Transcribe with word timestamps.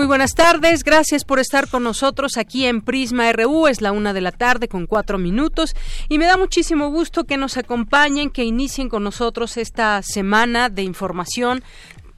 Muy 0.00 0.06
buenas 0.06 0.34
tardes, 0.34 0.82
gracias 0.82 1.24
por 1.24 1.40
estar 1.40 1.68
con 1.68 1.82
nosotros 1.82 2.38
aquí 2.38 2.64
en 2.64 2.80
Prisma 2.80 3.30
RU, 3.32 3.66
es 3.66 3.82
la 3.82 3.92
una 3.92 4.14
de 4.14 4.22
la 4.22 4.32
tarde 4.32 4.66
con 4.66 4.86
cuatro 4.86 5.18
minutos 5.18 5.76
y 6.08 6.16
me 6.16 6.24
da 6.24 6.38
muchísimo 6.38 6.88
gusto 6.88 7.24
que 7.24 7.36
nos 7.36 7.58
acompañen, 7.58 8.30
que 8.30 8.44
inicien 8.44 8.88
con 8.88 9.04
nosotros 9.04 9.58
esta 9.58 10.00
semana 10.00 10.70
de 10.70 10.84
información 10.84 11.62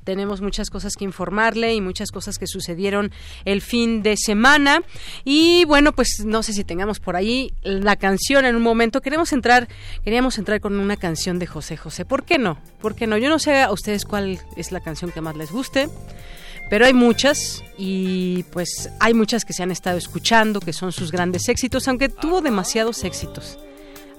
tenemos 0.04 0.40
muchas 0.40 0.70
cosas 0.70 0.94
que 0.94 1.04
informarle 1.04 1.74
y 1.74 1.80
muchas 1.80 2.12
cosas 2.12 2.38
que 2.38 2.46
sucedieron 2.46 3.10
el 3.44 3.60
fin 3.60 4.02
de 4.04 4.16
semana. 4.16 4.82
Y 5.24 5.64
bueno, 5.64 5.92
pues 5.92 6.22
no 6.24 6.42
sé 6.42 6.52
si 6.52 6.62
tengamos 6.64 6.98
por 6.98 7.14
ahí 7.14 7.52
la 7.62 7.94
canción 7.96 8.44
en 8.44 8.56
un 8.56 8.62
momento. 8.62 9.00
Queremos 9.00 9.32
entrar, 9.32 9.68
queríamos 10.04 10.38
entrar 10.38 10.60
con 10.60 10.78
una 10.78 10.96
canción 10.96 11.38
de 11.38 11.46
José 11.46 11.76
José. 11.76 12.04
¿Por 12.04 12.24
qué 12.24 12.38
no? 12.38 12.58
¿Por 12.80 12.96
qué 12.96 13.06
no? 13.08 13.16
Yo 13.16 13.28
no 13.28 13.38
sé 13.40 13.62
a 13.62 13.72
ustedes 13.72 14.04
cuál 14.04 14.40
es 14.56 14.72
la 14.72 14.80
canción 14.80 15.10
que 15.10 15.20
más 15.20 15.36
les 15.36 15.50
guste 15.52 15.88
pero 16.68 16.86
hay 16.86 16.92
muchas 16.92 17.62
y 17.76 18.44
pues 18.44 18.90
hay 19.00 19.14
muchas 19.14 19.44
que 19.44 19.52
se 19.52 19.62
han 19.62 19.70
estado 19.70 19.98
escuchando, 19.98 20.60
que 20.60 20.72
son 20.72 20.92
sus 20.92 21.12
grandes 21.12 21.48
éxitos, 21.48 21.88
aunque 21.88 22.08
tuvo 22.08 22.40
demasiados 22.40 23.04
éxitos. 23.04 23.58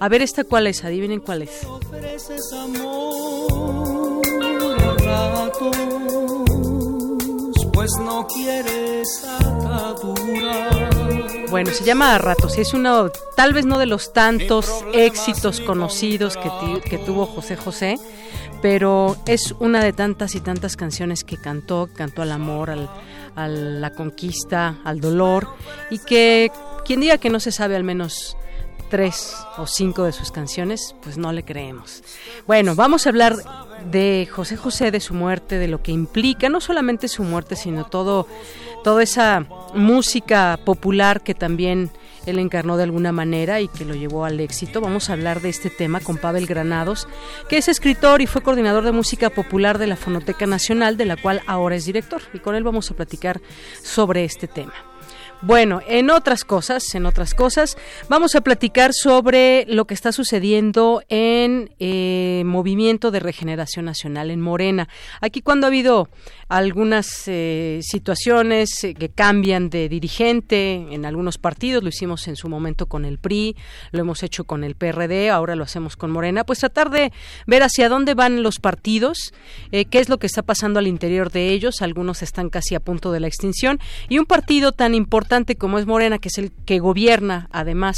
A 0.00 0.08
ver 0.08 0.22
esta 0.22 0.44
cuál 0.44 0.66
es, 0.66 0.84
adivinen 0.84 1.20
cuál 1.20 1.42
es. 1.42 1.66
Pues 7.84 8.02
no 8.02 8.26
quieres 8.26 9.06
Bueno, 11.50 11.70
se 11.70 11.84
llama 11.84 12.14
A 12.14 12.18
Ratos 12.18 12.56
y 12.56 12.62
es 12.62 12.72
uno, 12.72 13.10
tal 13.36 13.52
vez 13.52 13.66
no 13.66 13.76
de 13.76 13.84
los 13.84 14.14
tantos 14.14 14.82
éxitos 14.94 15.60
conocidos 15.60 16.38
que, 16.38 16.80
que 16.88 16.96
tuvo 16.96 17.26
José 17.26 17.56
José, 17.56 17.96
pero 18.62 19.18
es 19.26 19.54
una 19.58 19.84
de 19.84 19.92
tantas 19.92 20.34
y 20.34 20.40
tantas 20.40 20.76
canciones 20.78 21.24
que 21.24 21.36
cantó, 21.36 21.90
cantó 21.94 22.22
al 22.22 22.32
amor, 22.32 22.70
a 23.36 23.48
la 23.48 23.90
conquista, 23.90 24.78
al 24.82 25.02
dolor, 25.02 25.46
y 25.90 25.98
que 25.98 26.50
quien 26.86 27.00
diga 27.00 27.18
que 27.18 27.28
no 27.28 27.38
se 27.38 27.52
sabe 27.52 27.76
al 27.76 27.84
menos 27.84 28.38
tres 28.94 29.36
o 29.56 29.66
cinco 29.66 30.04
de 30.04 30.12
sus 30.12 30.30
canciones, 30.30 30.94
pues 31.02 31.18
no 31.18 31.32
le 31.32 31.42
creemos. 31.42 32.04
Bueno, 32.46 32.76
vamos 32.76 33.06
a 33.06 33.10
hablar 33.10 33.34
de 33.90 34.28
José 34.30 34.56
José, 34.56 34.92
de 34.92 35.00
su 35.00 35.14
muerte, 35.14 35.58
de 35.58 35.66
lo 35.66 35.82
que 35.82 35.90
implica, 35.90 36.48
no 36.48 36.60
solamente 36.60 37.08
su 37.08 37.24
muerte, 37.24 37.56
sino 37.56 37.86
todo, 37.86 38.28
toda 38.84 39.02
esa 39.02 39.46
música 39.74 40.60
popular 40.64 41.24
que 41.24 41.34
también 41.34 41.90
él 42.24 42.38
encarnó 42.38 42.76
de 42.76 42.84
alguna 42.84 43.10
manera 43.10 43.60
y 43.60 43.66
que 43.66 43.84
lo 43.84 43.96
llevó 43.96 44.26
al 44.26 44.38
éxito. 44.38 44.80
Vamos 44.80 45.10
a 45.10 45.14
hablar 45.14 45.40
de 45.40 45.48
este 45.48 45.70
tema 45.70 45.98
con 45.98 46.16
Pavel 46.16 46.46
Granados, 46.46 47.08
que 47.48 47.58
es 47.58 47.66
escritor 47.66 48.22
y 48.22 48.28
fue 48.28 48.44
coordinador 48.44 48.84
de 48.84 48.92
música 48.92 49.28
popular 49.28 49.78
de 49.78 49.88
la 49.88 49.96
Fonoteca 49.96 50.46
Nacional, 50.46 50.96
de 50.96 51.06
la 51.06 51.16
cual 51.16 51.42
ahora 51.48 51.74
es 51.74 51.84
director. 51.84 52.22
Y 52.32 52.38
con 52.38 52.54
él 52.54 52.62
vamos 52.62 52.92
a 52.92 52.94
platicar 52.94 53.40
sobre 53.82 54.24
este 54.24 54.46
tema. 54.46 54.93
Bueno, 55.46 55.82
en 55.86 56.08
otras 56.08 56.42
cosas, 56.42 56.94
en 56.94 57.04
otras 57.04 57.34
cosas, 57.34 57.76
vamos 58.08 58.34
a 58.34 58.40
platicar 58.40 58.94
sobre 58.94 59.66
lo 59.68 59.84
que 59.84 59.92
está 59.92 60.10
sucediendo 60.10 61.02
en 61.10 61.70
eh, 61.78 62.44
Movimiento 62.46 63.10
de 63.10 63.20
Regeneración 63.20 63.84
Nacional 63.84 64.30
en 64.30 64.40
Morena. 64.40 64.88
Aquí 65.20 65.42
cuando 65.42 65.66
ha 65.66 65.68
habido 65.68 66.08
algunas 66.48 67.24
eh, 67.26 67.80
situaciones 67.82 68.84
eh, 68.84 68.94
que 68.94 69.10
cambian 69.10 69.68
de 69.68 69.90
dirigente 69.90 70.86
en 70.90 71.04
algunos 71.04 71.36
partidos, 71.36 71.82
lo 71.82 71.90
hicimos 71.90 72.26
en 72.26 72.36
su 72.36 72.48
momento 72.48 72.86
con 72.86 73.04
el 73.04 73.18
PRI, 73.18 73.54
lo 73.92 74.00
hemos 74.00 74.22
hecho 74.22 74.44
con 74.44 74.64
el 74.64 74.76
PRD, 74.76 75.28
ahora 75.28 75.56
lo 75.56 75.64
hacemos 75.64 75.94
con 75.96 76.10
Morena, 76.10 76.44
pues 76.44 76.60
tratar 76.60 76.88
de 76.88 77.12
ver 77.46 77.62
hacia 77.62 77.90
dónde 77.90 78.14
van 78.14 78.42
los 78.42 78.60
partidos, 78.60 79.34
qué 79.70 79.98
es 79.98 80.08
lo 80.08 80.16
que 80.16 80.26
está 80.26 80.42
pasando 80.42 80.78
al 80.78 80.86
interior 80.86 81.30
de 81.30 81.50
ellos, 81.50 81.82
algunos 81.82 82.22
están 82.22 82.48
casi 82.48 82.74
a 82.74 82.80
punto 82.80 83.12
de 83.12 83.20
la 83.20 83.26
extinción, 83.26 83.78
y 84.08 84.18
un 84.18 84.24
partido 84.24 84.72
tan 84.72 84.94
importante 84.94 85.33
como 85.58 85.78
es 85.78 85.86
Morena, 85.86 86.18
que 86.18 86.28
es 86.28 86.38
el 86.38 86.52
que 86.64 86.78
gobierna 86.78 87.48
además 87.50 87.96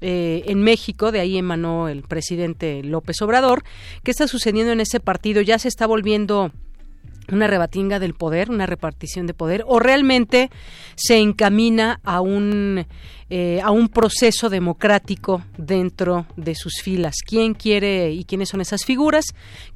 eh, 0.00 0.44
en 0.46 0.62
México, 0.62 1.12
de 1.12 1.20
ahí 1.20 1.36
emanó 1.36 1.88
el 1.88 2.02
presidente 2.02 2.82
López 2.82 3.20
Obrador. 3.20 3.62
¿Qué 4.02 4.10
está 4.10 4.26
sucediendo 4.26 4.72
en 4.72 4.80
ese 4.80 4.98
partido? 4.98 5.42
Ya 5.42 5.58
se 5.58 5.68
está 5.68 5.86
volviendo 5.86 6.52
una 7.30 7.46
rebatinga 7.46 7.98
del 7.98 8.14
poder, 8.14 8.50
una 8.50 8.66
repartición 8.66 9.26
de 9.26 9.34
poder, 9.34 9.62
o 9.66 9.78
realmente 9.78 10.50
se 10.96 11.18
encamina 11.18 12.00
a 12.02 12.20
un 12.20 12.86
eh, 13.32 13.60
a 13.62 13.70
un 13.70 13.88
proceso 13.88 14.50
democrático 14.50 15.44
dentro 15.56 16.26
de 16.36 16.56
sus 16.56 16.82
filas. 16.82 17.16
¿Quién 17.24 17.54
quiere 17.54 18.10
y 18.10 18.24
quiénes 18.24 18.48
son 18.48 18.60
esas 18.60 18.84
figuras 18.84 19.24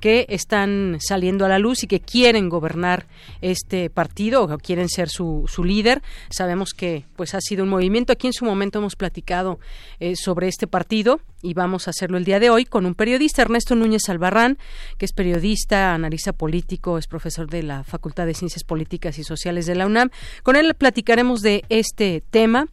que 0.01 0.27
están 0.29 0.99
saliendo 1.01 1.45
a 1.45 1.49
la 1.49 1.61
luz 1.61 1.85
y 1.85 1.87
que 1.87 2.01
quieren 2.01 2.49
gobernar 2.49 3.07
este 3.41 3.91
partido 3.91 4.43
o 4.43 4.59
quieren 4.59 4.89
ser 4.89 5.09
su, 5.09 5.45
su 5.47 5.63
líder? 5.63 6.03
Sabemos 6.31 6.73
que 6.75 7.05
pues 7.15 7.35
ha 7.35 7.41
sido 7.41 7.63
un 7.63 7.71
movimiento. 7.71 8.13
Aquí 8.13 8.27
en 8.27 8.33
su 8.33 8.45
momento 8.45 8.81
hemos 8.81 8.97
platicado 8.97 9.61
eh, 10.01 10.17
sobre 10.17 10.49
este 10.49 10.67
partido 10.67 11.21
y 11.41 11.55
vamos 11.55 11.87
a 11.87 11.91
hacerlo 11.91 12.19
el 12.19 12.25
día 12.25 12.41
de 12.41 12.51
hoy 12.51 12.65
con 12.65 12.87
un 12.87 12.95
periodista, 12.95 13.43
Ernesto 13.43 13.77
Núñez 13.77 14.09
Albarrán, 14.09 14.59
que 14.99 15.05
es 15.05 15.13
periodista, 15.13 15.95
analiza 15.95 16.33
político, 16.33 16.99
es 16.99 17.07
profesor 17.07 17.49
de 17.49 17.63
la 17.63 17.85
Facultad 17.85 18.27
de 18.27 18.35
Ciencias 18.35 18.65
Políticas 18.65 19.19
y 19.19 19.23
Sociales 19.25 19.67
de 19.67 19.77
la 19.77 19.87
UNAM. 19.87 20.11
Con 20.43 20.57
él 20.57 20.75
platicaremos 20.75 21.41
de 21.41 21.65
este 21.69 22.23
tema 22.31 22.67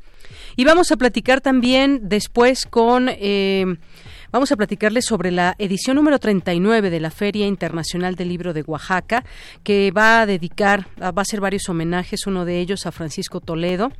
y 0.55 0.63
vamos 0.65 0.91
a 0.91 0.97
platicar 0.97 1.41
también 1.41 2.01
después 2.03 2.65
con... 2.65 3.09
Eh, 3.09 3.65
Vamos 4.31 4.49
a 4.53 4.55
platicarles 4.55 5.03
sobre 5.03 5.29
la 5.29 5.55
edición 5.57 5.97
número 5.97 6.17
39 6.17 6.89
de 6.89 7.01
la 7.01 7.11
Feria 7.11 7.47
Internacional 7.47 8.15
del 8.15 8.29
Libro 8.29 8.53
de 8.53 8.61
Oaxaca, 8.61 9.25
que 9.61 9.91
va 9.91 10.21
a 10.21 10.25
dedicar, 10.25 10.87
va 11.01 11.11
a 11.13 11.21
hacer 11.21 11.41
varios 11.41 11.67
homenajes, 11.67 12.25
uno 12.27 12.45
de 12.45 12.61
ellos 12.61 12.85
a 12.85 12.93
Francisco 12.93 13.41
Toledo. 13.41 13.91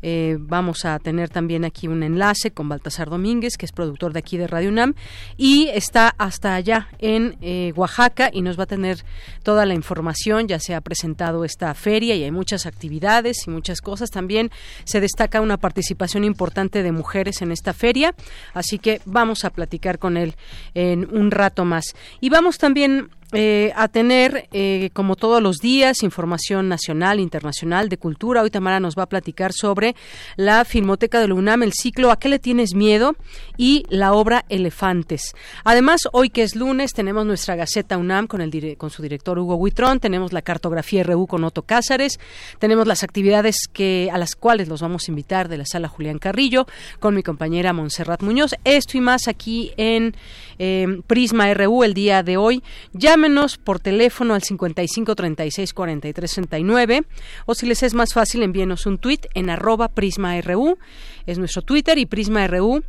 Eh, 0.00 0.38
vamos 0.40 0.86
a 0.86 0.98
tener 1.00 1.28
también 1.28 1.66
aquí 1.66 1.86
un 1.86 2.02
enlace 2.02 2.50
con 2.50 2.66
Baltasar 2.66 3.10
Domínguez, 3.10 3.58
que 3.58 3.66
es 3.66 3.72
productor 3.72 4.14
de 4.14 4.20
aquí 4.20 4.38
de 4.38 4.46
Radio 4.46 4.70
UNAM, 4.70 4.94
y 5.36 5.68
está 5.68 6.14
hasta 6.16 6.54
allá 6.54 6.88
en 6.98 7.36
eh, 7.42 7.74
Oaxaca 7.76 8.30
y 8.32 8.40
nos 8.40 8.58
va 8.58 8.62
a 8.62 8.68
tener 8.68 9.04
toda 9.42 9.66
la 9.66 9.74
información. 9.74 10.48
Ya 10.48 10.60
se 10.60 10.74
ha 10.74 10.80
presentado 10.80 11.44
esta 11.44 11.74
feria 11.74 12.14
y 12.14 12.22
hay 12.22 12.30
muchas 12.30 12.64
actividades 12.64 13.46
y 13.46 13.50
muchas 13.50 13.82
cosas. 13.82 14.08
También 14.08 14.50
se 14.84 15.02
destaca 15.02 15.42
una 15.42 15.58
participación 15.58 16.24
importante 16.24 16.82
de 16.82 16.90
mujeres 16.90 17.42
en 17.42 17.52
esta 17.52 17.74
feria, 17.74 18.14
así 18.54 18.78
que 18.78 19.02
vamos 19.04 19.44
a 19.44 19.50
platicar 19.50 19.73
con 19.98 20.16
él 20.16 20.34
en 20.74 21.08
un 21.10 21.30
rato 21.30 21.64
más. 21.64 21.94
Y 22.20 22.28
vamos 22.30 22.58
también 22.58 23.10
eh, 23.34 23.72
a 23.74 23.88
tener, 23.88 24.48
eh, 24.52 24.90
como 24.92 25.16
todos 25.16 25.42
los 25.42 25.58
días, 25.58 26.02
información 26.02 26.68
nacional, 26.68 27.20
internacional, 27.20 27.88
de 27.88 27.98
cultura. 27.98 28.42
Hoy 28.42 28.50
Tamara 28.50 28.80
nos 28.80 28.96
va 28.96 29.02
a 29.02 29.08
platicar 29.08 29.52
sobre 29.52 29.96
la 30.36 30.64
Filmoteca 30.64 31.20
de 31.20 31.28
la 31.28 31.34
UNAM, 31.34 31.64
el 31.64 31.72
ciclo 31.72 32.10
¿A 32.10 32.18
qué 32.18 32.28
le 32.28 32.38
tienes 32.38 32.74
miedo? 32.74 33.16
y 33.56 33.84
la 33.88 34.12
obra 34.12 34.44
Elefantes. 34.48 35.32
Además, 35.64 36.02
hoy 36.12 36.30
que 36.30 36.42
es 36.42 36.56
lunes, 36.56 36.92
tenemos 36.92 37.26
nuestra 37.26 37.56
Gaceta 37.56 37.98
UNAM 37.98 38.26
con, 38.26 38.40
el, 38.40 38.76
con 38.76 38.90
su 38.90 39.02
director 39.02 39.38
Hugo 39.38 39.56
Huitrón, 39.56 40.00
tenemos 40.00 40.32
la 40.32 40.42
cartografía 40.42 41.02
RU 41.02 41.26
con 41.26 41.44
Otto 41.44 41.62
Cázares, 41.62 42.18
tenemos 42.58 42.86
las 42.86 43.02
actividades 43.02 43.68
que, 43.72 44.10
a 44.12 44.18
las 44.18 44.36
cuales 44.36 44.68
los 44.68 44.80
vamos 44.80 45.08
a 45.08 45.10
invitar 45.10 45.48
de 45.48 45.58
la 45.58 45.66
sala 45.66 45.88
Julián 45.88 46.18
Carrillo, 46.18 46.66
con 47.00 47.14
mi 47.14 47.22
compañera 47.22 47.72
Montserrat 47.72 48.22
Muñoz. 48.22 48.54
Esto 48.64 48.96
y 48.96 49.00
más 49.00 49.28
aquí 49.28 49.72
en 49.76 50.14
eh, 50.58 50.86
Prisma 51.06 51.52
RU 51.54 51.84
el 51.84 51.94
día 51.94 52.22
de 52.22 52.36
hoy. 52.36 52.62
Llámenos 52.92 53.58
por 53.58 53.80
teléfono 53.80 54.34
al 54.34 54.42
55 54.42 55.14
36 55.14 55.72
43 55.72 56.30
69 56.30 57.02
o 57.46 57.54
si 57.54 57.66
les 57.66 57.82
es 57.82 57.94
más 57.94 58.12
fácil 58.12 58.42
envíenos 58.42 58.86
un 58.86 58.98
tweet 58.98 59.20
en 59.34 59.50
arroba 59.50 59.88
prisma.ru, 59.88 60.78
es 61.26 61.38
nuestro 61.38 61.62
Twitter 61.62 61.98
y 61.98 62.06
Prisma 62.06 62.46
RU 62.46 62.82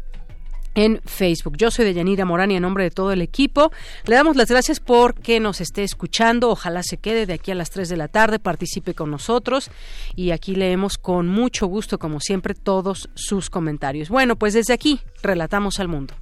en 0.76 1.02
Facebook. 1.06 1.58
Yo 1.58 1.72
soy 1.72 1.86
Deyanira 1.86 2.26
Morán 2.26 2.52
y 2.52 2.58
en 2.58 2.62
nombre 2.62 2.84
de 2.84 2.92
todo 2.92 3.12
el 3.12 3.22
equipo 3.22 3.72
le 4.06 4.16
damos 4.16 4.36
las 4.36 4.50
gracias 4.50 4.80
por 4.80 5.16
que 5.16 5.40
nos 5.40 5.62
esté 5.62 5.84
escuchando. 5.84 6.50
Ojalá 6.50 6.84
se 6.84 6.98
quede 6.98 7.26
de 7.26 7.34
aquí 7.34 7.52
a 7.52 7.56
las 7.56 7.72
3 7.72 7.90
de 7.90 7.98
la 7.98 8.10
tarde, 8.10 8.40
participe 8.40 8.94
con 8.94 9.10
nosotros 9.10 9.72
y 10.16 10.32
aquí 10.32 10.54
leemos 10.54 10.98
con 10.98 11.28
mucho 11.28 11.66
gusto, 11.68 11.98
como 11.98 12.20
siempre, 12.20 12.54
todos 12.54 13.10
sus 13.16 13.50
comentarios. 13.50 14.10
Bueno, 14.10 14.36
pues 14.36 14.54
desde 14.54 14.74
aquí, 14.74 15.00
relatamos 15.24 15.80
al 15.80 15.88
mundo. 15.88 16.14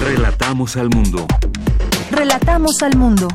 Relatamos 0.00 0.76
al 0.76 0.90
mundo. 0.90 1.26
Relatamos 2.10 2.82
al 2.82 2.96
mundo. 2.96 3.28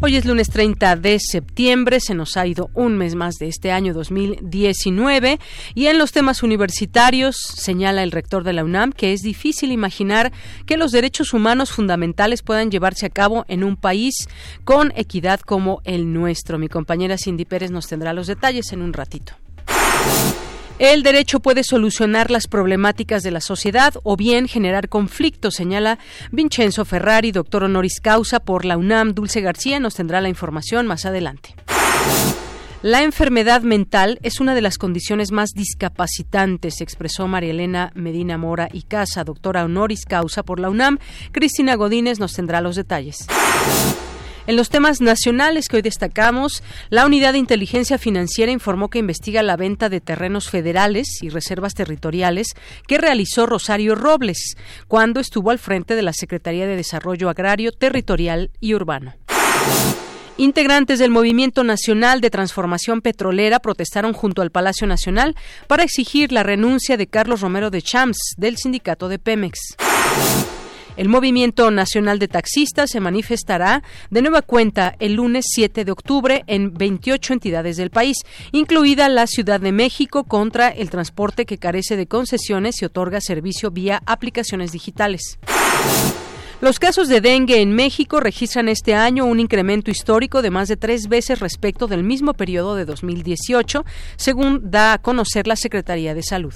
Hoy 0.00 0.14
es 0.14 0.26
lunes 0.26 0.50
30 0.50 0.94
de 0.96 1.18
septiembre, 1.18 2.00
se 2.00 2.14
nos 2.14 2.36
ha 2.36 2.46
ido 2.46 2.70
un 2.74 2.96
mes 2.98 3.14
más 3.14 3.36
de 3.36 3.48
este 3.48 3.72
año 3.72 3.94
2019 3.94 5.40
y 5.74 5.86
en 5.86 5.98
los 5.98 6.12
temas 6.12 6.42
universitarios 6.42 7.36
señala 7.36 8.02
el 8.02 8.12
rector 8.12 8.44
de 8.44 8.52
la 8.52 8.62
UNAM 8.62 8.92
que 8.92 9.14
es 9.14 9.22
difícil 9.22 9.72
imaginar 9.72 10.32
que 10.66 10.76
los 10.76 10.92
derechos 10.92 11.32
humanos 11.32 11.72
fundamentales 11.72 12.42
puedan 12.42 12.70
llevarse 12.70 13.06
a 13.06 13.10
cabo 13.10 13.46
en 13.48 13.64
un 13.64 13.76
país 13.76 14.28
con 14.64 14.92
equidad 14.96 15.40
como 15.40 15.80
el 15.84 16.12
nuestro. 16.12 16.58
Mi 16.58 16.68
compañera 16.68 17.16
Cindy 17.18 17.46
Pérez 17.46 17.70
nos 17.70 17.88
tendrá 17.88 18.12
los 18.12 18.26
detalles 18.26 18.72
en 18.72 18.82
un 18.82 18.92
ratito. 18.92 19.32
El 20.78 21.02
derecho 21.02 21.40
puede 21.40 21.64
solucionar 21.64 22.30
las 22.30 22.48
problemáticas 22.48 23.22
de 23.22 23.30
la 23.30 23.40
sociedad 23.40 23.94
o 24.02 24.14
bien 24.14 24.46
generar 24.46 24.90
conflictos, 24.90 25.54
señala 25.54 25.98
Vincenzo 26.32 26.84
Ferrari, 26.84 27.32
doctor 27.32 27.64
honoris 27.64 27.98
causa 28.02 28.40
por 28.40 28.66
la 28.66 28.76
UNAM. 28.76 29.14
Dulce 29.14 29.40
García 29.40 29.80
nos 29.80 29.94
tendrá 29.94 30.20
la 30.20 30.28
información 30.28 30.86
más 30.86 31.06
adelante. 31.06 31.54
La 32.82 33.02
enfermedad 33.02 33.62
mental 33.62 34.18
es 34.22 34.38
una 34.38 34.54
de 34.54 34.60
las 34.60 34.76
condiciones 34.76 35.32
más 35.32 35.52
discapacitantes, 35.54 36.82
expresó 36.82 37.26
María 37.26 37.52
Elena 37.52 37.90
Medina 37.94 38.36
Mora 38.36 38.68
y 38.70 38.82
Casa, 38.82 39.24
doctora 39.24 39.64
honoris 39.64 40.04
causa 40.04 40.42
por 40.42 40.60
la 40.60 40.68
UNAM. 40.68 40.98
Cristina 41.32 41.74
Godínez 41.76 42.18
nos 42.20 42.34
tendrá 42.34 42.60
los 42.60 42.76
detalles. 42.76 43.26
En 44.46 44.54
los 44.54 44.70
temas 44.70 45.00
nacionales 45.00 45.68
que 45.68 45.76
hoy 45.76 45.82
destacamos, 45.82 46.62
la 46.88 47.04
Unidad 47.04 47.32
de 47.32 47.38
Inteligencia 47.38 47.98
Financiera 47.98 48.52
informó 48.52 48.90
que 48.90 49.00
investiga 49.00 49.42
la 49.42 49.56
venta 49.56 49.88
de 49.88 50.00
terrenos 50.00 50.48
federales 50.50 51.20
y 51.20 51.30
reservas 51.30 51.74
territoriales 51.74 52.48
que 52.86 52.98
realizó 52.98 53.46
Rosario 53.46 53.96
Robles 53.96 54.56
cuando 54.86 55.18
estuvo 55.18 55.50
al 55.50 55.58
frente 55.58 55.96
de 55.96 56.02
la 56.02 56.12
Secretaría 56.12 56.68
de 56.68 56.76
Desarrollo 56.76 57.28
Agrario, 57.28 57.72
Territorial 57.72 58.52
y 58.60 58.74
Urbano. 58.74 59.14
Integrantes 60.36 61.00
del 61.00 61.10
Movimiento 61.10 61.64
Nacional 61.64 62.20
de 62.20 62.30
Transformación 62.30 63.00
Petrolera 63.00 63.58
protestaron 63.58 64.12
junto 64.12 64.42
al 64.42 64.52
Palacio 64.52 64.86
Nacional 64.86 65.34
para 65.66 65.82
exigir 65.82 66.30
la 66.30 66.44
renuncia 66.44 66.96
de 66.96 67.08
Carlos 67.08 67.40
Romero 67.40 67.70
de 67.70 67.82
Champs 67.82 68.34
del 68.36 68.58
sindicato 68.58 69.08
de 69.08 69.18
Pemex. 69.18 69.76
El 70.96 71.08
Movimiento 71.08 71.70
Nacional 71.70 72.18
de 72.18 72.28
Taxistas 72.28 72.90
se 72.90 73.00
manifestará 73.00 73.82
de 74.10 74.22
nueva 74.22 74.40
cuenta 74.40 74.96
el 74.98 75.14
lunes 75.14 75.44
7 75.48 75.84
de 75.84 75.92
octubre 75.92 76.42
en 76.46 76.72
28 76.72 77.34
entidades 77.34 77.76
del 77.76 77.90
país, 77.90 78.16
incluida 78.52 79.08
la 79.10 79.26
Ciudad 79.26 79.60
de 79.60 79.72
México, 79.72 80.24
contra 80.24 80.68
el 80.68 80.88
transporte 80.88 81.44
que 81.44 81.58
carece 81.58 81.96
de 81.96 82.06
concesiones 82.06 82.80
y 82.80 82.86
otorga 82.86 83.20
servicio 83.20 83.70
vía 83.70 84.02
aplicaciones 84.06 84.72
digitales. 84.72 85.38
Los 86.62 86.78
casos 86.78 87.08
de 87.08 87.20
dengue 87.20 87.60
en 87.60 87.74
México 87.74 88.18
registran 88.18 88.70
este 88.70 88.94
año 88.94 89.26
un 89.26 89.40
incremento 89.40 89.90
histórico 89.90 90.40
de 90.40 90.50
más 90.50 90.68
de 90.68 90.78
tres 90.78 91.08
veces 91.08 91.40
respecto 91.40 91.86
del 91.86 92.02
mismo 92.02 92.32
periodo 92.32 92.74
de 92.74 92.86
2018, 92.86 93.84
según 94.16 94.70
da 94.70 94.94
a 94.94 94.98
conocer 94.98 95.46
la 95.46 95.56
Secretaría 95.56 96.14
de 96.14 96.22
Salud. 96.22 96.54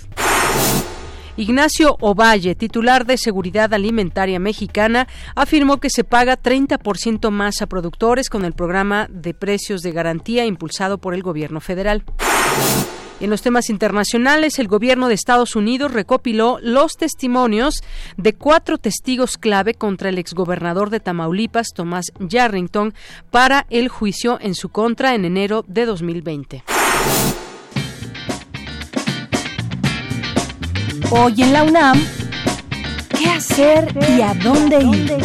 Ignacio 1.40 1.96
Ovalle, 2.00 2.54
titular 2.54 3.06
de 3.06 3.16
Seguridad 3.16 3.72
Alimentaria 3.72 4.38
Mexicana, 4.38 5.08
afirmó 5.34 5.80
que 5.80 5.88
se 5.88 6.04
paga 6.04 6.36
30% 6.36 7.30
más 7.30 7.62
a 7.62 7.66
productores 7.66 8.28
con 8.28 8.44
el 8.44 8.52
programa 8.52 9.08
de 9.10 9.32
precios 9.32 9.80
de 9.80 9.90
garantía 9.90 10.44
impulsado 10.44 10.98
por 10.98 11.14
el 11.14 11.22
gobierno 11.22 11.62
federal. 11.62 12.04
En 13.20 13.30
los 13.30 13.40
temas 13.40 13.70
internacionales, 13.70 14.58
el 14.58 14.68
gobierno 14.68 15.08
de 15.08 15.14
Estados 15.14 15.56
Unidos 15.56 15.94
recopiló 15.94 16.58
los 16.60 16.98
testimonios 16.98 17.76
de 18.18 18.34
cuatro 18.34 18.76
testigos 18.76 19.38
clave 19.38 19.72
contra 19.72 20.10
el 20.10 20.18
exgobernador 20.18 20.90
de 20.90 21.00
Tamaulipas, 21.00 21.68
Tomás 21.74 22.12
Yarrington, 22.18 22.92
para 23.30 23.64
el 23.70 23.88
juicio 23.88 24.36
en 24.42 24.54
su 24.54 24.68
contra 24.68 25.14
en 25.14 25.24
enero 25.24 25.64
de 25.66 25.86
2020. 25.86 26.64
Hoy 31.08 31.34
en 31.38 31.52
la 31.52 31.64
UNAM, 31.64 32.00
¿qué 33.18 33.26
hacer 33.26 33.88
y 34.16 34.20
a 34.20 34.34
dónde 34.34 34.78
ir? 34.82 35.16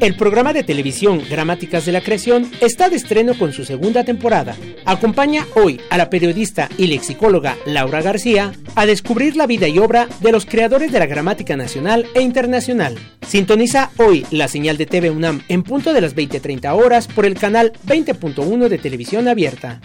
El 0.00 0.16
programa 0.16 0.52
de 0.52 0.62
televisión 0.64 1.22
Gramáticas 1.30 1.86
de 1.86 1.92
la 1.92 2.02
Creación 2.02 2.50
está 2.60 2.90
de 2.90 2.96
estreno 2.96 3.38
con 3.38 3.54
su 3.54 3.64
segunda 3.64 4.04
temporada. 4.04 4.54
Acompaña 4.84 5.46
hoy 5.54 5.80
a 5.88 5.96
la 5.96 6.10
periodista 6.10 6.68
y 6.76 6.88
lexicóloga 6.88 7.56
Laura 7.64 8.02
García 8.02 8.52
a 8.74 8.84
descubrir 8.84 9.36
la 9.36 9.46
vida 9.46 9.66
y 9.66 9.78
obra 9.78 10.08
de 10.20 10.32
los 10.32 10.44
creadores 10.44 10.92
de 10.92 10.98
la 10.98 11.06
gramática 11.06 11.56
nacional 11.56 12.06
e 12.14 12.20
internacional. 12.20 12.98
Sintoniza 13.26 13.90
hoy 13.96 14.26
la 14.30 14.48
señal 14.48 14.76
de 14.76 14.84
TV 14.84 15.10
UNAM 15.10 15.40
en 15.48 15.62
punto 15.62 15.94
de 15.94 16.02
las 16.02 16.14
20:30 16.14 16.74
horas 16.74 17.06
por 17.06 17.24
el 17.24 17.38
canal 17.38 17.72
20.1 17.86 18.68
de 18.68 18.76
televisión 18.76 19.26
abierta. 19.26 19.80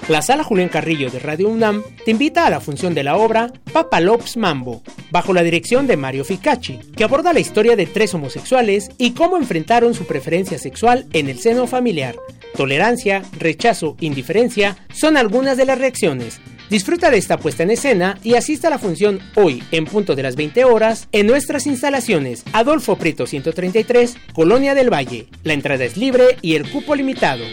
La 0.09 0.23
Sala 0.23 0.43
Julián 0.43 0.71
Carrillo 0.71 1.11
de 1.11 1.19
Radio 1.19 1.51
UNAM 1.51 1.83
te 2.07 2.13
invita 2.13 2.47
a 2.47 2.51
la 2.51 2.61
función 2.61 2.95
de 2.95 3.03
la 3.03 3.19
obra 3.19 3.53
Papalops 3.75 4.39
Mambo, 4.39 4.83
bajo 5.11 5.35
la 5.35 5.43
dirección 5.43 5.87
de 5.87 5.99
Mario 5.99 6.25
Ficacci, 6.25 6.79
que 6.97 7.05
aborda 7.05 7.35
la 7.35 7.41
historia 7.41 7.77
de 7.77 7.85
tres 7.85 8.15
homosexuales 8.15 8.89
y 8.97 9.11
cómo 9.11 9.37
enfrentaron 9.37 9.93
su 9.93 10.07
preferencia 10.07 10.59
sexual 10.59 11.07
en 11.13 11.29
el 11.29 11.39
seno 11.39 11.67
familiar. 11.67 12.17
Tolerancia, 12.57 13.23
rechazo, 13.39 13.99
indiferencia 14.01 14.79
son 14.95 15.19
algunas 15.19 15.59
de 15.59 15.67
las 15.67 15.79
reacciones. 15.79 16.41
Disfruta 16.71 17.11
de 17.11 17.17
esta 17.17 17.39
puesta 17.39 17.63
en 17.63 17.71
escena 17.71 18.19
y 18.23 18.35
asista 18.35 18.69
a 18.69 18.71
la 18.71 18.79
función 18.79 19.21
hoy 19.37 19.63
en 19.71 19.87
punto 19.87 20.15
de 20.15 20.23
las 20.23 20.37
20 20.37 20.65
horas 20.65 21.09
en 21.13 21.27
nuestras 21.27 21.67
instalaciones 21.67 22.45
Adolfo 22.53 22.97
Prieto 22.97 23.27
133, 23.27 24.17
Colonia 24.35 24.75
del 24.75 24.93
Valle. 24.93 25.29
La 25.45 25.55
entrada 25.55 25.85
es 25.85 25.97
libre 25.97 26.37
y 26.43 26.57
el 26.57 26.71
cupo 26.71 26.95
limitado. 26.95 27.45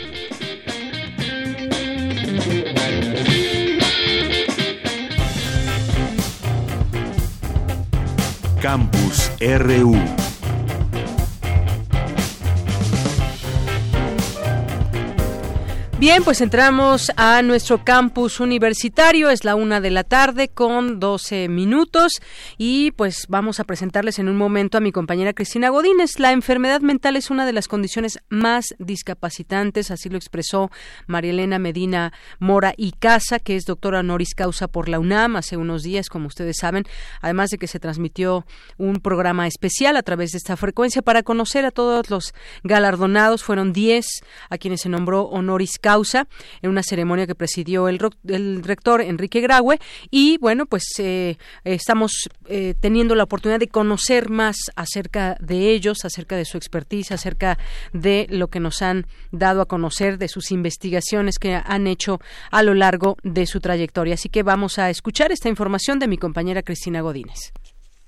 Campus 8.62 9.31
RU. 9.39 10.25
Bien, 15.97 16.25
pues 16.25 16.41
entramos 16.41 17.09
a 17.15 17.41
nuestro 17.41 17.85
campus 17.85 18.41
universitario. 18.41 19.29
Es 19.29 19.45
la 19.45 19.55
una 19.55 19.79
de 19.79 19.91
la 19.91 20.03
tarde 20.03 20.49
con 20.49 20.99
12 20.99 21.47
minutos 21.47 22.11
y 22.57 22.91
pues 22.91 23.27
vamos 23.29 23.61
a 23.61 23.63
presentarles 23.63 24.19
en 24.19 24.27
un 24.27 24.35
momento 24.35 24.77
a 24.77 24.81
mi 24.81 24.91
compañera 24.91 25.31
Cristina 25.31 25.69
Godínez. 25.69 26.19
La 26.19 26.33
enfermedad 26.33 26.81
mental 26.81 27.15
es 27.15 27.31
una 27.31 27.45
de 27.45 27.53
las 27.53 27.69
condiciones 27.69 28.19
más 28.27 28.75
discapacitantes, 28.77 29.89
así 29.89 30.09
lo 30.09 30.17
expresó 30.17 30.69
María 31.07 31.31
Elena 31.31 31.59
Medina 31.59 32.11
Mora 32.39 32.73
y 32.75 32.91
Casa, 32.91 33.39
que 33.39 33.55
es 33.55 33.63
doctora 33.63 34.01
honoris 34.01 34.35
causa 34.35 34.67
por 34.67 34.89
la 34.89 34.99
UNAM 34.99 35.37
hace 35.37 35.55
unos 35.55 35.81
días, 35.83 36.09
como 36.09 36.27
ustedes 36.27 36.57
saben, 36.59 36.83
además 37.21 37.51
de 37.51 37.57
que 37.57 37.67
se 37.67 37.79
transmitió 37.79 38.45
un 38.77 38.97
programa 38.97 39.47
especial 39.47 39.95
a 39.95 40.03
través 40.03 40.33
de 40.33 40.39
esta 40.39 40.57
frecuencia 40.57 41.01
para 41.01 41.23
conocer 41.23 41.63
a 41.63 41.71
todos 41.71 42.09
los 42.09 42.33
galardonados. 42.65 43.43
Fueron 43.45 43.71
10 43.71 44.05
a 44.49 44.57
quienes 44.57 44.81
se 44.81 44.89
nombró 44.89 45.23
honoris 45.23 45.79
causa 45.86 46.27
en 46.63 46.72
una 46.72 46.82
ceremonia 46.82 47.27
que 47.27 47.36
presidió 47.36 47.88
el, 47.89 48.00
rector 48.63 49.01
Enrique 49.01 49.39
Graue 49.39 49.77
y 50.10 50.39
bueno, 50.39 50.65
pues 50.65 50.84
eh, 50.98 51.38
estamos 51.63 52.27
eh, 52.50 52.74
teniendo 52.80 53.13
la 53.13 53.25
oportunidad 53.25 53.60
de 53.60 53.68
conocer 53.68 54.32
más 54.32 54.58
acerca 54.75 55.38
de 55.39 55.70
ellos, 55.70 56.04
acerca 56.04 56.38
de 56.38 56.46
su 56.46 56.58
expertise, 56.58 57.12
acerca 57.12 57.60
de 57.94 58.25
lo 58.32 58.48
que 58.48 58.60
nos 58.60 58.82
han 58.82 59.06
dado 59.32 59.62
a 59.62 59.68
conocer, 59.68 60.18
de 60.18 60.27
sus 60.27 60.51
investigaciones 60.51 61.38
que 61.38 61.54
han 61.54 61.86
hecho 61.86 62.20
a 62.50 62.63
lo 62.63 62.74
largo 62.74 63.18
de 63.22 63.46
su 63.46 63.60
trayectoria. 63.60 64.15
Así 64.15 64.30
que 64.30 64.42
vamos 64.42 64.80
a 64.80 64.89
escuchar 64.89 65.32
esta 65.32 65.50
información 65.50 66.00
de 66.00 66.08
mi 66.08 66.18
compañera 66.18 66.63
Cristina 66.63 67.01
Godínez. 67.01 67.54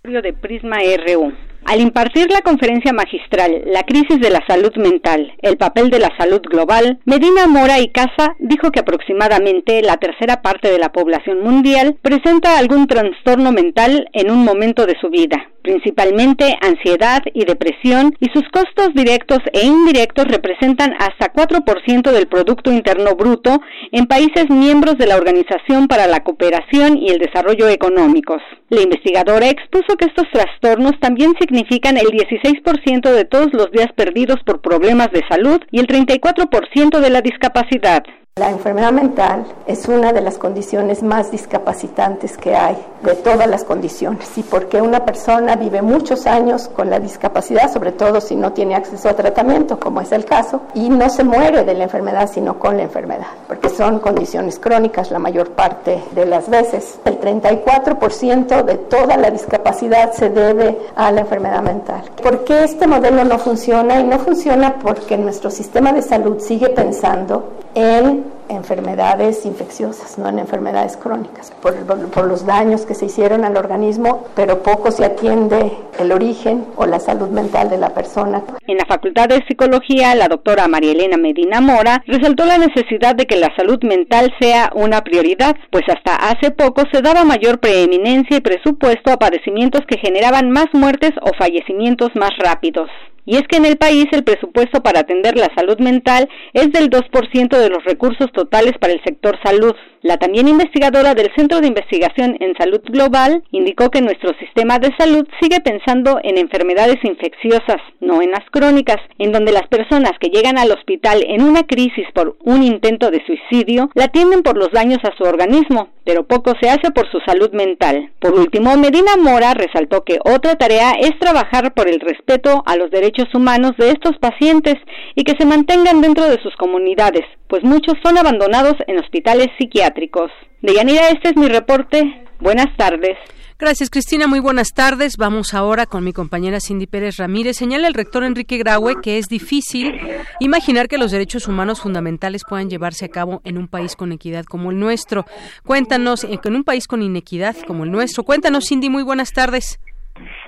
De 0.03 0.33
Prisma 0.33 0.77
RU. 1.05 1.31
Al 1.67 1.81
impartir 1.81 2.31
la 2.31 2.39
conferencia 2.39 2.93
magistral 2.93 3.63
La 3.65 3.83
crisis 3.83 4.21
de 4.21 4.29
la 4.29 4.41
salud 4.47 4.73
mental, 4.77 5.33
el 5.41 5.57
papel 5.57 5.89
de 5.89 5.99
la 5.99 6.09
salud 6.17 6.39
global, 6.41 6.99
Medina 7.03 7.45
Mora 7.45 7.77
y 7.81 7.89
Casa 7.89 8.37
dijo 8.39 8.71
que 8.71 8.79
aproximadamente 8.79 9.81
la 9.81 9.97
tercera 9.97 10.41
parte 10.41 10.71
de 10.71 10.79
la 10.79 10.93
población 10.93 11.41
mundial 11.41 11.97
presenta 12.01 12.57
algún 12.57 12.87
trastorno 12.87 13.51
mental 13.51 14.07
en 14.13 14.31
un 14.31 14.45
momento 14.45 14.85
de 14.85 14.95
su 15.01 15.09
vida 15.09 15.45
principalmente 15.67 16.55
ansiedad 16.61 17.21
y 17.33 17.43
depresión, 17.43 18.15
y 18.21 18.27
sus 18.33 18.43
costos 18.53 18.93
directos 18.95 19.39
e 19.51 19.65
indirectos 19.65 20.23
representan 20.25 20.93
hasta 20.97 21.33
4% 21.33 22.09
del 22.13 22.27
Producto 22.27 22.71
Interno 22.71 23.15
Bruto 23.17 23.59
en 23.91 24.05
países 24.05 24.49
miembros 24.49 24.97
de 24.97 25.07
la 25.07 25.17
Organización 25.17 25.89
para 25.89 26.07
la 26.07 26.23
Cooperación 26.23 26.97
y 26.97 27.09
el 27.09 27.19
Desarrollo 27.19 27.67
Económicos. 27.67 28.41
La 28.69 28.81
investigadora 28.81 29.49
expuso 29.49 29.97
que 29.97 30.05
estos 30.05 30.29
trastornos 30.31 30.93
también 31.01 31.33
significan 31.37 31.56
el 31.97 32.07
16% 32.07 33.11
de 33.11 33.25
todos 33.25 33.53
los 33.53 33.71
días 33.71 33.89
perdidos 33.95 34.37
por 34.45 34.61
problemas 34.61 35.11
de 35.11 35.23
salud 35.29 35.61
y 35.71 35.79
el 35.79 35.87
34% 35.87 36.99
de 36.99 37.09
la 37.09 37.21
discapacidad. 37.21 38.03
La 38.37 38.51
enfermedad 38.51 38.91
mental 38.91 39.47
es 39.65 39.87
una 39.87 40.13
de 40.13 40.21
las 40.21 40.37
condiciones 40.37 41.01
más 41.01 41.31
discapacitantes 41.31 42.37
que 42.37 42.55
hay 42.55 42.77
de 43.01 43.15
todas 43.15 43.47
las 43.47 43.63
condiciones 43.63 44.37
y 44.37 44.43
porque 44.43 44.79
una 44.79 45.05
persona 45.05 45.55
vive 45.55 45.81
muchos 45.81 46.27
años 46.27 46.67
con 46.67 46.91
la 46.91 46.99
discapacidad, 46.99 47.73
sobre 47.73 47.93
todo 47.93 48.21
si 48.21 48.35
no 48.35 48.53
tiene 48.53 48.75
acceso 48.75 49.09
a 49.09 49.15
tratamiento, 49.15 49.79
como 49.79 50.01
es 50.01 50.11
el 50.11 50.23
caso, 50.23 50.61
y 50.75 50.87
no 50.89 51.09
se 51.09 51.23
muere 51.23 51.63
de 51.63 51.73
la 51.73 51.85
enfermedad, 51.85 52.29
sino 52.31 52.59
con 52.59 52.77
la 52.77 52.83
enfermedad, 52.83 53.25
porque 53.47 53.69
son 53.69 53.97
condiciones 53.99 54.59
crónicas 54.59 55.09
la 55.09 55.17
mayor 55.17 55.51
parte 55.51 56.03
de 56.11 56.25
las 56.27 56.47
veces. 56.47 56.99
El 57.05 57.19
34% 57.19 58.63
de 58.63 58.75
toda 58.75 59.17
la 59.17 59.31
discapacidad 59.31 60.13
se 60.13 60.29
debe 60.29 60.77
a 60.95 61.11
la 61.11 61.21
enfermedad 61.21 61.63
mental. 61.63 62.03
¿Por 62.21 62.43
qué 62.43 62.65
este 62.65 62.85
modelo 62.85 63.23
no 63.23 63.39
funciona? 63.39 63.99
Y 63.99 64.03
no 64.03 64.19
funciona 64.19 64.75
porque 64.75 65.17
nuestro 65.17 65.49
sistema 65.49 65.91
de 65.91 66.03
salud 66.03 66.39
sigue 66.39 66.69
pensando 66.69 67.56
en 67.75 68.36
enfermedades 68.49 69.45
infecciosas, 69.45 70.17
no 70.17 70.27
en 70.29 70.39
enfermedades 70.39 70.97
crónicas, 70.97 71.51
por, 71.61 71.75
por, 72.09 72.25
los 72.27 72.45
daños 72.45 72.85
que 72.85 72.93
se 72.93 73.05
hicieron 73.05 73.45
al 73.45 73.57
organismo, 73.57 74.27
pero 74.35 74.63
poco 74.63 74.91
se 74.91 75.05
atiende 75.05 75.71
el 75.99 76.11
origen 76.11 76.65
o 76.75 76.85
la 76.85 76.99
salud 76.99 77.29
mental 77.29 77.69
de 77.69 77.77
la 77.77 77.93
persona. 77.93 78.43
En 78.67 78.77
la 78.77 78.85
Facultad 78.85 79.29
de 79.29 79.43
Psicología, 79.47 80.15
la 80.15 80.27
doctora 80.27 80.67
María 80.67 80.91
Elena 80.91 81.17
Medina 81.17 81.61
Mora 81.61 82.03
resaltó 82.07 82.45
la 82.45 82.57
necesidad 82.57 83.15
de 83.15 83.25
que 83.25 83.37
la 83.37 83.55
salud 83.55 83.81
mental 83.83 84.33
sea 84.39 84.71
una 84.75 85.03
prioridad, 85.03 85.55
pues 85.71 85.83
hasta 85.87 86.15
hace 86.15 86.51
poco 86.51 86.83
se 86.91 87.01
daba 87.01 87.23
mayor 87.23 87.59
preeminencia 87.59 88.37
y 88.37 88.41
presupuesto 88.41 89.11
a 89.11 89.17
padecimientos 89.17 89.81
que 89.87 89.97
generaban 89.97 90.51
más 90.51 90.67
muertes 90.73 91.11
o 91.21 91.31
fallecimientos 91.37 92.11
más 92.15 92.31
rápidos. 92.39 92.89
Y 93.27 93.35
es 93.35 93.43
que 93.49 93.57
en 93.57 93.65
el 93.65 93.75
país 93.75 94.05
el 94.13 94.23
presupuesto 94.23 94.81
para 94.81 95.01
atender 95.01 95.35
la 95.35 95.53
salud 95.53 95.77
mental 95.79 96.29
es 96.53 96.71
del 96.71 96.89
2% 96.89 97.57
de 97.57 97.69
los 97.69 97.83
recursos 97.83 98.31
totales 98.37 98.73
para 98.79 98.93
el 98.93 99.03
sector 99.03 99.35
salud. 99.43 99.73
La 100.03 100.17
también 100.17 100.47
investigadora 100.47 101.15
del 101.15 101.31
Centro 101.35 101.59
de 101.59 101.67
Investigación 101.67 102.37
en 102.39 102.55
Salud 102.55 102.81
Global 102.85 103.43
indicó 103.51 103.89
que 103.89 103.99
nuestro 103.99 104.31
sistema 104.37 104.77
de 104.77 104.93
salud 104.97 105.27
sigue 105.41 105.59
pensando 105.59 106.19
en 106.23 106.37
enfermedades 106.37 106.97
infecciosas, 107.03 107.81
no 107.99 108.21
en 108.21 108.29
las 108.29 108.45
crónicas, 108.51 108.97
en 109.17 109.31
donde 109.31 109.51
las 109.51 109.67
personas 109.67 110.11
que 110.19 110.29
llegan 110.29 110.59
al 110.59 110.71
hospital 110.71 111.25
en 111.27 111.41
una 111.41 111.63
crisis 111.63 112.05
por 112.13 112.37
un 112.43 112.61
intento 112.61 113.09
de 113.09 113.25
suicidio 113.25 113.89
la 113.95 114.05
atienden 114.05 114.43
por 114.43 114.55
los 114.55 114.71
daños 114.71 114.99
a 115.03 115.17
su 115.17 115.23
organismo, 115.23 115.89
pero 116.05 116.27
poco 116.27 116.53
se 116.61 116.69
hace 116.69 116.91
por 116.91 117.09
su 117.11 117.19
salud 117.21 117.51
mental. 117.53 118.11
Por 118.19 118.35
último, 118.35 118.77
Medina 118.77 119.17
Mora 119.17 119.55
resaltó 119.55 120.03
que 120.03 120.19
otra 120.23 120.55
tarea 120.55 120.91
es 120.91 121.17
trabajar 121.19 121.73
por 121.73 121.89
el 121.89 121.99
respeto 121.99 122.63
a 122.67 122.75
los 122.75 122.91
derechos 122.91 123.33
humanos 123.33 123.71
de 123.77 123.89
estos 123.89 124.15
pacientes 124.19 124.75
y 125.15 125.23
que 125.23 125.35
se 125.39 125.45
mantengan 125.45 126.01
dentro 126.01 126.25
de 126.29 126.41
sus 126.43 126.55
comunidades, 126.55 127.25
pues 127.47 127.63
muchos 127.63 127.95
son 128.03 128.17
abandonados 128.27 128.75
en 128.87 128.99
hospitales 128.99 129.47
psiquiátricos. 129.57 130.29
Deyanira, 130.61 131.07
este 131.09 131.29
es 131.29 131.37
mi 131.37 131.47
reporte. 131.47 132.25
Buenas 132.39 132.75
tardes. 132.75 133.17
Gracias, 133.57 133.89
Cristina. 133.89 134.27
Muy 134.27 134.41
buenas 134.41 134.73
tardes. 134.75 135.15
Vamos 135.17 135.53
ahora 135.53 135.85
con 135.85 136.03
mi 136.03 136.11
compañera 136.11 136.59
Cindy 136.59 136.87
Pérez 136.87 137.17
Ramírez. 137.17 137.55
Señala 137.55 137.87
el 137.87 137.93
rector 137.93 138.25
Enrique 138.25 138.57
Graue 138.57 139.01
que 139.01 139.17
es 139.17 139.27
difícil 139.29 139.99
imaginar 140.41 140.89
que 140.89 140.97
los 140.97 141.11
derechos 141.11 141.47
humanos 141.47 141.79
fundamentales 141.79 142.43
puedan 142.47 142.69
llevarse 142.69 143.05
a 143.05 143.09
cabo 143.09 143.41
en 143.45 143.57
un 143.57 143.69
país 143.69 143.95
con 143.95 144.11
equidad 144.11 144.43
como 144.43 144.71
el 144.71 144.79
nuestro. 144.79 145.25
Cuéntanos, 145.65 146.25
eh, 146.25 146.37
en 146.43 146.55
un 146.55 146.65
país 146.65 146.85
con 146.85 147.01
inequidad 147.01 147.55
como 147.65 147.85
el 147.85 147.91
nuestro. 147.91 148.23
Cuéntanos, 148.23 148.65
Cindy. 148.67 148.89
Muy 148.89 149.03
buenas 149.03 149.31
tardes. 149.31 149.79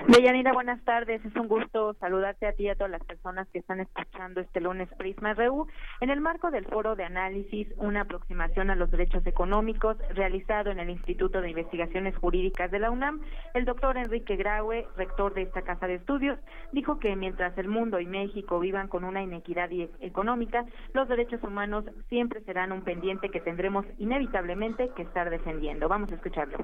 Deyanira, 0.08 0.52
buenas 0.52 0.82
tardes. 0.84 1.24
Es 1.24 1.36
un 1.36 1.48
gusto 1.48 1.94
saludarte 2.00 2.46
a 2.46 2.52
ti 2.52 2.64
y 2.64 2.68
a 2.68 2.74
todas 2.74 2.90
las 2.90 3.04
personas 3.04 3.48
que 3.48 3.58
están 3.58 3.80
escuchando 3.80 4.40
este 4.40 4.60
lunes 4.60 4.88
Prisma 4.96 5.34
RU. 5.34 5.66
En 6.00 6.10
el 6.10 6.20
marco 6.20 6.50
del 6.50 6.66
foro 6.66 6.96
de 6.96 7.04
análisis, 7.04 7.68
una 7.76 8.02
aproximación 8.02 8.70
a 8.70 8.76
los 8.76 8.90
derechos 8.90 9.26
económicos 9.26 9.96
realizado 10.10 10.70
en 10.70 10.78
el 10.78 10.90
Instituto 10.90 11.40
de 11.40 11.50
Investigaciones 11.50 12.16
Jurídicas 12.16 12.70
de 12.70 12.78
la 12.78 12.90
UNAM, 12.90 13.20
el 13.54 13.64
doctor 13.64 13.96
Enrique 13.96 14.36
Graue, 14.36 14.86
rector 14.96 15.34
de 15.34 15.42
esta 15.42 15.62
casa 15.62 15.86
de 15.86 15.94
estudios, 15.94 16.38
dijo 16.72 16.98
que 16.98 17.14
mientras 17.16 17.56
el 17.58 17.68
mundo 17.68 18.00
y 18.00 18.06
México 18.06 18.58
vivan 18.58 18.88
con 18.88 19.04
una 19.04 19.22
inequidad 19.22 19.70
económica, 20.00 20.64
los 20.92 21.08
derechos 21.08 21.42
humanos 21.42 21.84
siempre 22.08 22.40
serán 22.42 22.72
un 22.72 22.82
pendiente 22.82 23.30
que 23.30 23.40
tendremos 23.40 23.86
inevitablemente 23.98 24.90
que 24.96 25.02
estar 25.02 25.30
defendiendo. 25.30 25.88
Vamos 25.88 26.10
a 26.12 26.16
escucharlo 26.16 26.58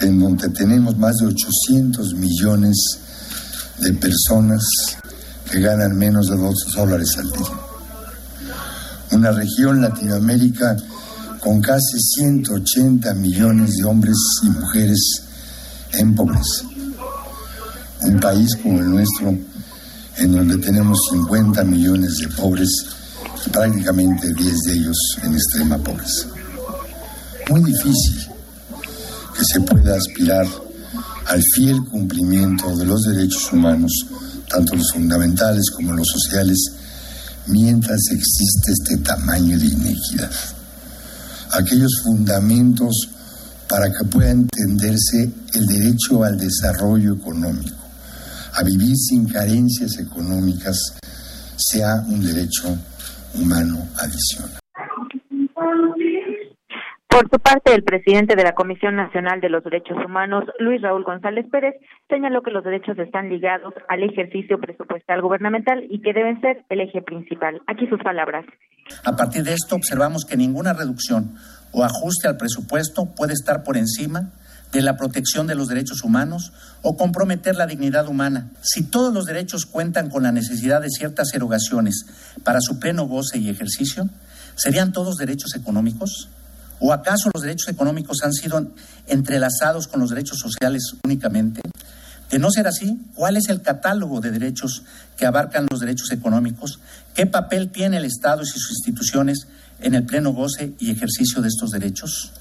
en 0.00 0.18
donde 0.18 0.48
tenemos 0.48 0.96
más 0.96 1.16
de 1.16 1.26
800 1.26 2.14
millones 2.14 2.76
de 3.78 3.92
personas 3.94 4.62
que 5.50 5.60
ganan 5.60 5.96
menos 5.96 6.28
de 6.28 6.36
2 6.36 6.54
dólares 6.74 7.16
al 7.18 7.30
día. 7.30 7.56
Una 9.12 9.32
región 9.32 9.82
Latinoamérica 9.82 10.76
con 11.40 11.60
casi 11.60 11.98
180 12.16 13.14
millones 13.14 13.76
de 13.76 13.84
hombres 13.84 14.16
y 14.42 14.50
mujeres 14.50 15.22
en 15.92 16.14
pobreza. 16.14 16.64
Un 18.02 18.18
país 18.20 18.56
como 18.62 18.78
el 18.78 18.90
nuestro, 18.90 19.36
en 20.16 20.32
donde 20.32 20.56
tenemos 20.58 20.98
50 21.10 21.64
millones 21.64 22.16
de 22.18 22.28
pobres 22.28 22.68
prácticamente 23.52 24.32
10 24.32 24.58
de 24.66 24.72
ellos 24.72 24.96
en 25.22 25.34
extrema 25.34 25.78
pobreza. 25.78 26.28
Muy 27.50 27.62
difícil 27.64 28.31
que 29.36 29.44
se 29.44 29.60
pueda 29.60 29.96
aspirar 29.96 30.46
al 31.26 31.42
fiel 31.54 31.84
cumplimiento 31.84 32.76
de 32.76 32.84
los 32.84 33.02
derechos 33.02 33.52
humanos, 33.52 33.92
tanto 34.48 34.74
los 34.74 34.90
fundamentales 34.92 35.70
como 35.70 35.92
los 35.92 36.08
sociales, 36.08 36.58
mientras 37.46 38.00
existe 38.10 38.72
este 38.72 38.98
tamaño 38.98 39.58
de 39.58 39.66
inequidad. 39.66 40.30
Aquellos 41.52 41.92
fundamentos 42.04 43.08
para 43.68 43.90
que 43.90 44.04
pueda 44.04 44.30
entenderse 44.30 45.30
el 45.54 45.66
derecho 45.66 46.24
al 46.24 46.36
desarrollo 46.36 47.14
económico, 47.14 47.76
a 48.54 48.62
vivir 48.62 48.94
sin 48.96 49.26
carencias 49.26 49.98
económicas, 49.98 50.76
sea 51.56 52.04
un 52.08 52.22
derecho 52.22 52.76
humano 53.34 53.88
adicional. 53.96 54.61
Por 57.22 57.30
su 57.30 57.38
parte, 57.38 57.72
el 57.72 57.84
presidente 57.84 58.34
de 58.34 58.42
la 58.42 58.52
Comisión 58.52 58.96
Nacional 58.96 59.40
de 59.40 59.48
los 59.48 59.62
Derechos 59.62 59.96
Humanos, 60.04 60.42
Luis 60.58 60.82
Raúl 60.82 61.04
González 61.04 61.46
Pérez, 61.52 61.76
señaló 62.08 62.42
que 62.42 62.50
los 62.50 62.64
derechos 62.64 62.98
están 62.98 63.28
ligados 63.28 63.74
al 63.88 64.02
ejercicio 64.02 64.58
presupuestal 64.58 65.22
gubernamental 65.22 65.84
y 65.88 66.02
que 66.02 66.14
deben 66.14 66.40
ser 66.40 66.64
el 66.68 66.80
eje 66.80 67.00
principal. 67.00 67.62
Aquí 67.68 67.86
sus 67.86 68.02
palabras. 68.02 68.44
A 69.04 69.14
partir 69.14 69.44
de 69.44 69.52
esto, 69.52 69.76
observamos 69.76 70.24
que 70.24 70.36
ninguna 70.36 70.72
reducción 70.72 71.36
o 71.70 71.84
ajuste 71.84 72.26
al 72.26 72.38
presupuesto 72.38 73.14
puede 73.16 73.34
estar 73.34 73.62
por 73.62 73.76
encima 73.76 74.32
de 74.72 74.82
la 74.82 74.96
protección 74.96 75.46
de 75.46 75.54
los 75.54 75.68
derechos 75.68 76.02
humanos 76.02 76.52
o 76.82 76.96
comprometer 76.96 77.54
la 77.54 77.68
dignidad 77.68 78.08
humana. 78.08 78.50
Si 78.62 78.90
todos 78.90 79.14
los 79.14 79.26
derechos 79.26 79.64
cuentan 79.64 80.10
con 80.10 80.24
la 80.24 80.32
necesidad 80.32 80.80
de 80.80 80.90
ciertas 80.90 81.32
erogaciones 81.34 82.34
para 82.42 82.58
su 82.60 82.80
pleno 82.80 83.06
goce 83.06 83.38
y 83.38 83.48
ejercicio, 83.48 84.08
¿serían 84.56 84.92
todos 84.92 85.18
derechos 85.18 85.54
económicos? 85.54 86.28
¿O 86.84 86.92
acaso 86.92 87.30
los 87.32 87.44
derechos 87.44 87.68
económicos 87.68 88.18
han 88.24 88.32
sido 88.32 88.72
entrelazados 89.06 89.86
con 89.86 90.00
los 90.00 90.10
derechos 90.10 90.40
sociales 90.40 90.82
únicamente? 91.04 91.60
De 92.28 92.40
no 92.40 92.50
ser 92.50 92.66
así, 92.66 92.98
¿cuál 93.14 93.36
es 93.36 93.48
el 93.50 93.62
catálogo 93.62 94.20
de 94.20 94.32
derechos 94.32 94.82
que 95.16 95.24
abarcan 95.24 95.68
los 95.70 95.78
derechos 95.78 96.10
económicos? 96.10 96.80
¿Qué 97.14 97.26
papel 97.26 97.70
tiene 97.70 97.98
el 97.98 98.04
Estado 98.04 98.42
y 98.42 98.46
sus 98.46 98.68
instituciones 98.70 99.46
en 99.78 99.94
el 99.94 100.04
pleno 100.04 100.32
goce 100.32 100.72
y 100.80 100.90
ejercicio 100.90 101.40
de 101.40 101.48
estos 101.48 101.70
derechos? 101.70 102.32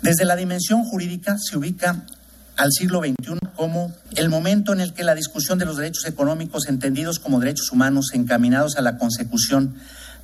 Desde 0.00 0.24
la 0.24 0.36
dimensión 0.36 0.84
jurídica 0.84 1.36
se 1.36 1.58
ubica 1.58 2.04
al 2.56 2.70
siglo 2.70 3.00
XXI 3.00 3.38
como 3.56 3.92
el 4.14 4.28
momento 4.28 4.72
en 4.72 4.80
el 4.80 4.92
que 4.92 5.02
la 5.02 5.16
discusión 5.16 5.58
de 5.58 5.64
los 5.64 5.76
derechos 5.76 6.04
económicos 6.06 6.68
entendidos 6.68 7.18
como 7.18 7.40
derechos 7.40 7.72
humanos 7.72 8.10
encaminados 8.12 8.76
a 8.76 8.82
la 8.82 8.96
consecución 8.96 9.74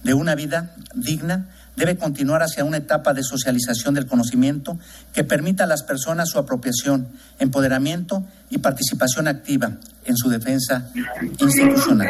de 0.05 0.15
una 0.15 0.37
vida 0.37 0.77
digna 0.95 1.49
debe 1.77 1.97
continuar 1.97 2.43
hacia 2.43 2.65
una 2.65 2.79
etapa 2.79 3.15
de 3.15 3.23
socialización 3.23 3.95
del 3.95 4.07
conocimiento 4.07 4.79
que 5.13 5.25
permita 5.25 5.65
a 5.65 5.67
las 5.67 5.83
personas 5.83 6.31
su 6.31 6.39
apropiación, 6.39 7.09
empoderamiento 7.39 8.25
y 8.51 8.59
participación 8.59 9.29
activa 9.29 9.73
en 10.05 10.17
su 10.17 10.29
defensa 10.29 10.91
institucional. 11.41 12.09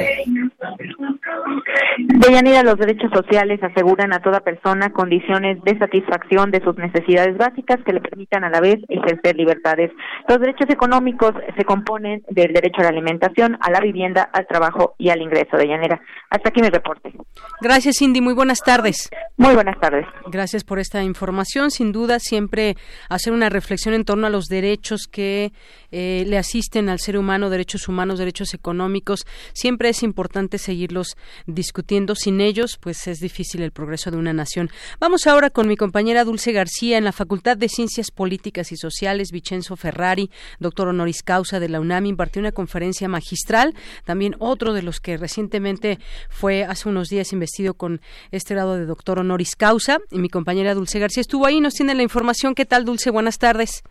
Deyanira, 2.16 2.62
los 2.62 2.78
derechos 2.78 3.10
sociales 3.12 3.60
aseguran 3.60 4.12
a 4.12 4.20
toda 4.20 4.38
persona 4.38 4.92
condiciones 4.92 5.60
de 5.64 5.76
satisfacción 5.76 6.52
de 6.52 6.62
sus 6.62 6.76
necesidades 6.76 7.36
básicas 7.36 7.80
que 7.84 7.92
le 7.92 8.00
permitan 8.00 8.44
a 8.44 8.50
la 8.50 8.60
vez 8.60 8.76
ejercer 8.88 9.34
libertades. 9.34 9.90
Los 10.28 10.38
derechos 10.38 10.70
económicos 10.70 11.32
se 11.56 11.64
componen 11.64 12.22
del 12.30 12.52
derecho 12.52 12.82
a 12.82 12.84
la 12.84 12.90
alimentación, 12.90 13.58
a 13.60 13.68
la 13.72 13.80
vivienda, 13.80 14.30
al 14.32 14.46
trabajo 14.46 14.94
y 14.96 15.08
al 15.10 15.22
ingreso. 15.22 15.56
Deyanira, 15.56 16.00
hasta 16.30 16.50
aquí 16.50 16.62
mi 16.62 16.68
reporte. 16.68 17.12
Gracias, 17.60 17.96
Cindy. 17.98 18.20
Muy 18.20 18.34
buenas 18.34 18.60
tardes. 18.60 19.10
Muy 19.36 19.54
buenas 19.54 19.80
tardes. 19.80 20.06
Gracias 20.30 20.62
por 20.62 20.78
esta 20.78 21.02
información. 21.02 21.72
Sin 21.72 21.90
duda, 21.90 22.20
siempre 22.20 22.76
hacer 23.08 23.32
una 23.32 23.48
reflexión 23.48 23.92
en 23.92 24.04
torno 24.04 24.28
a 24.28 24.30
los 24.30 24.44
derechos 24.44 25.08
que 25.10 25.50
eh, 25.90 26.22
le 26.28 26.38
asisten 26.38 26.88
al 26.88 27.00
ser 27.00 27.18
humano, 27.18 27.50
derechos 27.50 27.88
humanos, 27.88 28.20
derechos 28.20 28.54
económicos. 28.54 29.26
Siempre 29.52 29.88
es 29.88 30.04
importante 30.04 30.58
seguirlos 30.58 31.16
discutiendo. 31.46 32.03
Sin 32.14 32.42
ellos, 32.42 32.76
pues 32.78 33.06
es 33.06 33.20
difícil 33.20 33.62
el 33.62 33.72
progreso 33.72 34.10
de 34.10 34.18
una 34.18 34.34
nación. 34.34 34.68
Vamos 35.00 35.26
ahora 35.26 35.48
con 35.48 35.66
mi 35.66 35.76
compañera 35.76 36.24
Dulce 36.24 36.52
García 36.52 36.98
en 36.98 37.04
la 37.04 37.12
Facultad 37.12 37.56
de 37.56 37.70
Ciencias 37.70 38.10
Políticas 38.10 38.72
y 38.72 38.76
Sociales, 38.76 39.32
Vicenzo 39.32 39.76
Ferrari, 39.76 40.30
doctor 40.58 40.88
honoris 40.88 41.22
causa 41.22 41.60
de 41.60 41.70
la 41.70 41.80
UNAM, 41.80 42.04
impartió 42.04 42.40
una 42.40 42.52
conferencia 42.52 43.08
magistral. 43.08 43.74
También 44.04 44.36
otro 44.38 44.74
de 44.74 44.82
los 44.82 45.00
que 45.00 45.16
recientemente 45.16 45.98
fue 46.28 46.64
hace 46.64 46.90
unos 46.90 47.08
días 47.08 47.32
investido 47.32 47.72
con 47.72 48.02
este 48.30 48.52
grado 48.52 48.76
de 48.76 48.84
doctor 48.84 49.20
honoris 49.20 49.56
causa. 49.56 49.98
Y 50.10 50.18
mi 50.18 50.28
compañera 50.28 50.74
Dulce 50.74 50.98
García 50.98 51.22
estuvo 51.22 51.46
ahí, 51.46 51.60
nos 51.60 51.72
tiene 51.72 51.94
la 51.94 52.02
información. 52.02 52.54
¿Qué 52.54 52.66
tal, 52.66 52.84
Dulce? 52.84 53.10
Buenas 53.10 53.38
tardes. 53.38 53.82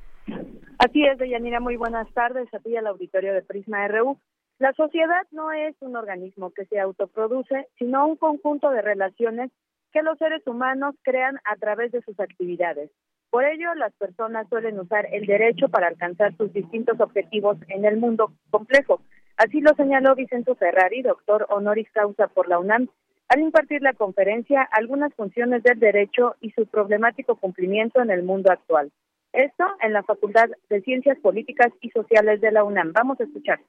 Así 0.78 1.06
es, 1.06 1.18
Deyanira, 1.18 1.60
muy 1.60 1.78
buenas 1.78 2.12
tardes 2.14 2.54
a 2.54 2.60
ti 2.60 2.76
al 2.76 2.88
auditorio 2.88 3.34
de 3.34 3.42
Prisma 3.42 3.88
RU. 3.88 4.20
La 4.64 4.72
sociedad 4.72 5.28
no 5.32 5.52
es 5.52 5.76
un 5.82 5.98
organismo 5.98 6.52
que 6.52 6.64
se 6.68 6.80
autoproduce, 6.80 7.68
sino 7.78 8.08
un 8.08 8.16
conjunto 8.16 8.70
de 8.70 8.82
relaciones 8.82 9.52
que 9.92 10.02
los 10.02 10.18
seres 10.18 10.42
humanos 10.48 10.96
crean 11.02 11.38
a 11.44 11.58
través 11.58 11.92
de 11.92 12.02
sus 12.02 12.18
actividades. 12.18 12.90
Por 13.30 13.44
ello, 13.44 13.76
las 13.76 13.92
personas 13.96 14.48
suelen 14.48 14.80
usar 14.80 15.06
el 15.12 15.26
derecho 15.26 15.68
para 15.68 15.88
alcanzar 15.88 16.34
sus 16.38 16.54
distintos 16.54 16.98
objetivos 17.02 17.58
en 17.68 17.84
el 17.84 17.98
mundo 17.98 18.32
complejo. 18.52 19.02
Así 19.36 19.60
lo 19.60 19.76
señaló 19.76 20.16
Vicente 20.16 20.56
Ferrari, 20.56 21.02
doctor 21.02 21.46
honoris 21.50 21.92
causa 21.92 22.30
por 22.30 22.48
la 22.48 22.58
UNAM, 22.58 22.88
al 23.28 23.42
impartir 23.42 23.82
la 23.82 23.92
conferencia 23.92 24.62
Algunas 24.72 25.14
funciones 25.14 25.62
del 25.64 25.78
derecho 25.78 26.38
y 26.40 26.52
su 26.52 26.68
problemático 26.68 27.36
cumplimiento 27.36 28.02
en 28.02 28.12
el 28.12 28.24
mundo 28.24 28.50
actual. 28.50 28.94
Esto 29.34 29.66
en 29.82 29.92
la 29.92 30.04
Facultad 30.04 30.48
de 30.70 30.82
Ciencias 30.84 31.20
Políticas 31.20 31.74
y 31.82 31.90
Sociales 31.90 32.40
de 32.40 32.54
la 32.54 32.64
UNAM. 32.64 32.94
Vamos 32.94 33.20
a 33.20 33.26
escuchar. 33.26 33.60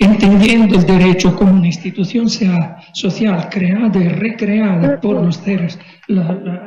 Entendiendo 0.00 0.76
el 0.76 0.86
derecho 0.86 1.34
como 1.34 1.54
una 1.54 1.66
institución 1.66 2.28
social 2.28 3.48
creada 3.50 3.98
y 3.98 4.08
recreada 4.08 5.00
por 5.00 5.16
los 5.16 5.36
seres 5.36 5.76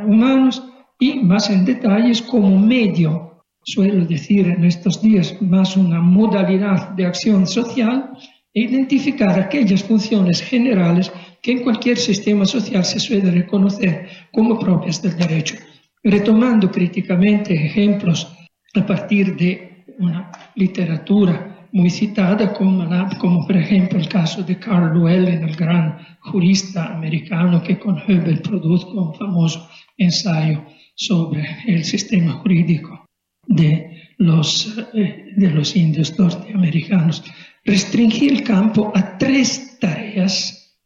humanos 0.06 0.62
y 1.00 1.20
más 1.20 1.50
en 1.50 1.64
detalles 1.64 2.22
como 2.22 2.60
medio, 2.60 3.46
suelo 3.64 4.06
decir 4.06 4.48
en 4.48 4.66
estos 4.66 5.02
días 5.02 5.42
más 5.42 5.78
una 5.78 6.02
modalidad 6.02 6.90
de 6.90 7.06
acción 7.06 7.48
social, 7.48 8.12
e 8.54 8.64
identificar 8.64 9.40
aquellas 9.40 9.82
funciones 9.82 10.42
generales 10.42 11.10
que 11.42 11.54
en 11.54 11.64
cualquier 11.64 11.98
sistema 11.98 12.46
social 12.46 12.84
se 12.84 13.00
suele 13.00 13.32
reconocer 13.32 14.10
como 14.34 14.60
propias 14.60 15.02
del 15.02 15.16
derecho, 15.16 15.56
retomando 16.04 16.70
críticamente 16.70 17.54
ejemplos 17.54 18.28
a 18.76 18.86
partir 18.86 19.38
de 19.38 19.86
una 20.00 20.30
literatura 20.56 21.51
muy 21.74 21.90
citada, 21.90 22.54
como, 22.54 22.88
como 23.18 23.46
por 23.46 23.58
ejemplo 23.58 24.00
el 24.00 24.08
caso 24.08 24.44
de 24.44 24.58
Carl 24.60 24.94
Llewellyn, 24.94 25.44
el 25.44 25.56
gran 25.56 25.98
jurista 26.20 26.94
americano 26.94 27.64
que 27.64 27.80
con 27.80 27.98
Hebel 27.98 28.42
produjo 28.42 28.92
un 28.92 29.16
famoso 29.16 29.70
ensayo 29.98 30.64
sobre 30.96 31.46
el 31.68 31.84
sistema 31.84 32.34
jurídico 32.34 33.06
de 33.48 34.14
los, 34.18 34.78
eh, 34.94 35.34
de 35.36 35.50
los 35.50 35.76
indios 35.76 36.18
norteamericanos. 36.18 37.24
Restringir 37.64 38.34
el 38.34 38.44
campo 38.44 38.92
a 38.96 39.18
tres 39.18 39.78
tareas 39.80 40.78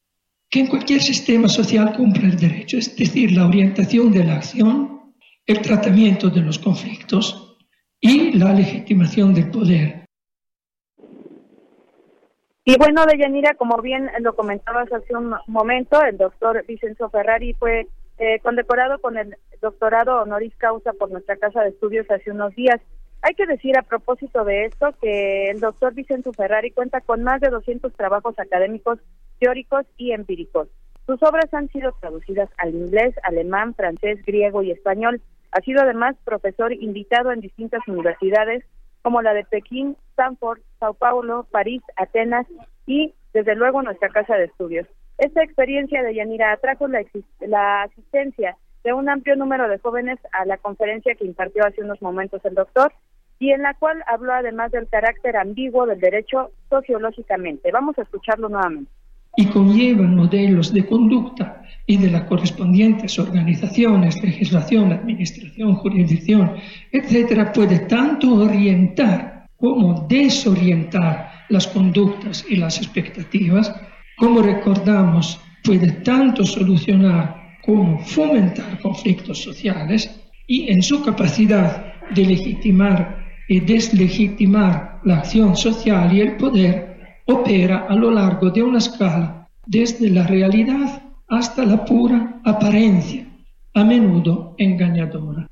que 0.50 0.62
en 0.62 0.68
cualquier 0.68 1.02
sistema 1.02 1.48
social 1.48 1.94
cumple 1.94 2.28
el 2.28 2.38
derecho, 2.38 2.78
es 2.78 2.96
decir, 2.96 3.32
la 3.32 3.48
orientación 3.48 4.12
de 4.12 4.24
la 4.24 4.36
acción, 4.36 5.14
el 5.46 5.62
tratamiento 5.62 6.30
de 6.30 6.42
los 6.42 6.60
conflictos, 6.60 7.46
y 8.00 8.34
la 8.34 8.54
legitimación 8.54 9.34
del 9.34 9.50
poder. 9.50 10.05
Y 12.68 12.78
bueno, 12.80 13.06
Deyanira, 13.06 13.54
como 13.54 13.80
bien 13.80 14.10
lo 14.22 14.36
comentabas 14.36 14.92
hace 14.92 15.16
un 15.16 15.36
momento, 15.46 16.02
el 16.02 16.18
doctor 16.18 16.66
Vicenzo 16.66 17.12
Ferrari 17.12 17.54
fue 17.54 17.88
eh, 18.18 18.40
condecorado 18.40 18.98
con 18.98 19.18
el 19.18 19.38
doctorado 19.62 20.24
honoris 20.24 20.56
causa 20.56 20.92
por 20.94 21.12
nuestra 21.12 21.38
Casa 21.38 21.62
de 21.62 21.70
Estudios 21.70 22.10
hace 22.10 22.32
unos 22.32 22.56
días. 22.56 22.82
Hay 23.22 23.36
que 23.36 23.46
decir 23.46 23.78
a 23.78 23.84
propósito 23.84 24.44
de 24.44 24.66
esto 24.66 24.96
que 25.00 25.52
el 25.52 25.60
doctor 25.60 25.94
Vicenzo 25.94 26.34
Ferrari 26.34 26.72
cuenta 26.72 27.02
con 27.02 27.24
más 27.24 27.40
de 27.40 27.50
200 27.50 27.94
trabajos 27.94 28.34
académicos, 28.40 28.98
teóricos 29.38 29.86
y 29.98 30.14
empíricos. 30.14 30.68
Sus 31.06 31.22
obras 31.22 31.54
han 31.54 31.70
sido 31.70 31.96
traducidas 32.02 32.50
al 32.58 32.74
inglés, 32.74 33.14
alemán, 33.22 33.76
francés, 33.76 34.26
griego 34.26 34.64
y 34.64 34.72
español. 34.72 35.22
Ha 35.52 35.62
sido 35.62 35.84
además 35.84 36.16
profesor 36.24 36.74
invitado 36.74 37.32
en 37.32 37.42
distintas 37.42 37.88
universidades 37.88 38.64
como 39.06 39.22
la 39.22 39.36
de 39.36 39.44
Pekín, 39.44 39.96
Stanford, 40.14 40.62
Sao 40.80 40.96
Paulo, 40.96 41.46
París, 41.52 41.84
Atenas 41.96 42.48
y 42.88 43.14
desde 43.34 43.54
luego 43.54 43.84
nuestra 43.84 44.10
casa 44.10 44.36
de 44.36 44.46
estudios. 44.46 44.88
Esta 45.20 45.44
experiencia 45.44 46.02
de 46.02 46.16
Yanira 46.16 46.52
atrajo 46.52 46.88
la, 46.88 47.06
la 47.42 47.84
asistencia 47.84 48.58
de 48.84 48.94
un 48.94 49.08
amplio 49.08 49.36
número 49.36 49.68
de 49.70 49.78
jóvenes 49.78 50.18
a 50.32 50.46
la 50.46 50.58
conferencia 50.58 51.14
que 51.14 51.24
impartió 51.24 51.64
hace 51.64 51.84
unos 51.84 52.02
momentos 52.02 52.44
el 52.46 52.56
doctor 52.56 52.94
y 53.38 53.52
en 53.52 53.62
la 53.62 53.76
cual 53.76 54.04
habló 54.08 54.34
además 54.34 54.72
del 54.72 54.90
carácter 54.90 55.38
ambiguo 55.38 55.86
del 55.86 56.00
derecho 56.00 56.50
sociológicamente. 56.72 57.70
Vamos 57.72 58.00
a 58.00 58.02
escucharlo 58.02 58.50
nuevamente 58.50 58.90
y 59.38 59.46
conllevan 59.46 60.16
modelos 60.16 60.74
de 60.74 60.86
conducta 60.86 61.62
y 61.88 61.98
de 61.98 62.10
las 62.10 62.24
correspondientes 62.24 63.20
organizaciones, 63.20 64.22
legislación, 64.24 64.92
administración, 64.92 65.76
jurisdicción, 65.76 66.54
etcétera, 66.92 67.52
puede 67.54 67.80
tanto 67.80 68.34
orientar 68.36 69.48
como 69.58 70.06
desorientar 70.08 71.32
las 71.50 71.68
conductas 71.68 72.46
y 72.50 72.56
las 72.56 72.78
expectativas, 72.80 73.74
como 74.18 74.42
recordamos, 74.42 75.40
puede 75.64 75.92
tanto 75.92 76.44
solucionar 76.44 77.58
como 77.64 78.00
fomentar 78.00 78.80
conflictos 78.80 79.42
sociales 79.42 80.10
y 80.48 80.72
en 80.72 80.82
su 80.82 81.04
capacidad 81.04 81.94
de 82.14 82.26
legitimar 82.26 83.26
y 83.48 83.60
deslegitimar 83.60 85.02
la 85.04 85.18
acción 85.18 85.56
social 85.56 86.14
y 86.14 86.22
el 86.22 86.38
poder 86.38 86.95
opera 87.26 87.86
a 87.90 87.96
lo 87.96 88.12
largo 88.12 88.50
de 88.50 88.64
una 88.64 88.78
escala 88.78 89.50
desde 89.66 90.10
la 90.10 90.28
realidad 90.28 91.02
hasta 91.28 91.66
la 91.66 91.84
pura 91.86 92.42
apariencia, 92.44 93.28
a 93.74 93.84
menudo 93.84 94.56
engañadora. 94.58 95.48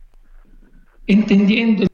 Entendiendo. 1.08 1.86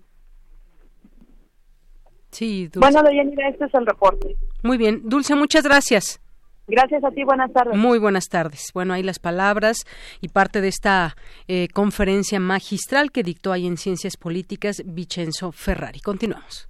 Sí, 2.31 2.67
Dulce. 2.67 2.79
Bueno, 2.79 3.03
Deyanira, 3.03 3.49
este 3.49 3.65
es 3.65 3.73
el 3.73 3.85
reporte. 3.85 4.35
Muy 4.63 4.77
bien. 4.77 5.01
Dulce, 5.05 5.35
muchas 5.35 5.63
gracias. 5.63 6.21
Gracias 6.67 7.03
a 7.03 7.09
ti, 7.09 7.23
buenas 7.23 7.51
tardes. 7.51 7.75
Muy 7.75 7.97
buenas 7.97 8.29
tardes. 8.29 8.69
Bueno, 8.75 8.93
ahí 8.93 9.01
las 9.01 9.17
palabras 9.17 9.85
y 10.21 10.27
parte 10.27 10.61
de 10.61 10.67
esta 10.67 11.15
eh, 11.47 11.67
conferencia 11.73 12.39
magistral 12.39 13.11
que 13.11 13.23
dictó 13.23 13.51
ahí 13.51 13.65
en 13.65 13.77
Ciencias 13.77 14.17
Políticas 14.17 14.83
Vicenzo 14.85 15.51
Ferrari. 15.51 15.99
Continuamos. 15.99 16.69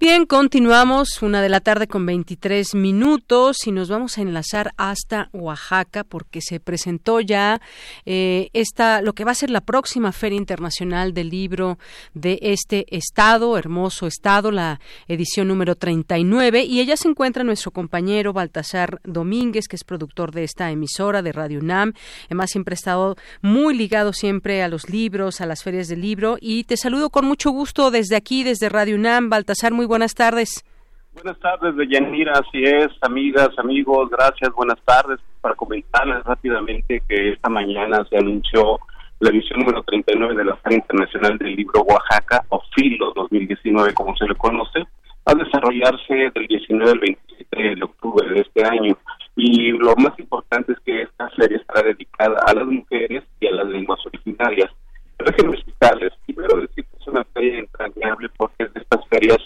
Bien, 0.00 0.26
continuamos, 0.26 1.22
una 1.22 1.42
de 1.42 1.48
la 1.48 1.58
tarde 1.58 1.88
con 1.88 2.06
23 2.06 2.76
minutos 2.76 3.66
y 3.66 3.72
nos 3.72 3.88
vamos 3.88 4.16
a 4.16 4.20
enlazar 4.20 4.72
hasta 4.76 5.28
Oaxaca 5.32 6.04
porque 6.04 6.40
se 6.40 6.60
presentó 6.60 7.18
ya 7.20 7.60
eh, 8.06 8.48
esta, 8.52 9.02
lo 9.02 9.12
que 9.14 9.24
va 9.24 9.32
a 9.32 9.34
ser 9.34 9.50
la 9.50 9.60
próxima 9.60 10.12
Feria 10.12 10.36
Internacional 10.36 11.14
del 11.14 11.30
Libro 11.30 11.80
de 12.14 12.38
este 12.42 12.86
estado, 12.96 13.58
hermoso 13.58 14.06
estado, 14.06 14.52
la 14.52 14.78
edición 15.08 15.48
número 15.48 15.74
39 15.74 16.62
y 16.62 16.78
ella 16.78 16.96
se 16.96 17.08
encuentra 17.08 17.42
nuestro 17.42 17.72
compañero 17.72 18.32
Baltasar 18.32 19.00
Domínguez, 19.02 19.66
que 19.66 19.74
es 19.74 19.82
productor 19.82 20.30
de 20.30 20.44
esta 20.44 20.70
emisora 20.70 21.22
de 21.22 21.32
Radio 21.32 21.58
UNAM, 21.58 21.92
además 22.26 22.50
siempre 22.50 22.74
ha 22.74 22.76
estado 22.76 23.16
muy 23.42 23.76
ligado 23.76 24.12
siempre 24.12 24.62
a 24.62 24.68
los 24.68 24.88
libros, 24.88 25.40
a 25.40 25.46
las 25.46 25.64
ferias 25.64 25.88
del 25.88 26.02
libro 26.02 26.36
y 26.40 26.62
te 26.62 26.76
saludo 26.76 27.10
con 27.10 27.24
mucho 27.24 27.50
gusto 27.50 27.90
desde 27.90 28.14
aquí, 28.14 28.44
desde 28.44 28.68
Radio 28.68 28.94
UNAM, 28.94 29.28
Baltasar, 29.28 29.72
muy 29.72 29.87
buenas 29.88 30.14
tardes. 30.14 30.64
Buenas 31.14 31.40
tardes, 31.40 31.74
Deyanira, 31.74 32.32
así 32.34 32.62
es, 32.62 32.88
amigas, 33.00 33.48
amigos, 33.56 34.08
gracias, 34.10 34.52
buenas 34.54 34.78
tardes. 34.84 35.18
Para 35.40 35.56
comentarles 35.56 36.22
rápidamente 36.22 37.02
que 37.08 37.30
esta 37.30 37.48
mañana 37.48 38.06
se 38.08 38.18
anunció 38.18 38.78
la 39.18 39.30
edición 39.30 39.60
número 39.60 39.82
39 39.82 40.36
de 40.36 40.44
la 40.44 40.56
Feria 40.58 40.78
Internacional 40.78 41.36
del 41.38 41.56
Libro 41.56 41.80
Oaxaca, 41.82 42.44
o 42.50 42.62
FILO 42.72 43.12
2019, 43.16 43.94
como 43.94 44.16
se 44.16 44.26
le 44.26 44.36
conoce, 44.36 44.84
a 45.24 45.34
desarrollarse 45.34 46.30
del 46.32 46.46
19 46.46 46.90
al 46.92 46.98
27 47.00 47.74
de 47.74 47.82
octubre 47.82 48.28
de 48.28 48.40
este 48.40 48.64
año. 48.64 48.96
Y 49.34 49.72
lo 49.72 49.96
más 49.96 50.16
importante 50.20 50.72
es 50.72 50.78
que 50.80 51.02
esta 51.02 51.28
feria 51.30 51.56
estará 51.56 51.82
dedicada 51.82 52.38
a 52.46 52.54
las 52.54 52.66
mujeres 52.66 53.24
y 53.40 53.46
a 53.48 53.52
las 53.52 53.66
lenguas 53.66 53.98
originarias. 54.06 54.70
Déjenme 55.18 55.54
explicarles, 55.54 56.12
primero 56.26 56.60
decir 56.60 56.84
que 56.84 56.96
es 57.00 57.06
una 57.08 57.24
feria 57.24 57.58
entrañable 57.58 58.28
porque 58.36 58.64
es 58.64 58.72
de 58.72 58.80
estas 58.80 59.04
ferias 59.08 59.38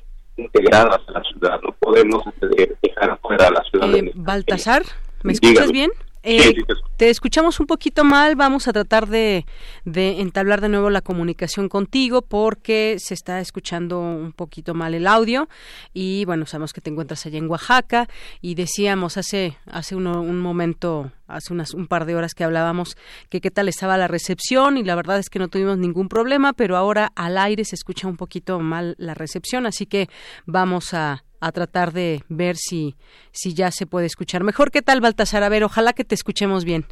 integradas 0.42 1.00
a 1.08 1.12
la 1.12 1.22
ciudad, 1.22 1.60
no 1.62 1.72
podemos 1.78 2.22
este, 2.26 2.76
dejar 2.82 3.10
afuera 3.10 3.48
a 3.48 3.50
la 3.50 3.62
ciudad. 3.64 3.94
Eh, 3.94 4.12
Baltasar, 4.14 4.82
¿me 5.22 5.32
escuchas 5.32 5.72
bien? 5.72 5.90
Eh, 6.24 6.54
te 6.96 7.10
escuchamos 7.10 7.58
un 7.58 7.66
poquito 7.66 8.04
mal, 8.04 8.36
vamos 8.36 8.68
a 8.68 8.72
tratar 8.72 9.08
de, 9.08 9.44
de, 9.84 10.20
entablar 10.20 10.60
de 10.60 10.68
nuevo 10.68 10.88
la 10.88 11.00
comunicación 11.00 11.68
contigo 11.68 12.22
porque 12.22 12.96
se 12.98 13.14
está 13.14 13.40
escuchando 13.40 14.00
un 14.00 14.32
poquito 14.32 14.74
mal 14.74 14.94
el 14.94 15.06
audio. 15.06 15.48
Y 15.92 16.24
bueno, 16.24 16.46
sabemos 16.46 16.72
que 16.72 16.80
te 16.80 16.90
encuentras 16.90 17.26
allá 17.26 17.38
en 17.38 17.48
Oaxaca. 17.48 18.08
Y 18.40 18.54
decíamos 18.54 19.16
hace, 19.16 19.58
hace 19.66 19.96
un 19.96 20.40
momento, 20.40 21.10
hace 21.26 21.52
unas, 21.52 21.74
un 21.74 21.88
par 21.88 22.06
de 22.06 22.14
horas 22.14 22.34
que 22.34 22.44
hablábamos 22.44 22.96
que 23.28 23.40
qué 23.40 23.50
tal 23.50 23.68
estaba 23.68 23.98
la 23.98 24.08
recepción. 24.08 24.76
Y 24.76 24.84
la 24.84 24.94
verdad 24.94 25.18
es 25.18 25.28
que 25.28 25.38
no 25.38 25.48
tuvimos 25.48 25.78
ningún 25.78 26.08
problema, 26.08 26.52
pero 26.52 26.76
ahora 26.76 27.12
al 27.16 27.36
aire 27.36 27.64
se 27.64 27.74
escucha 27.74 28.06
un 28.06 28.16
poquito 28.16 28.60
mal 28.60 28.94
la 28.98 29.14
recepción, 29.14 29.66
así 29.66 29.86
que 29.86 30.08
vamos 30.46 30.94
a 30.94 31.24
a 31.42 31.50
tratar 31.50 31.92
de 31.92 32.22
ver 32.28 32.56
si, 32.56 32.94
si 33.32 33.52
ya 33.52 33.70
se 33.70 33.86
puede 33.86 34.06
escuchar 34.06 34.44
mejor. 34.44 34.70
¿Qué 34.70 34.80
tal, 34.80 35.00
Baltasar? 35.00 35.42
A 35.42 35.48
ver, 35.48 35.64
ojalá 35.64 35.92
que 35.92 36.04
te 36.04 36.14
escuchemos 36.14 36.64
bien. 36.64 36.86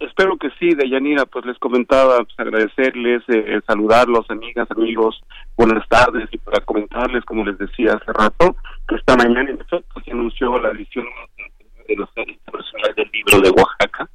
Espero 0.00 0.36
que 0.36 0.50
sí, 0.58 0.74
Deyanira, 0.74 1.24
pues 1.24 1.46
les 1.46 1.56
comentaba, 1.58 2.18
pues 2.18 2.34
agradecerles, 2.36 3.22
eh, 3.28 3.60
saludarlos, 3.66 4.28
amigas, 4.28 4.68
amigos, 4.72 5.22
buenas 5.56 5.88
tardes 5.88 6.28
y 6.32 6.38
para 6.38 6.60
comentarles, 6.64 7.24
como 7.24 7.44
les 7.44 7.56
decía 7.56 7.94
hace 7.94 8.12
rato, 8.12 8.56
que 8.88 8.96
esta 8.96 9.16
mañana 9.16 9.50
en 9.50 9.60
efecto 9.60 10.00
se 10.04 10.10
anunció 10.10 10.58
la 10.58 10.70
edición 10.70 11.06
de 11.86 11.96
Serie 12.14 12.34
Internacional 12.34 12.94
del 12.96 13.10
Libro 13.12 13.40
de 13.40 13.50
Oaxaca, 13.50 14.10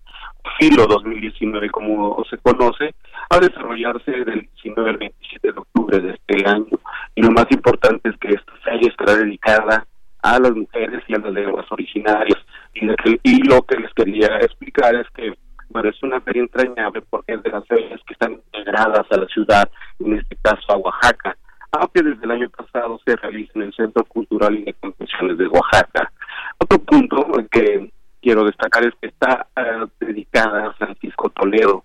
FILO 0.58 0.86
2019 0.88 1.70
como 1.70 2.24
se 2.30 2.38
conoce, 2.38 2.94
a 3.30 3.40
desarrollarse 3.40 4.12
del 4.12 4.48
19 4.64 4.90
al 4.90 4.98
27 4.98 5.52
de 5.52 5.60
octubre 5.60 6.00
de 6.00 6.12
este 6.12 6.50
año. 6.50 6.80
Y 7.16 7.22
lo 7.22 7.32
más 7.32 7.46
importante 7.52 8.10
es 8.10 8.18
que 8.18 8.30
esta 8.30 8.54
feria 8.64 8.90
estará 8.90 9.16
dedicada 9.16 9.86
a 10.22 10.40
las 10.40 10.52
mujeres 10.56 11.04
y 11.08 11.16
a 11.16 11.20
las 11.20 11.34
lenguas 11.34 11.66
originarias. 11.72 12.40
Y, 12.74 12.88
y 13.24 13.44
lo 13.44 13.62
que 13.64 13.78
les 13.78 13.94
quería 13.94 14.38
explicar 14.40 14.96
es 14.96 15.08
que 15.16 15.34
bueno, 15.70 15.90
es 15.90 16.02
una 16.02 16.20
feria 16.22 16.42
entrañable 16.42 17.02
porque 17.10 17.34
es 17.34 17.44
de 17.44 17.52
las 17.52 17.66
ferias 17.68 18.02
que 18.06 18.14
están 18.14 18.34
integradas 18.34 19.06
a 19.12 19.18
la 19.18 19.28
ciudad, 19.28 19.70
en 20.00 20.14
este 20.14 20.36
caso 20.42 20.64
a 20.70 20.78
Oaxaca, 20.78 21.38
aunque 21.72 22.02
desde 22.02 22.26
el 22.26 22.32
año 22.32 22.50
pasado 22.50 23.00
se 23.06 23.16
realiza 23.16 23.52
en 23.56 23.64
el 23.64 23.74
Centro 23.74 24.04
Cultural 24.06 24.58
y 24.58 24.64
de 24.64 24.74
Convenciones 24.74 25.38
de 25.38 25.48
Oaxaca. 25.48 26.12
Otro 26.58 26.80
punto 26.80 27.28
que 27.52 27.92
quiero 28.22 28.44
destacar 28.44 28.84
es 28.86 28.94
que 29.02 29.08
está 29.08 29.48
eh, 29.56 29.86
dedicada 30.00 30.68
a 30.68 30.74
Francisco 30.74 31.30
Toledo, 31.30 31.84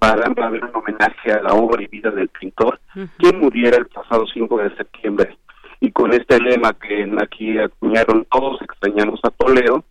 para, 0.00 0.26
haber 0.46 0.64
un 0.64 0.74
homenaje 0.74 1.30
a 1.30 1.42
la 1.42 1.52
obra 1.52 1.82
y 1.82 1.86
vida 1.86 2.10
del 2.10 2.28
pintor, 2.28 2.80
quien 3.18 3.38
muriera 3.38 3.76
el 3.76 3.86
pasado 3.86 4.26
5 4.32 4.56
de 4.62 4.76
septiembre. 4.76 5.36
Y 5.78 5.92
con 5.92 6.12
este 6.12 6.40
lema 6.40 6.72
que 6.72 7.10
aquí 7.20 7.58
acuñaron 7.58 8.26
todos, 8.30 8.60
extrañamos 8.62 9.20
a 9.22 9.30
Toledo, 9.30 9.84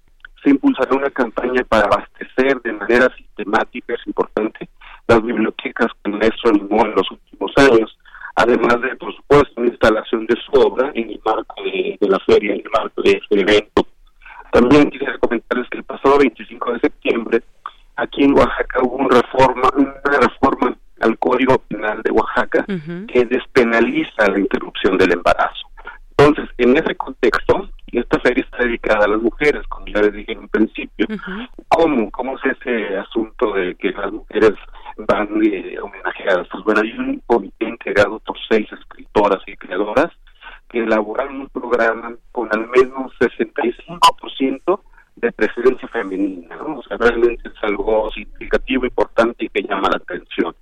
se 0.44 0.50
impulsará 0.50 0.96
una 0.96 1.10
campaña 1.12 1.64
para 1.68 1.86
abastecer 1.86 2.60
de 2.62 2.74
manera 2.74 3.14
sistemática, 3.16 3.94
es 3.94 4.08
importante, 4.08 4.68
las 5.08 5.22
bibliotecas 5.24 5.88
que 6.04 6.12
maestro 6.12 6.52
animó 6.52 6.86
en 6.86 6.96
los 6.96 7.12
últimos 7.12 7.52
años, 7.58 7.98
además 8.36 8.82
de, 8.82 8.96
por 8.96 9.16
supuesto, 9.16 9.54
una 9.58 9.70
instalación 9.70 10.26
de 10.26 10.36
su 10.46 10.60
obra 10.60 10.92
en 10.96 11.10
el 11.10 11.22
marco 11.24 11.56
de, 11.64 11.98
de 12.00 12.08
la 12.08 12.20
feria, 12.20 12.54
en 12.54 12.62
el 12.62 12.72
marco 12.72 13.02
de 13.04 13.12
este 13.12 13.42
evento. 13.42 13.86
También 14.52 14.90
quisiera 14.90 15.18
comentarles 15.20 15.70
que 15.70 15.78
el 15.78 15.84
pasado 15.84 16.18
25 16.20 16.74
de 16.74 16.80
septiembre 16.80 17.44
aquí 17.96 18.24
en 18.24 18.34
Oaxaca 18.34 18.80
hubo 18.82 18.96
una 18.96 19.22
reforma, 19.22 19.70
una 19.76 20.20
reforma 20.20 20.76
al 21.02 21.18
Código 21.18 21.58
Penal 21.60 22.02
de 22.04 22.12
Oaxaca 22.12 22.66
que 23.08 23.26
despenaliza 23.26 24.28
la 24.30 24.40
interrupción 24.40 24.98
del 24.98 25.14
embarazo. 25.14 25.70
Entonces, 26.18 26.50
en 26.58 26.76
ese 26.76 26.96
contexto, 26.96 27.70
y 27.88 28.00
esta 28.00 28.20
feria 28.20 28.44
está 28.44 28.58
dedicada 28.64 29.06
a 29.06 29.08
las 29.08 29.22
mujeres, 29.22 29.66
como 29.68 29.88
ya 29.88 30.02
les 30.02 30.14
dije 30.14 30.34
en 30.34 30.40
un 30.40 30.50
principio, 30.50 31.08
¿cómo, 31.70 32.12
¿cómo 32.12 32.38
es 32.38 32.58
ese 32.58 32.98
asunto 32.98 33.54
de 33.54 33.76
que 33.76 33.92
las 33.92 34.12
mujeres 34.12 34.54
van 34.98 35.30
eh, 35.44 35.78
homenajeadas? 35.82 36.48
Pues 36.52 36.64
bueno, 36.66 36.82
hay 36.82 36.92
un 36.92 37.22
comité 37.26 37.66
integrado 37.66 38.20
por 38.20 38.38
seis 38.50 38.68
escritoras 38.72 39.42
y 39.48 39.56
creadoras 39.56 40.12
que 40.70 40.80
elaboraron 40.80 41.42
un 41.42 41.50
programa 41.50 42.14
con 42.40 42.48
al 42.54 42.70
menos 42.70 43.12
65% 43.20 44.80
de 45.18 45.32
presencia 45.34 45.88
femenina, 45.90 46.56
¿no? 46.56 46.78
O 46.78 46.84
sea, 46.84 46.96
realmente 46.96 47.50
es 47.50 47.64
algo 47.64 48.10
significativo, 48.12 48.86
importante 48.86 49.44
y 49.44 49.50
que 49.50 49.64
llama 49.64 49.90
la 49.90 49.98
atención. 49.98 50.56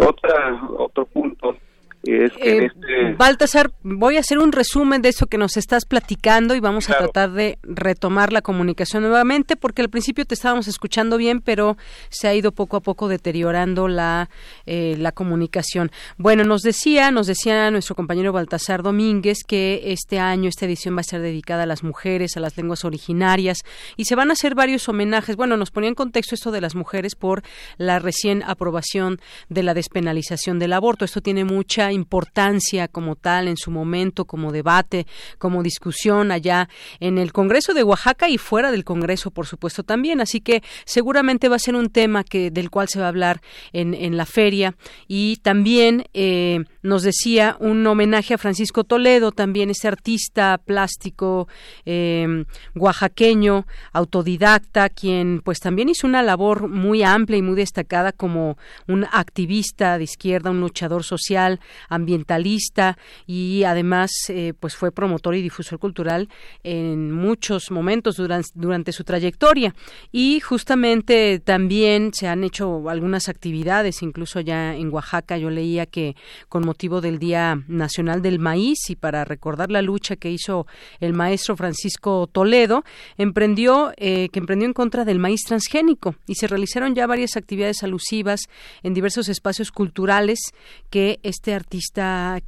Otra, 0.00 0.62
otro 0.78 1.06
punto 1.06 1.56
es 2.04 2.32
que 2.32 2.58
eh, 2.58 2.66
este... 2.66 3.14
Baltasar, 3.16 3.72
voy 3.82 4.16
a 4.16 4.20
hacer 4.20 4.38
un 4.38 4.52
resumen 4.52 5.02
de 5.02 5.08
eso 5.08 5.26
que 5.26 5.38
nos 5.38 5.56
estás 5.56 5.84
platicando 5.84 6.54
y 6.54 6.60
vamos 6.60 6.88
a 6.90 6.96
tratar 6.96 7.32
de 7.32 7.58
retomar 7.62 8.32
la 8.32 8.42
comunicación 8.42 9.02
nuevamente 9.02 9.56
porque 9.56 9.82
al 9.82 9.88
principio 9.88 10.24
te 10.24 10.34
estábamos 10.34 10.68
escuchando 10.68 11.16
bien, 11.16 11.40
pero 11.40 11.76
se 12.08 12.28
ha 12.28 12.34
ido 12.34 12.52
poco 12.52 12.76
a 12.76 12.80
poco 12.80 13.08
deteriorando 13.08 13.88
la, 13.88 14.30
eh, 14.66 14.96
la 14.98 15.12
comunicación. 15.12 15.90
Bueno, 16.16 16.44
nos 16.44 16.62
decía, 16.62 17.10
nos 17.10 17.26
decía 17.26 17.70
nuestro 17.70 17.94
compañero 17.94 18.32
Baltasar 18.32 18.82
Domínguez 18.82 19.38
que 19.46 19.82
este 19.86 20.18
año 20.18 20.48
esta 20.48 20.66
edición 20.66 20.96
va 20.96 21.00
a 21.00 21.04
ser 21.04 21.20
dedicada 21.20 21.64
a 21.64 21.66
las 21.66 21.82
mujeres, 21.82 22.36
a 22.36 22.40
las 22.40 22.56
lenguas 22.56 22.84
originarias 22.84 23.58
y 23.96 24.04
se 24.04 24.14
van 24.14 24.30
a 24.30 24.34
hacer 24.34 24.54
varios 24.54 24.88
homenajes. 24.88 25.36
Bueno, 25.36 25.56
nos 25.56 25.70
ponía 25.70 25.88
en 25.88 25.94
contexto 25.94 26.34
esto 26.34 26.50
de 26.50 26.60
las 26.60 26.74
mujeres 26.74 27.16
por 27.16 27.42
la 27.76 27.98
recién 27.98 28.42
aprobación 28.44 29.20
de 29.48 29.62
la 29.62 29.74
despenalización 29.74 30.58
del 30.58 30.72
aborto. 30.72 31.04
Esto 31.04 31.20
tiene 31.20 31.44
importancia 31.92 32.88
como 32.88 33.16
tal 33.16 33.48
en 33.48 33.56
su 33.56 33.70
momento, 33.70 34.24
como 34.24 34.52
debate, 34.52 35.06
como 35.38 35.62
discusión 35.62 36.30
allá 36.30 36.68
en 37.00 37.18
el 37.18 37.32
Congreso 37.32 37.74
de 37.74 37.82
Oaxaca 37.82 38.28
y 38.28 38.38
fuera 38.38 38.70
del 38.70 38.84
Congreso, 38.84 39.30
por 39.30 39.46
supuesto, 39.46 39.82
también. 39.82 40.20
Así 40.20 40.40
que 40.40 40.62
seguramente 40.84 41.48
va 41.48 41.56
a 41.56 41.60
ser 41.60 41.74
un 41.74 41.90
tema 41.90 42.24
que, 42.24 42.50
del 42.50 42.70
cual 42.70 42.88
se 42.88 42.98
va 42.98 43.06
a 43.06 43.08
hablar 43.08 43.40
en, 43.72 43.94
en 43.94 44.16
la 44.16 44.26
feria. 44.26 44.76
Y 45.06 45.36
también 45.36 46.04
eh, 46.14 46.64
nos 46.82 47.02
decía 47.02 47.56
un 47.60 47.86
homenaje 47.86 48.34
a 48.34 48.38
Francisco 48.38 48.84
Toledo, 48.84 49.32
también 49.32 49.70
este 49.70 49.88
artista 49.88 50.58
plástico 50.58 51.48
eh, 51.84 52.44
oaxaqueño, 52.74 53.66
autodidacta, 53.92 54.88
quien 54.88 55.40
pues 55.44 55.60
también 55.60 55.88
hizo 55.88 56.06
una 56.06 56.22
labor 56.22 56.68
muy 56.68 57.02
amplia 57.02 57.38
y 57.38 57.42
muy 57.42 57.56
destacada 57.56 58.12
como 58.12 58.56
un 58.86 59.04
activista 59.10 59.98
de 59.98 60.04
izquierda, 60.04 60.50
un 60.50 60.60
luchador 60.60 61.04
social, 61.04 61.60
ambientalista 61.88 62.98
y 63.26 63.64
además 63.64 64.10
eh, 64.28 64.54
pues 64.58 64.76
fue 64.76 64.92
promotor 64.92 65.34
y 65.34 65.42
difusor 65.42 65.78
cultural 65.78 66.28
en 66.62 67.12
muchos 67.12 67.70
momentos 67.70 68.16
durante, 68.16 68.92
su 68.92 69.04
trayectoria. 69.04 69.74
Y 70.12 70.40
justamente 70.40 71.40
también 71.40 72.12
se 72.12 72.26
han 72.28 72.44
hecho 72.44 72.88
algunas 72.88 73.28
actividades 73.28 74.02
incluso 74.02 74.40
ya 74.40 74.74
en 74.74 74.92
Oaxaca. 74.92 75.38
Yo 75.38 75.50
leía 75.50 75.86
que 75.86 76.16
con 76.48 76.64
motivo 76.64 77.00
del 77.00 77.18
Día 77.18 77.62
Nacional 77.68 78.22
del 78.22 78.38
Maíz 78.38 78.90
y 78.90 78.96
para 78.96 79.24
recordar 79.24 79.70
la 79.70 79.82
lucha 79.82 80.16
que 80.16 80.30
hizo 80.30 80.66
el 81.00 81.12
maestro 81.12 81.56
Francisco 81.56 82.28
Toledo 82.30 82.84
emprendió 83.16 83.92
eh, 83.96 84.28
que 84.30 84.38
emprendió 84.38 84.66
en 84.66 84.72
contra 84.72 85.04
del 85.04 85.18
maíz 85.18 85.42
transgénico. 85.44 86.16
Y 86.26 86.34
se 86.34 86.46
realizaron 86.46 86.94
ya 86.94 87.06
varias 87.06 87.36
actividades 87.36 87.82
alusivas 87.82 88.48
en 88.82 88.94
diversos 88.94 89.28
espacios 89.28 89.70
culturales 89.70 90.38
que 90.90 91.20
este 91.22 91.54
artista 91.54 91.67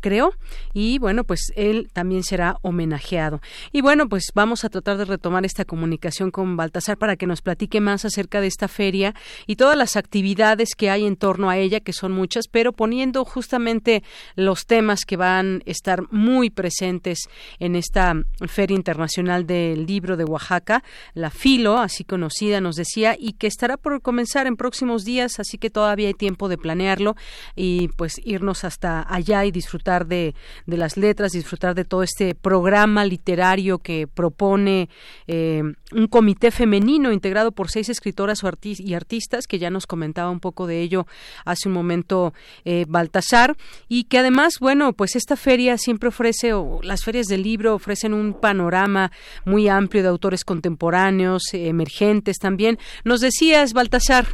creó 0.00 0.32
y 0.72 0.98
bueno, 0.98 1.24
pues 1.24 1.52
él 1.56 1.90
también 1.92 2.22
será 2.22 2.58
homenajeado. 2.62 3.40
Y 3.72 3.80
bueno, 3.80 4.08
pues 4.08 4.30
vamos 4.34 4.64
a 4.64 4.68
tratar 4.68 4.96
de 4.96 5.04
retomar 5.04 5.44
esta 5.44 5.64
comunicación 5.64 6.30
con 6.30 6.56
Baltasar 6.56 6.96
para 6.98 7.16
que 7.16 7.26
nos 7.26 7.42
platique 7.42 7.80
más 7.80 8.04
acerca 8.04 8.40
de 8.40 8.46
esta 8.46 8.68
feria 8.68 9.14
y 9.46 9.56
todas 9.56 9.76
las 9.76 9.96
actividades 9.96 10.74
que 10.74 10.90
hay 10.90 11.06
en 11.06 11.16
torno 11.16 11.50
a 11.50 11.56
ella, 11.56 11.80
que 11.80 11.92
son 11.92 12.12
muchas, 12.12 12.48
pero 12.48 12.72
poniendo 12.72 13.24
justamente 13.24 14.02
los 14.36 14.66
temas 14.66 15.04
que 15.04 15.16
van 15.16 15.62
a 15.66 15.70
estar 15.70 16.02
muy 16.10 16.50
presentes 16.50 17.28
en 17.58 17.76
esta 17.76 18.14
Feria 18.48 18.76
Internacional 18.76 19.46
del 19.46 19.86
Libro 19.86 20.16
de 20.16 20.24
Oaxaca, 20.24 20.82
la 21.14 21.30
Filo, 21.30 21.78
así 21.78 22.04
conocida, 22.04 22.60
nos 22.60 22.76
decía, 22.76 23.16
y 23.18 23.34
que 23.34 23.46
estará 23.46 23.76
por 23.76 24.00
comenzar 24.02 24.46
en 24.46 24.56
próximos 24.56 25.04
días, 25.04 25.38
así 25.38 25.58
que 25.58 25.70
todavía 25.70 26.08
hay 26.08 26.14
tiempo 26.14 26.48
de 26.48 26.58
planearlo 26.58 27.16
y 27.54 27.88
pues 27.88 28.20
irnos 28.24 28.64
hasta 28.64 29.00
allá 29.10 29.44
y 29.44 29.50
disfrutar 29.50 30.06
de, 30.06 30.34
de 30.66 30.76
las 30.76 30.96
letras, 30.96 31.32
disfrutar 31.32 31.74
de 31.74 31.84
todo 31.84 32.02
este 32.02 32.34
programa 32.34 33.04
literario 33.04 33.78
que 33.78 34.06
propone 34.06 34.88
eh, 35.26 35.62
un 35.92 36.06
comité 36.06 36.50
femenino 36.50 37.12
integrado 37.12 37.52
por 37.52 37.70
seis 37.70 37.88
escritoras 37.88 38.40
y 38.62 38.94
artistas, 38.94 39.46
que 39.46 39.58
ya 39.58 39.70
nos 39.70 39.86
comentaba 39.86 40.30
un 40.30 40.40
poco 40.40 40.66
de 40.66 40.80
ello 40.80 41.06
hace 41.44 41.68
un 41.68 41.74
momento 41.74 42.32
eh, 42.64 42.84
Baltasar, 42.88 43.56
y 43.88 44.04
que 44.04 44.18
además, 44.18 44.54
bueno, 44.60 44.92
pues 44.92 45.16
esta 45.16 45.36
feria 45.36 45.78
siempre 45.78 46.08
ofrece, 46.08 46.52
o 46.52 46.80
las 46.82 47.04
ferias 47.04 47.26
del 47.26 47.42
libro 47.42 47.74
ofrecen 47.74 48.14
un 48.14 48.34
panorama 48.34 49.10
muy 49.44 49.68
amplio 49.68 50.02
de 50.02 50.08
autores 50.08 50.44
contemporáneos, 50.44 51.42
emergentes 51.52 52.38
también. 52.38 52.78
Nos 53.04 53.20
decías, 53.20 53.72
Baltasar. 53.72 54.26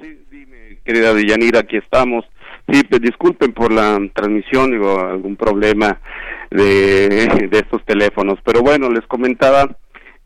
Sí, 0.00 0.46
querida 0.84 1.14
Deyanira, 1.14 1.60
aquí 1.60 1.76
estamos. 1.76 2.24
Sí, 2.68 2.82
pues 2.88 3.00
disculpen 3.00 3.52
por 3.52 3.72
la 3.72 3.98
transmisión, 4.12 4.72
digo, 4.72 4.98
algún 5.00 5.36
problema 5.36 6.00
de, 6.50 7.08
de 7.50 7.58
estos 7.58 7.84
teléfonos, 7.84 8.38
pero 8.44 8.62
bueno, 8.62 8.90
les 8.90 9.06
comentaba 9.06 9.76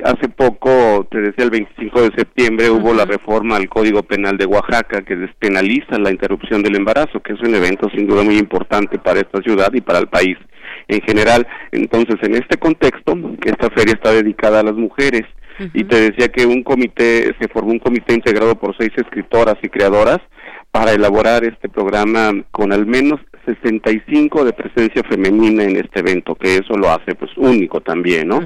hace 0.04 0.28
poco, 0.28 1.06
te 1.10 1.20
decía 1.20 1.44
el 1.44 1.50
25 1.50 2.02
de 2.02 2.16
septiembre, 2.16 2.70
hubo 2.70 2.94
la 2.94 3.04
reforma 3.04 3.56
al 3.56 3.68
Código 3.68 4.02
Penal 4.02 4.36
de 4.36 4.46
Oaxaca 4.46 5.02
que 5.02 5.16
despenaliza 5.16 5.98
la 5.98 6.10
interrupción 6.10 6.62
del 6.62 6.76
embarazo, 6.76 7.20
que 7.20 7.34
es 7.34 7.40
un 7.40 7.54
evento 7.54 7.88
sin 7.94 8.06
duda 8.06 8.22
muy 8.22 8.38
importante 8.38 8.98
para 8.98 9.20
esta 9.20 9.40
ciudad 9.42 9.72
y 9.72 9.80
para 9.80 9.98
el 9.98 10.08
país 10.08 10.36
en 10.88 11.00
general. 11.02 11.46
Entonces, 11.72 12.16
en 12.22 12.34
este 12.34 12.58
contexto, 12.58 13.14
que 13.40 13.50
esta 13.50 13.70
feria 13.70 13.94
está 13.94 14.12
dedicada 14.12 14.60
a 14.60 14.64
las 14.64 14.74
mujeres, 14.74 15.22
y 15.74 15.84
te 15.84 16.10
decía 16.10 16.28
que 16.28 16.46
un 16.46 16.62
comité, 16.62 17.34
se 17.38 17.48
formó 17.48 17.72
un 17.72 17.80
comité 17.80 18.14
integrado 18.14 18.54
por 18.54 18.74
seis 18.78 18.92
escritoras 18.96 19.56
y 19.62 19.68
creadoras 19.68 20.18
para 20.70 20.92
elaborar 20.92 21.44
este 21.44 21.68
programa 21.68 22.32
con 22.50 22.72
al 22.72 22.86
menos 22.86 23.20
65 23.44 24.44
de 24.44 24.52
presencia 24.52 25.02
femenina 25.08 25.64
en 25.64 25.76
este 25.76 26.00
evento, 26.00 26.34
que 26.34 26.56
eso 26.56 26.76
lo 26.76 26.90
hace 26.90 27.14
pues 27.14 27.30
único 27.36 27.80
también, 27.80 28.28
¿no? 28.28 28.40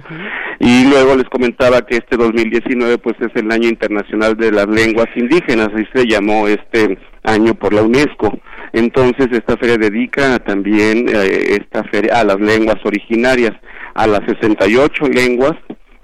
Y 0.61 0.89
luego 0.89 1.17
les 1.17 1.29
comentaba 1.29 1.85
que 1.85 1.97
este 1.97 2.17
2019 2.17 2.99
pues 2.99 3.17
es 3.21 3.35
el 3.35 3.51
año 3.51 3.69
internacional 3.69 4.37
de 4.37 4.53
las 4.53 4.67
lenguas 4.69 5.09
indígenas, 5.17 5.71
así 5.75 5.87
se 5.93 6.07
llamó 6.07 6.49
este 6.49 6.99
año 7.25 7.55
por 7.55 7.73
la 7.73 7.83
UNESCO. 7.83 8.39
Entonces 8.73 9.29
esta 9.33 9.57
feria 9.57 9.77
dedica 9.77 10.39
también 10.39 11.09
eh, 11.09 11.59
esta 11.61 11.85
feria 11.85 12.21
a 12.21 12.25
las 12.25 12.41
lenguas 12.41 12.79
originarias, 12.85 13.53
a 13.95 14.07
las 14.07 14.21
68 14.27 15.09
lenguas 15.09 15.55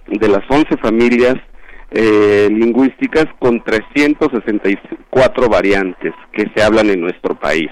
de 0.06 0.28
las 0.28 0.42
11 0.48 0.76
familias 0.78 1.36
eh, 1.90 2.48
lingüísticas 2.50 3.26
con 3.38 3.62
364 3.64 5.48
variantes 5.48 6.12
que 6.32 6.46
se 6.54 6.62
hablan 6.62 6.88
en 6.90 7.00
nuestro 7.00 7.34
país. 7.34 7.70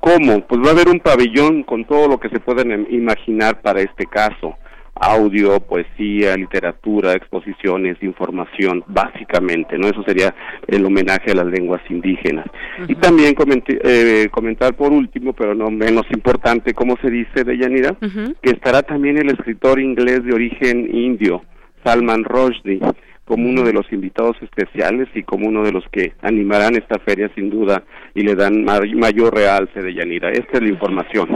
¿Cómo? 0.00 0.40
Pues 0.48 0.60
va 0.60 0.70
a 0.70 0.72
haber 0.72 0.88
un 0.88 0.98
pabellón 0.98 1.62
con 1.62 1.84
todo 1.84 2.08
lo 2.08 2.18
que 2.18 2.28
se 2.28 2.40
pueden 2.40 2.88
imaginar 2.90 3.62
para 3.62 3.80
este 3.80 4.06
caso. 4.06 4.56
Audio, 4.94 5.60
poesía, 5.60 6.36
literatura, 6.36 7.12
exposiciones, 7.12 8.02
información, 8.02 8.82
básicamente, 8.88 9.78
¿no? 9.78 9.86
Eso 9.86 10.02
sería 10.02 10.34
el 10.66 10.84
homenaje 10.84 11.30
a 11.30 11.36
las 11.36 11.46
lenguas 11.46 11.80
indígenas. 11.88 12.46
Y 12.88 12.96
también 12.96 13.34
eh, 13.68 14.28
comentar 14.32 14.74
por 14.74 14.92
último, 14.92 15.32
pero 15.34 15.54
no 15.54 15.70
menos 15.70 16.04
importante, 16.10 16.74
como 16.74 16.96
se 16.96 17.08
dice 17.08 17.44
de 17.44 17.56
Yanira, 17.56 17.96
que 18.42 18.50
estará 18.50 18.82
también 18.82 19.18
el 19.18 19.30
escritor 19.30 19.80
inglés 19.80 20.24
de 20.24 20.34
origen 20.34 20.94
indio, 20.94 21.42
Salman 21.84 22.24
Rushdie 22.24 22.80
como 23.32 23.48
uno 23.48 23.62
de 23.62 23.72
los 23.72 23.90
invitados 23.90 24.36
especiales 24.42 25.08
y 25.14 25.22
como 25.22 25.48
uno 25.48 25.62
de 25.62 25.72
los 25.72 25.88
que 25.88 26.12
animarán 26.20 26.76
esta 26.76 26.98
feria 26.98 27.30
sin 27.34 27.48
duda 27.48 27.82
y 28.14 28.22
le 28.22 28.34
dan 28.34 28.64
mayor 28.64 29.34
realce 29.34 29.80
de 29.80 29.94
Yanira. 29.94 30.30
Esta 30.30 30.58
es 30.58 30.62
la 30.62 30.68
información. 30.68 31.28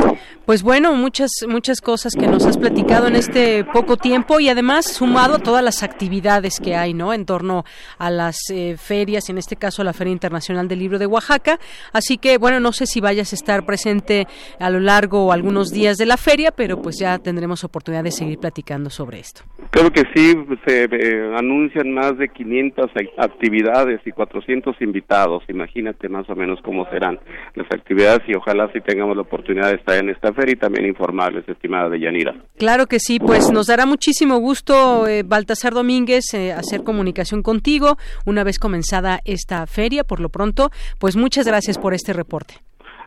Pues 0.45 0.63
bueno, 0.63 0.95
muchas 0.95 1.31
muchas 1.49 1.81
cosas 1.81 2.15
que 2.15 2.27
nos 2.27 2.47
has 2.47 2.59
platicado 2.59 3.07
en 3.09 3.17
este 3.17 3.65
poco 3.65 3.97
tiempo 3.97 4.41
y 4.41 4.49
además 4.49 4.87
sumado 4.87 5.37
a 5.37 5.39
todas 5.39 5.65
las 5.65 5.83
actividades 5.83 6.61
que 6.61 6.75
hay, 6.75 6.95
¿no? 6.95 7.13
En 7.13 7.25
torno 7.25 7.65
a 7.99 8.11
las 8.11 8.39
eh, 8.51 8.77
ferias, 8.79 9.29
en 9.29 9.39
este 9.39 9.57
caso 9.57 9.83
la 9.83 9.93
Feria 9.93 10.13
Internacional 10.13 10.69
del 10.69 10.79
Libro 10.79 10.99
de 10.99 11.07
Oaxaca. 11.07 11.59
Así 11.93 12.19
que 12.19 12.39
bueno, 12.39 12.61
no 12.61 12.73
sé 12.73 12.87
si 12.87 13.01
vayas 13.01 13.33
a 13.33 13.37
estar 13.37 13.65
presente 13.65 14.27
a 14.61 14.71
lo 14.71 14.81
largo 14.81 15.27
o 15.27 15.33
algunos 15.33 15.71
días 15.71 15.97
de 15.97 16.07
la 16.07 16.17
feria, 16.17 16.51
pero 16.53 16.81
pues 16.81 16.99
ya 16.99 17.19
tendremos 17.19 17.65
oportunidad 17.65 18.05
de 18.05 18.11
seguir 18.11 18.39
platicando 18.39 18.91
sobre 18.91 19.21
esto. 19.21 19.43
Creo 19.71 19.91
que 19.91 20.03
sí, 20.15 20.35
se 20.67 20.85
eh, 20.85 21.35
anuncia 21.37 21.83
más 21.85 22.17
de 22.19 22.29
500 22.29 22.91
actividades 23.19 24.01
y 24.05 24.13
400 24.13 24.77
invitados. 24.81 25.43
Imagínate 25.49 26.09
más 26.09 26.29
o 26.31 26.37
menos 26.37 26.61
cómo 26.67 26.85
serán 26.91 27.19
las 27.55 27.67
actividades 27.73 28.29
y 28.29 28.35
ojalá 28.35 28.69
si 28.73 28.81
tengamos 28.81 29.17
la 29.17 29.23
oportunidad 29.23 29.69
de 29.69 29.77
estar 29.77 29.97
en 29.97 30.11
esta 30.11 30.33
feria 30.35 30.55
y 30.55 30.57
también 30.57 30.85
informarles, 30.85 31.49
estimada 31.49 31.89
de 31.89 32.01
Yanira. 32.01 32.35
Claro 32.59 32.87
que 32.87 32.99
sí, 32.99 33.21
pues 33.21 33.51
nos 33.53 33.69
dará 33.69 33.87
muchísimo 33.87 34.39
gusto, 34.39 35.07
eh, 35.07 35.23
Baltasar 35.23 35.73
Domínguez, 35.73 36.35
eh, 36.35 36.53
hacer 36.53 36.83
comunicación 36.83 37.43
contigo 37.43 37.97
una 38.27 38.43
vez 38.43 38.59
comenzada 38.59 39.21
esta 39.25 39.67
feria. 39.67 40.03
Por 40.03 40.19
lo 40.21 40.29
pronto, 40.29 40.71
pues 40.99 41.17
muchas 41.17 41.47
gracias 41.47 41.79
por 41.79 41.95
este 41.95 42.13
reporte. 42.13 42.55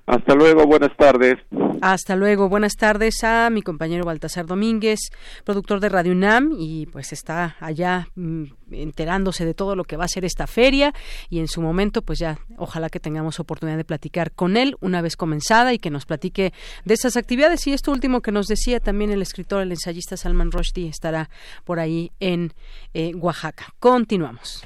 Hasta 0.09 0.33
luego, 0.33 0.65
buenas 0.65 0.97
tardes. 0.97 1.37
Hasta 1.81 2.15
luego, 2.15 2.49
buenas 2.49 2.73
tardes 2.75 3.23
a 3.23 3.51
mi 3.51 3.61
compañero 3.61 4.05
Baltasar 4.05 4.47
Domínguez, 4.47 4.99
productor 5.45 5.79
de 5.79 5.87
Radio 5.87 6.13
UNAM, 6.13 6.49
y 6.57 6.87
pues 6.87 7.13
está 7.13 7.57
allá 7.59 8.07
mm, 8.15 8.45
enterándose 8.71 9.45
de 9.45 9.53
todo 9.53 9.75
lo 9.75 9.83
que 9.83 9.97
va 9.97 10.05
a 10.05 10.07
ser 10.07 10.25
esta 10.25 10.47
feria 10.47 10.95
y 11.29 11.37
en 11.37 11.47
su 11.47 11.61
momento 11.61 12.01
pues 12.01 12.17
ya 12.17 12.39
ojalá 12.57 12.89
que 12.89 12.99
tengamos 12.99 13.39
oportunidad 13.39 13.77
de 13.77 13.85
platicar 13.85 14.31
con 14.31 14.57
él 14.57 14.77
una 14.81 15.03
vez 15.03 15.15
comenzada 15.15 15.73
y 15.73 15.77
que 15.77 15.91
nos 15.91 16.07
platique 16.07 16.53
de 16.85 16.93
esas 16.95 17.15
actividades 17.15 17.67
y 17.67 17.73
esto 17.73 17.91
último 17.91 18.21
que 18.21 18.31
nos 18.31 18.47
decía 18.47 18.79
también 18.79 19.11
el 19.11 19.21
escritor, 19.21 19.61
el 19.61 19.71
ensayista 19.71 20.17
Salman 20.17 20.51
Rushdie 20.51 20.89
estará 20.89 21.29
por 21.65 21.79
ahí 21.79 22.11
en 22.19 22.53
eh, 22.95 23.13
Oaxaca. 23.13 23.75
Continuamos. 23.79 24.65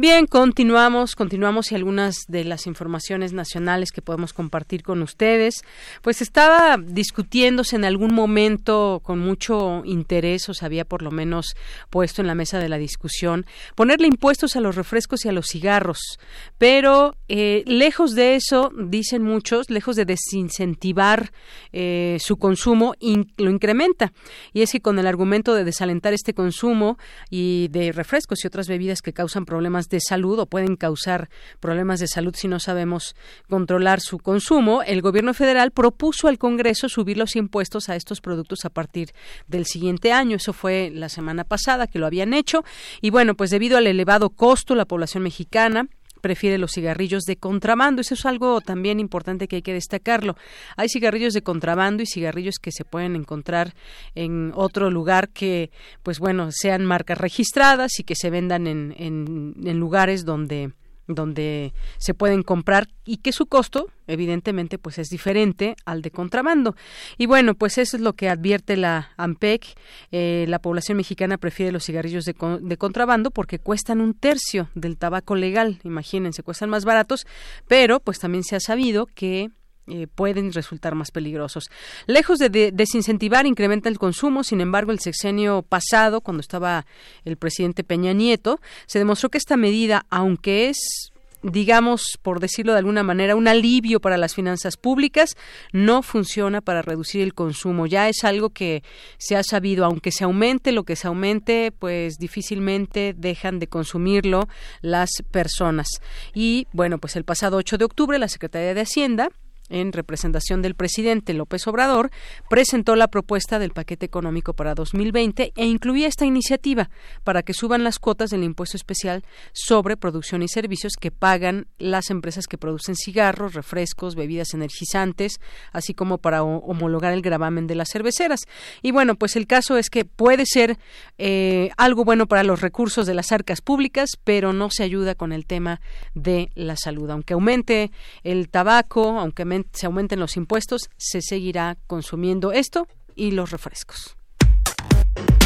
Bien, 0.00 0.26
continuamos, 0.26 1.14
continuamos 1.14 1.70
y 1.70 1.74
algunas 1.74 2.24
de 2.26 2.44
las 2.44 2.66
informaciones 2.66 3.34
nacionales 3.34 3.92
que 3.92 4.00
podemos 4.00 4.32
compartir 4.32 4.82
con 4.82 5.02
ustedes. 5.02 5.62
Pues 6.00 6.22
estaba 6.22 6.78
discutiéndose 6.82 7.76
en 7.76 7.84
algún 7.84 8.14
momento 8.14 9.02
con 9.04 9.18
mucho 9.18 9.82
interés, 9.84 10.48
o 10.48 10.54
se 10.54 10.64
había 10.64 10.86
por 10.86 11.02
lo 11.02 11.10
menos 11.10 11.54
puesto 11.90 12.22
en 12.22 12.28
la 12.28 12.34
mesa 12.34 12.58
de 12.58 12.70
la 12.70 12.78
discusión, 12.78 13.44
ponerle 13.74 14.06
impuestos 14.06 14.56
a 14.56 14.62
los 14.62 14.74
refrescos 14.74 15.26
y 15.26 15.28
a 15.28 15.32
los 15.32 15.48
cigarros. 15.48 16.18
Pero 16.56 17.14
eh, 17.28 17.62
lejos 17.66 18.14
de 18.14 18.36
eso, 18.36 18.72
dicen 18.74 19.22
muchos, 19.22 19.68
lejos 19.68 19.96
de 19.96 20.06
desincentivar 20.06 21.30
eh, 21.74 22.16
su 22.20 22.38
consumo, 22.38 22.94
lo 23.36 23.50
incrementa. 23.50 24.14
Y 24.54 24.62
es 24.62 24.72
que 24.72 24.80
con 24.80 24.98
el 24.98 25.06
argumento 25.06 25.52
de 25.52 25.64
desalentar 25.64 26.14
este 26.14 26.32
consumo 26.32 26.96
y 27.28 27.68
de 27.68 27.92
refrescos 27.92 28.42
y 28.42 28.46
otras 28.46 28.66
bebidas 28.66 29.02
que 29.02 29.12
causan 29.12 29.44
problemas 29.44 29.89
de 29.90 30.00
salud 30.00 30.38
o 30.38 30.46
pueden 30.46 30.76
causar 30.76 31.28
problemas 31.60 32.00
de 32.00 32.08
salud 32.08 32.34
si 32.34 32.48
no 32.48 32.58
sabemos 32.58 33.14
controlar 33.48 34.00
su 34.00 34.18
consumo, 34.18 34.82
el 34.82 35.02
gobierno 35.02 35.34
federal 35.34 35.70
propuso 35.70 36.28
al 36.28 36.38
Congreso 36.38 36.88
subir 36.88 37.18
los 37.18 37.36
impuestos 37.36 37.88
a 37.88 37.96
estos 37.96 38.20
productos 38.20 38.64
a 38.64 38.70
partir 38.70 39.12
del 39.46 39.66
siguiente 39.66 40.12
año. 40.12 40.36
Eso 40.36 40.52
fue 40.52 40.90
la 40.92 41.08
semana 41.08 41.44
pasada 41.44 41.86
que 41.86 41.98
lo 41.98 42.06
habían 42.06 42.32
hecho. 42.32 42.64
Y 43.00 43.10
bueno, 43.10 43.34
pues 43.34 43.50
debido 43.50 43.76
al 43.76 43.86
elevado 43.86 44.30
costo, 44.30 44.74
la 44.74 44.86
población 44.86 45.22
mexicana 45.22 45.88
prefiere 46.20 46.58
los 46.58 46.72
cigarrillos 46.72 47.24
de 47.24 47.36
contrabando. 47.36 48.00
Eso 48.00 48.14
es 48.14 48.26
algo 48.26 48.60
también 48.60 49.00
importante 49.00 49.48
que 49.48 49.56
hay 49.56 49.62
que 49.62 49.72
destacarlo. 49.72 50.36
Hay 50.76 50.88
cigarrillos 50.88 51.32
de 51.32 51.42
contrabando 51.42 52.02
y 52.02 52.06
cigarrillos 52.06 52.56
que 52.60 52.72
se 52.72 52.84
pueden 52.84 53.16
encontrar 53.16 53.74
en 54.14 54.52
otro 54.54 54.90
lugar 54.90 55.28
que, 55.28 55.70
pues 56.02 56.18
bueno, 56.18 56.48
sean 56.50 56.84
marcas 56.84 57.18
registradas 57.18 57.98
y 57.98 58.04
que 58.04 58.14
se 58.14 58.30
vendan 58.30 58.66
en, 58.66 58.94
en, 58.96 59.54
en 59.64 59.78
lugares 59.78 60.24
donde 60.24 60.72
donde 61.14 61.72
se 61.98 62.14
pueden 62.14 62.42
comprar 62.42 62.88
y 63.04 63.18
que 63.18 63.32
su 63.32 63.46
costo 63.46 63.88
evidentemente 64.06 64.78
pues 64.78 64.98
es 64.98 65.08
diferente 65.08 65.76
al 65.84 66.02
de 66.02 66.10
contrabando. 66.10 66.74
Y 67.18 67.26
bueno 67.26 67.54
pues 67.54 67.78
eso 67.78 67.96
es 67.96 68.02
lo 68.02 68.14
que 68.14 68.28
advierte 68.28 68.76
la 68.76 69.10
AMPEC 69.16 69.66
eh, 70.12 70.46
la 70.48 70.58
población 70.58 70.96
mexicana 70.96 71.38
prefiere 71.38 71.72
los 71.72 71.84
cigarrillos 71.84 72.24
de, 72.24 72.34
de, 72.60 72.76
contrabando 72.76 73.30
porque 73.30 73.58
cuestan 73.58 74.00
un 74.00 74.14
tercio 74.14 74.68
del 74.74 74.96
tabaco 74.96 75.34
legal. 75.34 75.80
Imagínense 75.84 76.42
cuestan 76.42 76.70
más 76.70 76.84
baratos 76.84 77.26
pero 77.68 78.00
pues 78.00 78.18
también 78.18 78.44
se 78.44 78.56
ha 78.56 78.60
sabido 78.60 79.06
que 79.06 79.50
eh, 79.90 80.06
pueden 80.06 80.52
resultar 80.52 80.94
más 80.94 81.10
peligrosos. 81.10 81.70
Lejos 82.06 82.38
de, 82.38 82.70
desincentivar, 82.72 83.46
incrementa 83.46 83.88
el 83.88 83.98
consumo. 83.98 84.44
Sin 84.44 84.60
embargo, 84.60 84.92
el 84.92 85.00
sexenio 85.00 85.62
pasado, 85.62 86.20
cuando 86.20 86.40
estaba 86.40 86.86
el 87.24 87.36
presidente 87.36 87.82
Peña 87.82 88.12
Nieto, 88.12 88.60
se 88.86 89.00
demostró 89.00 89.30
que 89.30 89.38
esta 89.38 89.56
medida, 89.56 90.06
aunque 90.08 90.68
es 90.68 91.10
digamos, 91.42 92.18
por 92.22 92.40
decirlo 92.40 92.72
de 92.72 92.78
alguna 92.78 93.02
manera, 93.02 93.36
un 93.36 93.48
alivio 93.48 94.00
para 94.00 94.18
las 94.18 94.34
finanzas 94.34 94.76
públicas, 94.76 95.36
no 95.72 96.02
funciona 96.02 96.60
para 96.60 96.82
reducir 96.82 97.22
el 97.22 97.34
consumo. 97.34 97.86
Ya 97.86 98.08
es 98.08 98.24
algo 98.24 98.50
que 98.50 98.82
se 99.18 99.36
ha 99.36 99.42
sabido, 99.42 99.84
aunque 99.84 100.12
se 100.12 100.24
aumente 100.24 100.72
lo 100.72 100.84
que 100.84 100.96
se 100.96 101.06
aumente, 101.06 101.72
pues 101.72 102.18
difícilmente 102.18 103.14
dejan 103.16 103.58
de 103.58 103.68
consumirlo 103.68 104.48
las 104.82 105.10
personas. 105.30 105.88
Y 106.34 106.66
bueno, 106.72 106.98
pues 106.98 107.16
el 107.16 107.24
pasado 107.24 107.56
8 107.56 107.78
de 107.78 107.84
octubre 107.84 108.18
la 108.18 108.28
Secretaría 108.28 108.74
de 108.74 108.82
Hacienda 108.82 109.30
en 109.70 109.92
representación 109.92 110.60
del 110.62 110.74
presidente 110.74 111.32
López 111.32 111.66
Obrador, 111.66 112.10
presentó 112.48 112.96
la 112.96 113.08
propuesta 113.08 113.58
del 113.58 113.70
paquete 113.70 114.06
económico 114.06 114.52
para 114.52 114.74
2020 114.74 115.52
e 115.56 115.64
incluía 115.64 116.08
esta 116.08 116.26
iniciativa 116.26 116.90
para 117.24 117.42
que 117.42 117.54
suban 117.54 117.84
las 117.84 117.98
cuotas 117.98 118.30
del 118.30 118.44
impuesto 118.44 118.76
especial 118.76 119.24
sobre 119.52 119.96
producción 119.96 120.42
y 120.42 120.48
servicios 120.48 120.94
que 121.00 121.10
pagan 121.10 121.66
las 121.78 122.10
empresas 122.10 122.46
que 122.46 122.58
producen 122.58 122.96
cigarros, 122.96 123.54
refrescos, 123.54 124.14
bebidas 124.14 124.54
energizantes, 124.54 125.40
así 125.72 125.94
como 125.94 126.18
para 126.18 126.42
homologar 126.42 127.12
el 127.12 127.22
gravamen 127.22 127.66
de 127.66 127.74
las 127.74 127.90
cerveceras. 127.90 128.40
Y 128.82 128.90
bueno, 128.90 129.14
pues 129.14 129.36
el 129.36 129.46
caso 129.46 129.76
es 129.76 129.90
que 129.90 130.04
puede 130.04 130.44
ser 130.46 130.78
eh, 131.18 131.70
algo 131.76 132.04
bueno 132.04 132.26
para 132.26 132.42
los 132.42 132.60
recursos 132.60 133.06
de 133.06 133.14
las 133.14 133.32
arcas 133.32 133.60
públicas, 133.60 134.10
pero 134.24 134.52
no 134.52 134.70
se 134.70 134.82
ayuda 134.82 135.14
con 135.14 135.32
el 135.32 135.46
tema 135.46 135.80
de 136.14 136.50
la 136.54 136.76
salud. 136.76 137.10
Aunque 137.10 137.34
aumente 137.34 137.90
el 138.22 138.48
tabaco, 138.48 139.18
aunque 139.18 139.44
se 139.72 139.86
aumenten 139.86 140.20
los 140.20 140.36
impuestos, 140.36 140.90
se 140.96 141.20
seguirá 141.22 141.76
consumiendo 141.86 142.52
esto 142.52 142.86
y 143.14 143.32
los 143.32 143.50
refrescos. 143.50 144.16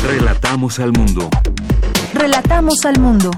Relatamos 0.02 0.78
al 0.78 0.92
mundo. 0.92 1.28
Relatamos 2.12 2.84
al 2.84 3.00
mundo. 3.00 3.30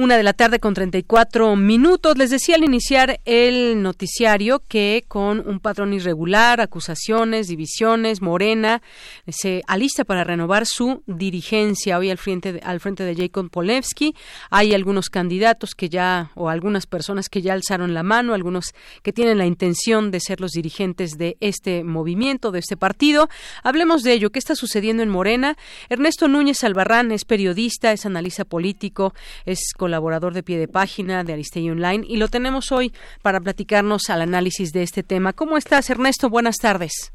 Una 0.00 0.16
de 0.16 0.22
la 0.22 0.32
tarde 0.32 0.60
con 0.60 0.74
34 0.74 1.56
minutos. 1.56 2.16
Les 2.16 2.30
decía 2.30 2.54
al 2.54 2.62
iniciar 2.62 3.18
el 3.24 3.82
noticiario 3.82 4.62
que 4.68 5.04
con 5.08 5.40
un 5.40 5.58
patrón 5.58 5.92
irregular, 5.92 6.60
acusaciones, 6.60 7.48
divisiones, 7.48 8.22
Morena 8.22 8.80
se 9.26 9.64
alista 9.66 10.04
para 10.04 10.22
renovar 10.22 10.66
su 10.66 11.02
dirigencia 11.08 11.98
hoy 11.98 12.10
al 12.10 12.18
frente 12.18 12.52
de, 12.52 12.60
al 12.60 12.78
frente 12.78 13.02
de 13.02 13.16
Jacob 13.16 13.50
Polewski. 13.50 14.14
Hay 14.50 14.72
algunos 14.72 15.10
candidatos 15.10 15.74
que 15.74 15.88
ya 15.88 16.30
o 16.36 16.48
algunas 16.48 16.86
personas 16.86 17.28
que 17.28 17.42
ya 17.42 17.54
alzaron 17.54 17.92
la 17.92 18.04
mano, 18.04 18.34
algunos 18.34 18.74
que 19.02 19.12
tienen 19.12 19.36
la 19.36 19.46
intención 19.46 20.12
de 20.12 20.20
ser 20.20 20.40
los 20.40 20.52
dirigentes 20.52 21.18
de 21.18 21.36
este 21.40 21.82
movimiento, 21.82 22.52
de 22.52 22.60
este 22.60 22.76
partido. 22.76 23.28
Hablemos 23.64 24.04
de 24.04 24.12
ello. 24.12 24.30
¿Qué 24.30 24.38
está 24.38 24.54
sucediendo 24.54 25.02
en 25.02 25.08
Morena? 25.08 25.56
Ernesto 25.88 26.28
Núñez 26.28 26.62
Albarrán 26.62 27.10
es 27.10 27.24
periodista, 27.24 27.90
es 27.90 28.06
analista 28.06 28.44
político, 28.44 29.12
es 29.44 29.72
colaborador 29.88 30.34
de 30.34 30.42
pie 30.42 30.58
de 30.58 30.68
página 30.68 31.24
de 31.24 31.32
Aristegui 31.32 31.70
Online 31.70 32.04
y 32.06 32.18
lo 32.18 32.28
tenemos 32.28 32.72
hoy 32.72 32.92
para 33.22 33.40
platicarnos 33.40 34.10
al 34.10 34.20
análisis 34.20 34.70
de 34.74 34.82
este 34.82 35.02
tema. 35.02 35.32
¿Cómo 35.32 35.56
estás, 35.56 35.88
Ernesto? 35.88 36.28
Buenas 36.28 36.58
tardes. 36.58 37.14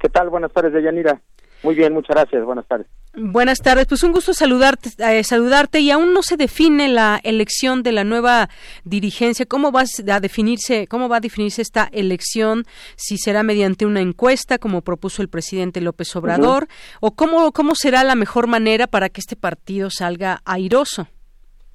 ¿Qué 0.00 0.08
tal? 0.08 0.30
Buenas 0.30 0.50
tardes, 0.50 0.72
Deyanira. 0.72 1.20
Muy 1.62 1.74
bien, 1.74 1.92
muchas 1.92 2.16
gracias. 2.16 2.42
Buenas 2.42 2.66
tardes. 2.66 2.86
Buenas 3.14 3.58
tardes, 3.58 3.86
pues 3.86 4.02
un 4.02 4.12
gusto 4.12 4.32
saludarte, 4.32 4.88
eh, 4.98 5.22
saludarte 5.22 5.80
y 5.80 5.90
aún 5.90 6.14
no 6.14 6.22
se 6.22 6.38
define 6.38 6.88
la 6.88 7.20
elección 7.22 7.82
de 7.82 7.92
la 7.92 8.04
nueva 8.04 8.48
dirigencia. 8.84 9.44
¿Cómo 9.44 9.70
va 9.70 9.82
a 9.82 10.20
definirse, 10.20 10.86
cómo 10.86 11.10
va 11.10 11.18
a 11.18 11.20
definirse 11.20 11.60
esta 11.60 11.90
elección? 11.92 12.64
Si 12.96 13.18
será 13.18 13.42
mediante 13.42 13.84
una 13.84 14.00
encuesta, 14.00 14.56
como 14.56 14.80
propuso 14.80 15.20
el 15.20 15.28
presidente 15.28 15.82
López 15.82 16.16
Obrador, 16.16 16.68
o 17.00 17.14
cómo 17.14 17.52
cómo 17.52 17.74
será 17.74 18.02
la 18.02 18.14
mejor 18.14 18.46
manera 18.46 18.86
para 18.86 19.10
que 19.10 19.20
este 19.20 19.36
partido 19.36 19.90
salga 19.90 20.40
airoso 20.46 21.06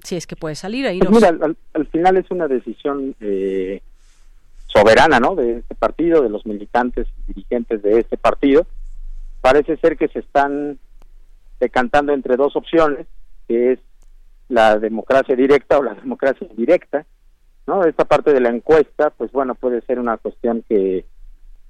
si 0.02 0.16
es 0.16 0.26
que 0.26 0.36
puede 0.36 0.54
salir 0.54 0.86
ahí. 0.86 0.98
Pues 0.98 1.10
mira, 1.10 1.28
al, 1.74 1.86
final 1.88 2.16
es 2.16 2.30
una 2.30 2.48
decisión 2.48 3.14
eh, 3.20 3.82
soberana, 4.66 5.20
¿no? 5.20 5.34
De 5.34 5.58
este 5.58 5.74
partido, 5.74 6.22
de 6.22 6.30
los 6.30 6.46
militantes 6.46 7.06
y 7.18 7.34
dirigentes 7.34 7.82
de 7.82 8.00
este 8.00 8.16
partido. 8.16 8.66
Parece 9.40 9.76
ser 9.78 9.96
que 9.96 10.08
se 10.08 10.20
están 10.20 10.78
decantando 11.58 12.12
entre 12.12 12.36
dos 12.36 12.56
opciones, 12.56 13.06
que 13.48 13.72
es 13.72 13.78
la 14.48 14.78
democracia 14.78 15.36
directa 15.36 15.78
o 15.78 15.82
la 15.82 15.94
democracia 15.94 16.46
indirecta, 16.50 17.06
¿no? 17.66 17.84
Esta 17.84 18.04
parte 18.04 18.32
de 18.32 18.40
la 18.40 18.48
encuesta, 18.48 19.10
pues 19.10 19.30
bueno, 19.32 19.54
puede 19.54 19.80
ser 19.82 19.98
una 19.98 20.16
cuestión 20.16 20.64
que 20.68 21.04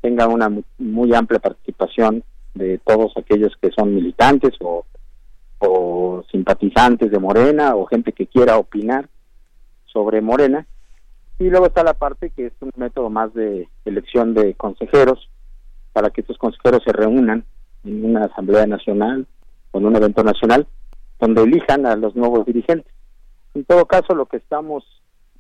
tenga 0.01 0.27
una 0.27 0.51
muy 0.79 1.15
amplia 1.15 1.41
participación 1.41 2.25
de 2.55 2.79
todos 2.79 3.13
aquellos 3.17 3.57
que 3.61 3.71
son 3.71 3.95
militantes 3.95 4.55
o 4.61 4.87
o 5.61 6.25
simpatizantes 6.31 7.11
de 7.11 7.19
Morena 7.19 7.77
o 7.77 7.87
gente 7.87 8.13
que 8.13 8.27
quiera 8.27 8.57
opinar 8.57 9.09
sobre 9.87 10.21
Morena. 10.21 10.67
Y 11.39 11.49
luego 11.49 11.67
está 11.67 11.83
la 11.83 11.95
parte 11.95 12.31
que 12.31 12.47
es 12.47 12.53
un 12.61 12.71
método 12.77 13.09
más 13.09 13.33
de 13.35 13.69
elección 13.85 14.35
de 14.35 14.55
consejeros 14.55 15.31
para 15.93 16.11
que 16.11 16.23
estos 16.23 16.39
consejeros 16.39 16.83
se 16.85 16.93
reúnan 16.93 17.45
en 17.85 18.05
una 18.05 18.27
asamblea 18.27 18.67
nacional 18.67 19.27
o 19.71 19.79
en 19.79 19.87
un 19.87 19.97
evento 19.97 20.23
nacional 20.23 20.67
donde 21.19 21.43
elijan 21.43 21.87
a 21.87 21.97
los 21.97 22.17
nuevos 22.17 22.47
dirigentes. 22.47 22.93
En 23.55 23.65
todo 23.65 23.87
caso, 23.87 24.15
lo 24.15 24.27
que 24.27 24.39
estamos 24.39 24.85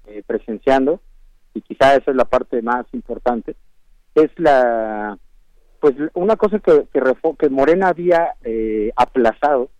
eh, 0.06 0.22
presenciando, 0.26 1.00
y 1.54 1.62
quizá 1.62 1.94
esa 1.94 2.11
es 2.11 2.16
la 2.16 2.24
parte 2.24 2.61
más 2.62 2.87
importante, 2.92 3.56
es 4.14 4.30
la 4.37 5.18
pues 5.80 5.94
una 6.12 6.37
cosa 6.37 6.59
que, 6.59 6.87
que, 6.92 7.00
que 7.38 7.48
Morena 7.48 7.88
había 7.88 8.35
eh, 8.44 8.92
aplazado 8.96 9.70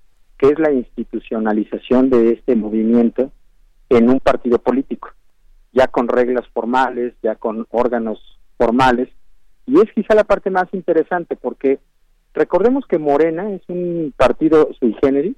que 0.41 0.49
es 0.49 0.59
la 0.59 0.73
institucionalización 0.73 2.09
de 2.09 2.33
este 2.33 2.57
movimiento 2.57 3.31
en 3.91 4.09
un 4.09 4.21
partido 4.21 4.59
político, 4.59 5.11
ya 5.71 5.87
con 5.87 6.09
reglas 6.09 6.49
formales, 6.55 7.13
ya 7.23 7.35
con 7.35 7.67
órganos 7.69 8.19
formales, 8.57 9.11
y 9.67 9.79
es 9.79 9.93
quizá 9.95 10.15
la 10.15 10.25
parte 10.25 10.49
más 10.49 10.65
interesante 10.73 11.37
porque 11.37 11.79
recordemos 12.33 12.87
que 12.87 12.99
Morena 12.99 13.53
es 13.53 13.61
un 13.69 14.15
partido 14.17 14.71
sui 14.79 14.97
generis, 15.03 15.37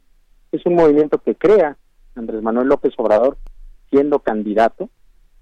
es 0.52 0.64
un 0.66 0.76
movimiento 0.76 1.18
que 1.18 1.34
crea 1.34 1.76
Andrés 2.14 2.40
Manuel 2.40 2.68
López 2.68 2.94
Obrador 2.96 3.38
siendo 3.90 4.20
candidato, 4.20 4.88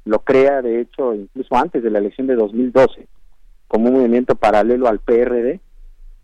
lo 0.07 0.21
crea 0.21 0.63
de 0.63 0.81
hecho 0.81 1.13
incluso 1.13 1.55
antes 1.55 1.83
de 1.83 1.91
la 1.91 1.99
elección 1.99 2.27
de 2.27 2.35
2012 2.35 3.07
como 3.69 3.89
un 3.89 3.97
movimiento 3.97 4.37
paralelo 4.37 4.89
al 4.89 5.01
PRD, 5.01 5.61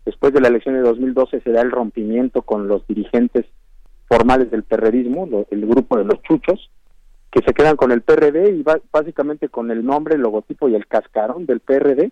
Después 0.07 0.31
de 0.31 0.39
la 0.39 0.47
elección 0.47 0.75
de 0.75 0.83
2012 0.83 1.41
se 1.41 1.51
da 1.51 1.59
el 1.59 1.69
rompimiento 1.69 2.41
con 2.41 2.69
los 2.69 2.87
dirigentes 2.87 3.45
formales 4.07 4.49
del 4.49 4.63
perredismo, 4.63 5.27
el 5.51 5.67
grupo 5.67 5.97
de 5.97 6.05
los 6.05 6.21
chuchos, 6.21 6.71
que 7.29 7.41
se 7.45 7.53
quedan 7.53 7.75
con 7.75 7.91
el 7.91 8.03
PRD 8.03 8.51
y 8.51 8.63
básicamente 8.89 9.49
con 9.49 9.69
el 9.69 9.85
nombre, 9.85 10.15
el 10.15 10.21
logotipo 10.21 10.69
y 10.69 10.75
el 10.75 10.87
cascarón 10.87 11.45
del 11.45 11.59
PRD, 11.59 12.09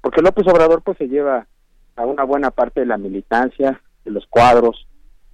porque 0.00 0.22
López 0.22 0.46
Obrador 0.46 0.80
pues 0.80 0.96
se 0.96 1.08
lleva 1.08 1.46
a 1.96 2.06
una 2.06 2.24
buena 2.24 2.50
parte 2.50 2.80
de 2.80 2.86
la 2.86 2.96
militancia, 2.96 3.82
de 4.06 4.10
los 4.10 4.26
cuadros, 4.28 4.88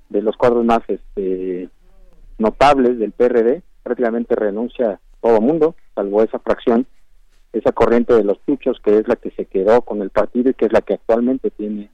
de 0.08 0.20
los 0.20 0.36
cuadros 0.36 0.64
más 0.64 0.80
este, 0.88 1.68
notables 2.38 2.98
del 2.98 3.12
PRD, 3.12 3.62
prácticamente 3.84 4.34
renuncia 4.34 4.98
todo 5.20 5.40
mundo, 5.40 5.76
salvo 5.94 6.24
esa 6.24 6.40
fracción, 6.40 6.88
esa 7.52 7.72
corriente 7.72 8.14
de 8.14 8.24
los 8.24 8.38
chuchos 8.44 8.78
que 8.82 8.98
es 8.98 9.08
la 9.08 9.16
que 9.16 9.30
se 9.30 9.46
quedó 9.46 9.82
con 9.82 10.02
el 10.02 10.10
partido 10.10 10.50
y 10.50 10.54
que 10.54 10.66
es 10.66 10.72
la 10.72 10.82
que 10.82 10.94
actualmente 10.94 11.50
tiene 11.50 11.90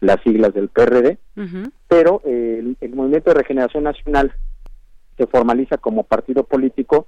las 0.00 0.20
siglas 0.22 0.52
del 0.54 0.68
PRD, 0.68 1.18
pero 1.88 2.22
el, 2.24 2.76
Movimiento 2.94 3.30
de 3.30 3.38
Regeneración 3.38 3.84
Nacional 3.84 4.32
se 5.16 5.26
formaliza 5.26 5.78
como 5.78 6.04
partido 6.04 6.44
político 6.44 7.06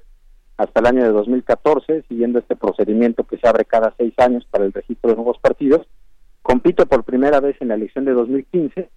hasta 0.57 0.81
el 0.81 0.87
año 0.87 1.05
de 1.05 1.11
2014, 1.11 2.05
siguiendo 2.09 2.39
este 2.39 2.57
procedimiento 2.57 3.25
que 3.25 3.39
se 3.39 3.47
abre 3.47 3.65
cada 3.65 3.95
seis 3.97 4.15
años 4.19 4.47
para 4.51 4.65
el 4.65 4.73
registro 4.73 5.11
de 5.11 5.17
nuevos 5.17 5.39
partidos. 5.39 5.87
Compite 6.43 6.87
por 6.87 7.05
primera 7.05 7.41
vez 7.41 7.57
en 7.61 7.69
la 7.69 7.75
elección 7.75 8.05
de 8.07 8.13
2015 8.13 8.89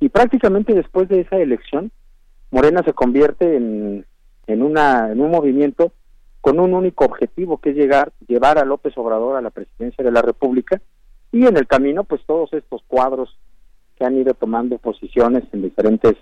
y 0.00 0.08
prácticamente 0.08 0.74
después 0.74 1.08
de 1.08 1.20
esa 1.20 1.36
elección, 1.36 1.90
Morena 2.50 2.82
se 2.84 2.92
convierte 2.92 3.56
en, 3.56 4.06
en, 4.46 4.62
una, 4.62 5.10
en 5.10 5.20
un 5.20 5.30
movimiento 5.30 5.92
con 6.48 6.60
un 6.60 6.72
único 6.72 7.04
objetivo, 7.04 7.58
que 7.58 7.70
es 7.70 7.76
llegar, 7.76 8.10
llevar 8.26 8.56
a 8.56 8.64
López 8.64 8.96
Obrador 8.96 9.36
a 9.36 9.42
la 9.42 9.50
presidencia 9.50 10.02
de 10.02 10.10
la 10.10 10.22
República 10.22 10.80
y 11.30 11.44
en 11.44 11.58
el 11.58 11.66
camino, 11.66 12.04
pues 12.04 12.22
todos 12.24 12.50
estos 12.54 12.80
cuadros 12.86 13.36
que 13.96 14.06
han 14.06 14.16
ido 14.16 14.32
tomando 14.32 14.78
posiciones 14.78 15.44
en 15.52 15.60
diferentes 15.60 16.14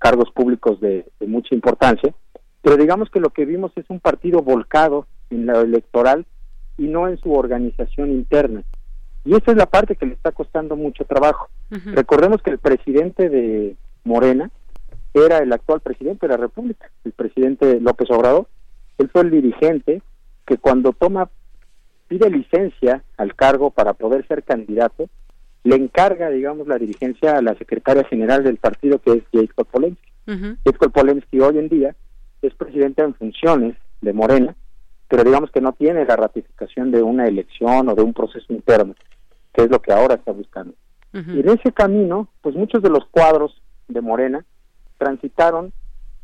cargos 0.00 0.28
públicos 0.32 0.80
de, 0.80 1.06
mucha 1.24 1.54
importancia, 1.54 2.12
pero 2.62 2.76
digamos 2.76 3.10
que 3.10 3.20
lo 3.20 3.30
que 3.30 3.44
vimos 3.44 3.70
es 3.76 3.84
un 3.90 4.00
partido 4.00 4.42
volcado 4.42 5.06
en 5.30 5.46
lo 5.46 5.60
electoral 5.60 6.26
y 6.76 6.88
no 6.88 7.06
en 7.06 7.16
su 7.18 7.32
organización 7.32 8.10
interna. 8.10 8.64
Y 9.24 9.36
esa 9.36 9.52
es 9.52 9.56
la 9.56 9.66
parte 9.66 9.94
que 9.94 10.06
le 10.06 10.14
está 10.14 10.32
costando 10.32 10.74
mucho 10.74 11.04
trabajo. 11.04 11.48
Recordemos 11.70 12.42
que 12.42 12.50
el 12.50 12.58
presidente 12.58 13.28
de 13.28 13.76
Morena 14.02 14.50
era 15.14 15.38
el 15.38 15.52
actual 15.52 15.78
presidente 15.78 16.26
de 16.26 16.32
la 16.32 16.38
República, 16.38 16.90
el 17.04 17.12
presidente 17.12 17.78
López 17.78 18.10
Obrador. 18.10 18.48
Él 19.00 19.08
fue 19.08 19.22
el 19.22 19.30
dirigente 19.30 20.02
que 20.46 20.58
cuando 20.58 20.92
toma 20.92 21.30
pide 22.06 22.28
licencia 22.28 23.02
al 23.16 23.34
cargo 23.34 23.70
para 23.70 23.94
poder 23.94 24.26
ser 24.26 24.42
candidato, 24.42 25.08
le 25.64 25.76
encarga, 25.76 26.28
digamos, 26.28 26.68
la 26.68 26.76
dirigencia 26.76 27.38
a 27.38 27.40
la 27.40 27.54
secretaria 27.54 28.04
general 28.04 28.44
del 28.44 28.58
partido, 28.58 28.98
que 28.98 29.12
es 29.12 29.22
Jacob 29.32 29.66
Polensky. 29.68 30.12
Uh 30.28 30.90
Polensky 30.90 31.40
hoy 31.40 31.58
en 31.58 31.70
día 31.70 31.96
es 32.42 32.54
presidente 32.54 33.02
en 33.02 33.14
funciones 33.14 33.74
de 34.02 34.12
Morena, 34.12 34.54
pero 35.08 35.24
digamos 35.24 35.50
que 35.50 35.62
no 35.62 35.72
tiene 35.72 36.04
la 36.04 36.16
ratificación 36.16 36.90
de 36.90 37.02
una 37.02 37.26
elección 37.26 37.88
o 37.88 37.94
de 37.94 38.02
un 38.02 38.12
proceso 38.12 38.52
interno, 38.52 38.94
que 39.54 39.62
es 39.62 39.70
lo 39.70 39.80
que 39.80 39.94
ahora 39.94 40.16
está 40.16 40.32
buscando. 40.32 40.74
Y 41.14 41.40
en 41.40 41.48
ese 41.48 41.72
camino, 41.72 42.28
pues 42.42 42.54
muchos 42.54 42.82
de 42.82 42.90
los 42.90 43.06
cuadros 43.06 43.62
de 43.88 44.02
Morena 44.02 44.44
transitaron 44.98 45.72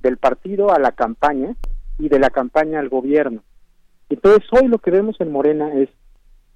del 0.01 0.18
partido 0.18 0.72
a 0.72 0.79
la 0.79 0.93
campaña 0.93 1.57
y 1.99 2.09
de 2.09 2.19
la 2.19 2.31
campaña 2.31 2.81
al 2.81 2.89
gobierno. 2.89 3.43
Entonces 4.09 4.49
hoy 4.53 4.69
lo 4.69 4.79
que 4.79 4.91
vemos 4.91 5.21
en 5.21 5.33
Morena 5.33 5.73
es 5.75 5.89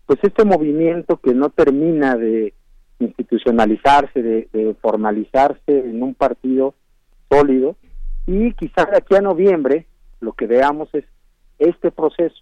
pues 0.06 0.18
este 0.22 0.44
movimiento 0.44 1.18
que 1.18 1.34
no 1.34 1.50
termina 1.50 2.16
de 2.16 2.52
institucionalizarse, 2.98 4.22
de, 4.22 4.76
formalizarse 4.80 5.60
en 5.66 6.02
un 6.02 6.14
partido 6.14 6.74
sólido 7.30 7.76
y 8.26 8.52
quizás 8.54 8.90
de 8.90 8.98
aquí 8.98 9.14
a 9.14 9.20
noviembre 9.20 9.86
lo 10.20 10.32
que 10.32 10.46
veamos 10.46 10.88
es 10.94 11.04
este 11.58 11.90
proceso. 11.90 12.36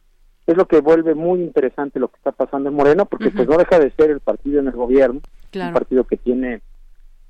Es 0.46 0.56
lo 0.56 0.66
que 0.66 0.80
vuelve 0.80 1.14
muy 1.14 1.40
interesante 1.40 2.00
lo 2.00 2.08
que 2.08 2.16
está 2.16 2.32
pasando 2.32 2.70
en 2.70 2.74
Morena 2.74 3.04
porque 3.04 3.30
pues 3.30 3.46
no 3.46 3.58
deja 3.58 3.78
de 3.78 3.90
ser 3.92 4.10
el 4.10 4.20
partido 4.20 4.60
en 4.60 4.68
el 4.68 4.72
gobierno, 4.72 5.20
un 5.54 5.72
partido 5.72 6.04
que 6.04 6.16
tiene 6.16 6.62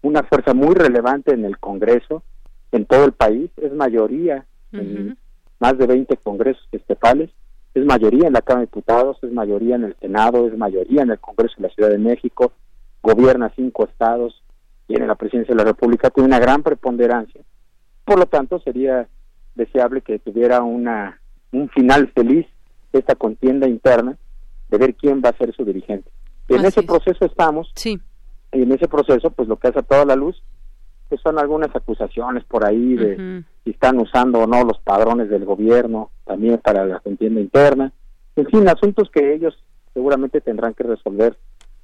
una 0.02 0.22
fuerza 0.22 0.54
muy 0.54 0.74
relevante 0.74 1.34
en 1.34 1.44
el 1.44 1.58
Congreso, 1.58 2.22
en 2.70 2.86
todo 2.86 3.04
el 3.04 3.12
país, 3.12 3.50
es 3.56 3.72
mayoría 3.72 4.46
en 4.72 5.18
más 5.60 5.76
de 5.78 5.86
20 5.86 6.16
congresos 6.18 6.66
estatales 6.72 7.30
es 7.74 7.84
mayoría 7.84 8.26
en 8.26 8.32
la 8.32 8.42
Cámara 8.42 8.62
de 8.62 8.66
Diputados, 8.66 9.18
es 9.22 9.32
mayoría 9.32 9.76
en 9.76 9.84
el 9.84 9.96
Senado, 10.00 10.46
es 10.46 10.56
mayoría 10.56 11.02
en 11.02 11.10
el 11.10 11.18
Congreso 11.18 11.54
de 11.58 11.68
la 11.68 11.74
Ciudad 11.74 11.90
de 11.90 11.98
México, 11.98 12.52
gobierna 13.02 13.52
cinco 13.54 13.86
estados, 13.86 14.42
tiene 14.86 15.06
la 15.06 15.14
presidencia 15.14 15.54
de 15.54 15.62
la 15.62 15.70
República, 15.70 16.10
tiene 16.10 16.28
una 16.28 16.38
gran 16.38 16.62
preponderancia. 16.62 17.40
Por 18.04 18.18
lo 18.18 18.26
tanto, 18.26 18.58
sería 18.60 19.06
deseable 19.54 20.00
que 20.00 20.18
tuviera 20.18 20.62
una 20.62 21.20
un 21.50 21.68
final 21.70 22.08
feliz 22.14 22.46
esta 22.92 23.14
contienda 23.14 23.66
interna 23.66 24.16
de 24.68 24.78
ver 24.78 24.94
quién 24.94 25.22
va 25.24 25.30
a 25.30 25.36
ser 25.36 25.54
su 25.54 25.64
dirigente. 25.64 26.10
En 26.48 26.64
ese 26.64 26.82
proceso 26.82 27.24
estamos. 27.24 27.70
Sí. 27.74 27.98
Y 28.52 28.62
en 28.62 28.72
ese 28.72 28.88
proceso, 28.88 29.30
pues 29.30 29.48
lo 29.48 29.56
que 29.56 29.68
hace 29.68 29.78
a 29.78 29.82
toda 29.82 30.04
la 30.04 30.16
luz 30.16 30.42
que 31.08 31.16
son 31.18 31.38
algunas 31.38 31.74
acusaciones 31.74 32.44
por 32.44 32.66
ahí 32.66 32.94
de 32.94 33.42
si 33.68 33.72
están 33.72 34.00
usando 34.00 34.40
o 34.40 34.46
no 34.46 34.64
los 34.64 34.78
padrones 34.78 35.28
del 35.28 35.44
gobierno 35.44 36.10
también 36.24 36.56
para 36.56 36.86
la 36.86 37.00
contienda 37.00 37.38
interna. 37.38 37.92
En 38.34 38.46
fin, 38.46 38.66
asuntos 38.66 39.10
que 39.10 39.34
ellos 39.34 39.62
seguramente 39.92 40.40
tendrán 40.40 40.72
que 40.72 40.84
resolver 40.84 41.36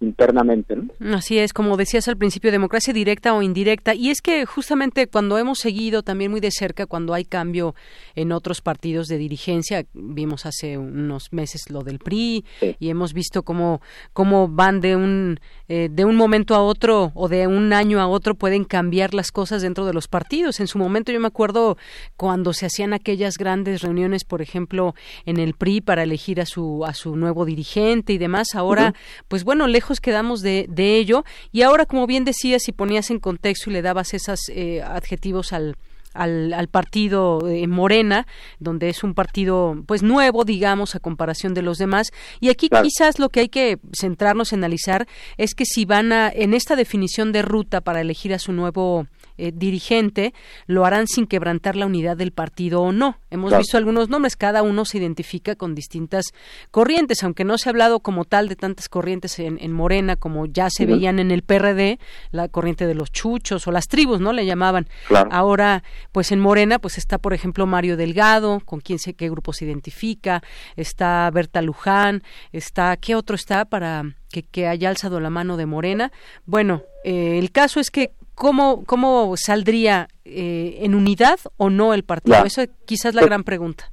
internamente. 0.05 0.76
¿no? 0.76 1.16
Así 1.16 1.38
es, 1.38 1.52
como 1.52 1.76
decías 1.76 2.09
al 2.09 2.16
principio, 2.16 2.52
democracia 2.52 2.92
directa 2.92 3.34
o 3.34 3.42
indirecta. 3.42 3.94
Y 3.94 4.11
es 4.11 4.20
que 4.20 4.44
justamente 4.46 5.07
cuando 5.07 5.38
hemos 5.38 5.59
seguido 5.59 6.02
también 6.02 6.30
muy 6.30 6.40
de 6.40 6.50
cerca, 6.50 6.86
cuando 6.86 7.14
hay 7.14 7.24
cambio 7.24 7.74
en 8.14 8.32
otros 8.32 8.61
partidos 8.61 9.09
de 9.09 9.18
dirigencia, 9.18 9.84
vimos 9.94 10.46
hace 10.46 10.78
unos 10.78 11.32
meses 11.32 11.70
lo 11.70 11.82
del 11.82 11.98
PRI 11.98 12.44
y 12.78 12.88
hemos 12.88 13.12
visto 13.12 13.42
cómo, 13.42 13.80
cómo 14.12 14.48
van 14.48 14.80
de 14.80 14.96
un, 14.96 15.40
eh, 15.68 15.88
de 15.90 16.05
un 16.05 16.16
momento 16.16 16.55
a 16.55 16.62
otro 16.62 17.12
o 17.14 17.28
de 17.28 17.46
un 17.46 17.72
año 17.72 18.00
a 18.00 18.07
otro 18.07 18.34
pueden 18.34 18.64
cambiar 18.64 19.14
las 19.14 19.32
cosas 19.32 19.62
dentro 19.62 19.86
de 19.86 19.92
los 19.92 20.09
partidos. 20.09 20.61
En 20.61 20.66
su 20.66 20.78
momento 20.78 21.12
yo 21.12 21.20
me 21.20 21.26
acuerdo 21.26 21.76
cuando 22.16 22.52
se 22.52 22.66
hacían 22.66 22.92
aquellas 22.92 23.36
grandes 23.38 23.82
reuniones, 23.82 24.24
por 24.24 24.42
ejemplo, 24.42 24.94
en 25.24 25.38
el 25.38 25.55
PRI 25.55 25.80
para 25.80 26.02
elegir 26.02 26.40
a 26.40 26.46
su, 26.46 26.84
a 26.84 26.94
su 26.94 27.16
nuevo 27.16 27.44
dirigente 27.44 28.12
y 28.12 28.18
demás. 28.18 28.48
Ahora, 28.55 28.94
pues 29.28 29.44
bueno, 29.44 29.66
lejos 29.66 29.93
quedamos 30.01 30.40
de, 30.40 30.66
de 30.68 30.97
ello. 30.97 31.24
Y 31.53 31.62
ahora, 31.62 31.86
como 31.86 32.07
bien 32.07 32.24
decías, 32.24 32.68
y 32.68 32.72
ponías 32.72 33.11
en 33.11 33.18
contexto 33.18 33.70
y 33.70 33.72
le 33.74 33.82
dabas 33.82 34.14
esos 34.14 34.49
eh, 34.49 34.82
adjetivos 34.82 35.53
al, 35.53 35.76
al, 36.14 36.68
partido 36.68 37.47
eh, 37.49 37.66
Morena, 37.66 38.26
donde 38.59 38.88
es 38.88 39.05
un 39.05 39.14
partido 39.14 39.82
pues 39.86 40.03
nuevo, 40.03 40.45
digamos, 40.45 40.95
a 40.95 41.01
comparación 41.01 41.55
de 41.55 41.62
los 41.62 41.78
demás. 41.78 42.12
Y 42.40 42.49
aquí 42.49 42.68
quizás 42.68 43.18
lo 43.18 43.28
que 43.28 43.40
hay 43.40 43.49
que 43.49 43.78
centrarnos 43.92 44.53
en 44.53 44.61
analizar 44.61 45.07
es 45.36 45.55
que 45.55 45.64
si 45.66 45.84
van 45.84 46.12
a, 46.12 46.28
en 46.28 46.55
esta 46.55 46.76
definición 46.76 47.32
de 47.32 47.42
ruta 47.42 47.80
para 47.80 48.01
elegir 48.01 48.32
a 48.32 48.38
su 48.38 48.53
nuevo 48.53 49.07
eh, 49.37 49.53
dirigente 49.53 50.32
lo 50.66 50.85
harán 50.85 51.07
sin 51.07 51.26
quebrantar 51.26 51.76
la 51.76 51.87
unidad 51.87 52.16
del 52.16 52.32
partido 52.32 52.82
o 52.82 52.93
no. 52.93 53.18
Hemos 53.30 53.57
visto 53.57 53.76
algunos 53.76 54.09
nombres, 54.09 54.37
cada 54.37 54.62
uno 54.62 54.85
se 54.85 54.99
identifica 54.99 55.57
con 55.57 55.74
distintas 55.74 56.26
corrientes, 56.70 57.22
aunque 57.24 57.45
no 57.45 57.59
se 57.59 57.68
ha 57.68 57.70
hablado 57.70 58.01
como 58.01 58.24
tal 58.24 58.49
de 58.49 58.57
tantas 58.57 58.89
corrientes 58.89 59.39
en, 59.39 59.72
Morena 59.72 60.14
como 60.14 60.47
ya 60.47 60.70
se 60.70 60.87
veían 60.87 61.18
en 61.18 61.30
el 61.30 61.43
PRD, 61.43 61.99
la 62.30 62.49
corriente 62.49 62.87
de 62.87 62.95
los 62.95 63.11
chuchos 63.11 63.66
o 63.66 63.72
las 63.72 63.89
tribus, 63.89 64.20
¿no? 64.20 64.32
Le 64.32 64.47
llamaban. 64.47 64.87
Ahora, 65.30 65.82
pues 66.12 66.30
en 66.30 66.39
Morena, 66.39 66.78
pues 66.78 66.97
está, 66.99 67.18
por 67.18 67.35
ejemplo, 67.35 67.66
Mario 67.66 67.97
Delgado, 67.97 68.61
con 68.64 68.80
quien 68.80 68.99
sé 68.99 69.14
qué 69.14 69.28
grupo 69.28 69.53
se 69.53 69.64
identifica, 69.64 70.43
está 70.76 71.28
Berta 71.32 71.61
Luján, 71.61 72.22
está, 72.53 72.97
¿qué 72.97 73.16
otro 73.16 73.35
está 73.35 73.64
para 73.64 74.05
que, 74.30 74.43
que 74.43 74.68
haya 74.68 74.89
alzado 74.89 75.18
la 75.18 75.30
mano 75.30 75.57
de 75.57 75.66
Morena? 75.66 76.12
Bueno, 76.47 76.82
eh, 77.05 77.39
el 77.39 77.51
caso 77.51 77.80
es 77.80 77.91
que 77.91 78.12
¿cómo, 78.35 78.85
cómo 78.85 79.35
saldría 79.37 80.09
eh, 80.24 80.78
en 80.80 80.95
unidad 80.95 81.39
o 81.57 81.70
no 81.70 81.95
el 81.95 82.05
partido? 82.05 82.45
Esa 82.45 82.64
es 82.64 82.70
quizás 82.85 83.14
la 83.14 83.24
gran 83.24 83.45
pregunta. 83.45 83.91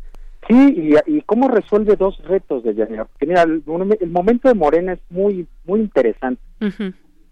Sí, 0.48 0.94
y, 1.08 1.22
cómo 1.22 1.48
resuelve 1.48 1.96
dos 1.96 2.18
retos 2.26 2.64
de 2.64 2.74
Yanira. 2.74 3.06
Porque 3.06 3.28
mira, 3.28 3.44
el, 3.44 3.64
momento 4.10 4.50
de 4.50 4.56
Morena 4.56 4.94
es 4.94 5.00
muy, 5.10 5.48
muy 5.66 5.82
interesante, 5.82 6.42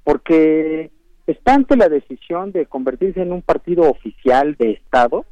porque 0.03 0.91
está 1.27 1.55
ante 1.55 1.75
la 1.75 1.89
decisión 1.89 2.51
de 2.51 2.65
convertirse 2.65 3.21
en 3.21 3.33
un 3.33 3.41
partido 3.41 3.89
oficial 3.89 4.55
de 4.57 4.71
Estado, 4.71 5.25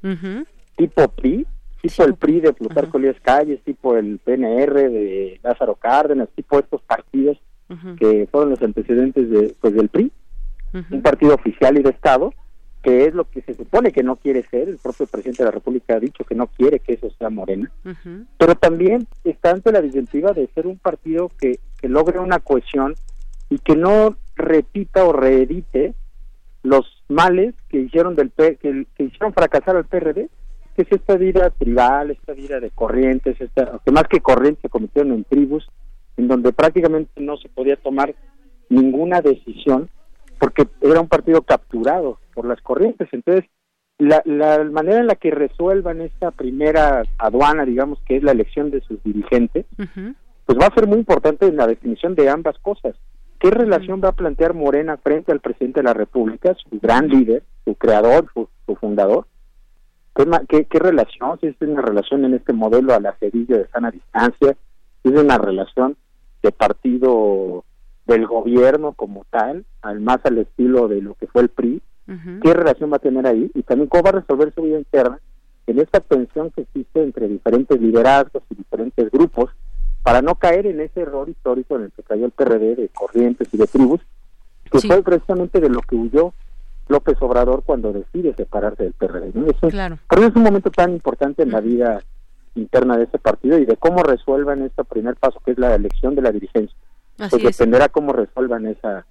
tipo 0.75 1.07
PRI, 1.09 1.45
tipo 1.81 2.03
el 2.03 2.15
PRI 2.15 2.41
de 2.41 2.53
Plutarco 2.53 2.97
Elías 2.97 3.19
Calles, 3.21 3.61
tipo 3.63 3.95
el 3.95 4.19
PNR 4.19 4.89
de 4.89 5.39
Lázaro 5.43 5.75
Cárdenas, 5.75 6.29
tipo 6.35 6.59
estos 6.59 6.81
partidos 6.81 7.37
que 7.99 8.27
fueron 8.31 8.51
los 8.51 8.61
antecedentes 8.61 9.29
de, 9.29 9.55
pues, 9.59 9.73
del 9.73 9.89
PRI, 9.89 10.11
un 10.91 11.01
partido 11.01 11.35
oficial 11.35 11.77
y 11.77 11.83
de 11.83 11.89
Estado, 11.89 12.33
que 12.81 13.05
es 13.05 13.13
lo 13.13 13.29
que 13.29 13.41
se 13.41 13.53
supone 13.53 13.91
que 13.91 14.03
no 14.03 14.15
quiere 14.15 14.45
ser, 14.49 14.69
el 14.69 14.77
propio 14.77 15.07
presidente 15.07 15.43
de 15.43 15.49
la 15.49 15.51
República 15.51 15.95
ha 15.95 15.99
dicho 15.99 16.23
que 16.23 16.35
no 16.35 16.47
quiere 16.47 16.79
que 16.79 16.93
eso 16.93 17.09
sea 17.17 17.29
Morena, 17.29 17.71
pero 18.37 18.55
también 18.55 19.07
está 19.23 19.51
ante 19.51 19.71
la 19.71 19.81
disyuntiva 19.81 20.31
de 20.33 20.47
ser 20.55 20.67
un 20.67 20.77
partido 20.77 21.29
que, 21.39 21.59
que 21.81 21.89
logre 21.89 22.19
una 22.19 22.39
cohesión 22.39 22.95
y 23.49 23.59
que 23.59 23.75
no 23.75 24.15
repita 24.35 25.03
o 25.05 25.13
reedite 25.13 25.95
los 26.63 26.85
males 27.07 27.55
que 27.69 27.79
hicieron 27.79 28.15
del 28.15 28.31
que, 28.31 28.57
que 28.95 29.03
hicieron 29.03 29.33
fracasar 29.33 29.75
al 29.75 29.85
PRD, 29.85 30.29
que 30.75 30.81
es 30.83 30.91
esta 30.91 31.15
vida 31.15 31.49
tribal, 31.49 32.11
esta 32.11 32.33
vida 32.33 32.59
de 32.59 32.69
corrientes, 32.69 33.39
esta, 33.41 33.79
que 33.83 33.91
más 33.91 34.03
que 34.03 34.19
corrientes 34.19 34.61
se 34.61 34.69
convirtieron 34.69 35.13
en 35.13 35.23
tribus, 35.23 35.67
en 36.17 36.27
donde 36.27 36.53
prácticamente 36.53 37.21
no 37.21 37.37
se 37.37 37.49
podía 37.49 37.77
tomar 37.77 38.13
ninguna 38.69 39.21
decisión 39.21 39.89
porque 40.39 40.67
era 40.81 41.01
un 41.01 41.07
partido 41.07 41.41
capturado 41.41 42.19
por 42.33 42.45
las 42.45 42.61
corrientes. 42.61 43.07
Entonces, 43.11 43.49
la, 43.97 44.21
la 44.25 44.63
manera 44.65 44.99
en 44.99 45.07
la 45.07 45.15
que 45.15 45.31
resuelvan 45.31 46.01
esta 46.01 46.31
primera 46.31 47.03
aduana, 47.17 47.65
digamos, 47.65 47.99
que 48.05 48.17
es 48.17 48.23
la 48.23 48.31
elección 48.31 48.69
de 48.69 48.81
sus 48.81 49.01
dirigentes, 49.03 49.65
pues 50.45 50.57
va 50.59 50.67
a 50.67 50.73
ser 50.73 50.87
muy 50.87 50.99
importante 50.99 51.47
en 51.47 51.57
la 51.57 51.67
definición 51.67 52.15
de 52.15 52.29
ambas 52.29 52.57
cosas. 52.59 52.95
¿Qué 53.39 53.51
relación 53.51 54.01
va 54.03 54.09
a 54.09 54.15
plantear 54.15 54.53
Morena 54.53 54.97
frente 54.97 55.31
al 55.31 55.41
presidente 55.41 55.81
de 55.81 55.85
la 55.85 55.93
República, 55.93 56.55
su 56.55 56.79
gran 56.79 57.07
líder, 57.07 57.43
su 57.65 57.75
creador, 57.75 58.27
su, 58.33 58.75
fundador? 58.75 59.27
¿Qué, 60.47 60.65
¿Qué, 60.65 60.79
relación? 60.79 61.39
Si 61.39 61.47
es 61.47 61.55
una 61.61 61.81
relación 61.81 62.25
en 62.25 62.33
este 62.33 62.53
modelo 62.53 62.93
a 62.95 62.99
la 62.99 63.15
cerilla 63.19 63.57
de 63.57 63.67
sana 63.67 63.91
distancia, 63.91 64.55
si 65.03 65.13
es 65.13 65.19
una 65.19 65.37
relación 65.37 65.95
de 66.41 66.51
partido 66.51 67.63
del 68.07 68.25
gobierno 68.25 68.93
como 68.93 69.25
tal, 69.29 69.65
al 69.81 69.99
más 69.99 70.19
al 70.23 70.37
estilo 70.39 70.87
de 70.87 71.01
lo 71.01 71.15
que 71.15 71.27
fue 71.27 71.43
el 71.43 71.49
PRI, 71.49 71.81
¿qué 72.41 72.53
relación 72.53 72.91
va 72.91 72.97
a 72.97 72.99
tener 72.99 73.27
ahí? 73.27 73.51
Y 73.53 73.63
también 73.63 73.89
cómo 73.89 74.03
va 74.03 74.09
a 74.09 74.21
resolver 74.21 74.53
su 74.53 74.61
vida 74.61 74.77
interna 74.77 75.19
en 75.67 75.79
esta 75.79 75.99
tensión 75.99 76.49
que 76.51 76.61
existe 76.61 77.03
entre 77.03 77.27
diferentes 77.27 77.79
liderazgos 77.79 78.43
y 78.49 78.55
diferentes 78.55 79.11
grupos 79.11 79.51
para 80.01 80.21
no 80.21 80.35
caer 80.35 80.65
en 80.65 80.79
ese 80.79 81.01
error 81.01 81.27
histórico 81.27 81.75
en 81.75 81.83
el 81.83 81.91
que 81.91 82.03
cayó 82.03 82.25
el 82.25 82.31
PRD 82.31 82.75
de 82.75 82.89
corrientes 82.89 83.49
y 83.51 83.57
de 83.57 83.67
tribus, 83.67 83.99
que 84.71 84.79
fue 84.79 85.03
precisamente 85.03 85.59
de 85.59 85.69
lo 85.69 85.81
que 85.81 85.95
huyó 85.95 86.33
López 86.87 87.17
Obrador 87.19 87.63
cuando 87.65 87.91
decide 87.91 88.33
separarse 88.33 88.83
del 88.83 88.93
PRD. 88.93 89.33
claro. 89.69 89.99
Por 90.07 90.19
eso 90.19 90.29
es 90.29 90.35
un 90.37 90.43
momento 90.43 90.71
tan 90.71 90.93
importante 90.93 91.43
en 91.43 91.51
la 91.51 91.59
vida 91.59 92.01
interna 92.55 92.97
de 92.97 93.03
ese 93.03 93.19
partido 93.19 93.57
y 93.57 93.65
de 93.65 93.75
cómo 93.75 94.01
resuelvan 94.03 94.63
este 94.63 94.85
primer 94.85 95.17
paso, 95.17 95.41
que 95.45 95.51
es 95.51 95.57
la 95.57 95.75
elección 95.75 96.15
de 96.15 96.21
la 96.21 96.31
dirigencia. 96.31 96.77
Pues 97.17 97.43
dependerá 97.43 97.89
cómo 97.89 98.13
resuelvan 98.13 98.67
esa 98.67 99.05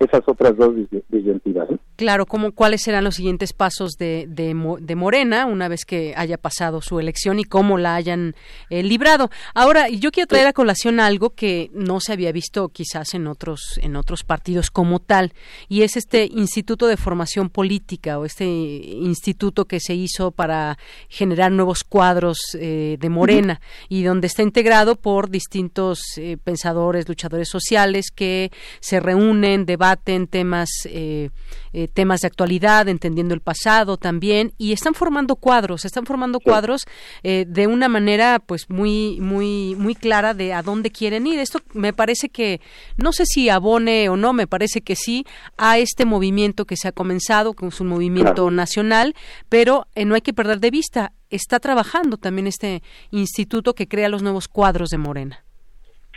esas 0.00 0.22
otras 0.26 0.56
dos 0.56 0.74
disyuntivas. 1.08 1.68
Claro, 1.96 2.24
como 2.24 2.52
cuáles 2.52 2.80
serán 2.80 3.04
los 3.04 3.16
siguientes 3.16 3.52
pasos 3.52 3.92
de, 3.98 4.24
de, 4.26 4.94
Morena 4.94 5.44
una 5.44 5.68
vez 5.68 5.84
que 5.84 6.14
haya 6.16 6.38
pasado 6.38 6.80
su 6.80 6.98
elección 6.98 7.38
y 7.38 7.44
cómo 7.44 7.76
la 7.76 7.94
hayan 7.94 8.34
eh, 8.70 8.82
librado. 8.82 9.28
Ahora, 9.54 9.90
yo 9.90 10.10
quiero 10.10 10.26
traer 10.26 10.46
a 10.46 10.54
colación 10.54 10.98
algo 10.98 11.30
que 11.30 11.70
no 11.74 12.00
se 12.00 12.14
había 12.14 12.32
visto 12.32 12.70
quizás 12.70 13.12
en 13.12 13.26
otros 13.26 13.78
en 13.82 13.96
otros 13.96 14.24
partidos 14.24 14.70
como 14.70 14.98
tal 14.98 15.34
y 15.68 15.82
es 15.82 15.98
este 15.98 16.24
Instituto 16.32 16.86
de 16.86 16.96
Formación 16.96 17.50
Política 17.50 18.18
o 18.18 18.24
este 18.24 18.46
instituto 18.46 19.66
que 19.66 19.78
se 19.78 19.94
hizo 19.94 20.30
para 20.30 20.78
generar 21.10 21.52
nuevos 21.52 21.84
cuadros 21.84 22.38
eh, 22.58 22.96
de 22.98 23.08
Morena 23.10 23.60
y 23.90 24.04
donde 24.04 24.26
está 24.28 24.42
integrado 24.42 24.96
por 24.96 25.28
distintos 25.28 26.00
eh, 26.16 26.38
pensadores, 26.42 27.06
luchadores 27.06 27.50
sociales 27.50 28.06
que 28.10 28.50
se 28.80 29.00
reúnen, 29.00 29.66
debaten 29.66 29.89
en 30.06 30.26
temas, 30.26 30.70
eh, 30.86 31.30
eh, 31.72 31.88
temas 31.88 32.20
de 32.20 32.26
actualidad, 32.26 32.88
entendiendo 32.88 33.34
el 33.34 33.40
pasado 33.40 33.96
también, 33.96 34.52
y 34.58 34.72
están 34.72 34.94
formando 34.94 35.36
cuadros, 35.36 35.84
están 35.84 36.06
formando 36.06 36.40
cuadros 36.40 36.86
eh, 37.22 37.44
de 37.48 37.66
una 37.66 37.88
manera 37.88 38.38
pues 38.44 38.68
muy, 38.70 39.18
muy, 39.20 39.74
muy 39.76 39.94
clara 39.94 40.34
de 40.34 40.52
a 40.52 40.62
dónde 40.62 40.90
quieren 40.90 41.26
ir. 41.26 41.38
Esto 41.38 41.60
me 41.72 41.92
parece 41.92 42.28
que, 42.28 42.60
no 42.96 43.12
sé 43.12 43.24
si 43.26 43.48
abone 43.48 44.08
o 44.08 44.16
no, 44.16 44.32
me 44.32 44.46
parece 44.46 44.80
que 44.80 44.96
sí, 44.96 45.24
a 45.56 45.78
este 45.78 46.04
movimiento 46.04 46.64
que 46.64 46.76
se 46.76 46.88
ha 46.88 46.92
comenzado, 46.92 47.54
que 47.54 47.66
es 47.66 47.80
un 47.80 47.88
movimiento 47.88 48.50
nacional, 48.50 49.14
pero 49.48 49.86
no 49.96 50.14
hay 50.14 50.20
que 50.20 50.32
perder 50.32 50.60
de 50.60 50.70
vista, 50.70 51.12
está 51.30 51.60
trabajando 51.60 52.16
también 52.16 52.46
este 52.46 52.82
instituto 53.10 53.74
que 53.74 53.88
crea 53.88 54.08
los 54.08 54.22
nuevos 54.22 54.48
cuadros 54.48 54.90
de 54.90 54.98
Morena. 54.98 55.44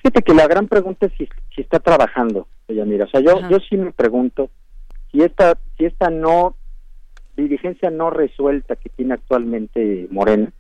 Fíjate 0.04 0.22
que 0.22 0.34
la 0.36 0.48
gran 0.48 0.68
pregunta 0.68 1.08
es 1.08 1.14
si, 1.18 1.28
si 1.56 1.62
está 1.62 1.80
trabajando 1.80 2.48
mira, 2.86 3.06
o 3.06 3.10
sea, 3.10 3.22
yo, 3.22 3.48
yo 3.50 3.58
sí 3.60 3.78
me 3.78 3.92
pregunto 3.92 4.50
si 5.12 5.22
esta, 5.22 5.58
si 5.78 5.86
esta 5.86 6.10
no 6.10 6.56
dirigencia 7.36 7.90
no 7.90 8.10
resuelta 8.10 8.76
que 8.76 8.90
tiene 8.90 9.16
actualmente 9.16 10.08
Morena, 10.12 10.52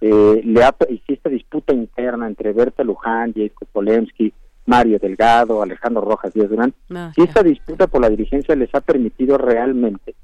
eh, 0.00 0.40
le 0.44 0.64
ha, 0.64 0.74
si 0.88 1.12
esta 1.12 1.28
disputa 1.28 1.74
interna 1.74 2.26
entre 2.26 2.52
Berta 2.52 2.82
Luján, 2.84 3.34
Jacob 3.34 3.68
Polemski, 3.70 4.32
Mario 4.64 4.98
Delgado, 4.98 5.62
Alejandro 5.62 6.02
Rojas 6.02 6.32
Díaz 6.32 6.48
Durán, 6.48 6.74
ah, 6.94 7.12
si 7.14 7.22
esta 7.22 7.42
disputa 7.42 7.86
por 7.86 8.00
la 8.00 8.08
dirigencia 8.08 8.56
les 8.56 8.74
ha 8.74 8.80
permitido 8.80 9.38
realmente 9.38 10.14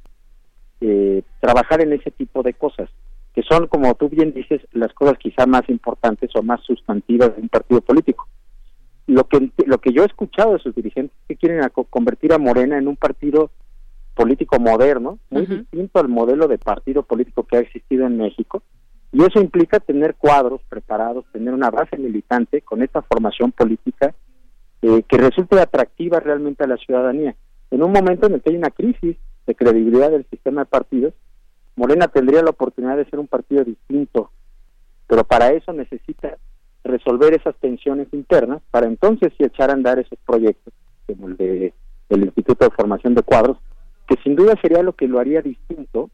eh, 0.81 1.23
trabajar 1.41 1.81
en 1.83 1.93
ese 1.93 2.11
tipo 2.11 2.43
de 2.43 2.55
cosas, 2.55 2.89
que 3.35 3.43
son, 3.43 3.67
como 3.69 3.95
tú 3.95 4.09
bien 4.09 4.33
dices, 4.33 4.61
las 4.73 4.93
cosas 4.95 5.17
quizá 5.19 5.47
más 5.47 5.69
importantes 5.69 6.31
o 6.35 6.43
más 6.43 6.61
sustantivas 6.63 7.35
de 7.37 7.43
un 7.43 7.49
partido 7.49 7.81
político 7.81 8.27
lo 9.07 9.25
que 9.25 9.51
lo 9.67 9.79
que 9.79 9.93
yo 9.93 10.03
he 10.03 10.07
escuchado 10.07 10.53
de 10.53 10.59
sus 10.61 10.75
dirigentes 10.75 11.17
es 11.23 11.29
que 11.29 11.37
quieren 11.37 11.69
convertir 11.91 12.33
a 12.33 12.39
Morena 12.39 12.79
en 12.79 12.89
un 12.89 12.97
partido 12.97 13.51
político 14.15 14.61
moderno, 14.61 15.19
muy 15.31 15.47
distinto 15.47 15.99
al 15.99 16.09
modelo 16.09 16.47
de 16.47 16.59
partido 16.59 17.03
político 17.03 17.45
que 17.45 17.57
ha 17.57 17.61
existido 17.61 18.07
en 18.07 18.19
México, 18.19 18.63
y 19.11 19.23
eso 19.23 19.41
implica 19.41 19.81
tener 19.81 20.15
cuadros 20.15 20.61
preparados, 20.69 21.25
tener 21.33 21.53
una 21.53 21.71
base 21.71 21.97
militante 21.97 22.63
con 22.63 22.83
esta 22.83 23.03
formación 23.03 23.53
política 23.53 24.15
eh, 24.83 25.03
que 25.09 25.17
resulte 25.19 25.61
atractiva 25.61 26.21
realmente 26.21 26.65
a 26.65 26.67
la 26.67 26.77
ciudadanía. 26.77 27.35
En 27.71 27.83
un 27.83 27.93
momento 27.93 28.27
en 28.27 28.35
el 28.35 28.43
que 28.43 28.51
hay 28.51 28.57
una 28.57 28.71
crisis 28.71 29.17
de 29.47 29.55
credibilidad 29.55 30.11
del 30.11 30.27
sistema 30.31 30.63
de 30.63 30.67
partidos, 30.67 31.15
Morena 31.77 32.09
tendría 32.09 32.43
la 32.43 32.51
oportunidad 32.51 32.97
de 32.97 33.05
ser 33.07 33.19
un 33.19 33.27
partido 33.27 33.65
distinto, 33.65 34.31
pero 35.07 35.25
para 35.25 35.53
eso 35.53 35.73
necesita 35.73 36.37
resolver 36.85 37.35
esas 37.35 37.55
tensiones 37.57 38.09
internas 38.13 38.61
para 38.71 38.87
entonces 38.87 39.33
si 39.37 39.45
echar 39.45 39.71
a 39.71 39.75
andar 39.75 39.99
esos 39.99 40.19
proyectos 40.27 40.73
como 41.07 41.29
el 41.29 41.37
de 41.37 41.73
el 42.09 42.25
Instituto 42.25 42.65
de 42.65 42.75
Formación 42.75 43.15
de 43.15 43.23
Cuadros 43.23 43.57
que 44.07 44.17
sin 44.23 44.37
duda 44.37 44.55
sería 44.61 44.83
lo 44.83 44.93
que 44.95 45.09
lo 45.09 45.19
haría 45.19 45.43
distinto 45.43 46.11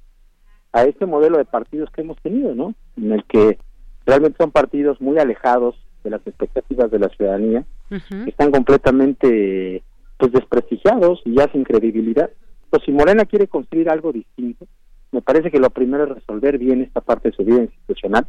a 0.73 0.85
este 0.85 1.07
modelo 1.07 1.39
de 1.39 1.45
partidos 1.45 1.91
que 1.91 2.03
hemos 2.03 2.19
tenido, 2.19 2.55
¿no? 2.55 2.75
En 2.97 3.13
el 3.13 3.25
que 3.25 3.59
realmente 4.07 4.37
son 4.39 4.51
partidos 4.51 5.01
muy 5.01 5.19
alejados 5.19 5.77
de 6.05 6.11
las 6.11 6.27
expectativas 6.27 6.91
de 6.91 6.99
la 6.99 7.09
ciudadanía, 7.09 7.65
que 7.89 8.31
están 8.31 8.51
completamente 8.51 9.83
pues 10.19 10.33
desprestigiados 10.33 11.23
y 11.25 11.35
ya 11.35 11.51
sin 11.53 11.65
credibilidad. 11.65 12.31
Pues 12.71 12.83
si 12.85 12.93
Morena 12.93 13.25
quiere 13.25 13.49
construir 13.49 13.89
algo 13.89 14.13
distinto, 14.13 14.67
me 15.11 15.23
parece 15.23 15.51
que 15.51 15.59
lo 15.59 15.71
primero 15.71 16.05
es 16.05 16.11
resolver 16.11 16.59
bien 16.59 16.83
esta 16.83 17.01
parte 17.01 17.31
de 17.31 17.37
su 17.37 17.45
vida 17.45 17.63
institucional 17.63 18.27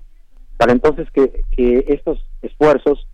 para 0.60 0.74
entonces 0.74 1.08
que, 1.12 1.46
estos 1.88 2.20
esfuerzos 2.42 3.08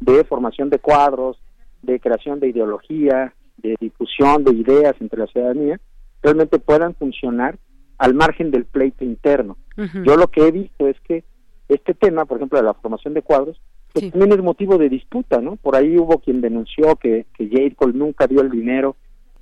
de 0.00 0.22
formación 0.24 0.68
de 0.68 0.78
cuadros, 0.78 1.40
de 1.80 1.98
creación 1.98 2.40
de 2.40 2.48
ideología, 2.48 3.32
de 3.56 3.74
difusión 3.80 4.44
de 4.44 4.52
ideas 4.52 4.94
entre 5.00 5.20
la 5.20 5.26
ciudadanía, 5.26 5.80
realmente 6.22 6.58
puedan 6.58 6.94
funcionar 6.94 7.58
al 7.96 8.12
margen 8.12 8.50
del 8.50 8.66
pleito 8.66 9.02
interno. 9.02 9.56
Yo 10.04 10.18
lo 10.18 10.26
que 10.30 10.46
he 10.46 10.50
visto 10.50 10.88
es 10.88 11.00
que 11.00 11.24
este 11.70 11.94
tema, 11.94 12.26
por 12.26 12.36
ejemplo, 12.36 12.58
de 12.58 12.66
la 12.66 12.74
formación 12.74 13.14
de 13.14 13.22
cuadros, 13.22 13.58
pues 13.94 14.10
también 14.10 14.32
es 14.32 14.42
motivo 14.44 14.76
de 14.76 14.90
disputa, 14.90 15.40
¿no? 15.40 15.56
Por 15.56 15.76
ahí 15.76 15.96
hubo 15.96 16.18
quien 16.18 16.42
denunció 16.42 16.96
que, 16.96 17.24
que 17.34 17.48
J. 17.48 17.74
Cole 17.76 17.94
nunca 17.94 18.26
dio 18.26 18.42
el 18.42 18.50
dinero 18.50 18.96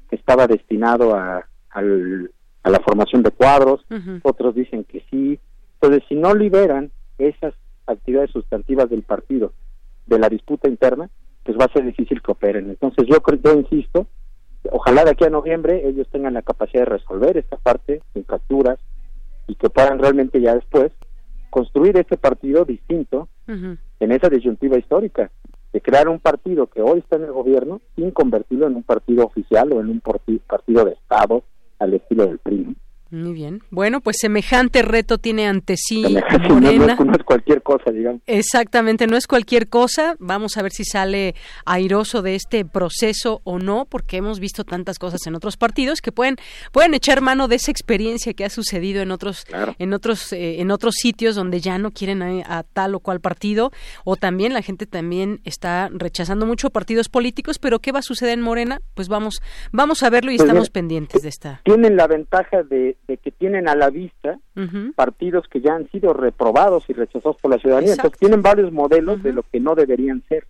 que 0.08 0.14
estaba 0.14 0.46
destinado 0.46 1.16
a, 1.16 1.44
a 1.70 1.82
la 1.82 2.80
formación 2.84 3.24
de 3.24 3.32
cuadros, 3.32 3.84
otros 4.22 4.54
dicen 4.54 4.84
que 4.84 5.02
sí. 5.10 5.40
Entonces, 5.74 6.04
si 6.08 6.14
no 6.14 6.34
liberan 6.34 6.92
esas 7.18 7.54
actividades 7.86 8.30
sustantivas 8.30 8.88
del 8.90 9.02
partido 9.02 9.52
de 10.06 10.18
la 10.18 10.28
disputa 10.28 10.68
interna, 10.68 11.10
pues 11.44 11.58
va 11.58 11.64
a 11.64 11.72
ser 11.72 11.84
difícil 11.84 12.22
que 12.22 12.32
operen. 12.32 12.70
Entonces 12.70 13.06
yo, 13.06 13.18
yo 13.42 13.54
insisto, 13.54 14.06
ojalá 14.70 15.04
de 15.04 15.10
aquí 15.10 15.24
a 15.24 15.30
noviembre 15.30 15.86
ellos 15.88 16.08
tengan 16.10 16.34
la 16.34 16.42
capacidad 16.42 16.82
de 16.82 16.90
resolver 16.90 17.36
esta 17.36 17.56
parte 17.56 18.02
sin 18.12 18.24
fracturas 18.24 18.78
y 19.46 19.54
que 19.54 19.70
puedan 19.70 19.98
realmente 19.98 20.40
ya 20.40 20.54
después 20.54 20.92
construir 21.50 21.96
este 21.96 22.16
partido 22.16 22.64
distinto 22.64 23.28
en 23.46 24.12
esa 24.12 24.28
disyuntiva 24.28 24.76
histórica 24.76 25.30
de 25.72 25.80
crear 25.80 26.08
un 26.08 26.18
partido 26.18 26.66
que 26.66 26.82
hoy 26.82 26.98
está 26.98 27.16
en 27.16 27.24
el 27.24 27.32
gobierno 27.32 27.80
sin 27.96 28.10
convertirlo 28.10 28.66
en 28.66 28.76
un 28.76 28.82
partido 28.82 29.24
oficial 29.24 29.72
o 29.72 29.80
en 29.80 29.88
un 29.88 30.00
partido 30.00 30.84
de 30.84 30.92
Estado 30.92 31.44
al 31.78 31.94
estilo 31.94 32.26
del 32.26 32.38
PRI. 32.38 32.76
Muy 33.10 33.32
bien. 33.32 33.62
Bueno, 33.70 34.02
pues 34.02 34.18
semejante 34.20 34.82
reto 34.82 35.16
tiene 35.16 35.46
ante 35.46 35.76
sí 35.76 36.04
Morena. 36.48 36.94
No, 36.96 37.12
es 37.12 37.24
cualquier 37.24 37.62
cosa, 37.62 37.90
digamos. 37.90 38.20
Exactamente, 38.26 39.06
no 39.06 39.16
es 39.16 39.26
cualquier 39.26 39.68
cosa. 39.68 40.16
Vamos 40.18 40.58
a 40.58 40.62
ver 40.62 40.72
si 40.72 40.84
sale 40.84 41.34
airoso 41.64 42.20
de 42.20 42.34
este 42.34 42.66
proceso 42.66 43.40
o 43.44 43.58
no, 43.58 43.86
porque 43.86 44.18
hemos 44.18 44.40
visto 44.40 44.64
tantas 44.64 44.98
cosas 44.98 45.26
en 45.26 45.34
otros 45.34 45.56
partidos 45.56 46.02
que 46.02 46.12
pueden 46.12 46.36
pueden 46.70 46.92
echar 46.92 47.22
mano 47.22 47.48
de 47.48 47.56
esa 47.56 47.70
experiencia 47.70 48.34
que 48.34 48.44
ha 48.44 48.50
sucedido 48.50 49.00
en 49.00 49.10
otros 49.10 49.46
en 49.78 49.94
otros 49.94 50.32
eh, 50.34 50.60
en 50.60 50.70
otros 50.70 50.96
sitios 50.96 51.34
donde 51.34 51.60
ya 51.60 51.78
no 51.78 51.90
quieren 51.90 52.22
a, 52.22 52.62
tal 52.62 52.94
o 52.94 53.00
cual 53.00 53.20
partido 53.20 53.72
o 54.04 54.16
también 54.16 54.52
la 54.52 54.60
gente 54.60 54.84
también 54.86 55.40
está 55.44 55.88
rechazando 55.92 56.44
mucho 56.44 56.68
partidos 56.68 57.08
políticos, 57.08 57.58
pero 57.58 57.78
¿qué 57.78 57.92
va 57.92 58.00
a 58.00 58.02
suceder 58.02 58.34
en 58.34 58.42
Morena? 58.42 58.80
Pues 58.94 59.08
vamos 59.08 59.40
vamos 59.72 60.02
a 60.02 60.10
verlo 60.10 60.30
y 60.30 60.36
pues 60.36 60.46
estamos 60.46 60.68
pendientes 60.68 61.22
de 61.22 61.28
esta. 61.30 61.62
Tienen 61.64 61.96
la 61.96 62.06
ventaja 62.06 62.62
de 62.64 62.97
de 63.08 63.16
que 63.16 63.32
tienen 63.32 63.68
a 63.68 63.74
la 63.74 63.90
vista 63.90 64.38
partidos 64.94 65.46
que 65.48 65.60
ya 65.60 65.74
han 65.74 65.90
sido 65.90 66.12
reprobados 66.12 66.84
y 66.88 66.92
rechazados 66.92 67.36
por 67.40 67.50
la 67.50 67.58
ciudadanía. 67.58 67.92
Entonces 67.92 68.20
tienen 68.20 68.42
varios 68.42 68.70
modelos 68.70 69.22
de 69.22 69.32
lo 69.32 69.42
que 69.42 69.58
no 69.58 69.74
deberían 69.74 70.22
ser. 70.28 70.46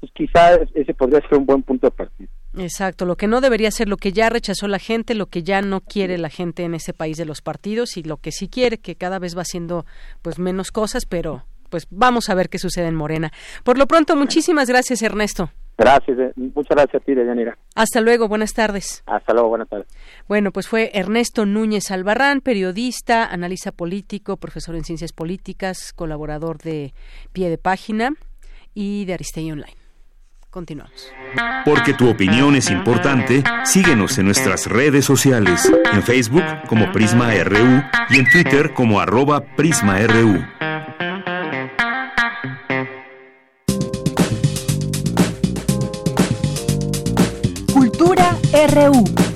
Pues 0.00 0.12
quizá 0.12 0.54
ese 0.74 0.94
podría 0.94 1.20
ser 1.28 1.38
un 1.38 1.46
buen 1.46 1.62
punto 1.62 1.88
de 1.88 1.90
partida. 1.90 2.28
Exacto, 2.56 3.04
lo 3.04 3.16
que 3.16 3.26
no 3.26 3.40
debería 3.40 3.70
ser 3.70 3.88
lo 3.88 3.96
que 3.96 4.12
ya 4.12 4.30
rechazó 4.30 4.68
la 4.68 4.78
gente, 4.78 5.14
lo 5.14 5.26
que 5.26 5.42
ya 5.42 5.60
no 5.60 5.80
quiere 5.80 6.18
la 6.18 6.30
gente 6.30 6.62
en 6.62 6.74
ese 6.74 6.94
país 6.94 7.16
de 7.16 7.24
los 7.24 7.42
partidos 7.42 7.96
y 7.96 8.04
lo 8.04 8.16
que 8.16 8.30
sí 8.30 8.48
quiere, 8.48 8.78
que 8.78 8.94
cada 8.94 9.18
vez 9.18 9.36
va 9.36 9.44
siendo 9.44 9.84
pues 10.22 10.38
menos 10.38 10.70
cosas, 10.70 11.04
pero 11.04 11.44
pues 11.68 11.86
vamos 11.90 12.28
a 12.28 12.34
ver 12.34 12.48
qué 12.48 12.58
sucede 12.58 12.86
en 12.86 12.94
Morena. 12.94 13.30
Por 13.64 13.78
lo 13.78 13.86
pronto, 13.86 14.16
muchísimas 14.16 14.68
gracias, 14.68 15.02
Ernesto. 15.02 15.50
Gracias, 15.78 16.18
eh, 16.18 16.32
muchas 16.34 16.70
gracias 16.70 17.00
a 17.00 17.04
ti, 17.04 17.14
Deyanira. 17.14 17.56
Hasta 17.76 18.00
luego, 18.00 18.26
buenas 18.26 18.52
tardes. 18.52 19.04
Hasta 19.06 19.32
luego, 19.32 19.48
buenas 19.48 19.68
tardes. 19.68 19.86
Bueno, 20.26 20.50
pues 20.50 20.66
fue 20.66 20.90
Ernesto 20.92 21.46
Núñez 21.46 21.92
Albarrán, 21.92 22.40
periodista, 22.40 23.24
analista 23.24 23.70
político, 23.70 24.36
profesor 24.38 24.74
en 24.74 24.82
ciencias 24.82 25.12
políticas, 25.12 25.92
colaborador 25.92 26.58
de 26.58 26.94
Pie 27.32 27.48
de 27.48 27.58
Página 27.58 28.10
y 28.74 29.04
de 29.04 29.14
Aristegui 29.14 29.52
Online. 29.52 29.76
Continuamos. 30.50 31.12
Porque 31.64 31.92
tu 31.92 32.08
opinión 32.08 32.56
es 32.56 32.70
importante, 32.70 33.44
síguenos 33.64 34.18
en 34.18 34.24
nuestras 34.24 34.66
redes 34.66 35.04
sociales, 35.04 35.70
en 35.92 36.02
Facebook 36.02 36.44
como 36.68 36.90
Prisma 36.90 37.32
RU 37.44 37.82
y 38.08 38.18
en 38.18 38.30
Twitter 38.30 38.72
como 38.72 38.98
arroba 38.98 39.44
PrismaRU. 39.56 40.67
RU. 48.52 49.27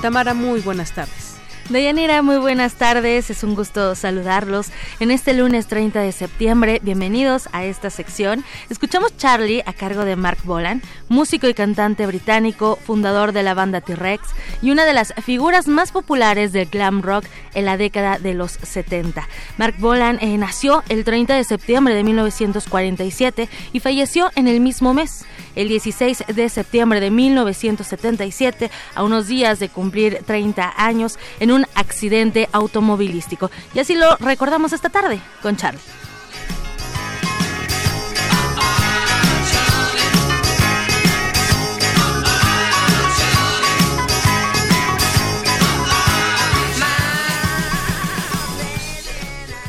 Tamara? 0.00 0.34
Muy 0.34 0.60
buenas 0.60 0.92
tardes. 0.92 1.36
Deyanira, 1.68 2.22
muy 2.22 2.38
buenas 2.38 2.74
tardes, 2.74 3.28
es 3.28 3.42
un 3.42 3.56
gusto 3.56 3.96
saludarlos 3.96 4.68
en 5.00 5.10
este 5.10 5.34
lunes 5.34 5.66
30 5.66 6.00
de 6.00 6.12
septiembre. 6.12 6.80
Bienvenidos 6.80 7.48
a 7.50 7.64
esta 7.64 7.90
sección. 7.90 8.44
Escuchamos 8.70 9.16
Charlie 9.16 9.64
a 9.66 9.72
cargo 9.72 10.04
de 10.04 10.14
Mark 10.14 10.38
Bolan, 10.44 10.80
músico 11.08 11.48
y 11.48 11.54
cantante 11.54 12.06
británico, 12.06 12.78
fundador 12.86 13.32
de 13.32 13.42
la 13.42 13.54
banda 13.54 13.80
T-Rex 13.80 14.22
y 14.62 14.70
una 14.70 14.84
de 14.84 14.92
las 14.92 15.12
figuras 15.24 15.66
más 15.66 15.90
populares 15.90 16.52
del 16.52 16.68
glam 16.68 17.02
rock 17.02 17.24
en 17.54 17.64
la 17.64 17.76
década 17.76 18.20
de 18.20 18.34
los 18.34 18.52
70. 18.52 19.28
Mark 19.58 19.74
Bolan 19.78 20.18
eh, 20.20 20.38
nació 20.38 20.84
el 20.88 21.02
30 21.02 21.34
de 21.34 21.42
septiembre 21.42 21.94
de 21.94 22.04
1947 22.04 23.48
y 23.72 23.80
falleció 23.80 24.30
en 24.36 24.46
el 24.46 24.60
mismo 24.60 24.94
mes 24.94 25.24
el 25.56 25.68
16 25.68 26.24
de 26.28 26.48
septiembre 26.48 27.00
de 27.00 27.10
1977, 27.10 28.70
a 28.94 29.02
unos 29.02 29.26
días 29.26 29.58
de 29.58 29.68
cumplir 29.68 30.22
30 30.24 30.74
años, 30.76 31.18
en 31.40 31.50
un 31.50 31.66
accidente 31.74 32.48
automovilístico. 32.52 33.50
Y 33.74 33.80
así 33.80 33.96
lo 33.96 34.16
recordamos 34.16 34.72
esta 34.72 34.90
tarde 34.90 35.18
con 35.42 35.56
Charlie. 35.56 35.80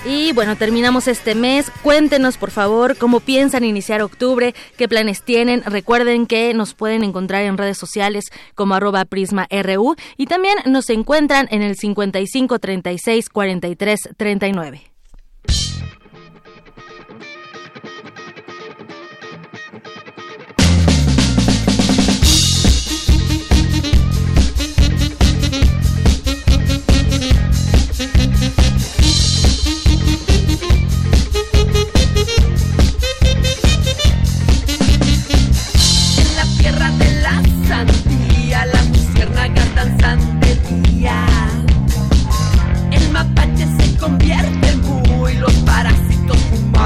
Y 0.09 0.31
bueno, 0.31 0.55
terminamos 0.55 1.09
este 1.09 1.35
mes. 1.35 1.69
Cuéntenos, 1.83 2.37
por 2.37 2.49
favor, 2.49 2.95
cómo 2.97 3.19
piensan 3.19 3.65
iniciar 3.65 4.01
octubre, 4.01 4.55
qué 4.77 4.87
planes 4.87 5.21
tienen. 5.21 5.63
Recuerden 5.65 6.27
que 6.27 6.53
nos 6.53 6.73
pueden 6.73 7.03
encontrar 7.03 7.43
en 7.43 7.57
redes 7.57 7.77
sociales 7.77 8.23
como 8.55 8.73
arroba 8.75 9.03
prisma.ru 9.03 9.95
y 10.15 10.27
también 10.27 10.55
nos 10.65 10.89
encuentran 10.89 11.49
en 11.51 11.61
el 11.61 11.75
55 11.75 12.57
36 12.59 13.29
43 13.29 13.99
39. 14.15 14.96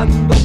Parásitos 0.01 0.40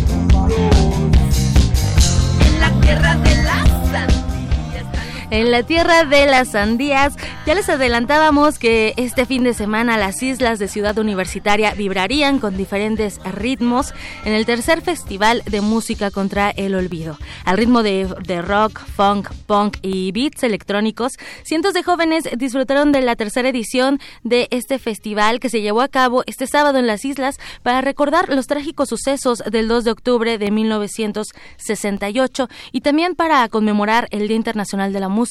En 5.37 5.51
la 5.51 5.65
tierra 5.65 6.05
de 6.05 6.25
las 6.25 6.53
sandías, 6.53 7.15
ya 7.45 7.55
les 7.55 7.69
adelantábamos 7.69 8.59
que 8.59 8.95
este 8.97 9.27
fin 9.27 9.45
de 9.45 9.53
semana 9.53 9.99
las 9.99 10.23
islas 10.23 10.59
de 10.59 10.67
Ciudad 10.67 10.97
Universitaria 10.97 11.75
vibrarían 11.75 12.39
con 12.39 12.57
diferentes 12.57 13.21
ritmos 13.23 13.93
en 14.25 14.33
el 14.33 14.47
tercer 14.47 14.81
festival 14.81 15.43
de 15.45 15.61
música 15.61 16.11
contra 16.11 16.49
el 16.49 16.75
olvido. 16.75 17.19
Al 17.45 17.59
ritmo 17.59 17.83
de, 17.83 18.09
de 18.27 18.41
rock, 18.41 18.81
funk, 18.81 19.29
punk 19.47 19.77
y 19.83 20.11
beats 20.11 20.43
electrónicos, 20.43 21.13
cientos 21.43 21.75
de 21.75 21.83
jóvenes 21.83 22.25
disfrutaron 22.39 22.91
de 22.91 23.03
la 23.03 23.15
tercera 23.15 23.51
edición 23.51 24.01
de 24.23 24.49
este 24.51 24.79
festival 24.79 25.39
que 25.39 25.51
se 25.51 25.61
llevó 25.61 25.83
a 25.83 25.89
cabo 25.89 26.23
este 26.25 26.47
sábado 26.47 26.79
en 26.79 26.87
las 26.87 27.05
islas 27.05 27.39
para 27.63 27.83
recordar 27.83 28.31
los 28.31 28.47
trágicos 28.47 28.89
sucesos 28.89 29.43
del 29.51 29.69
2 29.69 29.85
de 29.85 29.91
octubre 29.91 30.39
de 30.39 30.51
1968 30.51 32.49
y 32.73 32.81
también 32.81 33.15
para 33.15 33.47
conmemorar 33.51 34.09
el 34.13 34.29
Día 34.29 34.39
Internacional 34.39 34.95
de 34.95 35.01
la 35.01 35.11
Música 35.11 35.26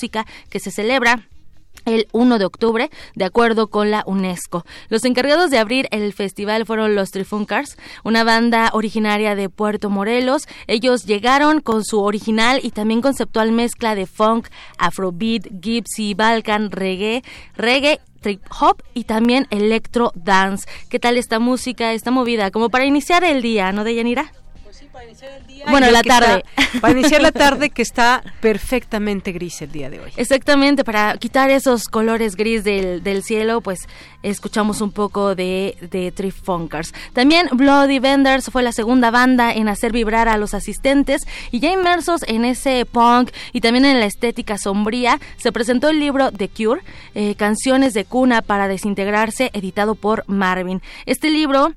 que 0.49 0.59
se 0.59 0.71
celebra 0.71 1.27
el 1.85 2.07
1 2.13 2.39
de 2.39 2.45
octubre, 2.45 2.89
de 3.15 3.25
acuerdo 3.25 3.67
con 3.67 3.91
la 3.91 4.03
UNESCO. 4.05 4.65
Los 4.89 5.05
encargados 5.05 5.51
de 5.51 5.59
abrir 5.59 5.87
el 5.91 6.13
festival 6.13 6.65
fueron 6.65 6.95
los 6.95 7.11
Trifuncars, 7.11 7.77
una 8.03 8.23
banda 8.23 8.71
originaria 8.73 9.35
de 9.35 9.49
Puerto 9.49 9.89
Morelos. 9.89 10.47
Ellos 10.67 11.05
llegaron 11.05 11.61
con 11.61 11.83
su 11.83 12.01
original 12.01 12.59
y 12.63 12.71
también 12.71 13.01
conceptual 13.01 13.51
mezcla 13.51 13.93
de 13.93 14.07
funk, 14.07 14.47
afrobeat, 14.77 15.47
gypsy, 15.61 16.13
balkan, 16.15 16.71
reggae, 16.71 17.23
reggae 17.55 17.99
trip 18.21 18.41
hop 18.59 18.81
y 18.95 19.03
también 19.03 19.45
electro 19.51 20.11
dance. 20.15 20.67
¿Qué 20.89 20.97
tal 20.97 21.17
esta 21.17 21.37
música, 21.37 21.93
esta 21.93 22.09
movida? 22.09 22.49
Como 22.49 22.69
para 22.69 22.85
iniciar 22.85 23.23
el 23.23 23.43
día, 23.43 23.71
¿no, 23.71 23.83
Deyanira? 23.83 24.31
Bueno, 25.69 25.87
Ay, 25.87 25.93
la 25.93 26.01
que 26.03 26.09
tarde. 26.09 26.43
está- 26.55 26.79
para 26.81 26.93
iniciar 26.99 27.21
la 27.21 27.31
tarde 27.31 27.69
que 27.69 27.81
está 27.81 28.23
perfectamente 28.41 29.31
gris 29.31 29.61
el 29.61 29.71
día 29.71 29.89
de 29.89 29.99
hoy. 29.99 30.11
Exactamente, 30.17 30.83
para 30.83 31.17
quitar 31.17 31.49
esos 31.49 31.85
colores 31.87 32.35
gris 32.35 32.63
del, 32.63 33.03
del 33.03 33.23
cielo, 33.23 33.61
pues 33.61 33.87
escuchamos 34.23 34.81
un 34.81 34.91
poco 34.91 35.35
de, 35.35 35.77
de 35.91 36.11
Trip 36.11 36.33
Funkers. 36.33 36.93
También 37.13 37.47
Bloody 37.51 37.99
Vendors 37.99 38.49
fue 38.51 38.63
la 38.63 38.71
segunda 38.71 39.11
banda 39.11 39.53
en 39.53 39.67
hacer 39.67 39.91
vibrar 39.91 40.27
a 40.27 40.37
los 40.37 40.53
asistentes 40.53 41.21
y 41.51 41.59
ya 41.59 41.71
inmersos 41.71 42.21
en 42.27 42.45
ese 42.45 42.85
punk 42.85 43.31
y 43.53 43.61
también 43.61 43.85
en 43.85 43.99
la 43.99 44.05
estética 44.05 44.57
sombría, 44.57 45.19
se 45.37 45.51
presentó 45.51 45.89
el 45.89 45.99
libro 45.99 46.31
The 46.31 46.49
Cure, 46.49 46.81
eh, 47.13 47.35
Canciones 47.35 47.93
de 47.93 48.05
Cuna 48.05 48.41
para 48.41 48.67
Desintegrarse, 48.67 49.51
editado 49.53 49.95
por 49.95 50.23
Marvin. 50.27 50.81
Este 51.05 51.29
libro 51.29 51.73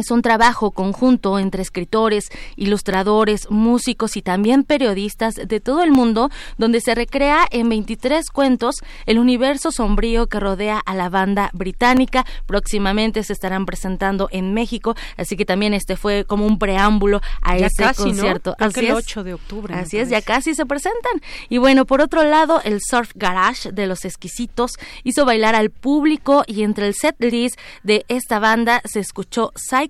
es 0.00 0.10
un 0.10 0.22
trabajo 0.22 0.70
conjunto 0.72 1.38
entre 1.38 1.62
escritores, 1.62 2.30
ilustradores, 2.56 3.50
músicos 3.50 4.16
y 4.16 4.22
también 4.22 4.64
periodistas 4.64 5.34
de 5.34 5.60
todo 5.60 5.82
el 5.82 5.92
mundo, 5.92 6.30
donde 6.58 6.80
se 6.80 6.94
recrea 6.94 7.46
en 7.50 7.68
23 7.68 8.30
cuentos 8.30 8.76
el 9.06 9.18
universo 9.18 9.70
sombrío 9.70 10.26
que 10.26 10.40
rodea 10.40 10.78
a 10.78 10.94
la 10.94 11.08
banda 11.08 11.50
británica. 11.52 12.24
Próximamente 12.46 13.22
se 13.22 13.32
estarán 13.32 13.66
presentando 13.66 14.28
en 14.32 14.54
México, 14.54 14.96
así 15.16 15.36
que 15.36 15.44
también 15.44 15.74
este 15.74 15.96
fue 15.96 16.24
como 16.24 16.46
un 16.46 16.58
preámbulo 16.58 17.20
a 17.42 17.56
ese 17.58 17.84
concierto. 17.94 18.56
así 18.58 18.86
el 18.86 18.92
8 18.92 19.22
de 19.22 19.34
octubre. 19.34 19.74
Así 19.74 19.98
es, 19.98 20.08
ya 20.08 20.22
casi 20.22 20.54
se 20.54 20.64
presentan. 20.66 21.20
Y 21.48 21.58
bueno, 21.58 21.84
por 21.84 22.00
otro 22.00 22.22
lado, 22.22 22.60
el 22.64 22.80
Surf 22.80 23.12
Garage 23.14 23.72
de 23.72 23.86
los 23.86 24.04
exquisitos 24.04 24.72
hizo 25.04 25.24
bailar 25.24 25.54
al 25.54 25.70
público 25.70 26.44
y 26.46 26.62
entre 26.62 26.86
el 26.86 26.94
set 26.94 27.16
list 27.18 27.58
de 27.82 28.04
esta 28.08 28.38
banda 28.38 28.80
se 28.84 29.00
escuchó 29.00 29.52
Psycho 29.54 29.89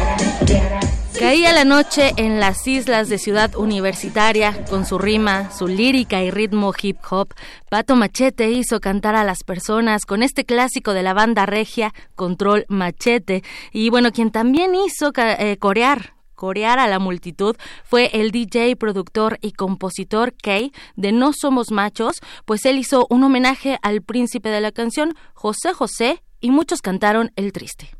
Caía 1.21 1.53
la 1.53 1.65
noche 1.65 2.13
en 2.17 2.39
las 2.39 2.65
islas 2.65 3.07
de 3.07 3.19
Ciudad 3.19 3.55
Universitaria 3.55 4.65
con 4.65 4.87
su 4.87 4.97
rima, 4.97 5.51
su 5.51 5.67
lírica 5.67 6.23
y 6.23 6.31
ritmo 6.31 6.73
hip 6.81 6.97
hop. 7.11 7.35
Pato 7.69 7.95
Machete 7.95 8.49
hizo 8.49 8.79
cantar 8.79 9.13
a 9.13 9.23
las 9.23 9.43
personas 9.43 10.07
con 10.07 10.23
este 10.23 10.45
clásico 10.45 10.93
de 10.93 11.03
la 11.03 11.13
banda 11.13 11.45
regia, 11.45 11.93
Control 12.15 12.65
Machete. 12.69 13.43
Y 13.71 13.91
bueno, 13.91 14.11
quien 14.11 14.31
también 14.31 14.73
hizo 14.73 15.11
eh, 15.15 15.57
corear 15.59 16.15
corear 16.33 16.79
a 16.79 16.87
la 16.87 16.97
multitud 16.97 17.55
fue 17.83 18.09
el 18.13 18.31
DJ, 18.31 18.75
productor 18.75 19.37
y 19.41 19.51
compositor 19.51 20.33
Kay 20.33 20.71
de 20.95 21.11
No 21.11 21.33
Somos 21.33 21.69
Machos, 21.69 22.19
pues 22.45 22.65
él 22.65 22.79
hizo 22.79 23.05
un 23.11 23.23
homenaje 23.23 23.77
al 23.83 24.01
príncipe 24.01 24.49
de 24.49 24.59
la 24.59 24.71
canción, 24.71 25.13
José 25.35 25.71
José, 25.71 26.23
y 26.39 26.49
muchos 26.49 26.81
cantaron 26.81 27.31
El 27.35 27.53
Triste. 27.53 27.91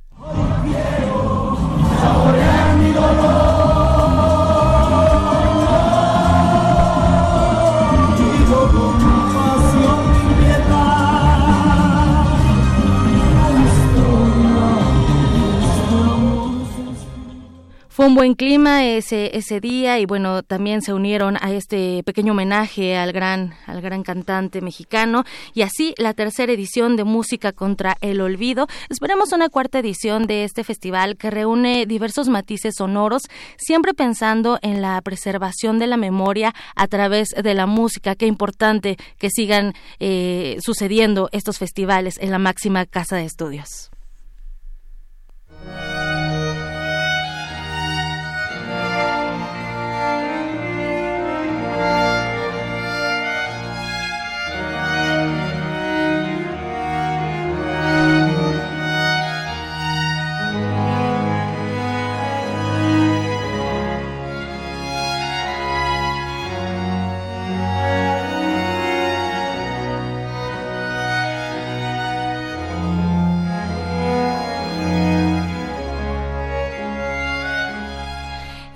Sri 2.91 2.99
Lanka. 2.99 3.60
Fue 17.91 18.05
un 18.05 18.15
buen 18.15 18.35
clima 18.35 18.85
ese, 18.85 19.35
ese 19.37 19.59
día 19.59 19.99
y 19.99 20.05
bueno, 20.05 20.43
también 20.43 20.81
se 20.81 20.93
unieron 20.93 21.35
a 21.41 21.51
este 21.51 22.03
pequeño 22.03 22.31
homenaje 22.31 22.95
al 22.95 23.11
gran, 23.11 23.53
al 23.67 23.81
gran 23.81 24.03
cantante 24.03 24.61
mexicano 24.61 25.25
y 25.53 25.63
así 25.63 25.93
la 25.97 26.13
tercera 26.13 26.53
edición 26.53 26.95
de 26.95 27.03
Música 27.03 27.51
contra 27.51 27.97
el 27.99 28.21
Olvido. 28.21 28.67
Esperemos 28.89 29.33
una 29.33 29.49
cuarta 29.49 29.79
edición 29.79 30.25
de 30.25 30.45
este 30.45 30.63
festival 30.63 31.17
que 31.17 31.31
reúne 31.31 31.85
diversos 31.85 32.29
matices 32.29 32.75
sonoros, 32.77 33.23
siempre 33.57 33.93
pensando 33.93 34.57
en 34.61 34.81
la 34.81 35.01
preservación 35.01 35.77
de 35.77 35.87
la 35.87 35.97
memoria 35.97 36.55
a 36.77 36.87
través 36.87 37.31
de 37.31 37.53
la 37.53 37.65
música. 37.65 38.15
Qué 38.15 38.25
importante 38.25 38.95
que 39.17 39.29
sigan 39.29 39.73
eh, 39.99 40.59
sucediendo 40.61 41.27
estos 41.33 41.57
festivales 41.57 42.15
en 42.21 42.31
la 42.31 42.39
máxima 42.39 42.85
casa 42.85 43.17
de 43.17 43.25
estudios. 43.25 43.91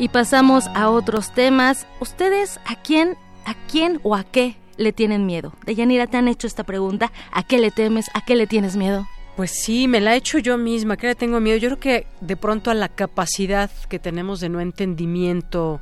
Y 0.05 0.09
pasamos 0.09 0.67
a 0.75 0.91
otros 0.91 1.31
temas. 1.31 1.87
¿Ustedes 1.99 2.59
a 2.67 2.79
quién, 2.79 3.17
a 3.43 3.55
quién 3.67 3.99
o 4.03 4.13
a 4.13 4.23
qué 4.23 4.55
le 4.77 4.93
tienen 4.93 5.25
miedo? 5.25 5.53
Deyanira, 5.65 6.05
¿te 6.05 6.17
han 6.17 6.27
hecho 6.27 6.45
esta 6.45 6.63
pregunta? 6.63 7.11
¿A 7.31 7.41
qué 7.41 7.57
le 7.57 7.71
temes? 7.71 8.11
¿A 8.13 8.23
qué 8.23 8.35
le 8.35 8.45
tienes 8.45 8.75
miedo? 8.75 9.07
Pues 9.35 9.49
sí, 9.49 9.87
me 9.87 10.01
la 10.01 10.13
he 10.13 10.17
hecho 10.17 10.37
yo 10.37 10.59
misma. 10.59 10.95
¿Qué 10.95 11.07
le 11.07 11.15
tengo 11.15 11.39
miedo? 11.39 11.57
Yo 11.57 11.69
creo 11.69 11.79
que 11.79 12.07
de 12.21 12.37
pronto 12.37 12.69
a 12.69 12.75
la 12.75 12.87
capacidad 12.87 13.71
que 13.89 13.97
tenemos 13.97 14.39
de 14.39 14.49
no 14.49 14.61
entendimiento 14.61 15.81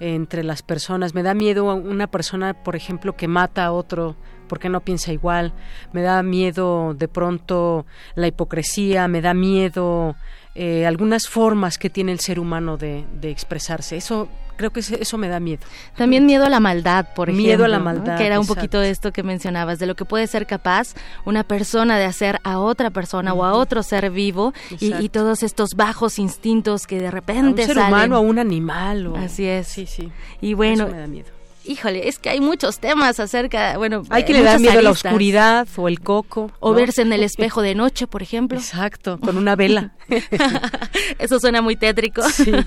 entre 0.00 0.44
las 0.44 0.60
personas. 0.60 1.14
Me 1.14 1.22
da 1.22 1.32
miedo 1.32 1.74
una 1.74 2.08
persona, 2.08 2.52
por 2.52 2.76
ejemplo, 2.76 3.16
que 3.16 3.26
mata 3.26 3.64
a 3.64 3.72
otro 3.72 4.16
porque 4.48 4.68
no 4.68 4.80
piensa 4.80 5.14
igual. 5.14 5.54
Me 5.94 6.02
da 6.02 6.22
miedo 6.22 6.92
de 6.92 7.08
pronto 7.08 7.86
la 8.16 8.26
hipocresía. 8.26 9.08
Me 9.08 9.22
da 9.22 9.32
miedo 9.32 10.14
eh, 10.54 10.86
algunas 10.86 11.28
formas 11.28 11.78
que 11.78 11.88
tiene 11.88 12.12
el 12.12 12.20
ser 12.20 12.38
humano 12.38 12.76
de, 12.76 13.04
expresarse. 13.22 13.96
Eso 13.96 14.28
creo 14.56 14.70
que 14.70 14.80
eso 14.80 15.18
me 15.18 15.28
da 15.28 15.40
miedo. 15.40 15.62
También 15.96 16.26
miedo 16.26 16.44
a 16.44 16.50
la 16.50 16.60
maldad, 16.60 17.08
por 17.14 17.30
ejemplo. 17.30 17.46
Miedo 17.46 17.64
a 17.64 17.68
la 17.68 17.78
maldad. 17.78 18.18
Que 18.18 18.26
era 18.26 18.38
un 18.38 18.46
poquito 18.46 18.78
de 18.78 18.90
esto 18.90 19.12
que 19.12 19.22
mencionabas, 19.22 19.78
de 19.78 19.86
lo 19.86 19.94
que 19.94 20.04
puede 20.04 20.26
ser 20.26 20.46
capaz 20.46 20.94
una 21.24 21.42
persona 21.42 21.98
de 21.98 22.04
hacer 22.04 22.38
a 22.44 22.58
otra 22.58 22.90
persona 22.90 23.32
o 23.32 23.44
a 23.44 23.54
otro 23.54 23.82
ser 23.82 24.10
vivo 24.10 24.52
y, 24.78 25.08
todos 25.08 25.42
estos 25.42 25.74
bajos 25.74 26.18
instintos 26.18 26.86
que 26.86 26.98
de 26.98 27.10
repente 27.10 27.62
a 27.62 27.66
un 27.66 27.74
ser 27.74 27.78
humano, 27.78 28.16
a 28.16 28.20
un 28.20 28.38
animal. 28.38 29.12
Así 29.16 29.46
es. 29.46 29.68
Sí, 29.68 29.86
sí. 29.86 30.10
Y 30.40 30.54
bueno. 30.54 30.84
Eso 30.84 30.94
me 30.94 31.00
da 31.00 31.06
miedo 31.06 31.41
híjole, 31.64 32.08
es 32.08 32.18
que 32.18 32.30
hay 32.30 32.40
muchos 32.40 32.78
temas 32.78 33.20
acerca, 33.20 33.76
bueno, 33.78 34.02
hay 34.10 34.24
que 34.24 34.32
le 34.32 34.42
dar 34.42 34.60
miedo 34.60 34.78
a 34.78 34.82
la 34.82 34.90
oscuridad 34.90 35.66
o 35.76 35.88
el 35.88 36.00
coco. 36.00 36.50
O 36.60 36.74
verse 36.74 37.02
en 37.02 37.12
el 37.12 37.22
espejo 37.22 37.62
de 37.62 37.74
noche, 37.74 38.06
por 38.06 38.22
ejemplo. 38.22 38.58
Exacto, 38.58 39.18
con 39.20 39.36
una 39.36 39.56
vela. 39.56 39.92
Eso 41.18 41.38
suena 41.40 41.62
muy 41.62 41.76
tétrico. 41.76 42.22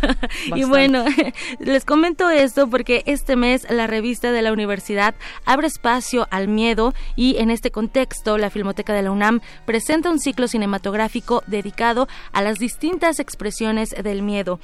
y 0.55 0.63
bueno, 0.63 1.05
les 1.59 1.85
comento 1.85 2.29
esto 2.29 2.69
porque 2.69 3.03
este 3.05 3.35
mes 3.35 3.67
la 3.69 3.87
revista 3.87 4.31
de 4.31 4.41
la 4.41 4.53
universidad 4.53 5.15
abre 5.45 5.67
espacio 5.67 6.27
al 6.31 6.47
miedo 6.47 6.93
y 7.15 7.37
en 7.37 7.49
este 7.49 7.71
contexto 7.71 8.37
la 8.37 8.49
Filmoteca 8.49 8.93
de 8.93 9.01
la 9.01 9.11
UNAM 9.11 9.41
presenta 9.65 10.09
un 10.09 10.19
ciclo 10.19 10.47
cinematográfico 10.47 11.43
dedicado 11.47 12.07
a 12.31 12.41
las 12.41 12.59
distintas 12.59 13.19
expresiones 13.19 13.89
del 13.89 14.21
miedo 14.21 14.59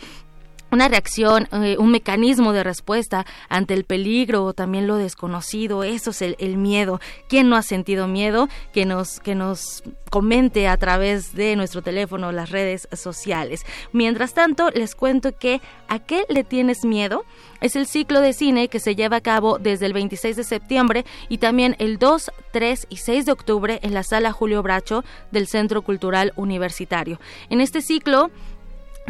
una 0.71 0.87
reacción, 0.87 1.47
eh, 1.51 1.75
un 1.77 1.91
mecanismo 1.91 2.53
de 2.53 2.63
respuesta 2.63 3.25
ante 3.49 3.73
el 3.73 3.83
peligro 3.83 4.45
o 4.45 4.53
también 4.53 4.87
lo 4.87 4.95
desconocido, 4.95 5.83
eso 5.83 6.11
es 6.11 6.21
el, 6.21 6.57
miedo. 6.57 6.99
¿Quién 7.27 7.49
no 7.49 7.55
ha 7.55 7.61
sentido 7.61 8.07
miedo? 8.07 8.47
Que 8.73 8.85
nos, 8.85 9.19
que 9.19 9.35
nos 9.35 9.83
comente 10.09 10.67
a 10.67 10.77
través 10.77 11.33
de 11.33 11.55
nuestro 11.55 11.81
teléfono, 11.81 12.31
las 12.31 12.49
redes 12.49 12.87
sociales. 12.93 13.65
Mientras 13.91 14.33
tanto, 14.33 14.69
les 14.71 14.95
cuento 14.95 15.37
que 15.37 15.61
¿A 15.91 15.99
qué 15.99 16.23
le 16.29 16.45
tienes 16.45 16.85
miedo? 16.85 17.25
Es 17.59 17.75
el 17.75 17.85
ciclo 17.85 18.21
de 18.21 18.31
cine 18.31 18.69
que 18.69 18.79
se 18.79 18.95
lleva 18.95 19.17
a 19.17 19.21
cabo 19.21 19.59
desde 19.59 19.87
el 19.87 19.91
26 19.91 20.37
de 20.37 20.45
septiembre 20.45 21.05
y 21.27 21.39
también 21.39 21.75
el 21.79 21.99
2, 21.99 22.31
3 22.53 22.87
y 22.89 22.95
6 22.95 23.25
de 23.25 23.31
octubre 23.33 23.77
en 23.83 23.93
la 23.93 24.03
sala 24.03 24.31
Julio 24.31 24.63
Bracho 24.63 25.03
del 25.31 25.47
Centro 25.47 25.81
Cultural 25.81 26.31
Universitario. 26.37 27.19
En 27.49 27.59
este 27.59 27.81
ciclo 27.81 28.31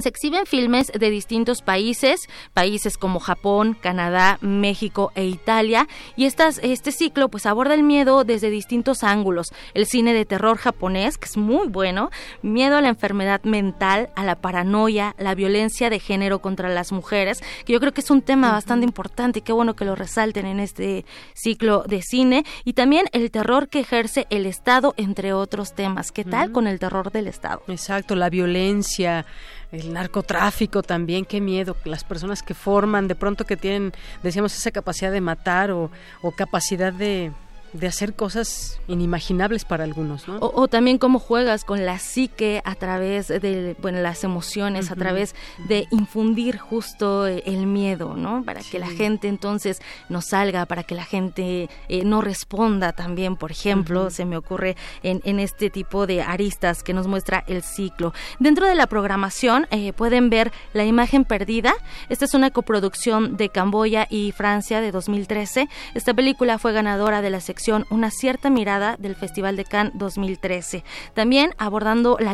se 0.02 0.10
exhiben 0.10 0.46
filmes 0.46 0.92
de 0.92 1.10
distintos 1.10 1.62
países, 1.62 2.28
países 2.54 2.98
como 2.98 3.20
Japón, 3.20 3.78
Canadá, 3.80 4.38
México 4.42 5.12
e 5.16 5.26
Italia, 5.26 5.88
y 6.16 6.26
este 6.26 6.92
ciclo 6.92 7.30
pues 7.30 7.46
aborda 7.46 7.74
el 7.74 7.84
miedo 7.84 8.24
desde 8.24 8.50
distintos 8.50 9.04
ángulos. 9.04 9.54
El 9.74 9.86
cine 9.86 10.14
de 10.14 10.26
terror 10.26 10.58
japonés, 10.58 11.18
que 11.18 11.26
es 11.26 11.38
muy 11.38 11.68
bueno, 11.68 12.10
miedo 12.42 12.78
a 12.78 12.82
la 12.82 12.90
enfermedad 12.90 13.42
mental, 13.44 14.10
a 14.16 14.24
la 14.24 14.36
paranoia, 14.36 15.16
la 15.18 15.36
violencia 15.36 15.90
de 15.90 16.00
género 16.00 16.40
contra 16.40 16.70
las 16.70 16.92
mujeres, 16.92 17.42
que 17.66 17.74
yo 17.74 17.80
creo 17.80 17.94
que 17.94 18.02
es 18.02 18.12
un 18.12 18.22
tema 18.22 18.52
bastante 18.52 18.86
importante 18.86 19.40
y 19.40 19.42
qué 19.42 19.54
bueno 19.54 19.76
que 19.76 19.86
lo 19.86 19.96
resalten 19.96 20.46
en 20.46 20.60
este 20.60 21.06
ciclo 21.34 21.84
de 21.88 22.02
cine, 22.02 22.44
y 22.64 22.74
también 22.74 23.06
el 23.12 23.32
terror 23.32 23.70
que 23.70 23.80
ejerce 23.80 24.28
el 24.30 24.46
Estado, 24.46 24.94
entre 24.98 25.34
otros 25.34 25.74
temas. 25.74 26.12
¿Qué 26.12 26.24
tal 26.24 26.52
con 26.52 26.68
el 26.68 26.80
terror 26.80 27.12
del 27.12 27.28
Estado? 27.28 27.62
Exacto, 27.68 28.16
la 28.16 28.30
violencia 28.30 29.26
el 29.72 29.94
narcotráfico 29.94 30.84
también, 30.84 31.26
qué 31.26 31.40
miedo, 31.40 31.76
las 31.86 32.04
personas 32.04 32.44
que 32.44 32.54
forman, 32.54 33.08
de 33.08 33.16
pronto 33.16 33.46
que 33.46 33.58
tienen, 33.58 33.94
decíamos, 34.22 34.56
esa 34.56 34.72
capacidad 34.72 35.12
de 35.12 35.22
matar 35.22 35.72
o, 35.72 35.90
o 36.22 36.32
capacidad 36.32 36.92
de, 36.92 37.32
de 37.74 37.88
hacer 37.88 38.14
cosas 38.14 38.80
inimaginables 38.88 39.64
para 39.66 39.84
algunos, 39.84 40.28
¿no? 40.28 40.38
O, 40.42 40.68
también 40.68 40.98
cómo 40.98 41.20
juegas 41.20 41.64
con 41.64 41.86
la 41.86 42.00
psique 42.00 42.62
a 42.66 42.76
través 42.76 43.30
de 43.30 43.76
bueno, 43.82 44.02
las 44.02 44.24
emociones, 44.24 44.92
a 44.92 44.96
través 44.96 45.36
de 45.68 45.88
infundir 45.92 46.58
justo 46.58 47.28
eh, 47.28 47.44
el 47.46 47.68
miedo, 47.68 48.16
¿no? 48.16 48.44
Para 48.44 48.62
que 48.62 48.80
la 48.80 48.88
gente 48.88 49.28
entonces 49.28 49.82
no 50.10 50.22
salga, 50.22 50.66
para 50.66 50.84
que 50.84 50.96
la 50.96 51.06
gente 51.06 51.70
eh, 51.88 52.04
no 52.04 52.22
responda 52.22 52.92
también, 52.92 53.38
por 53.38 53.52
ejemplo, 53.52 54.10
se 54.10 54.26
me 54.26 54.38
ocurre 54.38 54.76
en, 55.04 55.22
en, 55.24 55.40
este 55.40 55.70
tipo 55.70 56.08
de 56.08 56.22
aristas 56.22 56.84
que 56.84 56.94
nos 56.94 57.08
muestra 57.08 57.44
el 57.48 57.64
ciclo. 57.64 58.14
Dentro 58.40 58.68
de 58.68 58.76
la 58.76 58.88
programación 58.88 59.68
eh, 59.72 59.94
pueden 59.94 60.30
ver 60.30 60.52
La 60.74 60.86
imagen 60.86 61.26
perdida. 61.26 61.74
Esta 62.10 62.26
es 62.26 62.34
una 62.34 62.52
coproducción 62.52 63.38
de 63.38 63.50
Camboya 63.50 64.08
y 64.10 64.32
Francia 64.32 64.82
de 64.82 64.92
2013. 64.92 65.70
Esta 65.94 66.14
película 66.14 66.58
fue 66.60 66.74
ganadora 66.74 67.22
de 67.22 67.30
la 67.30 67.40
sección 67.40 67.61
una 67.68 68.12
cierta 68.12 68.50
mirada 68.50 68.96
del 68.98 69.16
Festival 69.16 69.56
de 69.56 69.66
Cannes 69.66 69.94
2013. 69.96 70.84
También 71.14 71.54
abordando 71.58 72.18
la, 72.20 72.34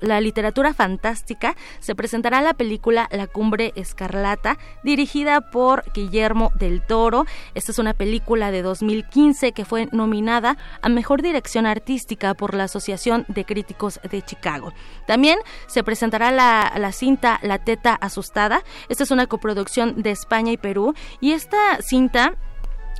la 0.00 0.20
literatura 0.20 0.74
fantástica, 0.74 1.56
se 1.80 1.94
presentará 1.94 2.42
la 2.42 2.54
película 2.54 3.08
La 3.10 3.26
Cumbre 3.26 3.72
Escarlata, 3.76 4.58
dirigida 4.82 5.50
por 5.50 5.84
Guillermo 5.92 6.50
del 6.58 6.82
Toro. 6.82 7.26
Esta 7.54 7.72
es 7.72 7.78
una 7.78 7.94
película 7.94 8.50
de 8.50 8.62
2015 8.62 9.52
que 9.52 9.64
fue 9.64 9.88
nominada 9.92 10.56
a 10.82 10.88
Mejor 10.88 11.22
Dirección 11.22 11.66
Artística 11.66 12.34
por 12.34 12.54
la 12.54 12.64
Asociación 12.64 13.24
de 13.28 13.44
Críticos 13.44 14.00
de 14.10 14.22
Chicago. 14.22 14.72
También 15.06 15.38
se 15.66 15.84
presentará 15.84 16.30
la, 16.30 16.72
la 16.76 16.92
cinta 16.92 17.38
La 17.42 17.58
Teta 17.58 17.94
Asustada. 17.94 18.62
Esta 18.88 19.04
es 19.04 19.10
una 19.10 19.26
coproducción 19.26 20.02
de 20.02 20.10
España 20.10 20.52
y 20.52 20.56
Perú 20.56 20.94
y 21.20 21.32
esta 21.32 21.80
cinta 21.82 22.34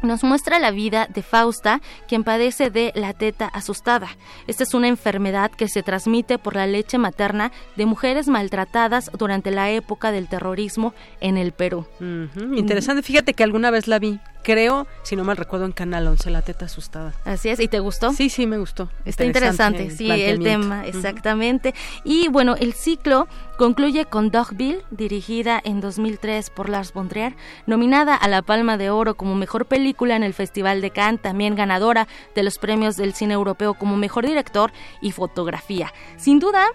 nos 0.02 0.24
muestra 0.24 0.58
la 0.58 0.70
vida 0.70 1.06
de 1.12 1.22
Fausta, 1.22 1.80
quien 2.06 2.24
padece 2.24 2.70
de 2.70 2.92
la 2.94 3.12
teta 3.12 3.46
asustada. 3.46 4.08
Esta 4.46 4.64
es 4.64 4.74
una 4.74 4.88
enfermedad 4.88 5.50
que 5.50 5.68
se 5.68 5.82
transmite 5.82 6.38
por 6.38 6.56
la 6.56 6.66
leche 6.66 6.98
materna 6.98 7.52
de 7.76 7.86
mujeres 7.86 8.28
maltratadas 8.28 9.10
durante 9.16 9.50
la 9.50 9.70
época 9.70 10.12
del 10.12 10.28
terrorismo 10.28 10.94
en 11.20 11.36
el 11.36 11.52
Perú. 11.52 11.86
Interesante, 12.00 13.02
fíjate 13.02 13.34
que 13.34 13.44
alguna 13.44 13.70
vez 13.70 13.88
la 13.88 13.98
vi 13.98 14.20
creo, 14.48 14.86
si 15.02 15.14
no 15.14 15.24
mal 15.24 15.36
recuerdo, 15.36 15.66
en 15.66 15.72
Canal 15.72 16.06
11, 16.06 16.30
La 16.30 16.40
Teta 16.40 16.64
Asustada. 16.64 17.12
Así 17.26 17.50
es, 17.50 17.60
¿y 17.60 17.68
te 17.68 17.80
gustó? 17.80 18.14
Sí, 18.14 18.30
sí, 18.30 18.46
me 18.46 18.56
gustó. 18.56 18.88
Está 19.04 19.26
interesante, 19.26 19.90
sí, 19.90 20.10
el 20.10 20.42
tema, 20.42 20.86
exactamente. 20.86 21.74
Y 22.02 22.28
bueno, 22.28 22.56
el 22.56 22.72
ciclo 22.72 23.28
concluye 23.58 24.06
con 24.06 24.30
Dogville, 24.30 24.80
dirigida 24.90 25.60
en 25.62 25.82
2003 25.82 26.48
por 26.48 26.70
Lars 26.70 26.94
von 26.94 27.10
Trier, 27.10 27.36
nominada 27.66 28.14
a 28.14 28.26
la 28.26 28.40
Palma 28.40 28.78
de 28.78 28.88
Oro 28.88 29.18
como 29.18 29.34
mejor 29.34 29.66
película 29.66 30.16
en 30.16 30.22
el 30.22 30.32
Festival 30.32 30.80
de 30.80 30.92
Cannes, 30.92 31.20
también 31.20 31.54
ganadora 31.54 32.08
de 32.34 32.42
los 32.42 32.56
premios 32.56 32.96
del 32.96 33.12
cine 33.12 33.34
europeo 33.34 33.74
como 33.74 33.98
mejor 33.98 34.24
director 34.24 34.72
y 35.02 35.12
fotografía. 35.12 35.92
Sin 36.16 36.38
duda, 36.38 36.68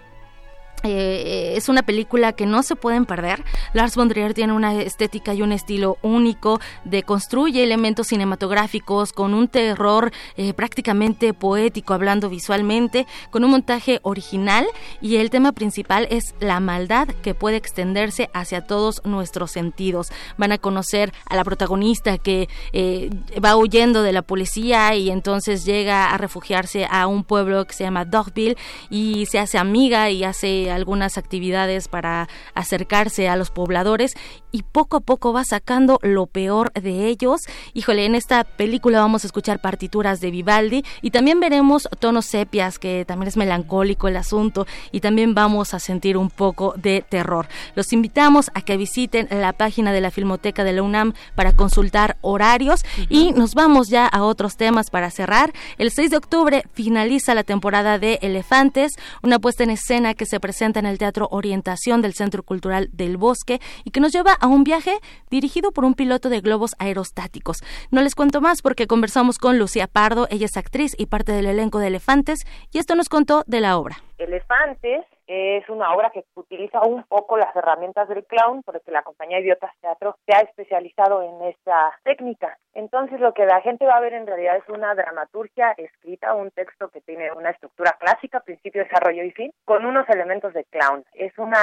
eh, 0.84 1.54
es 1.56 1.70
una 1.70 1.84
película 1.84 2.34
que 2.34 2.46
no 2.46 2.62
se 2.64 2.76
pueden 2.76 3.06
perder. 3.06 3.44
Lars 3.74 3.96
von 3.96 4.10
Trier 4.10 4.34
tiene 4.34 4.54
una 4.54 4.74
estética 4.82 5.34
y 5.34 5.42
un 5.42 5.52
estilo 5.52 5.98
único, 6.02 6.60
de 6.84 7.04
construye 7.04 7.64
elementos 7.64 8.08
cinematográficos 8.08 9.14
con 9.14 9.34
un 9.34 9.48
terror 9.48 10.12
eh, 10.36 10.54
prácticamente 10.54 11.34
poético, 11.34 11.94
hablando 11.94 12.30
visualmente, 12.30 13.08
con 13.32 13.44
un 13.44 13.52
montaje 13.52 14.00
original 14.04 14.66
y 15.02 15.18
el 15.18 15.30
tema 15.30 15.54
principal 15.54 16.08
es 16.10 16.36
la 16.40 16.60
maldad 16.60 17.08
que 17.22 17.34
puede 17.34 17.58
extenderse 17.58 18.30
hacia 18.34 18.66
todos 18.66 19.02
nuestros 19.06 19.52
sentidos. 19.52 20.12
Van 20.38 20.52
a 20.52 20.58
conocer 20.58 21.14
a 21.30 21.36
la 21.36 21.44
protagonista 21.44 22.18
que 22.18 22.50
eh, 22.74 23.10
va 23.44 23.56
huyendo 23.56 24.04
de 24.04 24.12
la 24.12 24.22
policía 24.22 24.96
y 24.96 25.10
entonces 25.10 25.66
llega 25.66 26.14
a 26.14 26.18
refugiarse 26.18 26.88
a 26.90 27.08
un 27.08 27.24
pueblo 27.24 27.66
que 27.66 27.74
se 27.74 27.84
llama 27.84 28.06
Dogville 28.06 28.58
y 28.90 29.26
se 29.28 29.40
hace 29.40 29.58
amiga 29.58 30.10
y 30.10 30.24
hace 30.24 30.73
algunas 30.76 31.18
actividades 31.18 31.88
para 31.88 32.28
acercarse 32.54 33.30
a 33.30 33.36
los 33.36 33.52
pobladores 33.52 34.14
y 34.52 34.64
poco 34.64 34.98
a 34.98 35.00
poco 35.02 35.34
va 35.34 35.44
sacando 35.44 36.00
lo 36.02 36.28
peor 36.28 36.72
de 36.74 37.08
ellos. 37.08 37.42
Híjole, 37.74 38.06
en 38.06 38.16
esta 38.16 38.44
película 38.44 39.00
vamos 39.00 39.24
a 39.24 39.28
escuchar 39.28 39.60
partituras 39.60 40.22
de 40.22 40.32
Vivaldi 40.32 40.84
y 41.02 41.12
también 41.12 41.40
veremos 41.40 41.88
tonos 42.00 42.26
sepias, 42.26 42.80
que 42.80 43.06
también 43.06 43.28
es 43.28 43.38
melancólico 43.38 44.08
el 44.08 44.18
asunto, 44.18 44.68
y 44.92 45.00
también 45.00 45.34
vamos 45.34 45.74
a 45.74 45.80
sentir 45.80 46.18
un 46.18 46.30
poco 46.30 46.74
de 46.78 47.04
terror. 47.08 47.48
Los 47.76 47.94
invitamos 47.94 48.52
a 48.54 48.62
que 48.62 48.78
visiten 48.78 49.28
la 49.32 49.54
página 49.54 49.92
de 49.92 50.02
la 50.02 50.12
Filmoteca 50.12 50.64
de 50.64 50.74
la 50.74 50.84
UNAM 50.84 51.14
para 51.36 51.54
consultar 51.54 52.18
horarios 52.22 52.86
y 53.10 53.32
nos 53.32 53.56
vamos 53.56 53.90
ya 53.90 54.08
a 54.08 54.24
otros 54.24 54.58
temas 54.58 54.90
para 54.90 55.12
cerrar. 55.12 55.54
El 55.78 55.92
6 55.92 56.12
de 56.12 56.18
octubre 56.18 56.64
finaliza 56.74 57.36
la 57.36 57.44
temporada 57.44 58.00
de 58.00 58.20
Elefantes, 58.22 58.92
una 59.22 59.40
puesta 59.40 59.64
en 59.64 59.72
escena 59.72 60.14
que 60.14 60.26
se 60.26 60.40
presenta 60.40 60.63
en 60.64 60.86
el 60.86 60.98
Teatro 60.98 61.28
Orientación 61.30 62.02
del 62.02 62.14
Centro 62.14 62.42
Cultural 62.42 62.90
del 62.94 63.18
Bosque 63.18 63.60
y 63.84 63.92
que 63.92 64.00
nos 64.00 64.14
lleva 64.14 64.32
a 64.32 64.48
un 64.48 64.64
viaje 64.64 64.98
dirigido 65.30 65.72
por 65.74 65.84
un 65.84 65.94
piloto 65.94 66.30
de 66.30 66.40
globos 66.40 66.72
aerostáticos. 66.80 67.58
No 67.92 68.02
les 68.02 68.16
cuento 68.16 68.40
más 68.40 68.62
porque 68.62 68.88
conversamos 68.88 69.40
con 69.40 69.60
Lucía 69.60 69.88
Pardo, 69.88 70.28
ella 70.32 70.46
es 70.46 70.56
actriz 70.56 70.96
y 70.98 71.08
parte 71.08 71.34
del 71.34 71.48
elenco 71.48 71.80
de 71.80 71.88
Elefantes, 71.88 72.46
y 72.72 72.78
esto 72.78 72.96
nos 72.96 73.10
contó 73.10 73.44
de 73.46 73.60
la 73.60 73.78
obra. 73.78 73.98
Elefantes 74.18 75.04
es 75.34 75.68
una 75.68 75.92
obra 75.94 76.12
que 76.12 76.26
utiliza 76.36 76.82
un 76.82 77.04
poco 77.04 77.38
las 77.38 77.56
herramientas 77.56 78.08
del 78.08 78.24
clown, 78.26 78.62
porque 78.64 78.92
la 78.92 79.02
compañía 79.02 79.40
Idiotas 79.40 79.72
Teatro 79.82 80.16
se 80.26 80.36
ha 80.36 80.42
especializado 80.42 81.24
en 81.24 81.42
esta 81.50 81.98
técnica. 82.04 82.58
Entonces 82.74 83.20
lo 83.20 83.34
que 83.34 83.46
la 83.46 83.62
gente 83.62 83.86
va 83.86 83.98
a 83.98 84.02
ver 84.02 84.14
en 84.14 84.28
realidad 84.28 84.58
es 84.58 84.70
una 84.70 84.94
dramaturgia 84.94 85.72
escrita, 85.72 86.36
un 86.36 86.52
texto 86.52 86.90
que 86.90 87.02
tiene 87.02 87.32
una 87.32 87.50
estructura 87.50 87.96
clásica, 88.00 88.42
principio, 88.42 88.84
desarrollo 88.84 89.24
y 89.24 89.32
fin, 89.32 89.52
con 89.66 89.86
unos 89.86 90.08
elementos 90.10 90.54
de 90.54 90.66
clown. 90.66 91.04
Es 91.14 91.36
una 91.40 91.58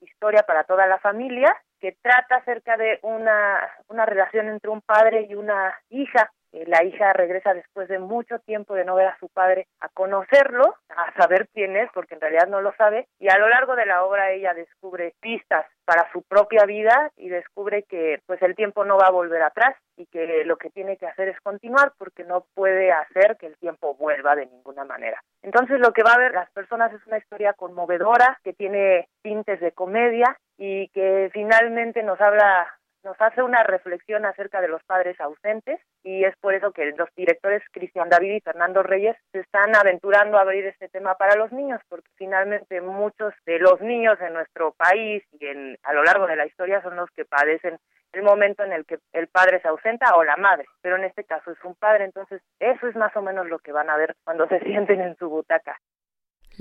historia 0.00 0.42
para 0.42 0.64
toda 0.64 0.86
la 0.86 0.98
familia 0.98 1.56
que 1.80 1.96
trata 2.00 2.36
acerca 2.36 2.76
de 2.76 2.98
una, 3.02 3.58
una 3.88 4.06
relación 4.06 4.48
entre 4.48 4.70
un 4.70 4.80
padre 4.80 5.26
y 5.28 5.34
una 5.34 5.74
hija 5.90 6.30
eh, 6.52 6.64
la 6.66 6.84
hija 6.84 7.12
regresa 7.12 7.54
después 7.54 7.88
de 7.88 7.98
mucho 7.98 8.38
tiempo 8.40 8.74
de 8.74 8.84
no 8.84 8.94
ver 8.94 9.08
a 9.08 9.18
su 9.18 9.28
padre 9.28 9.66
a 9.80 9.88
conocerlo, 9.88 10.76
a 10.90 11.12
saber 11.14 11.48
quién 11.52 11.76
es, 11.76 11.90
porque 11.94 12.14
en 12.14 12.20
realidad 12.20 12.48
no 12.48 12.60
lo 12.60 12.74
sabe, 12.76 13.08
y 13.18 13.28
a 13.28 13.38
lo 13.38 13.48
largo 13.48 13.74
de 13.74 13.86
la 13.86 14.04
obra 14.04 14.30
ella 14.30 14.54
descubre 14.54 15.14
pistas 15.20 15.66
para 15.84 16.10
su 16.12 16.22
propia 16.22 16.64
vida 16.64 17.10
y 17.16 17.28
descubre 17.28 17.84
que 17.84 18.20
pues 18.26 18.40
el 18.42 18.54
tiempo 18.54 18.84
no 18.84 18.96
va 18.96 19.08
a 19.08 19.12
volver 19.12 19.42
atrás 19.42 19.76
y 19.96 20.06
que 20.06 20.44
lo 20.44 20.56
que 20.56 20.70
tiene 20.70 20.96
que 20.96 21.06
hacer 21.06 21.28
es 21.28 21.40
continuar 21.40 21.92
porque 21.98 22.24
no 22.24 22.46
puede 22.54 22.92
hacer 22.92 23.36
que 23.36 23.46
el 23.46 23.56
tiempo 23.58 23.94
vuelva 23.94 24.36
de 24.36 24.46
ninguna 24.46 24.84
manera. 24.84 25.22
Entonces 25.42 25.80
lo 25.80 25.92
que 25.92 26.02
va 26.02 26.12
a 26.12 26.18
ver 26.18 26.32
las 26.32 26.50
personas 26.52 26.92
es 26.92 27.04
una 27.06 27.18
historia 27.18 27.52
conmovedora 27.54 28.38
que 28.44 28.52
tiene 28.52 29.08
tintes 29.22 29.60
de 29.60 29.72
comedia 29.72 30.36
y 30.56 30.88
que 30.88 31.30
finalmente 31.32 32.02
nos 32.02 32.20
habla 32.20 32.68
nos 33.04 33.20
hace 33.20 33.42
una 33.42 33.62
reflexión 33.62 34.24
acerca 34.24 34.60
de 34.60 34.68
los 34.68 34.82
padres 34.84 35.20
ausentes 35.20 35.80
y 36.02 36.24
es 36.24 36.36
por 36.38 36.54
eso 36.54 36.72
que 36.72 36.92
los 36.96 37.08
directores 37.16 37.62
Cristian 37.72 38.08
David 38.08 38.34
y 38.34 38.40
Fernando 38.40 38.82
Reyes 38.82 39.16
se 39.32 39.40
están 39.40 39.74
aventurando 39.74 40.38
a 40.38 40.42
abrir 40.42 40.66
este 40.66 40.88
tema 40.88 41.14
para 41.14 41.36
los 41.36 41.52
niños 41.52 41.80
porque 41.88 42.08
finalmente 42.16 42.80
muchos 42.80 43.34
de 43.46 43.58
los 43.58 43.80
niños 43.80 44.20
en 44.20 44.34
nuestro 44.34 44.72
país 44.72 45.22
y 45.38 45.46
en, 45.46 45.78
a 45.82 45.92
lo 45.92 46.04
largo 46.04 46.26
de 46.26 46.36
la 46.36 46.46
historia 46.46 46.82
son 46.82 46.96
los 46.96 47.10
que 47.10 47.24
padecen 47.24 47.78
el 48.12 48.22
momento 48.22 48.62
en 48.62 48.72
el 48.72 48.84
que 48.84 48.98
el 49.12 49.28
padre 49.28 49.60
se 49.60 49.68
ausenta 49.68 50.14
o 50.16 50.24
la 50.24 50.36
madre, 50.36 50.66
pero 50.82 50.96
en 50.96 51.04
este 51.04 51.24
caso 51.24 51.50
es 51.50 51.64
un 51.64 51.74
padre, 51.74 52.04
entonces 52.04 52.42
eso 52.58 52.86
es 52.86 52.94
más 52.94 53.16
o 53.16 53.22
menos 53.22 53.46
lo 53.46 53.58
que 53.58 53.72
van 53.72 53.88
a 53.88 53.96
ver 53.96 54.14
cuando 54.24 54.46
se 54.48 54.60
sienten 54.64 55.00
en 55.00 55.16
su 55.16 55.28
butaca 55.28 55.78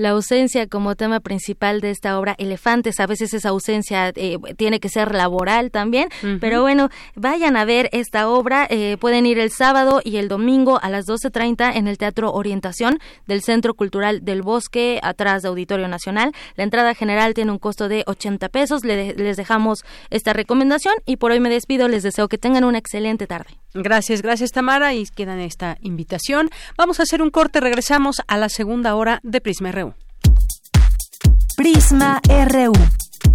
la 0.02 0.10
ausencia 0.10 0.66
como 0.66 0.96
tema 0.96 1.20
principal 1.20 1.80
de 1.80 1.92
esta 1.92 2.20
obra 2.20 2.36
Elefantes. 2.40 3.00
A 3.00 3.06
veces 3.06 3.34
esa 3.36 3.50
ausencia 3.50 4.12
eh, 4.16 4.38
tiene 4.58 4.80
que 4.80 4.90
ser 4.90 5.14
laboral 5.14 5.70
también, 5.70 6.10
pero 6.40 6.62
bueno, 6.62 6.90
vayan 7.16 7.56
a 7.56 7.66
ver 7.66 7.88
esta 7.92 8.28
obra. 8.28 8.66
Eh, 8.70 8.98
pueden 9.00 9.28
ir 9.28 9.38
el 9.38 9.52
sábado 9.52 10.02
y 10.04 10.18
el 10.18 10.28
domingo 10.28 10.80
a 10.82 10.90
las 10.90 11.06
12.30 11.06 11.76
en 11.76 11.88
el 11.88 12.00
Teatro 12.00 12.32
Orientación 12.34 12.98
del 13.28 13.44
Centro 13.44 13.76
Cultural 13.76 14.26
del 14.26 14.42
Bosque, 14.42 15.00
atrás 15.04 15.44
de 15.44 15.50
Auditorio 15.50 15.88
Nacional. 15.88 16.34
La 16.56 16.64
entrada 16.64 16.96
general 16.96 17.36
tiene 17.36 17.52
un 17.52 17.60
costo 17.60 17.88
de 17.88 18.04
80 18.08 18.50
pesos. 18.50 18.84
les 18.84 19.38
dejamos 19.38 19.86
esta 20.10 20.34
recomendación 20.34 20.96
y 21.06 21.18
por 21.18 21.32
hoy 21.32 21.40
me 21.40 21.50
despido. 21.50 21.88
Les 21.88 22.02
deseo 22.02 22.28
que 22.28 22.40
tengan 22.40 22.64
una 22.64 22.80
excelente 22.80 23.28
tarde. 23.28 23.62
Gracias, 23.74 24.22
gracias 24.22 24.52
Tamara 24.52 24.94
y 24.94 25.06
quedan 25.06 25.40
esta 25.40 25.78
invitación. 25.82 26.50
Vamos 26.76 27.00
a 27.00 27.04
hacer 27.04 27.22
un 27.22 27.30
corte, 27.30 27.62
regresamos 27.62 28.18
a 28.28 28.38
la 28.38 28.50
segunda 28.50 28.96
hora 28.96 29.20
de 29.24 29.40
Prisma 29.40 29.72
RU. 29.72 29.91
Prisma 31.56 32.22
RU. 32.50 32.74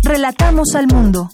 Relatamos 0.02 0.74
al 0.74 0.86
mundo. 0.86 1.30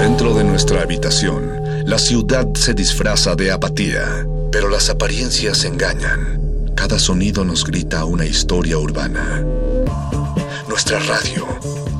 Dentro 0.00 0.34
de 0.34 0.44
nuestra 0.44 0.82
habitación, 0.82 1.84
la 1.86 1.98
ciudad 1.98 2.46
se 2.54 2.74
disfraza 2.74 3.34
de 3.34 3.52
apatía, 3.52 4.26
pero 4.50 4.68
las 4.68 4.90
apariencias 4.90 5.64
engañan. 5.64 6.72
Cada 6.74 6.98
sonido 6.98 7.44
nos 7.44 7.64
grita 7.64 8.04
una 8.04 8.26
historia 8.26 8.78
urbana. 8.78 9.44
Nuestra 10.68 10.98
radio 11.00 11.46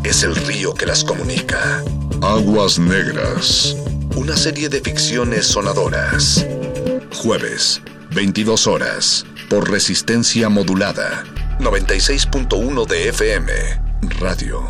es 0.05 0.23
el 0.23 0.37
río 0.37 0.75
que 0.75 0.87
las 0.87 1.03
comunica. 1.05 1.83
Aguas 2.23 2.79
Negras. 2.79 3.77
Una 4.17 4.37
serie 4.37 4.69
de 4.69 4.81
ficciones 4.81 5.47
sonadoras. 5.47 6.47
Jueves, 7.23 7.81
22 8.17 8.67
horas. 8.67 9.27
Por 9.51 9.71
resistencia 9.71 10.49
modulada. 10.49 11.23
96.1 11.61 12.87
de 12.87 13.11
FM. 13.11 13.53
Radio 14.19 14.63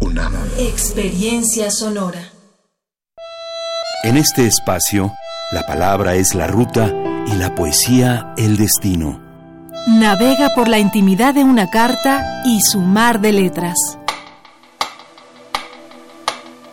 UNAM. 0.00 0.32
Experiencia 0.58 1.70
sonora. 1.70 2.32
En 4.02 4.16
este 4.16 4.46
espacio, 4.46 5.12
la 5.52 5.66
palabra 5.66 6.14
es 6.14 6.34
la 6.34 6.46
ruta 6.46 6.90
y 7.26 7.34
la 7.34 7.54
poesía 7.54 8.32
el 8.38 8.56
destino. 8.56 9.20
Navega 9.88 10.54
por 10.54 10.66
la 10.66 10.78
intimidad 10.78 11.34
de 11.34 11.44
una 11.44 11.68
carta 11.68 12.42
y 12.46 12.62
su 12.62 12.80
mar 12.80 13.20
de 13.20 13.32
letras. 13.32 13.76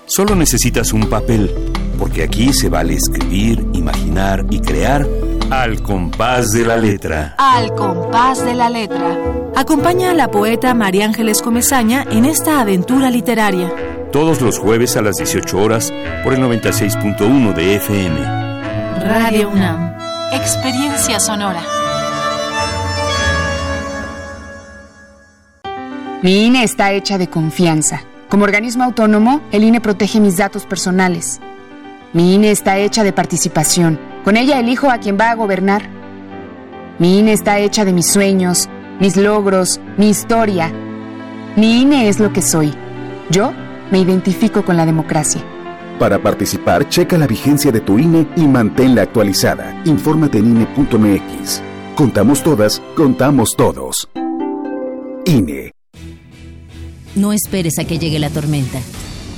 Solo 0.05 0.35
necesitas 0.35 0.93
un 0.93 1.09
papel, 1.09 1.53
porque 1.99 2.23
aquí 2.23 2.53
se 2.53 2.69
vale 2.69 2.93
escribir, 2.93 3.65
imaginar 3.73 4.45
y 4.49 4.59
crear 4.61 5.05
al 5.49 5.81
compás 5.81 6.51
de 6.51 6.65
la 6.65 6.77
letra. 6.77 7.35
Al 7.37 7.73
compás 7.75 8.43
de 8.43 8.53
la 8.53 8.69
letra. 8.69 9.17
Acompaña 9.55 10.11
a 10.11 10.13
la 10.13 10.29
poeta 10.29 10.73
María 10.73 11.05
Ángeles 11.05 11.41
Comezaña 11.41 12.05
en 12.09 12.25
esta 12.25 12.59
aventura 12.59 13.09
literaria. 13.09 13.71
Todos 14.11 14.41
los 14.41 14.59
jueves 14.59 14.95
a 14.97 15.01
las 15.01 15.15
18 15.15 15.57
horas 15.57 15.91
por 16.23 16.33
el 16.33 16.41
96.1 16.41 17.53
de 17.53 17.75
FM. 17.75 18.19
Radio 19.05 19.49
UNAM. 19.49 19.95
Experiencia 20.31 21.19
sonora. 21.19 21.61
Mi 26.21 26.45
INE 26.45 26.63
está 26.63 26.93
hecha 26.93 27.17
de 27.17 27.27
confianza. 27.27 28.01
Como 28.29 28.45
organismo 28.45 28.83
autónomo, 28.83 29.41
el 29.51 29.63
INE 29.63 29.81
protege 29.81 30.19
mis 30.19 30.37
datos 30.37 30.65
personales. 30.65 31.39
Mi 32.13 32.35
INE 32.35 32.51
está 32.51 32.77
hecha 32.77 33.03
de 33.03 33.13
participación. 33.13 34.12
Con 34.23 34.37
ella 34.37 34.59
elijo 34.59 34.89
a 34.89 34.99
quien 34.99 35.17
va 35.19 35.31
a 35.31 35.35
gobernar. 35.35 35.89
Mi 36.97 37.19
INE 37.19 37.33
está 37.33 37.59
hecha 37.59 37.83
de 37.83 37.91
mis 37.91 38.07
sueños, 38.07 38.69
mis 38.99 39.17
logros, 39.17 39.81
mi 39.97 40.09
historia. 40.09 40.71
Mi 41.57 41.81
INE 41.81 42.07
es 42.07 42.19
lo 42.19 42.31
que 42.31 42.41
soy. 42.41 42.73
Yo 43.29 43.51
me 43.91 43.99
identifico 43.99 44.63
con 44.63 44.77
la 44.77 44.85
democracia. 44.85 45.41
Para 45.99 46.19
participar, 46.19 46.87
checa 46.89 47.17
la 47.17 47.27
vigencia 47.27 47.71
de 47.71 47.81
tu 47.81 47.99
INE 47.99 48.27
y 48.35 48.47
manténla 48.47 49.03
actualizada. 49.03 49.81
Infórmate 49.85 50.37
en 50.37 50.57
INE.mx. 50.57 51.61
Contamos 51.95 52.43
todas, 52.43 52.81
contamos 52.95 53.55
todos. 53.57 54.09
INE. 55.25 55.71
No 57.15 57.33
esperes 57.33 57.77
a 57.77 57.85
que 57.85 57.99
llegue 57.99 58.19
la 58.19 58.29
tormenta. 58.29 58.79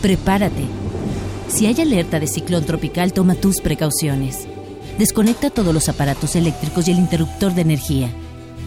Prepárate. 0.01 0.65
Si 1.47 1.65
hay 1.65 1.81
alerta 1.81 2.19
de 2.19 2.27
ciclón 2.27 2.65
tropical, 2.65 3.13
toma 3.13 3.35
tus 3.35 3.59
precauciones. 3.59 4.47
Desconecta 4.97 5.49
todos 5.49 5.73
los 5.73 5.89
aparatos 5.89 6.35
eléctricos 6.37 6.87
y 6.87 6.91
el 6.91 6.99
interruptor 6.99 7.53
de 7.53 7.61
energía. 7.61 8.09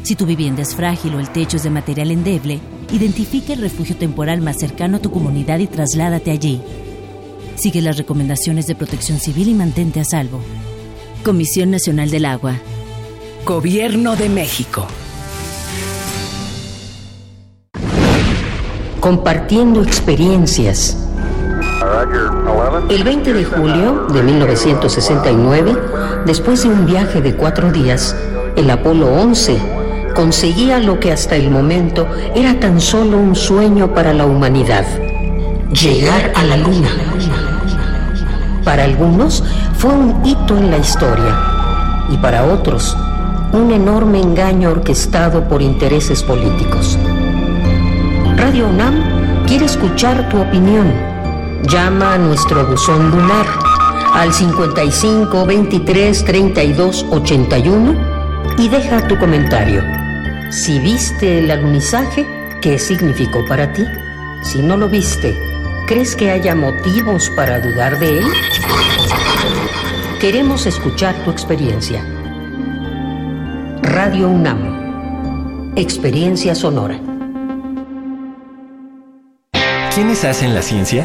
Si 0.02 0.14
tu 0.14 0.26
vivienda 0.26 0.62
es 0.62 0.74
frágil 0.74 1.14
o 1.14 1.20
el 1.20 1.30
techo 1.30 1.56
es 1.56 1.62
de 1.62 1.70
material 1.70 2.10
endeble, 2.10 2.60
identifica 2.92 3.54
el 3.54 3.60
refugio 3.60 3.96
temporal 3.96 4.42
más 4.42 4.58
cercano 4.58 4.98
a 4.98 5.00
tu 5.00 5.10
comunidad 5.10 5.58
y 5.58 5.66
trasládate 5.66 6.30
allí. 6.30 6.60
Sigue 7.56 7.80
las 7.80 7.96
recomendaciones 7.96 8.66
de 8.66 8.74
protección 8.74 9.18
civil 9.18 9.48
y 9.48 9.54
mantente 9.54 10.00
a 10.00 10.04
salvo. 10.04 10.40
Comisión 11.24 11.70
Nacional 11.70 12.10
del 12.10 12.26
Agua. 12.26 12.56
Gobierno 13.44 14.14
de 14.14 14.28
México. 14.28 14.86
Compartiendo 19.00 19.82
experiencias. 19.82 21.07
El 22.90 23.04
20 23.04 23.32
de 23.32 23.44
julio 23.44 24.06
de 24.12 24.22
1969, 24.22 25.76
después 26.26 26.62
de 26.62 26.68
un 26.68 26.86
viaje 26.86 27.20
de 27.20 27.34
cuatro 27.34 27.70
días, 27.70 28.16
el 28.56 28.70
Apolo 28.70 29.06
11 29.06 29.58
conseguía 30.14 30.80
lo 30.80 30.98
que 31.00 31.12
hasta 31.12 31.36
el 31.36 31.50
momento 31.50 32.06
era 32.34 32.58
tan 32.58 32.80
solo 32.80 33.18
un 33.18 33.36
sueño 33.36 33.94
para 33.94 34.12
la 34.12 34.26
humanidad, 34.26 34.84
llegar 35.72 36.32
a 36.34 36.44
la 36.44 36.56
Luna. 36.56 36.88
Para 38.64 38.84
algunos 38.84 39.44
fue 39.76 39.92
un 39.92 40.26
hito 40.26 40.56
en 40.56 40.70
la 40.70 40.78
historia 40.78 41.38
y 42.10 42.16
para 42.18 42.44
otros 42.44 42.96
un 43.52 43.70
enorme 43.70 44.20
engaño 44.20 44.70
orquestado 44.70 45.48
por 45.48 45.62
intereses 45.62 46.22
políticos. 46.22 46.98
Radio 48.36 48.68
UNAM 48.68 49.46
quiere 49.46 49.64
escuchar 49.64 50.28
tu 50.28 50.40
opinión. 50.40 50.92
Llama 51.62 52.14
a 52.14 52.18
nuestro 52.18 52.66
buzón 52.66 53.10
lunar 53.10 53.46
al 54.14 54.32
55 54.32 55.44
23 55.44 56.24
32 56.24 57.06
81 57.10 58.54
y 58.58 58.68
deja 58.68 59.06
tu 59.08 59.18
comentario. 59.18 59.82
Si 60.50 60.78
viste 60.78 61.40
el 61.40 61.50
alunizaje, 61.50 62.26
¿qué 62.62 62.78
significó 62.78 63.44
para 63.44 63.72
ti? 63.72 63.84
Si 64.42 64.62
no 64.62 64.76
lo 64.76 64.88
viste, 64.88 65.36
¿crees 65.86 66.14
que 66.14 66.30
haya 66.30 66.54
motivos 66.54 67.28
para 67.30 67.60
dudar 67.60 67.98
de 67.98 68.18
él? 68.18 68.24
Queremos 70.20 70.64
escuchar 70.66 71.14
tu 71.24 71.30
experiencia. 71.30 72.02
Radio 73.82 74.28
UNAM. 74.28 75.72
Experiencia 75.76 76.54
sonora. 76.54 77.00
¿Quiénes 79.94 80.24
hacen 80.24 80.54
la 80.54 80.62
ciencia? 80.62 81.04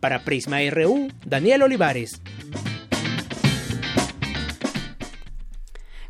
Para 0.00 0.24
Prisma 0.24 0.60
RU, 0.70 1.08
Daniel 1.26 1.62
Olivares. 1.62 2.22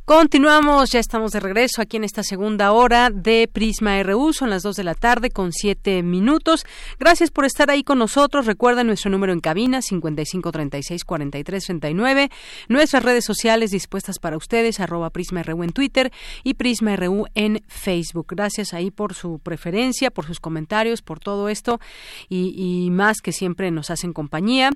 Continuamos, 0.07 0.91
ya 0.93 1.01
estamos 1.01 1.33
de 1.33 1.41
regreso 1.41 1.83
aquí 1.83 1.97
en 1.97 2.05
esta 2.05 2.23
segunda 2.23 2.71
hora 2.71 3.11
de 3.11 3.51
Prisma 3.53 4.01
RU, 4.05 4.33
son 4.33 4.51
las 4.51 4.63
2 4.63 4.77
de 4.77 4.85
la 4.85 4.95
tarde 4.95 5.31
con 5.31 5.53
7 5.53 6.05
minutos. 6.05 6.65
Gracias 7.01 7.33
por 7.33 7.45
estar 7.45 7.73
ahí 7.73 7.83
con 7.83 7.99
nosotros. 7.99 8.47
Recuerda 8.47 8.85
nuestro 8.85 9.11
número 9.11 9.33
en 9.33 9.41
cabina 9.41 9.81
5536-4339, 9.81 12.31
nuestras 12.69 13.03
redes 13.03 13.25
sociales 13.25 13.73
dispuestas 13.73 14.21
para 14.21 14.37
ustedes, 14.37 14.79
arroba 14.79 15.11
Prisma 15.11 15.43
RU 15.43 15.65
en 15.65 15.73
Twitter 15.73 16.13
y 16.45 16.55
Prisma 16.55 16.95
RU 16.95 17.25
en 17.35 17.65
Facebook. 17.67 18.27
Gracias 18.29 18.75
ahí 18.75 18.93
por 18.93 19.13
su 19.13 19.41
preferencia, 19.41 20.13
por 20.13 20.25
sus 20.25 20.39
comentarios, 20.39 21.03
por 21.03 21.19
todo 21.19 21.49
esto 21.49 21.81
y, 22.29 22.55
y 22.57 22.91
más 22.91 23.21
que 23.21 23.33
siempre 23.33 23.73
nos 23.73 23.91
hacen 23.91 24.13
compañía. 24.13 24.71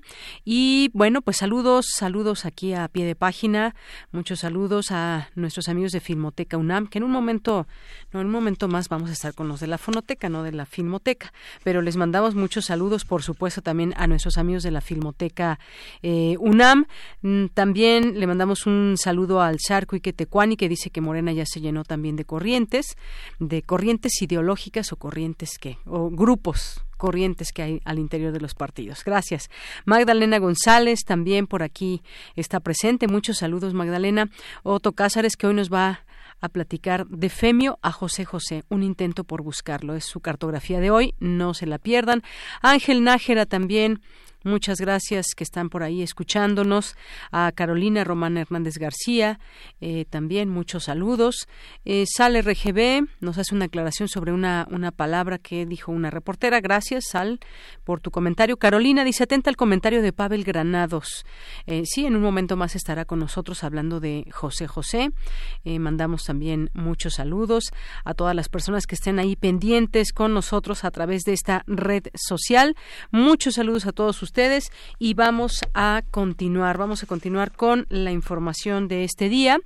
Y 0.45 0.91
bueno, 0.93 1.23
pues 1.23 1.37
saludos, 1.37 1.87
saludos 1.95 2.47
aquí 2.47 2.75
a 2.75 2.89
pie 2.89 3.05
de 3.05 3.15
página, 3.15 3.77
muchos 4.11 4.41
saludos 4.41 4.91
a 4.91 5.20
nuestros 5.35 5.69
amigos 5.69 5.93
de 5.93 6.01
Filmoteca 6.01 6.57
UNAM, 6.57 6.87
que 6.87 6.99
en 6.99 7.05
un 7.05 7.11
momento, 7.11 7.67
no, 8.13 8.21
en 8.21 8.27
un 8.27 8.33
momento 8.33 8.69
más 8.69 8.89
vamos 8.89 9.11
a 9.11 9.13
estar 9.13 9.35
con 9.35 9.49
los 9.49 9.61
de 9.61 9.67
la 9.67 9.79
Fonoteca, 9.79 10.29
no 10.29 10.43
de 10.43 10.53
la 10.53 10.67
Filmoteca, 10.67 11.33
pero 11.65 11.83
les 11.83 11.97
mandamos 11.97 12.35
muchos 12.35 12.67
saludos, 12.67 13.05
por 13.05 13.23
supuesto, 13.23 13.63
también 13.63 13.95
a 13.97 14.07
nuestros 14.07 14.39
amigos 14.39 14.63
de 14.63 14.71
la 14.71 14.81
Filmoteca 14.81 15.59
eh, 16.03 16.37
UNAM. 16.39 16.87
Mm, 17.23 17.47
también 17.55 18.19
le 18.19 18.27
mandamos 18.27 18.67
un 18.67 18.97
saludo 18.97 19.41
al 19.41 19.59
Charco 19.59 19.97
y 19.97 20.01
Quetecuani, 20.01 20.57
que 20.57 20.69
dice 20.69 20.91
que 20.91 21.01
Morena 21.01 21.33
ya 21.33 21.47
se 21.47 21.61
llenó 21.61 21.85
también 21.85 22.17
de 22.17 22.25
corrientes, 22.25 22.97
de 23.39 23.63
corrientes 23.63 24.21
ideológicas 24.23 24.93
o 24.93 24.97
corrientes 24.97 25.59
que, 25.59 25.79
o 25.87 26.11
grupos 26.11 26.83
corrientes 27.01 27.51
que 27.51 27.63
hay 27.63 27.81
al 27.87 27.99
interior 27.99 28.31
de 28.31 28.41
los 28.41 28.55
partidos. 28.55 29.03
Gracias. 29.05 29.49
Magdalena 29.87 30.39
González 30.39 31.01
también 31.05 31.47
por 31.47 31.63
aquí 31.63 32.03
está 32.37 32.61
presente. 32.61 33.09
Muchos 33.09 33.39
saludos, 33.39 33.73
Magdalena. 33.73 34.31
Otto 34.63 34.93
Cázares, 34.93 35.37
que 35.37 35.47
hoy 35.47 35.55
nos 35.55 35.73
va 35.73 36.05
a 36.43 36.49
platicar 36.51 37.07
de 37.07 37.31
Femio 37.31 37.79
a 37.83 37.91
José 37.91 38.25
José, 38.25 38.65
un 38.69 38.83
intento 38.83 39.25
por 39.25 39.43
buscarlo. 39.43 39.95
Es 39.95 40.05
su 40.05 40.21
cartografía 40.21 40.79
de 40.79 40.91
hoy, 40.91 41.15
no 41.21 41.55
se 41.55 41.67
la 41.67 41.79
pierdan. 41.79 42.23
Ángel 42.61 43.03
Nájera 43.03 43.47
también 43.47 44.01
Muchas 44.43 44.81
gracias 44.81 45.27
que 45.37 45.45
están 45.45 45.69
por 45.69 45.83
ahí 45.83 46.01
escuchándonos. 46.01 46.97
A 47.31 47.53
Carolina 47.55 48.05
Román 48.05 48.39
Hernández 48.39 48.79
García, 48.79 49.39
eh, 49.83 50.07
también 50.09 50.49
muchos 50.49 50.85
saludos. 50.85 51.47
Eh, 51.85 52.07
Sale 52.07 52.41
RGB 52.41 53.07
nos 53.21 53.37
hace 53.37 53.55
una 53.55 53.67
aclaración 53.67 54.09
sobre 54.09 54.33
una, 54.33 54.67
una 54.71 54.93
palabra 54.93 55.37
que 55.37 55.67
dijo 55.67 55.93
una 55.93 56.09
reportera. 56.09 56.63
Gracias, 56.63 57.05
Sal, 57.11 57.39
por 57.85 58.01
tu 58.01 58.11
comentario. 58.11 58.57
Carolina 58.57 59.05
dice, 59.05 59.25
atenta 59.25 59.51
al 59.51 59.57
comentario 59.57 60.01
de 60.01 60.15
Pavel 60.15 60.43
Granados. 60.43 61.27
Eh, 61.67 61.83
sí, 61.85 62.07
en 62.07 62.17
un 62.17 62.23
momento 62.23 62.57
más 62.57 62.75
estará 62.77 63.05
con 63.05 63.19
nosotros 63.19 63.63
hablando 63.63 64.01
de 64.01 64.25
José 64.33 64.67
José. 64.67 65.11
Mandamos 65.65 66.25
también 66.25 66.71
muchos 66.73 67.15
saludos 67.15 67.73
a 68.05 68.15
todas 68.15 68.35
las 68.35 68.49
personas 68.49 68.87
que 68.87 68.95
estén 68.95 69.19
ahí 69.19 69.37
pendientes 69.37 70.13
con 70.13 70.33
nosotros 70.33 70.85
a 70.85 70.91
través 70.91 71.25
de 71.25 71.35
esta 71.35 71.63
red 71.67 72.05
social. 72.15 72.75
Muchos 73.11 73.55
saludos 73.55 73.87
a 73.87 73.93
todos 73.93 74.23
ustedes 74.23 74.30
ustedes 74.31 74.71
y 75.01 75.15
vamos 75.15 75.61
a 75.75 76.03
continuar, 76.13 76.79
vamos 76.79 77.03
a 77.03 77.07
continuar 77.07 77.51
con 77.51 77.87
la 77.89 78.13
información 78.13 78.87
de 78.87 79.03
este 79.03 79.29
día. 79.29 79.59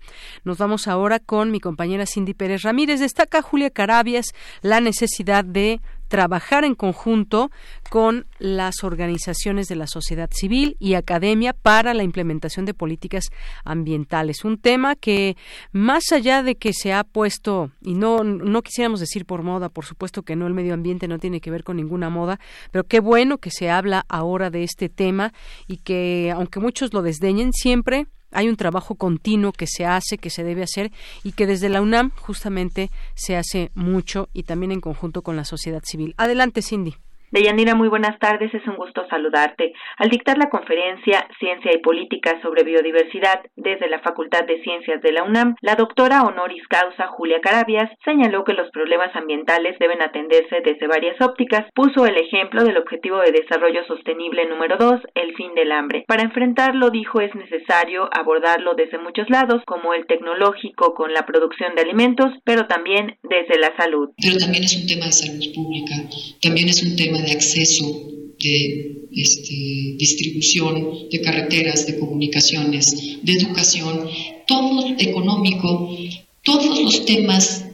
Nos 0.43 0.57
vamos 0.57 0.89
ahora 0.89 1.19
con 1.19 1.51
mi 1.51 1.61
compañera 1.61 2.07
Cindy 2.07 2.33
Pérez 2.33 2.63
Ramírez. 2.63 3.01
Destaca 3.01 3.43
Julia 3.43 3.69
Carabias 3.69 4.29
la 4.63 4.81
necesidad 4.81 5.45
de 5.45 5.83
trabajar 6.15 6.65
en 6.65 6.77
conjunto 6.77 7.51
con 7.91 8.27
las 8.39 8.85
organizaciones 8.85 9.67
de 9.67 9.75
la 9.75 9.89
sociedad 9.89 10.31
civil 10.33 10.77
y 10.79 10.95
academia 10.95 11.53
para 11.53 11.93
la 11.93 12.05
implementación 12.05 12.67
de 12.67 12.73
políticas 12.73 13.31
ambientales. 13.65 14.45
Un 14.45 14.59
tema 14.59 14.95
que, 14.95 15.37
más 15.73 16.13
allá 16.13 16.45
de 16.45 16.55
que 16.55 16.73
se 16.73 16.93
ha 16.93 17.03
puesto, 17.03 17.73
y 17.83 17.95
no, 17.95 18.23
no 18.23 18.63
quisiéramos 18.63 19.01
decir 19.01 19.27
por 19.27 19.43
moda, 19.43 19.71
por 19.71 19.87
supuesto 19.87 20.23
que 20.23 20.37
no, 20.37 20.47
el 20.47 20.55
medio 20.55 20.75
ambiente 20.75 21.09
no 21.09 21.19
tiene 21.19 21.41
que 21.41 21.51
ver 21.51 21.65
con 21.65 21.79
ninguna 21.79 22.11
moda, 22.11 22.39
pero 22.71 22.85
qué 22.85 23.01
bueno 23.01 23.39
que 23.39 23.51
se 23.51 23.69
habla 23.69 24.07
ahora 24.09 24.51
de 24.51 24.63
este 24.63 24.89
tema 24.89 25.33
y 25.67 25.79
que, 25.79 26.33
aunque 26.33 26.61
muchos 26.61 26.95
lo 26.95 27.03
desdeñen, 27.03 27.53
siempre 27.53 28.07
hay 28.35 28.49
un 28.49 28.57
trabajo 28.57 28.97
continuo 28.97 29.53
que 29.53 29.67
se 29.67 29.87
hace, 29.87 30.19
que 30.19 30.31
se 30.31 30.45
debe 30.45 30.63
hacer 30.63 30.93
y 31.23 31.33
que 31.33 31.47
desde 31.47 31.69
la 31.69 31.81
UNAM 31.81 32.11
justamente 32.17 32.91
se 33.15 33.37
hace 33.37 33.71
mucho 33.75 34.29
y 34.33 34.43
también 34.43 34.73
en 34.73 34.81
conjunto 34.81 35.23
con 35.23 35.37
la 35.37 35.45
sociedad 35.45 35.83
civil. 35.85 36.15
Adelante, 36.19 36.61
Cindy. 36.61 36.95
Deyanira, 37.35 37.75
muy 37.75 37.89
buenas 37.89 38.17
tardes, 38.21 38.55
es 38.55 38.65
un 38.69 38.77
gusto 38.77 39.05
saludarte. 39.11 39.73
Al 39.99 40.09
dictar 40.09 40.39
la 40.39 40.51
conferencia 40.51 41.27
Ciencia 41.41 41.73
y 41.75 41.79
Política 41.79 42.41
sobre 42.41 42.63
Biodiversidad 42.63 43.41
desde 43.57 43.89
la 43.89 43.99
Facultad 43.99 44.45
de 44.45 44.63
Ciencias 44.63 45.03
de 45.03 45.11
la 45.11 45.25
UNAM, 45.25 45.57
la 45.61 45.75
doctora 45.75 46.23
honoris 46.23 46.63
causa 46.69 47.09
Julia 47.09 47.41
Carabias 47.41 47.91
señaló 48.05 48.45
que 48.45 48.53
los 48.53 48.71
problemas 48.71 49.17
ambientales 49.17 49.77
deben 49.81 50.01
atenderse 50.01 50.61
desde 50.65 50.87
varias 50.87 51.21
ópticas. 51.21 51.67
Puso 51.75 52.07
el 52.07 52.17
ejemplo 52.19 52.63
del 52.63 52.77
Objetivo 52.77 53.19
de 53.19 53.33
Desarrollo 53.33 53.85
Sostenible 53.89 54.47
número 54.47 54.77
2, 54.79 55.01
el 55.17 55.35
fin 55.35 55.57
del 55.57 55.73
hambre. 55.73 56.05
Para 56.07 56.23
enfrentarlo, 56.23 56.91
dijo, 56.91 57.21
es 57.21 57.35
necesario 57.35 58.09
abordarlo 58.17 58.75
desde 58.77 58.99
muchos 58.99 59.29
lados, 59.29 59.61
como 59.67 59.93
el 59.93 60.07
tecnológico 60.07 60.95
con 60.95 61.13
la 61.13 61.27
producción 61.27 61.75
de 61.75 61.83
alimentos, 61.83 62.31
pero 62.45 62.69
también 62.69 63.19
desde 63.25 63.59
la 63.59 63.77
salud. 63.77 64.11
Pero 64.23 64.39
también 64.39 64.63
es 64.63 64.77
un 64.77 64.87
tema 64.87 65.07
de 65.07 65.13
salud 65.13 65.53
pública, 65.53 65.95
también 66.41 66.69
es 66.69 66.81
un 66.81 66.95
tema 66.95 67.24
de 67.25 67.33
acceso, 67.33 68.11
de 68.41 68.95
este, 69.13 69.95
distribución 69.97 71.09
de 71.11 71.21
carreteras, 71.21 71.87
de 71.87 71.99
comunicaciones, 71.99 73.19
de 73.23 73.33
educación, 73.33 74.09
todo 74.47 74.95
económico, 74.99 75.97
todos 76.43 76.81
los 76.83 77.05
temas 77.05 77.65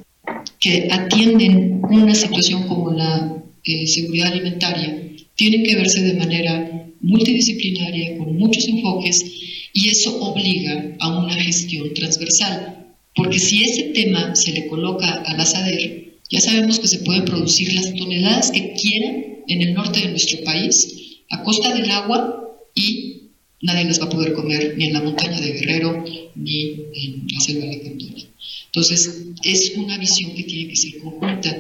que 0.59 0.89
atienden 0.91 1.83
una 1.91 2.15
situación 2.15 2.69
como 2.69 2.93
la 2.93 3.43
eh, 3.65 3.87
seguridad 3.87 4.33
alimentaria 4.33 5.11
tienen 5.35 5.65
que 5.65 5.77
verse 5.77 6.03
de 6.03 6.15
manera 6.15 6.87
multidisciplinaria, 7.01 8.19
con 8.19 8.37
muchos 8.37 8.69
enfoques, 8.69 9.25
y 9.73 9.89
eso 9.89 10.21
obliga 10.21 10.97
a 10.99 11.19
una 11.19 11.35
gestión 11.35 11.95
transversal. 11.95 12.95
Porque 13.15 13.39
si 13.39 13.65
ese 13.65 13.85
tema 13.95 14.35
se 14.37 14.53
le 14.53 14.67
coloca 14.67 15.23
al 15.23 15.41
asadero, 15.41 16.11
ya 16.31 16.41
sabemos 16.41 16.79
que 16.79 16.89
se 16.89 16.99
pueden 16.99 17.25
producir 17.25 17.73
las 17.73 17.95
toneladas 17.95 18.51
que 18.51 18.75
quieran 18.75 19.30
en 19.53 19.63
el 19.63 19.75
norte 19.75 20.01
de 20.01 20.11
nuestro 20.11 20.43
país, 20.45 21.21
a 21.31 21.43
costa 21.43 21.75
del 21.75 21.91
agua, 21.91 22.41
y 22.75 23.23
nadie 23.63 23.85
las 23.85 24.01
va 24.01 24.07
a 24.07 24.11
poder 24.11 24.33
comer 24.33 24.75
ni 24.77 24.87
en 24.87 24.93
la 24.93 25.03
montaña 25.03 25.41
de 25.41 25.53
Guerrero 25.53 26.05
ni 26.37 26.71
en 26.95 27.27
la 27.33 27.41
selva 27.41 27.67
de 27.67 27.83
Cantoya. 27.83 28.27
Entonces, 28.67 29.27
es 29.43 29.73
una 29.77 29.99
visión 29.99 30.35
que 30.35 30.45
tiene 30.45 30.71
que 30.71 30.77
ser 30.77 30.99
conjunta, 30.99 31.57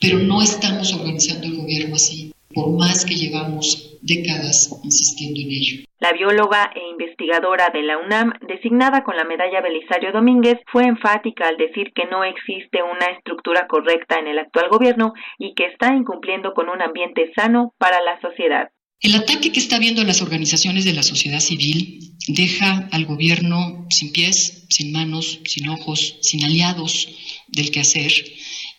pero 0.00 0.18
no 0.18 0.42
estamos 0.42 0.92
organizando 0.94 1.46
el 1.46 1.56
gobierno 1.56 1.96
así, 1.96 2.23
por 2.54 2.70
más 2.78 3.04
que 3.04 3.14
llevamos 3.14 3.98
décadas 4.02 4.70
insistiendo 4.82 5.40
en 5.40 5.50
ello. 5.50 5.84
La 5.98 6.12
bióloga 6.12 6.70
e 6.74 6.90
investigadora 6.90 7.70
de 7.72 7.82
la 7.82 7.98
UNAM, 7.98 8.34
designada 8.46 9.02
con 9.04 9.16
la 9.16 9.24
medalla 9.24 9.62
Belisario 9.62 10.12
Domínguez, 10.12 10.58
fue 10.70 10.84
enfática 10.84 11.48
al 11.48 11.56
decir 11.56 11.92
que 11.94 12.04
no 12.06 12.24
existe 12.24 12.82
una 12.82 13.06
estructura 13.16 13.66
correcta 13.66 14.18
en 14.18 14.26
el 14.26 14.38
actual 14.38 14.68
gobierno 14.68 15.14
y 15.38 15.54
que 15.54 15.66
está 15.66 15.94
incumpliendo 15.94 16.52
con 16.52 16.68
un 16.68 16.82
ambiente 16.82 17.32
sano 17.34 17.72
para 17.78 18.02
la 18.02 18.20
sociedad. 18.20 18.68
El 19.00 19.14
ataque 19.14 19.52
que 19.52 19.60
está 19.60 19.78
viendo 19.78 20.04
las 20.04 20.22
organizaciones 20.22 20.84
de 20.84 20.92
la 20.92 21.02
sociedad 21.02 21.40
civil 21.40 22.16
deja 22.28 22.88
al 22.90 23.04
gobierno 23.06 23.86
sin 23.90 24.12
pies, 24.12 24.66
sin 24.70 24.92
manos, 24.92 25.40
sin 25.44 25.68
ojos, 25.68 26.18
sin 26.22 26.44
aliados 26.44 27.08
del 27.48 27.70
que 27.70 27.80
hacer 27.80 28.12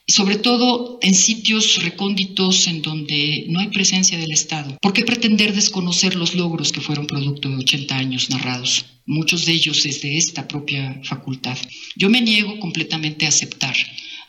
sobre 0.08 0.38
todo 0.38 1.00
en 1.02 1.16
sitios 1.16 1.82
recónditos 1.84 2.68
en 2.68 2.82
donde 2.82 3.46
no 3.50 3.60
hay 3.60 3.70
presencia 3.70 4.18
del 4.18 4.32
Estado. 4.32 4.78
¿Por 4.82 4.94
qué 4.94 5.04
pretender 5.04 5.54
desconocer 5.54 6.16
los 6.16 6.36
logros 6.36 6.72
que 6.72 6.82
fueron 6.82 7.08
producto 7.08 7.50
de 7.50 7.58
80 7.58 7.98
años 7.98 8.30
narrados? 8.30 8.86
Muchos 9.08 9.46
de 9.46 9.54
ellos 9.54 9.84
desde 9.84 10.18
esta 10.18 10.48
propia 10.48 11.02
facultad. 11.04 11.58
Yo 11.96 12.10
me 12.10 12.22
niego 12.22 12.60
completamente 12.60 13.26
a 13.26 13.30
aceptar 13.30 13.76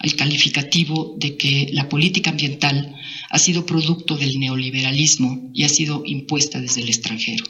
el 0.03 0.17
calificativo 0.17 1.17
de 1.19 1.37
que 1.37 1.69
la 1.73 1.89
política 1.89 2.31
ambiental 2.31 2.95
ha 3.31 3.39
sido 3.39 3.67
producto 3.67 4.17
del 4.17 4.39
neoliberalismo 4.39 5.51
y 5.55 5.65
ha 5.65 5.69
sido 5.69 6.03
impuesta 6.05 6.61
desde 6.61 6.83
el 6.83 6.89
extranjero. 6.89 7.45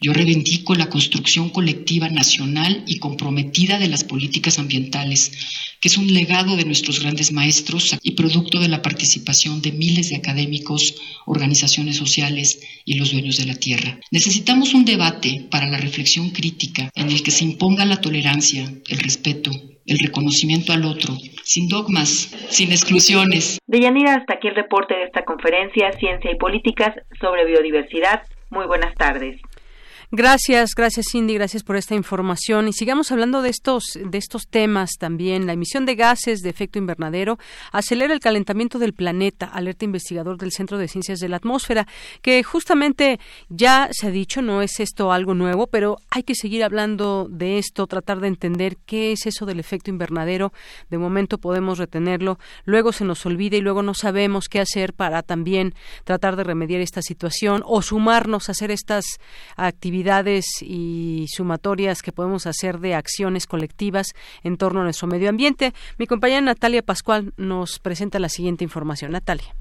Yo 0.00 0.12
reivindico 0.12 0.74
la 0.74 0.88
construcción 0.88 1.50
colectiva 1.50 2.08
nacional 2.08 2.84
y 2.86 2.98
comprometida 2.98 3.78
de 3.78 3.88
las 3.88 4.04
políticas 4.04 4.58
ambientales, 4.58 5.32
que 5.80 5.88
es 5.88 5.96
un 5.96 6.12
legado 6.12 6.56
de 6.56 6.64
nuestros 6.64 7.00
grandes 7.00 7.32
maestros 7.32 7.96
y 8.02 8.12
producto 8.12 8.60
de 8.60 8.68
la 8.68 8.82
participación 8.82 9.62
de 9.62 9.72
miles 9.72 10.10
de 10.10 10.16
académicos, 10.16 10.94
organizaciones 11.26 11.96
sociales 11.96 12.60
y 12.84 12.94
los 12.94 13.12
dueños 13.12 13.36
de 13.36 13.46
la 13.46 13.54
tierra. 13.54 13.98
Necesitamos 14.10 14.74
un 14.74 14.84
debate 14.84 15.46
para 15.50 15.68
la 15.68 15.78
reflexión 15.78 16.30
crítica 16.30 16.90
en 16.94 17.10
el 17.10 17.22
que 17.22 17.30
se 17.30 17.44
imponga 17.44 17.84
la 17.84 18.00
tolerancia, 18.00 18.70
el 18.88 18.98
respeto, 18.98 19.50
el 19.86 19.98
reconocimiento 19.98 20.72
al 20.72 20.84
otro, 20.84 21.16
sin 21.42 21.68
dogmas, 21.68 22.34
sin 22.50 22.72
exclusiones. 22.72 23.58
Deyanira, 23.66 24.16
hasta 24.16 24.34
aquí 24.34 24.48
el 24.48 24.56
reporte 24.56 24.94
de 24.94 25.04
esta 25.04 25.24
conferencia 25.24 25.92
Ciencia 25.92 26.30
y 26.30 26.36
Políticas 26.36 26.94
sobre 27.20 27.46
Biodiversidad. 27.46 28.22
Muy 28.50 28.66
buenas 28.66 28.94
tardes. 28.94 29.40
Gracias, 30.12 30.70
gracias 30.76 31.06
Cindy, 31.10 31.34
gracias 31.34 31.64
por 31.64 31.74
esta 31.76 31.96
información 31.96 32.68
y 32.68 32.72
sigamos 32.72 33.10
hablando 33.10 33.42
de 33.42 33.48
estos 33.48 33.82
de 34.00 34.18
estos 34.18 34.46
temas 34.48 34.90
también. 35.00 35.46
La 35.46 35.52
emisión 35.54 35.84
de 35.84 35.96
gases 35.96 36.42
de 36.42 36.48
efecto 36.48 36.78
invernadero 36.78 37.38
acelera 37.72 38.14
el 38.14 38.20
calentamiento 38.20 38.78
del 38.78 38.92
planeta, 38.92 39.46
alerta 39.46 39.84
investigador 39.84 40.38
del 40.38 40.52
Centro 40.52 40.78
de 40.78 40.86
Ciencias 40.86 41.18
de 41.18 41.28
la 41.28 41.38
Atmósfera, 41.38 41.88
que 42.22 42.40
justamente 42.44 43.18
ya 43.48 43.88
se 43.90 44.06
ha 44.06 44.10
dicho, 44.12 44.42
no 44.42 44.62
es 44.62 44.78
esto 44.78 45.10
algo 45.10 45.34
nuevo, 45.34 45.66
pero 45.66 45.96
hay 46.08 46.22
que 46.22 46.36
seguir 46.36 46.62
hablando 46.62 47.26
de 47.28 47.58
esto, 47.58 47.88
tratar 47.88 48.20
de 48.20 48.28
entender 48.28 48.76
qué 48.86 49.10
es 49.10 49.26
eso 49.26 49.44
del 49.44 49.58
efecto 49.58 49.90
invernadero. 49.90 50.52
De 50.88 50.98
momento 50.98 51.38
podemos 51.38 51.78
retenerlo, 51.78 52.38
luego 52.64 52.92
se 52.92 53.04
nos 53.04 53.26
olvida 53.26 53.56
y 53.56 53.60
luego 53.60 53.82
no 53.82 53.92
sabemos 53.92 54.48
qué 54.48 54.60
hacer 54.60 54.92
para 54.94 55.24
también 55.24 55.74
tratar 56.04 56.36
de 56.36 56.44
remediar 56.44 56.80
esta 56.80 57.02
situación 57.02 57.64
o 57.66 57.82
sumarnos 57.82 58.48
a 58.48 58.52
hacer 58.52 58.70
estas 58.70 59.04
actividades 59.56 59.95
y 60.62 61.26
sumatorias 61.28 62.02
que 62.02 62.12
podemos 62.12 62.46
hacer 62.46 62.78
de 62.80 62.94
acciones 62.94 63.46
colectivas 63.46 64.14
en 64.42 64.56
torno 64.56 64.80
a 64.80 64.84
nuestro 64.84 65.08
medio 65.08 65.28
ambiente. 65.28 65.74
Mi 65.98 66.06
compañera 66.06 66.40
Natalia 66.40 66.82
Pascual 66.82 67.32
nos 67.36 67.78
presenta 67.78 68.18
la 68.18 68.28
siguiente 68.28 68.64
información. 68.64 69.12
Natalia. 69.12 69.54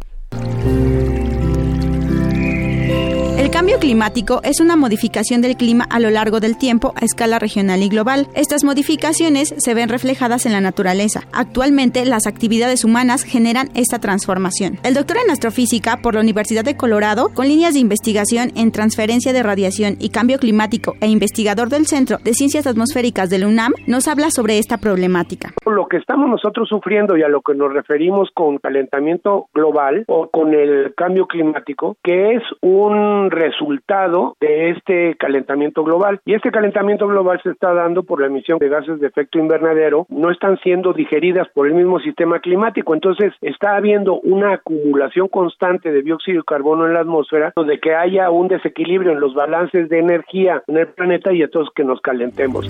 El 3.45 3.51
cambio 3.51 3.77
climático 3.77 4.41
es 4.43 4.59
una 4.59 4.75
modificación 4.75 5.43
del 5.43 5.55
clima 5.55 5.85
a 5.91 5.99
lo 5.99 6.09
largo 6.09 6.39
del 6.39 6.57
tiempo 6.57 6.93
a 6.95 7.05
escala 7.05 7.37
regional 7.37 7.83
y 7.83 7.89
global. 7.89 8.25
Estas 8.33 8.63
modificaciones 8.63 9.53
se 9.59 9.75
ven 9.75 9.87
reflejadas 9.87 10.47
en 10.47 10.51
la 10.51 10.61
naturaleza. 10.61 11.21
Actualmente, 11.31 12.05
las 12.05 12.25
actividades 12.25 12.83
humanas 12.83 13.23
generan 13.23 13.67
esta 13.75 13.99
transformación. 13.99 14.79
El 14.83 14.95
doctor 14.95 15.17
en 15.23 15.29
astrofísica 15.29 15.97
por 16.01 16.15
la 16.15 16.21
Universidad 16.21 16.63
de 16.63 16.75
Colorado, 16.75 17.29
con 17.35 17.47
líneas 17.47 17.75
de 17.75 17.81
investigación 17.81 18.49
en 18.55 18.71
transferencia 18.71 19.31
de 19.31 19.43
radiación 19.43 19.97
y 19.99 20.09
cambio 20.09 20.39
climático 20.39 20.95
e 20.99 21.05
investigador 21.05 21.69
del 21.69 21.85
Centro 21.85 22.17
de 22.17 22.33
Ciencias 22.33 22.65
Atmosféricas 22.65 23.29
del 23.29 23.45
UNAM, 23.45 23.73
nos 23.85 24.07
habla 24.07 24.31
sobre 24.31 24.57
esta 24.57 24.79
problemática. 24.79 25.53
Lo 25.67 25.87
que 25.87 25.97
estamos 25.97 26.27
nosotros 26.29 26.67
sufriendo 26.67 27.15
y 27.15 27.21
a 27.21 27.27
lo 27.27 27.41
que 27.41 27.53
nos 27.53 27.71
referimos 27.71 28.27
con 28.33 28.57
calentamiento 28.57 29.49
global 29.53 30.03
o 30.07 30.31
con 30.31 30.55
el 30.55 30.95
cambio 30.95 31.27
climático, 31.27 31.97
que 32.03 32.37
es 32.37 32.43
un 32.61 33.29
resultado 33.35 34.35
de 34.39 34.71
este 34.71 35.15
calentamiento 35.17 35.83
global. 35.83 36.19
Y 36.25 36.33
este 36.33 36.51
calentamiento 36.51 37.07
global 37.07 37.39
se 37.43 37.51
está 37.51 37.73
dando 37.73 38.03
por 38.03 38.21
la 38.21 38.27
emisión 38.27 38.59
de 38.59 38.69
gases 38.69 38.99
de 38.99 39.07
efecto 39.07 39.39
invernadero, 39.39 40.05
no 40.09 40.31
están 40.31 40.57
siendo 40.59 40.93
digeridas 40.93 41.47
por 41.53 41.67
el 41.67 41.73
mismo 41.73 41.99
sistema 41.99 42.39
climático. 42.39 42.93
Entonces 42.93 43.33
está 43.41 43.75
habiendo 43.75 44.19
una 44.21 44.53
acumulación 44.53 45.27
constante 45.27 45.91
de 45.91 46.01
dióxido 46.01 46.39
de 46.39 46.43
carbono 46.45 46.87
en 46.87 46.93
la 46.93 47.01
atmósfera, 47.01 47.53
donde 47.55 47.79
que 47.79 47.93
haya 47.93 48.29
un 48.29 48.47
desequilibrio 48.47 49.11
en 49.11 49.19
los 49.19 49.33
balances 49.33 49.89
de 49.89 49.99
energía 49.99 50.63
en 50.67 50.77
el 50.77 50.87
planeta 50.87 51.33
y 51.33 51.41
entonces 51.41 51.73
que 51.75 51.83
nos 51.83 52.01
calentemos. 52.01 52.65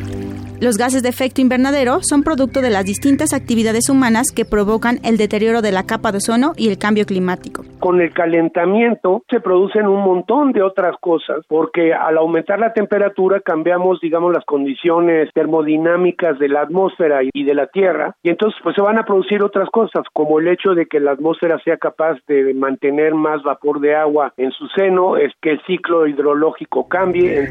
Los 0.62 0.78
gases 0.78 1.04
de 1.04 1.10
efecto 1.10 1.42
invernadero 1.42 2.00
son 2.02 2.24
producto 2.24 2.62
de 2.62 2.70
las 2.70 2.86
distintas 2.86 3.34
actividades 3.34 3.90
humanas 3.90 4.32
que 4.34 4.46
provocan 4.46 5.00
el 5.04 5.18
deterioro 5.18 5.62
de 5.62 5.74
la 5.74 5.86
capa 5.86 6.14
de 6.14 6.20
ozono 6.20 6.54
y 6.56 6.70
el 6.70 6.78
cambio 6.78 7.06
climático. 7.06 7.64
Con 7.80 8.00
el 8.00 8.14
calentamiento 8.14 9.24
se 9.30 9.42
producen 9.42 9.86
un 9.86 10.02
montón 10.04 10.54
de 10.54 10.64
otras 10.64 10.96
cosas, 11.02 11.46
porque 11.50 11.94
al 11.94 12.18
aumentar 12.18 12.60
la 12.60 12.72
temperatura 12.72 13.42
cambiamos, 13.42 14.00
digamos, 14.00 14.32
las 14.34 14.46
condiciones 14.46 15.30
termodinámicas 15.34 16.40
de 16.40 16.48
la 16.48 16.62
atmósfera 16.62 17.20
y 17.22 17.44
de 17.44 17.54
la 17.54 17.68
Tierra, 17.68 18.16
y 18.24 18.30
entonces 18.30 18.58
pues 18.64 18.76
se 18.76 18.82
van 18.82 18.98
a 18.98 19.04
producir 19.04 19.44
otras 19.44 19.70
cosas, 19.70 20.04
como 20.14 20.40
el 20.40 20.48
hecho 20.48 20.74
de 20.74 20.86
que 20.86 21.02
la 21.02 21.12
atmósfera 21.12 21.60
sea 21.66 21.76
capaz 21.76 22.18
de 22.28 22.54
mantener 22.54 23.14
más 23.14 23.44
vapor 23.44 23.82
de 23.82 23.94
agua 23.94 24.34
en 24.38 24.52
su 24.52 24.68
seno, 24.70 25.18
es 25.18 25.34
que 25.42 25.52
el 25.52 25.62
ciclo 25.68 26.08
hidrológico 26.08 26.88
cambie. 26.88 27.50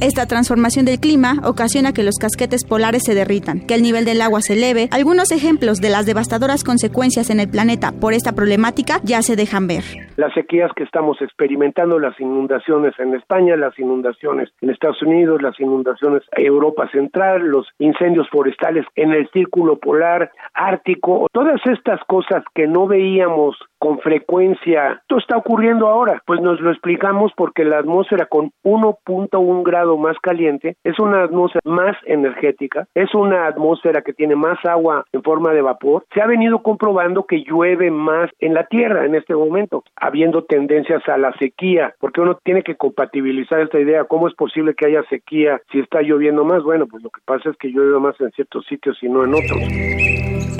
Esta 0.00 0.24
transformación 0.24 0.86
del 0.86 0.98
clima 0.98 1.34
ocasiona 1.44 1.92
que 1.92 2.02
los 2.02 2.14
casquetes 2.16 2.64
polares 2.64 3.02
se 3.04 3.14
derritan, 3.14 3.60
que 3.60 3.74
el 3.74 3.82
nivel 3.82 4.06
del 4.06 4.22
agua 4.22 4.40
se 4.40 4.54
eleve. 4.54 4.88
Algunos 4.92 5.30
ejemplos 5.30 5.76
de 5.82 5.90
las 5.90 6.06
devastadoras 6.06 6.64
consecuencias 6.64 7.28
en 7.28 7.38
el 7.38 7.50
planeta 7.50 7.92
por 7.92 8.14
esta 8.14 8.32
problemática 8.32 9.00
ya 9.04 9.20
se 9.20 9.36
dejan 9.36 9.66
ver. 9.66 9.84
Las 10.16 10.32
sequías 10.32 10.70
que 10.74 10.84
estamos 10.84 11.20
experimentando, 11.20 11.98
las 11.98 12.18
inundaciones 12.18 12.94
en 12.98 13.14
España, 13.14 13.56
las 13.56 13.78
inundaciones 13.78 14.48
en 14.62 14.70
Estados 14.70 15.02
Unidos, 15.02 15.42
las 15.42 15.60
inundaciones 15.60 16.22
en 16.32 16.46
Europa 16.46 16.88
Central, 16.90 17.42
los 17.42 17.66
incendios 17.78 18.26
forestales 18.30 18.86
en 18.96 19.12
el 19.12 19.28
círculo 19.32 19.78
polar 19.78 20.32
ártico, 20.54 21.28
todas 21.30 21.60
estas 21.66 22.00
cosas 22.06 22.42
que 22.54 22.66
no 22.66 22.86
veíamos 22.86 23.58
con 23.80 23.98
frecuencia, 24.00 25.00
esto 25.00 25.16
está 25.16 25.38
ocurriendo 25.38 25.88
ahora. 25.88 26.22
Pues 26.26 26.40
nos 26.40 26.60
lo 26.60 26.70
explicamos 26.70 27.32
porque 27.34 27.64
la 27.64 27.78
atmósfera 27.78 28.26
con 28.26 28.52
1.1 28.62 29.62
grado 29.64 29.96
más 29.96 30.18
caliente 30.22 30.76
es 30.84 31.00
una 31.00 31.24
atmósfera 31.24 31.62
más 31.64 31.96
energética, 32.04 32.86
es 32.94 33.14
una 33.14 33.46
atmósfera 33.46 34.02
que 34.02 34.12
tiene 34.12 34.36
más 34.36 34.58
agua 34.64 35.06
en 35.12 35.22
forma 35.22 35.52
de 35.52 35.62
vapor. 35.62 36.04
Se 36.14 36.20
ha 36.20 36.26
venido 36.26 36.62
comprobando 36.62 37.24
que 37.24 37.42
llueve 37.42 37.90
más 37.90 38.30
en 38.38 38.52
la 38.52 38.64
Tierra 38.64 39.06
en 39.06 39.14
este 39.14 39.34
momento, 39.34 39.82
habiendo 39.96 40.44
tendencias 40.44 41.02
a 41.08 41.16
la 41.16 41.32
sequía, 41.38 41.94
porque 41.98 42.20
uno 42.20 42.38
tiene 42.44 42.62
que 42.62 42.76
compatibilizar 42.76 43.60
esta 43.60 43.80
idea. 43.80 44.04
¿Cómo 44.04 44.28
es 44.28 44.34
posible 44.34 44.74
que 44.74 44.88
haya 44.88 45.02
sequía 45.08 45.58
si 45.72 45.80
está 45.80 46.02
lloviendo 46.02 46.44
más? 46.44 46.62
Bueno, 46.62 46.86
pues 46.86 47.02
lo 47.02 47.08
que 47.08 47.22
pasa 47.24 47.48
es 47.48 47.56
que 47.56 47.68
llueve 47.68 47.98
más 47.98 48.20
en 48.20 48.30
ciertos 48.32 48.66
sitios 48.66 48.98
y 49.00 49.08
no 49.08 49.24
en 49.24 49.30
otros. 49.30 49.58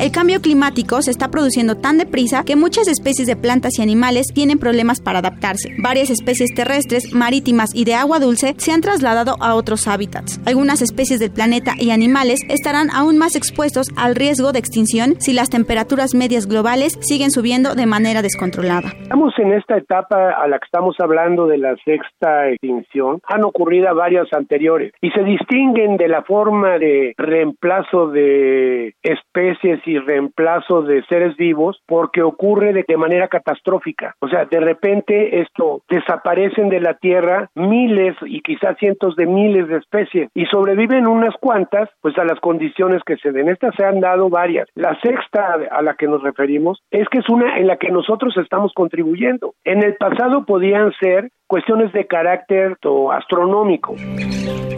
El 0.01 0.11
cambio 0.11 0.41
climático 0.41 1.03
se 1.03 1.11
está 1.11 1.29
produciendo 1.29 1.77
tan 1.77 1.99
deprisa 1.99 2.43
que 2.45 2.57
muchas 2.57 2.89
especies 2.89 3.10
de 3.17 3.37
plantas 3.37 3.79
y 3.79 3.83
animales 3.83 4.29
tienen 4.33 4.59
problemas 4.59 5.01
para 5.01 5.19
adaptarse. 5.19 5.75
Varias 5.83 6.11
especies 6.11 6.55
terrestres, 6.55 7.13
marítimas 7.13 7.71
y 7.75 7.85
de 7.85 7.95
agua 7.95 8.21
dulce 8.21 8.55
se 8.57 8.73
han 8.73 8.81
trasladado 8.81 9.35
a 9.41 9.55
otros 9.55 9.89
hábitats. 9.89 10.41
Algunas 10.47 10.81
especies 10.81 11.19
del 11.19 11.33
planeta 11.33 11.73
y 11.77 11.91
animales 11.91 12.41
estarán 12.49 12.89
aún 12.91 13.19
más 13.19 13.35
expuestos 13.35 13.89
al 13.97 14.15
riesgo 14.15 14.53
de 14.53 14.61
extinción 14.61 15.17
si 15.19 15.33
las 15.33 15.51
temperaturas 15.51 16.15
medias 16.15 16.47
globales 16.47 16.97
siguen 17.01 17.31
subiendo 17.31 17.75
de 17.75 17.87
manera 17.87 18.23
descontrolada. 18.23 18.91
Estamos 19.03 19.35
en 19.39 19.53
esta 19.53 19.77
etapa 19.77 20.31
a 20.31 20.47
la 20.47 20.59
que 20.59 20.67
estamos 20.67 20.95
hablando 21.01 21.47
de 21.47 21.59
la 21.59 21.75
sexta 21.85 22.49
extinción. 22.49 23.21
Han 23.27 23.45
ocurrido 23.45 23.93
varias 23.95 24.33
anteriores 24.33 24.93
y 25.01 25.11
se 25.11 25.25
distinguen 25.25 25.97
de 25.97 26.09
la 26.09 26.23
forma 26.23 26.79
de 26.79 27.15
reemplazo 27.17 28.09
de 28.09 28.95
especies 29.03 29.81
y 29.87 29.99
reemplazo 29.99 30.83
de 30.83 31.03
seres 31.05 31.37
vivos 31.37 31.81
porque 31.87 32.23
ocurre 32.23 32.73
de, 32.73 32.85
de 32.87 32.97
manera 33.01 33.29
catastrófica. 33.29 34.15
O 34.21 34.29
sea, 34.29 34.45
de 34.45 34.61
repente 34.61 35.41
esto 35.41 35.83
desaparecen 35.89 36.69
de 36.69 36.81
la 36.81 36.95
Tierra 36.95 37.51
miles 37.55 38.15
y 38.27 38.41
quizás 38.43 38.77
cientos 38.79 39.17
de 39.17 39.27
miles 39.27 39.69
de 39.69 39.79
especies 39.79 40.31
y 40.35 40.47
sobreviven 40.47 41.07
unas 41.07 41.35
cuantas 41.41 41.89
pues 42.01 42.17
a 42.19 42.25
las 42.25 42.39
condiciones 42.41 43.03
que 43.05 43.17
se 43.17 43.33
den. 43.33 43.49
Estas 43.49 43.75
se 43.75 43.85
han 43.85 44.01
dado 44.01 44.29
varias. 44.29 44.69
La 44.75 44.99
sexta 45.01 45.59
a 45.71 45.83
la 45.83 45.95
que 45.95 46.07
nos 46.07 46.23
referimos 46.23 46.83
es 46.91 47.09
que 47.09 47.19
es 47.19 47.29
una 47.29 47.59
en 47.59 47.67
la 47.67 47.77
que 47.77 47.91
nosotros 47.91 48.37
estamos 48.37 48.73
contribuyendo. 48.75 49.55
En 49.65 49.83
el 49.83 49.95
pasado 49.97 50.45
podían 50.45 50.93
ser 51.01 51.31
cuestiones 51.51 51.93
de 51.93 52.07
carácter 52.07 52.79
astronómico. 53.13 53.97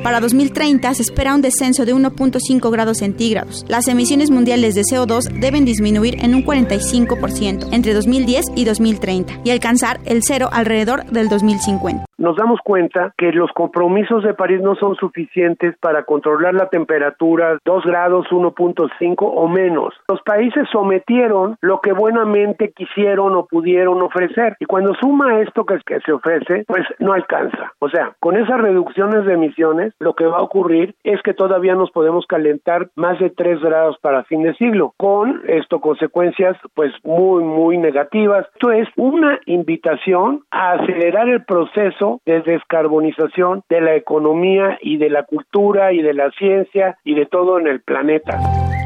Para 0.02 0.20
2030 0.20 0.94
se 0.94 1.02
espera 1.02 1.34
un 1.34 1.42
descenso 1.42 1.84
de 1.84 1.94
1.5 1.94 2.72
grados 2.72 2.98
centígrados. 2.98 3.64
Las 3.68 3.86
emisiones 3.88 4.30
mundiales 4.30 4.74
de 4.74 4.80
CO2 4.80 5.28
deben 5.38 5.66
disminuir 5.66 6.16
en 6.24 6.34
un 6.34 6.44
45% 6.44 7.68
entre 7.72 7.92
2010 7.92 8.46
y 8.56 8.64
2030 8.64 9.34
y 9.44 9.50
alcanzar 9.50 10.00
el 10.06 10.22
cero 10.22 10.48
alrededor 10.50 11.04
del 11.04 11.28
2050. 11.28 12.06
Nos 12.22 12.36
damos 12.36 12.60
cuenta 12.62 13.12
que 13.18 13.32
los 13.32 13.50
compromisos 13.50 14.22
de 14.22 14.32
París 14.34 14.60
no 14.62 14.76
son 14.76 14.94
suficientes 14.94 15.76
para 15.80 16.04
controlar 16.04 16.54
la 16.54 16.68
temperatura 16.68 17.58
2 17.64 17.84
grados, 17.84 18.26
1.5 18.30 19.16
o 19.18 19.48
menos. 19.48 19.92
Los 20.06 20.22
países 20.22 20.68
sometieron 20.70 21.56
lo 21.60 21.80
que 21.80 21.92
buenamente 21.92 22.70
quisieron 22.70 23.34
o 23.34 23.46
pudieron 23.46 24.00
ofrecer 24.02 24.56
y 24.60 24.66
cuando 24.66 24.94
suma 24.94 25.40
esto 25.40 25.66
que, 25.66 25.80
que 25.84 25.98
se 26.00 26.12
ofrece, 26.12 26.52
2020, 26.52 26.64
pues 26.66 26.86
no 26.98 27.12
alcanza. 27.12 27.72
O 27.78 27.88
sea, 27.88 28.14
con 28.20 28.36
esas 28.36 28.60
reducciones 28.60 29.24
de 29.24 29.34
emisiones, 29.34 29.92
lo 29.98 30.14
que 30.14 30.26
va 30.26 30.38
a 30.38 30.42
ocurrir 30.42 30.94
es 31.04 31.20
que 31.22 31.34
todavía 31.34 31.74
nos 31.74 31.90
podemos 31.90 32.26
calentar 32.26 32.88
más 32.94 33.18
de 33.18 33.30
3 33.30 33.60
grados 33.60 33.98
para 34.00 34.24
fin 34.24 34.42
de 34.42 34.54
siglo, 34.54 34.94
con 34.96 35.42
esto 35.48 35.80
consecuencias 35.80 36.56
pues 36.74 36.92
muy, 37.04 37.42
muy 37.42 37.78
negativas. 37.78 38.46
Esto 38.54 38.70
es 38.70 38.88
una 38.96 39.40
invitación 39.46 40.42
a 40.50 40.72
acelerar 40.72 41.28
el 41.28 41.44
proceso 41.44 42.11
de 42.26 42.42
descarbonización 42.42 43.62
de 43.68 43.80
la 43.80 43.96
economía 43.96 44.78
y 44.82 44.96
de 44.96 45.10
la 45.10 45.24
cultura 45.24 45.92
y 45.92 46.02
de 46.02 46.14
la 46.14 46.30
ciencia 46.32 46.98
y 47.04 47.14
de 47.14 47.26
todo 47.26 47.58
en 47.58 47.66
el 47.66 47.80
planeta. 47.80 48.38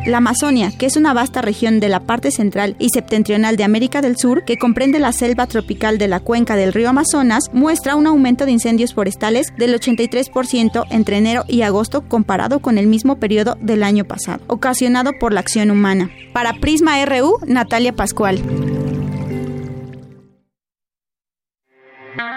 La 0.06 0.18
Amazonia, 0.18 0.70
que 0.78 0.86
es 0.86 0.96
una 0.96 1.14
vasta 1.14 1.42
región 1.42 1.80
de 1.80 1.88
la 1.88 1.98
parte 1.98 2.30
central 2.30 2.76
y 2.78 2.90
septentrional 2.90 3.56
de 3.56 3.64
América 3.64 4.02
del 4.02 4.16
Sur, 4.16 4.44
que 4.44 4.56
comprende 4.56 5.00
la 5.00 5.10
selva 5.10 5.48
tropical 5.48 5.98
de 5.98 6.06
la 6.06 6.20
cuenca 6.20 6.54
del 6.54 6.72
río 6.72 6.90
Amazonas, 6.90 7.50
muestra 7.52 7.96
un 7.96 8.06
aumento 8.06 8.44
de 8.44 8.52
incendios 8.52 8.94
forestales 8.94 9.52
del 9.56 9.74
83% 9.74 10.84
entre 10.92 11.16
enero 11.16 11.42
y 11.48 11.62
agosto 11.62 12.02
comparado 12.06 12.60
con 12.60 12.78
el 12.78 12.86
mismo 12.86 13.18
periodo 13.18 13.56
del 13.60 13.82
año 13.82 14.04
pasado, 14.04 14.44
ocasionado 14.46 15.10
por 15.18 15.32
la 15.32 15.40
acción 15.40 15.72
humana. 15.72 16.08
Para 16.32 16.52
Prisma 16.52 17.04
RU, 17.04 17.38
Natalia 17.44 17.92
Pascual. 17.92 18.38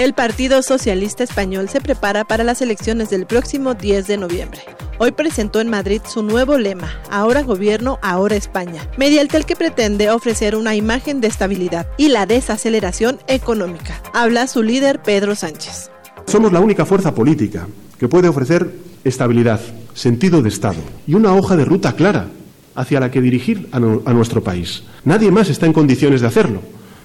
El 0.00 0.14
Partido 0.14 0.62
Socialista 0.62 1.24
Español 1.24 1.68
se 1.68 1.82
prepara 1.82 2.24
para 2.24 2.42
las 2.42 2.62
elecciones 2.62 3.10
del 3.10 3.26
próximo 3.26 3.74
10 3.74 4.06
de 4.06 4.16
noviembre. 4.16 4.62
Hoy 4.96 5.10
presentó 5.10 5.60
en 5.60 5.68
Madrid 5.68 6.00
su 6.06 6.22
nuevo 6.22 6.56
lema, 6.56 6.88
Ahora 7.10 7.42
Gobierno, 7.42 7.98
ahora 8.00 8.34
España, 8.34 8.88
mediante 8.96 9.36
el 9.36 9.44
que 9.44 9.56
pretende 9.56 10.10
ofrecer 10.10 10.56
una 10.56 10.74
imagen 10.74 11.20
de 11.20 11.28
estabilidad 11.28 11.86
y 11.98 12.08
la 12.08 12.24
desaceleración 12.24 13.18
económica. 13.26 14.00
Habla 14.14 14.46
su 14.46 14.62
líder 14.62 15.02
Pedro 15.02 15.34
Sánchez. 15.34 15.90
Somos 16.24 16.50
la 16.50 16.60
única 16.60 16.86
fuerza 16.86 17.14
política 17.14 17.68
que 17.98 18.08
puede 18.08 18.28
ofrecer 18.28 18.74
estabilidad, 19.04 19.60
sentido 19.92 20.40
de 20.40 20.48
Estado 20.48 20.80
y 21.06 21.12
una 21.12 21.34
hoja 21.34 21.56
de 21.56 21.66
ruta 21.66 21.92
clara 21.94 22.28
hacia 22.74 23.00
la 23.00 23.10
que 23.10 23.20
dirigir 23.20 23.68
a, 23.70 23.76
a 23.76 24.14
nuestro 24.14 24.42
país. 24.42 24.82
Nadie 25.04 25.30
más 25.30 25.50
está 25.50 25.66
en 25.66 25.74
condiciones 25.74 26.22
de 26.22 26.26
hacerlo. 26.26 26.62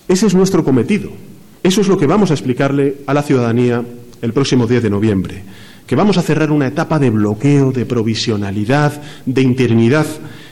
Ese 0.08 0.28
es 0.28 0.34
nuestro 0.34 0.64
cometido. 0.64 1.10
Eso 1.66 1.82
es 1.82 1.88
lo 1.88 1.98
que 1.98 2.06
vamos 2.06 2.30
a 2.30 2.36
explicarle 2.36 2.98
a 3.08 3.14
la 3.16 3.24
ciudadanía 3.24 3.84
el 4.22 4.34
próximo 4.34 4.68
10 4.68 4.84
de 4.84 4.90
noviembre 4.92 5.44
que 5.88 5.96
vamos 5.96 6.16
a 6.16 6.22
cerrar 6.22 6.52
una 6.52 6.68
etapa 6.68 7.00
de 7.00 7.10
bloqueo, 7.10 7.72
de 7.72 7.88
provisionalidad, 7.88 9.02
de 9.26 9.42
interinidad 9.42 10.06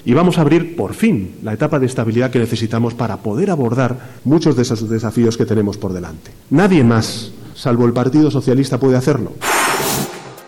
y 0.05 0.13
vamos 0.15 0.39
a 0.39 0.41
abrir 0.41 0.75
por 0.75 0.95
fin 0.95 1.35
la 1.43 1.53
etapa 1.53 1.77
de 1.77 1.85
estabilidad 1.85 2.31
que 2.31 2.39
necesitamos 2.39 2.95
para 2.95 3.17
poder 3.17 3.51
abordar 3.51 4.15
muchos 4.23 4.55
de 4.55 4.63
esos 4.63 4.89
desafíos 4.89 5.37
que 5.37 5.45
tenemos 5.45 5.77
por 5.77 5.93
delante. 5.93 6.31
Nadie 6.49 6.83
más, 6.83 7.31
salvo 7.53 7.85
el 7.85 7.93
Partido 7.93 8.31
Socialista, 8.31 8.79
puede 8.79 8.97
hacerlo. 8.97 9.33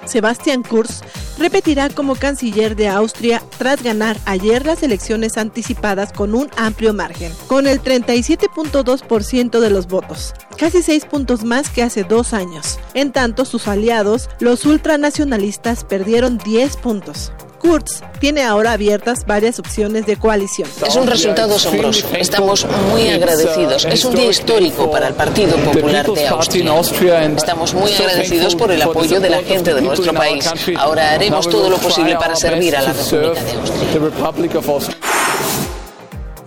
Sebastián 0.05 0.63
Kurz 0.63 1.01
repetirá 1.37 1.89
como 1.89 2.15
canciller 2.15 2.75
de 2.75 2.87
Austria 2.87 3.41
tras 3.57 3.83
ganar 3.83 4.17
ayer 4.25 4.65
las 4.65 4.83
elecciones 4.83 5.37
anticipadas 5.37 6.11
con 6.13 6.33
un 6.33 6.49
amplio 6.57 6.93
margen, 6.93 7.31
con 7.47 7.67
el 7.67 7.81
37.2% 7.81 9.59
de 9.59 9.69
los 9.69 9.87
votos, 9.87 10.33
casi 10.57 10.81
seis 10.81 11.05
puntos 11.05 11.43
más 11.43 11.69
que 11.69 11.83
hace 11.83 12.03
dos 12.03 12.33
años. 12.33 12.79
En 12.93 13.11
tanto, 13.11 13.45
sus 13.45 13.67
aliados, 13.67 14.29
los 14.39 14.65
ultranacionalistas, 14.65 15.83
perdieron 15.83 16.37
10 16.37 16.77
puntos. 16.77 17.31
Kurz 17.65 18.01
tiene 18.19 18.43
ahora 18.43 18.73
abiertas 18.73 19.25
varias 19.25 19.57
opciones 19.57 20.05
de 20.05 20.17
coalición. 20.17 20.69
Es 20.85 20.95
un 20.95 21.07
resultado 21.07 21.55
asombroso. 21.55 22.07
Estamos 22.15 22.67
muy 22.91 23.09
agradecidos. 23.09 23.85
Es 23.85 24.05
un 24.05 24.15
día 24.15 24.29
histórico 24.29 24.91
para 24.91 25.07
el 25.07 25.15
Partido 25.15 25.57
Popular 25.57 26.05
de 26.05 26.27
Austria. 26.27 27.25
Estamos 27.25 27.73
muy 27.73 27.91
agradecidos 27.91 28.55
por 28.55 28.71
el 28.71 28.81
apoyo 28.81 29.19
de 29.19 29.29
la 29.29 29.41
gente 29.41 29.73
de 29.73 29.81
nuestro 29.81 30.13
país. 30.13 30.47
Ahora 30.77 31.11
haremos 31.11 31.49
todo 31.49 31.69
lo 31.69 31.77
posible 31.77 32.15
para 32.15 32.35
servir 32.35 32.75
a 32.75 32.83
la 32.83 32.93
República 32.93 33.41
de 33.41 33.51
Austria. 33.53 34.97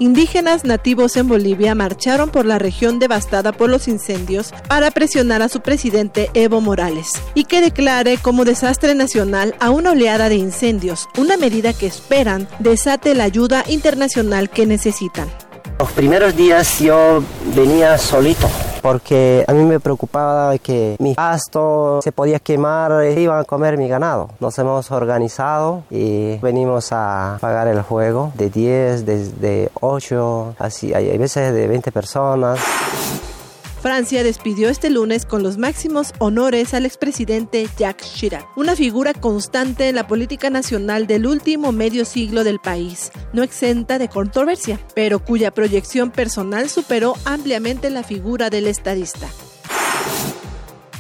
Indígenas 0.01 0.65
nativos 0.65 1.16
en 1.16 1.27
Bolivia 1.27 1.75
marcharon 1.75 2.31
por 2.31 2.47
la 2.47 2.61
región 2.61 3.01
devastada 3.01 3.51
por 3.51 3.69
los 3.69 3.89
incendios 3.89 4.53
para 4.69 4.93
presionar 4.93 5.43
a 5.43 5.49
su 5.49 5.61
presidente 5.61 6.31
Evo 6.35 6.61
Morales 6.61 7.12
y 7.35 7.45
que 7.45 7.61
declare 7.61 8.16
como 8.19 8.45
desastre 8.45 8.95
nacional 8.95 9.57
a 9.59 9.70
una 9.70 9.91
oleada 9.91 10.29
de 10.29 10.37
incendios, 10.37 11.09
una 11.19 11.37
medida 11.37 11.73
que 11.73 11.87
esperan 11.87 12.47
desate 12.61 13.15
la 13.15 13.25
ayuda 13.25 13.65
internacional 13.66 14.51
que 14.51 14.66
necesitan. 14.66 15.29
Los 15.78 15.92
primeros 15.92 16.34
días 16.34 16.80
yo 16.80 17.22
venía 17.55 17.96
solito 17.98 18.48
porque 18.82 19.44
a 19.46 19.52
mí 19.52 19.64
me 19.64 19.78
preocupaba 19.78 20.59
que 20.59 20.96
mi 20.98 21.14
pasto 21.14 22.00
se 22.02 22.10
podía 22.10 22.40
quemar 22.40 23.05
e 23.05 23.20
iban 23.20 23.40
a 23.40 23.44
comer 23.44 23.76
mi 23.76 23.88
ganado. 23.88 24.30
Nos 24.40 24.59
hemos 24.59 24.90
organizado 24.90 25.84
y 25.90 26.36
venimos 26.38 26.88
a 26.90 27.38
pagar 27.40 27.68
el 27.68 27.82
juego 27.82 28.32
de 28.34 28.50
10, 28.50 29.06
de, 29.06 29.70
8, 29.80 30.56
así, 30.59 30.94
hay 30.94 31.16
veces 31.16 31.55
de 31.55 31.68
20 31.68 31.92
personas. 31.92 32.59
Francia 33.80 34.24
despidió 34.24 34.68
este 34.68 34.90
lunes 34.90 35.24
con 35.24 35.42
los 35.42 35.56
máximos 35.56 36.12
honores 36.18 36.74
al 36.74 36.84
expresidente 36.84 37.68
Jacques 37.78 38.12
Chirac, 38.12 38.46
una 38.56 38.74
figura 38.74 39.14
constante 39.14 39.88
en 39.88 39.94
la 39.94 40.06
política 40.06 40.50
nacional 40.50 41.06
del 41.06 41.26
último 41.26 41.70
medio 41.70 42.05
siglo 42.05 42.42
del 42.42 42.59
país, 42.59 43.12
no 43.32 43.42
exenta 43.42 43.98
de 43.98 44.09
controversia, 44.09 44.80
pero 44.94 45.20
cuya 45.20 45.52
proyección 45.52 46.10
personal 46.10 46.68
superó 46.68 47.14
ampliamente 47.24 47.88
la 47.90 48.02
figura 48.02 48.50
del 48.50 48.66
estadista. 48.66 49.28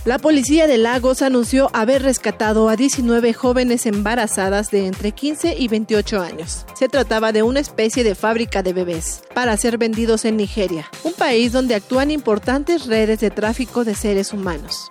La 0.04 0.18
policía 0.18 0.66
de 0.66 0.78
Lagos 0.78 1.22
anunció 1.22 1.70
haber 1.72 2.02
rescatado 2.02 2.68
a 2.68 2.76
19 2.76 3.34
jóvenes 3.34 3.84
embarazadas 3.84 4.70
de 4.70 4.86
entre 4.86 5.12
15 5.12 5.56
y 5.58 5.68
28 5.68 6.20
años. 6.20 6.64
Se 6.74 6.88
trataba 6.88 7.32
de 7.32 7.42
una 7.42 7.60
especie 7.60 8.04
de 8.04 8.14
fábrica 8.14 8.62
de 8.62 8.72
bebés 8.72 9.22
para 9.34 9.56
ser 9.56 9.76
vendidos 9.76 10.24
en 10.24 10.36
Nigeria, 10.36 10.88
un 11.02 11.12
país 11.12 11.52
donde 11.52 11.74
actúan 11.74 12.10
importantes 12.10 12.86
redes 12.86 13.20
de 13.20 13.30
tráfico 13.30 13.84
de 13.84 13.94
seres 13.94 14.32
humanos. 14.32 14.88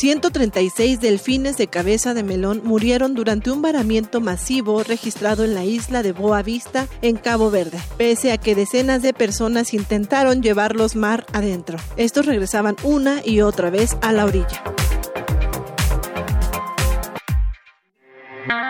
136 0.00 0.98
delfines 0.98 1.58
de 1.58 1.66
cabeza 1.66 2.14
de 2.14 2.22
melón 2.22 2.62
murieron 2.64 3.14
durante 3.14 3.50
un 3.50 3.60
varamiento 3.60 4.22
masivo 4.22 4.82
registrado 4.82 5.44
en 5.44 5.54
la 5.54 5.64
isla 5.64 6.02
de 6.02 6.12
Boa 6.12 6.40
Vista, 6.42 6.86
en 7.02 7.18
Cabo 7.18 7.50
Verde, 7.50 7.78
pese 7.98 8.32
a 8.32 8.38
que 8.38 8.54
decenas 8.54 9.02
de 9.02 9.12
personas 9.12 9.74
intentaron 9.74 10.40
llevarlos 10.40 10.96
mar 10.96 11.26
adentro. 11.34 11.76
Estos 11.98 12.24
regresaban 12.24 12.76
una 12.82 13.20
y 13.22 13.42
otra 13.42 13.68
vez 13.68 13.98
a 14.00 14.12
la 14.12 14.24
orilla. 14.24 14.64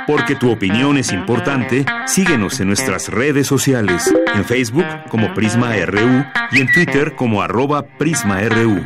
Porque 0.09 0.35
tu 0.35 0.51
opinión 0.51 0.99
es 0.99 1.13
importante, 1.13 1.87
síguenos 2.07 2.59
en 2.59 2.67
nuestras 2.67 3.07
redes 3.07 3.47
sociales, 3.47 4.13
en 4.35 4.45
Facebook 4.45 4.87
como 5.09 5.33
Prisma 5.35 5.77
RU 5.77 6.25
y 6.51 6.61
en 6.61 6.73
Twitter 6.73 7.15
como 7.15 7.41
arroba 7.41 7.87
PrismaRU. 7.99 8.81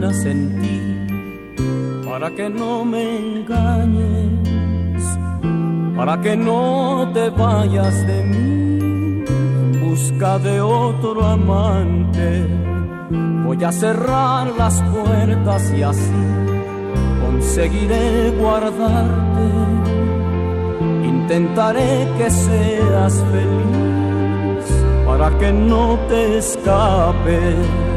En 0.00 0.60
ti 0.60 2.04
para 2.08 2.30
que 2.30 2.48
no 2.48 2.84
me 2.84 3.18
engañes, 3.18 5.02
para 5.96 6.20
que 6.20 6.36
no 6.36 7.10
te 7.12 7.30
vayas 7.30 8.06
de 8.06 8.22
mí 8.22 9.24
en 9.28 9.90
busca 9.90 10.38
de 10.38 10.60
otro 10.60 11.24
amante. 11.24 12.46
Voy 13.44 13.64
a 13.64 13.72
cerrar 13.72 14.52
las 14.56 14.80
puertas 14.82 15.72
y 15.76 15.82
así 15.82 16.22
conseguiré 17.20 18.30
guardarte. 18.38 19.46
Intentaré 21.04 22.08
que 22.18 22.30
seas 22.30 23.24
feliz 23.32 24.66
para 25.06 25.36
que 25.38 25.52
no 25.52 25.98
te 26.08 26.38
escapes 26.38 27.87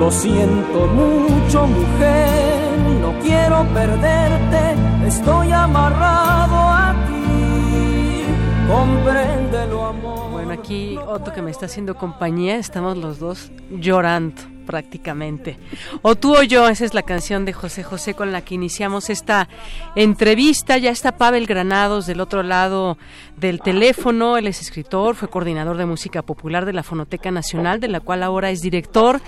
lo 0.00 0.10
siento 0.10 0.86
mucho, 0.86 1.66
mujer, 1.66 2.78
no 3.02 3.12
quiero 3.22 3.66
perderte, 3.74 4.74
Estoy 5.06 5.52
amarrado 5.52 6.56
a 6.56 6.94
ti, 7.06 8.24
compréndelo 8.66 9.84
amor. 9.84 10.30
Bueno, 10.30 10.52
aquí 10.52 10.96
Otto 10.96 11.32
que 11.32 11.42
me 11.42 11.50
está 11.50 11.66
haciendo 11.66 11.96
compañía, 11.96 12.56
estamos 12.56 12.96
los 12.96 13.18
dos 13.18 13.52
llorando 13.70 14.49
prácticamente. 14.66 15.56
O 16.02 16.14
tú 16.14 16.36
o 16.36 16.42
yo, 16.42 16.68
esa 16.68 16.84
es 16.84 16.94
la 16.94 17.02
canción 17.02 17.44
de 17.44 17.52
José 17.52 17.82
José 17.82 18.14
con 18.14 18.32
la 18.32 18.42
que 18.42 18.54
iniciamos 18.54 19.10
esta 19.10 19.48
entrevista. 19.96 20.78
Ya 20.78 20.90
está 20.90 21.16
Pavel 21.16 21.46
Granados 21.46 22.06
del 22.06 22.20
otro 22.20 22.42
lado 22.42 22.98
del 23.36 23.60
teléfono. 23.60 24.36
Él 24.36 24.46
es 24.46 24.60
escritor, 24.60 25.14
fue 25.16 25.28
coordinador 25.28 25.76
de 25.76 25.86
música 25.86 26.22
popular 26.22 26.64
de 26.64 26.72
la 26.72 26.82
Fonoteca 26.82 27.30
Nacional, 27.30 27.80
de 27.80 27.88
la 27.88 28.00
cual 28.00 28.22
ahora 28.22 28.50
es 28.50 28.60
director. 28.60 29.20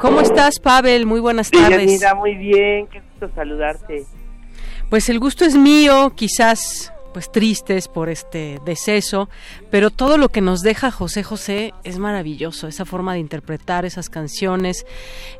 ¿Cómo 0.00 0.20
estás, 0.20 0.58
Pavel? 0.58 1.06
Muy 1.06 1.20
buenas 1.20 1.50
tardes. 1.50 1.86
Mira, 1.86 2.14
muy 2.14 2.34
bien, 2.34 2.86
qué 2.88 3.00
gusto 3.00 3.30
saludarte. 3.34 4.04
Pues 4.90 5.08
el 5.08 5.18
gusto 5.18 5.44
es 5.44 5.54
mío, 5.54 6.12
quizás 6.16 6.92
pues 7.18 7.32
tristes 7.32 7.88
por 7.88 8.08
este 8.08 8.60
deceso, 8.64 9.28
pero 9.72 9.90
todo 9.90 10.18
lo 10.18 10.28
que 10.28 10.40
nos 10.40 10.60
deja 10.60 10.92
José 10.92 11.24
José 11.24 11.74
es 11.82 11.98
maravilloso, 11.98 12.68
esa 12.68 12.84
forma 12.84 13.14
de 13.14 13.18
interpretar 13.18 13.84
esas 13.84 14.08
canciones 14.08 14.86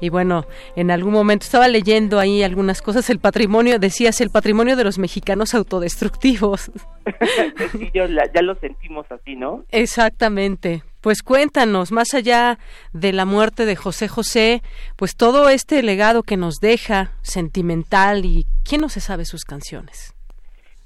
y 0.00 0.08
bueno, 0.08 0.44
en 0.74 0.90
algún 0.90 1.12
momento 1.12 1.44
estaba 1.44 1.68
leyendo 1.68 2.18
ahí 2.18 2.42
algunas 2.42 2.82
cosas, 2.82 3.08
el 3.10 3.20
patrimonio, 3.20 3.78
decías, 3.78 4.20
el 4.20 4.30
patrimonio 4.30 4.74
de 4.74 4.82
los 4.82 4.98
mexicanos 4.98 5.54
autodestructivos. 5.54 6.72
sí, 7.70 7.92
ya 7.94 8.42
lo 8.42 8.56
sentimos 8.56 9.06
así, 9.12 9.36
¿no? 9.36 9.64
Exactamente. 9.70 10.82
Pues 11.00 11.22
cuéntanos, 11.22 11.92
más 11.92 12.12
allá 12.12 12.58
de 12.92 13.12
la 13.12 13.24
muerte 13.24 13.66
de 13.66 13.76
José 13.76 14.08
José, 14.08 14.64
pues 14.96 15.14
todo 15.14 15.48
este 15.48 15.80
legado 15.84 16.24
que 16.24 16.36
nos 16.36 16.56
deja, 16.56 17.12
sentimental, 17.22 18.24
y 18.24 18.48
¿quién 18.64 18.80
no 18.80 18.88
se 18.88 18.98
sabe 18.98 19.24
sus 19.24 19.44
canciones? 19.44 20.17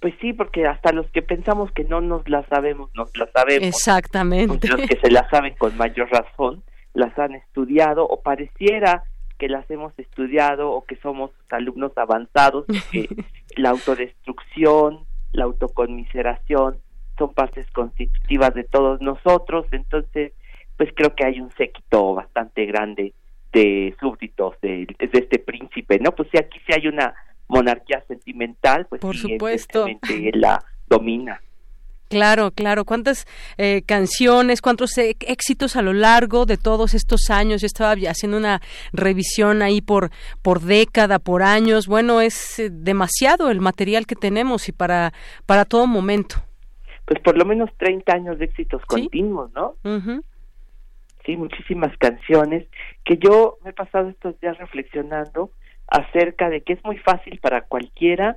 Pues 0.02 0.14
sí, 0.20 0.32
porque 0.32 0.66
hasta 0.66 0.90
los 0.90 1.08
que 1.12 1.22
pensamos 1.22 1.70
que 1.70 1.84
no 1.84 2.00
nos 2.00 2.28
las 2.28 2.44
sabemos, 2.48 2.90
nos 2.92 3.16
las 3.16 3.30
sabemos. 3.30 3.68
Exactamente. 3.68 4.66
los 4.66 4.80
que 4.80 4.98
se 4.98 5.12
las 5.12 5.30
saben 5.30 5.54
con 5.54 5.76
mayor 5.76 6.10
razón, 6.10 6.64
las 6.92 7.16
han 7.20 7.36
estudiado 7.36 8.04
o 8.08 8.20
pareciera 8.20 9.04
que 9.38 9.48
las 9.48 9.70
hemos 9.70 9.96
estudiado 10.00 10.72
o 10.72 10.82
que 10.82 10.96
somos 10.96 11.30
alumnos 11.50 11.92
avanzados, 11.96 12.64
porque 12.66 13.08
la 13.56 13.70
autodestrucción, 13.70 15.04
la 15.30 15.44
autoconmiseración 15.44 16.78
son 17.16 17.32
partes 17.32 17.70
constitutivas 17.70 18.52
de 18.54 18.64
todos 18.64 19.00
nosotros, 19.00 19.66
entonces 19.70 20.32
pues 20.76 20.90
creo 20.96 21.14
que 21.14 21.26
hay 21.26 21.40
un 21.40 21.52
séquito 21.52 22.14
bastante 22.14 22.66
grande 22.66 23.14
de 23.52 23.94
súbditos 24.00 24.60
de, 24.62 24.84
de 24.98 25.10
este 25.12 25.38
príncipe, 25.38 26.00
¿no? 26.00 26.10
Pues 26.10 26.28
sí, 26.32 26.38
aquí 26.38 26.58
sí 26.66 26.72
hay 26.72 26.88
una 26.88 27.14
monarquía 27.52 28.02
sentimental, 28.08 28.86
pues 28.88 29.00
Por 29.00 29.16
supuesto. 29.16 29.86
la 30.32 30.64
domina. 30.86 31.40
Claro, 32.08 32.50
claro. 32.50 32.84
¿Cuántas 32.84 33.26
eh, 33.56 33.82
canciones, 33.86 34.60
cuántos 34.60 34.98
e-, 34.98 35.16
éxitos 35.20 35.76
a 35.76 35.82
lo 35.82 35.92
largo 35.92 36.44
de 36.44 36.58
todos 36.58 36.92
estos 36.92 37.30
años? 37.30 37.62
Yo 37.62 37.66
estaba 37.66 37.92
haciendo 37.92 38.36
una 38.36 38.60
revisión 38.92 39.62
ahí 39.62 39.80
por, 39.80 40.10
por 40.42 40.60
década, 40.60 41.18
por 41.18 41.42
años. 41.42 41.86
Bueno, 41.86 42.20
es 42.20 42.58
eh, 42.58 42.68
demasiado 42.70 43.50
el 43.50 43.60
material 43.60 44.06
que 44.06 44.14
tenemos 44.14 44.68
y 44.68 44.72
para, 44.72 45.12
para 45.46 45.64
todo 45.64 45.86
momento. 45.86 46.36
Pues 47.06 47.18
por 47.20 47.36
lo 47.38 47.44
menos 47.46 47.70
30 47.78 48.12
años 48.12 48.38
de 48.38 48.44
éxitos 48.44 48.82
continuos, 48.86 49.50
¿no? 49.54 49.76
Sí, 51.24 51.36
muchísimas 51.36 51.96
canciones 51.98 52.66
que 53.04 53.16
yo 53.16 53.58
me 53.64 53.70
he 53.70 53.72
pasado 53.72 54.08
estos 54.08 54.38
días 54.40 54.58
reflexionando 54.58 55.50
acerca 55.88 56.48
de 56.48 56.62
que 56.62 56.74
es 56.74 56.84
muy 56.84 56.98
fácil 56.98 57.38
para 57.40 57.62
cualquiera 57.62 58.36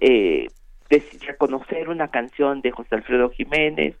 eh, 0.00 0.48
reconocer 1.26 1.88
una 1.88 2.08
canción 2.08 2.60
de 2.60 2.70
José 2.72 2.96
Alfredo 2.96 3.30
Jiménez, 3.30 3.96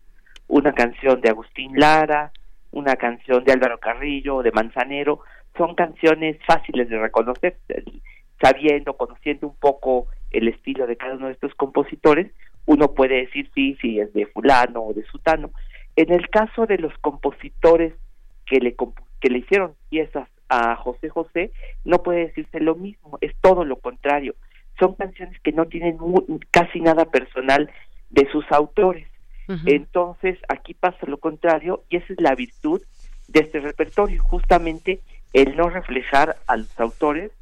una 0.48 0.72
canción 0.72 1.20
de 1.20 1.30
Agustín 1.30 1.78
Lara, 1.78 2.32
una 2.72 2.96
canción 2.96 3.44
de 3.44 3.52
Álvaro 3.52 3.78
Carrillo 3.78 4.42
de 4.42 4.52
Manzanero, 4.52 5.20
son 5.56 5.74
canciones 5.74 6.36
fáciles 6.46 6.88
de 6.88 6.98
reconocer, 6.98 7.58
sabiendo, 8.40 8.96
conociendo 8.96 9.48
un 9.48 9.56
poco 9.56 10.06
el 10.30 10.48
estilo 10.48 10.86
de 10.86 10.96
cada 10.96 11.14
uno 11.14 11.26
de 11.26 11.32
estos 11.32 11.54
compositores, 11.54 12.30
uno 12.66 12.94
puede 12.94 13.26
decir 13.26 13.50
sí, 13.54 13.76
sí 13.80 13.98
es 13.98 14.12
de 14.12 14.26
fulano 14.26 14.82
o 14.82 14.94
de 14.94 15.04
sutano. 15.04 15.50
En 15.96 16.12
el 16.12 16.28
caso 16.30 16.66
de 16.66 16.78
los 16.78 16.96
compositores 16.98 17.94
que 18.46 18.60
le, 18.60 18.76
que 19.20 19.28
le 19.28 19.38
hicieron 19.38 19.74
piezas 19.88 20.28
a 20.50 20.76
José 20.76 21.08
José, 21.08 21.52
no 21.84 22.02
puede 22.02 22.26
decirse 22.26 22.60
lo 22.60 22.74
mismo, 22.74 23.16
es 23.22 23.34
todo 23.40 23.64
lo 23.64 23.76
contrario. 23.76 24.34
Son 24.78 24.94
canciones 24.94 25.40
que 25.40 25.52
no 25.52 25.66
tienen 25.66 25.96
casi 26.50 26.80
nada 26.80 27.06
personal 27.06 27.70
de 28.10 28.28
sus 28.30 28.44
autores. 28.52 29.06
Entonces, 29.66 30.38
aquí 30.48 30.74
pasa 30.74 30.98
lo 31.06 31.18
contrario 31.18 31.82
y 31.88 31.96
esa 31.96 32.12
es 32.12 32.20
la 32.20 32.36
virtud 32.36 32.80
de 33.26 33.40
este 33.40 33.58
repertorio, 33.58 34.22
justamente 34.22 35.00
el 35.32 35.56
no 35.56 35.68
reflejar 35.68 36.36
a 36.46 36.56
los 36.56 36.78
autores, 36.78 37.32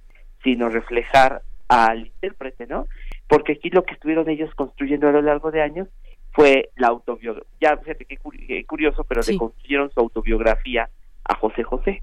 sino 0.42 0.70
reflejar 0.70 1.42
al 1.68 2.06
intérprete, 2.06 2.66
¿no? 2.66 2.86
Porque 3.26 3.52
aquí 3.52 3.68
lo 3.68 3.84
que 3.84 3.92
estuvieron 3.92 4.28
ellos 4.30 4.54
construyendo 4.54 5.08
a 5.08 5.12
lo 5.12 5.20
largo 5.20 5.50
de 5.50 5.60
años 5.60 5.88
fue 6.32 6.70
la 6.76 6.88
autobiografía, 6.88 7.50
ya 7.60 7.76
fíjate 7.76 8.06
qué 8.06 8.64
curioso, 8.64 9.04
pero 9.04 9.20
le 9.26 9.36
construyeron 9.36 9.90
su 9.90 10.00
autobiografía 10.00 10.88
a 11.24 11.34
José 11.34 11.62
José. 11.62 12.02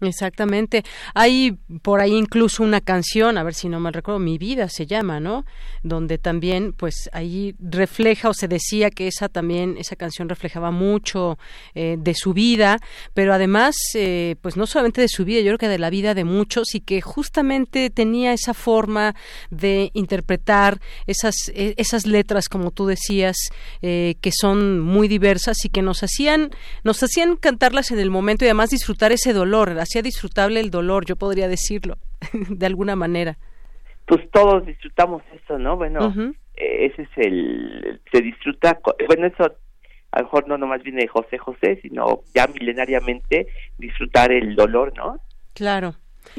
Exactamente. 0.00 0.82
Hay 1.14 1.58
por 1.82 2.00
ahí 2.00 2.16
incluso 2.16 2.62
una 2.62 2.80
canción, 2.80 3.36
a 3.36 3.42
ver 3.42 3.52
si 3.54 3.68
no 3.68 3.80
me 3.80 3.90
recuerdo, 3.90 4.18
Mi 4.18 4.38
vida 4.38 4.68
se 4.68 4.86
llama, 4.86 5.20
¿no? 5.20 5.44
Donde 5.82 6.16
también, 6.16 6.72
pues 6.72 7.10
ahí 7.12 7.54
refleja 7.58 8.30
o 8.30 8.34
se 8.34 8.48
decía 8.48 8.90
que 8.90 9.08
esa 9.08 9.28
también, 9.28 9.76
esa 9.78 9.96
canción 9.96 10.28
reflejaba 10.28 10.70
mucho 10.70 11.38
eh, 11.74 11.96
de 11.98 12.14
su 12.14 12.32
vida, 12.32 12.78
pero 13.12 13.34
además, 13.34 13.76
eh, 13.94 14.36
pues 14.40 14.56
no 14.56 14.66
solamente 14.66 15.02
de 15.02 15.08
su 15.08 15.24
vida, 15.24 15.40
yo 15.40 15.46
creo 15.48 15.58
que 15.58 15.68
de 15.68 15.78
la 15.78 15.90
vida 15.90 16.14
de 16.14 16.24
muchos 16.24 16.74
y 16.74 16.80
que 16.80 17.02
justamente 17.02 17.90
tenía 17.90 18.32
esa 18.32 18.54
forma 18.54 19.14
de 19.50 19.90
interpretar 19.92 20.80
esas, 21.06 21.34
e, 21.54 21.74
esas 21.76 22.06
letras, 22.06 22.48
como 22.48 22.70
tú 22.70 22.86
decías, 22.86 23.36
eh, 23.82 24.14
que 24.22 24.30
son 24.32 24.80
muy 24.80 25.08
diversas 25.08 25.64
y 25.64 25.68
que 25.68 25.82
nos 25.82 26.02
hacían, 26.02 26.50
nos 26.84 27.02
hacían 27.02 27.36
cantarlas 27.36 27.90
en 27.90 27.98
el 27.98 28.10
momento 28.10 28.44
y 28.44 28.48
además 28.48 28.70
disfrutar 28.70 29.12
ese 29.12 29.34
dolor 29.34 29.74
hacía 29.90 30.02
disfrutable 30.02 30.60
el 30.60 30.70
dolor, 30.70 31.04
yo 31.04 31.16
podría 31.16 31.48
decirlo, 31.48 31.96
de 32.48 32.66
alguna 32.66 32.94
manera. 32.94 33.36
Pues 34.06 34.30
todos 34.30 34.64
disfrutamos 34.64 35.22
eso, 35.34 35.58
¿no? 35.58 35.76
Bueno, 35.76 36.14
eh, 36.56 36.86
ese 36.86 37.02
es 37.02 37.08
el, 37.16 38.00
se 38.12 38.22
disfruta, 38.22 38.78
bueno, 39.08 39.26
eso 39.26 39.56
a 40.12 40.18
lo 40.18 40.24
mejor 40.24 40.48
no 40.48 40.58
nomás 40.58 40.82
viene 40.82 41.02
de 41.02 41.08
José 41.08 41.38
José, 41.38 41.78
sino 41.82 42.20
ya 42.34 42.46
milenariamente 42.46 43.46
disfrutar 43.78 44.32
el 44.32 44.54
dolor, 44.54 44.92
¿no? 44.96 45.16
Claro. 45.54 45.94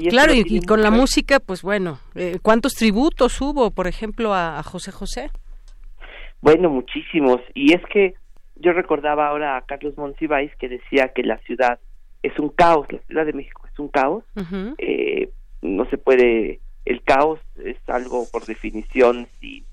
claro, 0.10 0.34
y, 0.34 0.62
con 0.62 0.82
la 0.82 0.92
música, 0.92 1.40
pues 1.40 1.62
bueno, 1.62 2.00
eh, 2.16 2.40
¿cuántos 2.42 2.74
tributos 2.74 3.40
hubo, 3.42 3.72
por 3.72 3.88
ejemplo, 3.88 4.34
a, 4.34 4.62
José 4.64 4.92
José? 4.92 5.30
Bueno, 6.42 6.70
muchísimos. 6.70 7.40
Y 7.54 7.74
es 7.74 7.82
que 7.92 8.16
yo 8.56 8.74
recordaba 8.74 9.28
ahora 9.28 9.58
a 9.58 9.62
Carlos 9.62 9.98
Monsiváis 9.98 10.52
que 10.58 10.70
decía 10.70 11.12
que 11.14 11.24
la 11.24 11.38
ciudad 11.40 11.80
es 12.24 12.38
un 12.40 12.50
caos, 12.50 12.88
la 12.92 13.00
Ciudad 13.08 13.26
de 13.26 13.34
México 13.34 13.68
es 13.72 13.80
un 13.80 13.88
caos, 13.88 14.24
eh, 14.78 15.30
no 15.62 15.86
se 15.90 15.98
puede, 15.98 16.60
el 16.86 17.02
caos 17.04 17.40
es 17.64 17.78
algo 17.88 18.26
por 18.32 18.46
definición, 18.46 19.28
si 19.40 19.66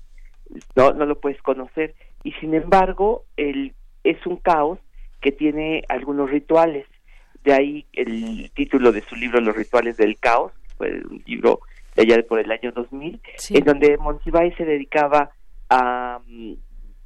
no, 0.75 0.93
no 0.93 1.05
lo 1.05 1.19
puedes 1.19 1.41
conocer, 1.41 1.95
y 2.23 2.31
sin 2.33 2.53
embargo, 2.53 3.23
el, 3.37 3.73
es 4.03 4.25
un 4.25 4.37
caos 4.37 4.79
que 5.21 5.31
tiene 5.31 5.83
algunos 5.89 6.29
rituales, 6.29 6.87
de 7.43 7.53
ahí 7.53 7.85
el 7.93 8.51
título 8.53 8.91
de 8.91 9.01
su 9.01 9.15
libro 9.15 9.39
Los 9.39 9.55
rituales 9.55 9.97
del 9.97 10.19
caos, 10.19 10.51
fue 10.77 11.01
un 11.09 11.23
libro 11.25 11.61
de 11.95 12.03
allá 12.03 12.23
por 12.27 12.39
el 12.39 12.51
año 12.51 12.71
2000, 12.71 13.21
en 13.51 13.63
donde 13.63 13.97
Monsiváis 13.97 14.55
se 14.55 14.65
dedicaba 14.65 15.31
a 15.69 16.19
mm, 16.25 16.53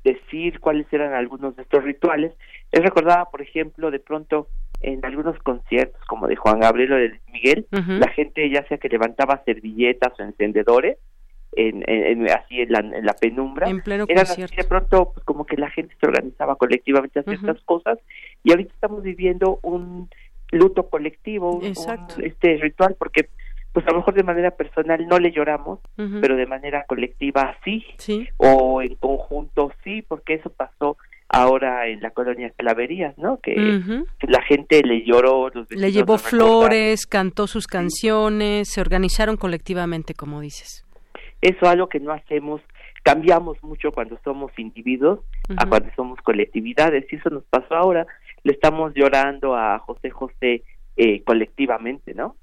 decir 0.04 0.60
cuáles 0.60 0.92
eran 0.92 1.14
algunos 1.14 1.56
de 1.56 1.64
estos 1.64 1.84
rituales. 1.84 2.34
Él 2.72 2.84
recordaba, 2.84 3.30
por 3.30 3.42
ejemplo, 3.42 3.92
de 3.92 4.00
pronto 4.00 4.48
en 4.82 5.04
algunos 5.06 5.38
conciertos 5.40 6.02
como 6.06 6.28
de 6.28 6.36
Juan 6.36 6.60
Gabriel 6.60 6.94
o 6.94 6.96
de 6.98 7.20
Miguel, 7.32 7.68
la 7.72 8.10
gente 8.10 8.50
ya 8.50 8.68
sea 8.68 8.78
que 8.78 8.90
levantaba 8.90 9.42
servilletas 9.46 10.12
o 10.20 10.24
encendedores 10.24 10.98
en, 11.56 12.30
así 12.30 12.62
en 12.62 12.72
la, 13.06 13.14
penumbra, 13.14 13.70
en 13.70 13.82
pleno 13.82 14.06
eran 14.08 14.24
así 14.24 14.44
de 14.44 14.64
pronto 14.64 15.12
pues, 15.14 15.26
como 15.26 15.46
que 15.46 15.56
la 15.56 15.70
gente 15.70 15.96
se 16.00 16.08
organizaba 16.08 16.56
colectivamente 16.56 17.20
a 17.20 17.22
hacer 17.22 17.36
estas 17.36 17.62
cosas. 17.62 18.00
Y 18.44 18.52
ahorita 18.52 18.74
estamos 18.74 19.04
viviendo 19.04 19.60
un 19.62 20.10
luto 20.52 20.90
colectivo, 20.90 21.52
un, 21.56 21.74
este 22.24 22.58
ritual 22.58 22.96
porque 22.98 23.30
pues 23.74 23.88
a 23.88 23.92
lo 23.92 23.98
mejor 23.98 24.14
de 24.14 24.24
manera 24.24 24.52
personal 24.52 25.06
no 25.08 25.18
le 25.20 25.32
lloramos, 25.32 25.80
pero 26.22 26.36
de 26.36 26.46
manera 26.46 26.86
colectiva 26.88 27.58
sí, 27.66 27.84
sí, 27.98 28.28
o 28.38 28.82
en 28.82 28.96
conjunto 28.96 29.72
sí, 29.84 30.04
porque 30.08 30.36
eso 30.36 30.52
pasó 30.52 30.96
ahora 31.28 31.88
en 31.88 32.00
la 32.02 32.12
colonia 32.12 32.52
Claverías, 32.56 33.18
¿no? 33.18 33.40
Que, 33.42 33.80
la 34.22 34.42
gente 34.44 34.84
le 34.84 35.04
lloró, 35.04 35.52
le 35.70 35.92
llevó 35.92 36.20
flores, 36.20 37.08
cantó 37.08 37.48
sus 37.48 37.66
canciones, 37.66 38.70
se 38.70 38.80
organizaron 38.80 39.38
colectivamente, 39.38 40.14
como 40.14 40.40
dices. 40.40 40.86
Eso 41.42 41.68
algo 41.68 41.90
que 41.90 42.00
no 42.00 42.14
hacemos, 42.14 42.62
cambiamos 43.02 43.62
mucho 43.64 43.92
cuando 43.92 44.20
somos 44.24 44.52
individuos 44.58 45.20
a 45.58 45.66
cuando 45.66 45.90
somos 45.96 46.20
colectividades 46.22 47.12
y 47.12 47.16
eso 47.16 47.32
nos 47.32 47.44
pasó 47.46 47.74
ahora. 47.74 48.06
Le 48.44 48.54
estamos 48.54 48.94
llorando 48.94 49.56
a 49.56 49.80
José 49.80 50.12
José 50.12 50.64
eh, 50.96 51.24
colectivamente, 51.24 52.14
¿no? 52.14 52.36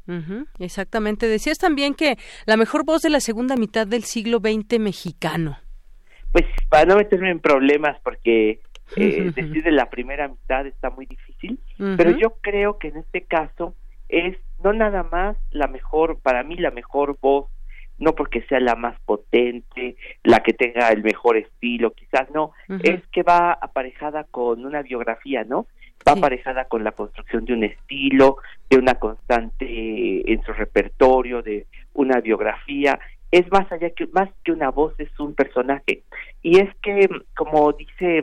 exactamente. 0.59 1.28
Decías 1.28 1.59
también 1.59 1.94
que 1.94 2.16
la 2.47 2.56
mejor 2.56 2.85
voz 2.85 3.02
de 3.02 3.10
la 3.10 3.20
segunda 3.20 3.56
mitad 3.56 3.86
del 3.86 4.05
siglo 4.05 4.39
XX 4.39 4.81
mexicano. 4.81 5.59
Pues 6.32 6.47
para 6.68 6.85
no 6.85 6.97
meterme 6.97 7.31
en 7.31 7.40
problemas, 7.40 8.01
porque 8.02 8.60
eh, 8.97 9.32
decir 9.35 9.62
de 9.62 9.72
la 9.72 9.89
primera 9.89 10.28
mitad 10.28 10.66
está 10.66 10.90
muy 10.90 11.06
difícil, 11.06 11.60
pero 11.97 12.10
yo 12.10 12.36
creo 12.40 12.78
que 12.78 12.89
en 12.89 12.98
este 12.98 13.22
caso 13.22 13.74
es 14.09 14.36
no 14.62 14.72
nada 14.72 15.02
más 15.05 15.36
la 15.51 15.68
mejor, 15.68 16.18
para 16.20 16.43
mí 16.43 16.56
la 16.56 16.70
mejor 16.70 17.18
voz, 17.20 17.47
no 17.98 18.14
porque 18.14 18.43
sea 18.43 18.60
la 18.60 18.74
más 18.74 18.98
potente, 19.02 19.97
la 20.24 20.40
que 20.40 20.52
tenga 20.52 20.89
el 20.89 21.02
mejor 21.02 21.36
estilo, 21.36 21.93
quizás 21.93 22.31
no, 22.31 22.52
es 22.82 23.06
que 23.12 23.22
va 23.22 23.52
aparejada 23.52 24.24
con 24.24 24.64
una 24.64 24.82
biografía, 24.82 25.44
¿no? 25.44 25.66
Va 26.06 26.12
aparejada 26.12 26.64
con 26.64 26.82
la 26.82 26.93
construcción 26.93 27.44
de 27.44 27.52
un 27.52 27.64
estilo, 27.64 28.36
de 28.68 28.78
una 28.78 28.94
constante 28.94 30.32
en 30.32 30.43
su 30.43 30.52
repertorio, 30.52 31.43
de 31.43 31.66
una 31.93 32.20
biografía, 32.20 32.98
es 33.31 33.51
más 33.51 33.70
allá 33.70 33.90
que 33.90 34.06
más 34.09 34.28
que 34.44 34.52
una 34.52 34.70
voz 34.70 34.94
es 34.98 35.18
un 35.20 35.35
personaje. 35.35 36.02
Y 36.43 36.59
es 36.59 36.68
que 36.82 37.09
como 37.36 37.72
dice 37.72 38.22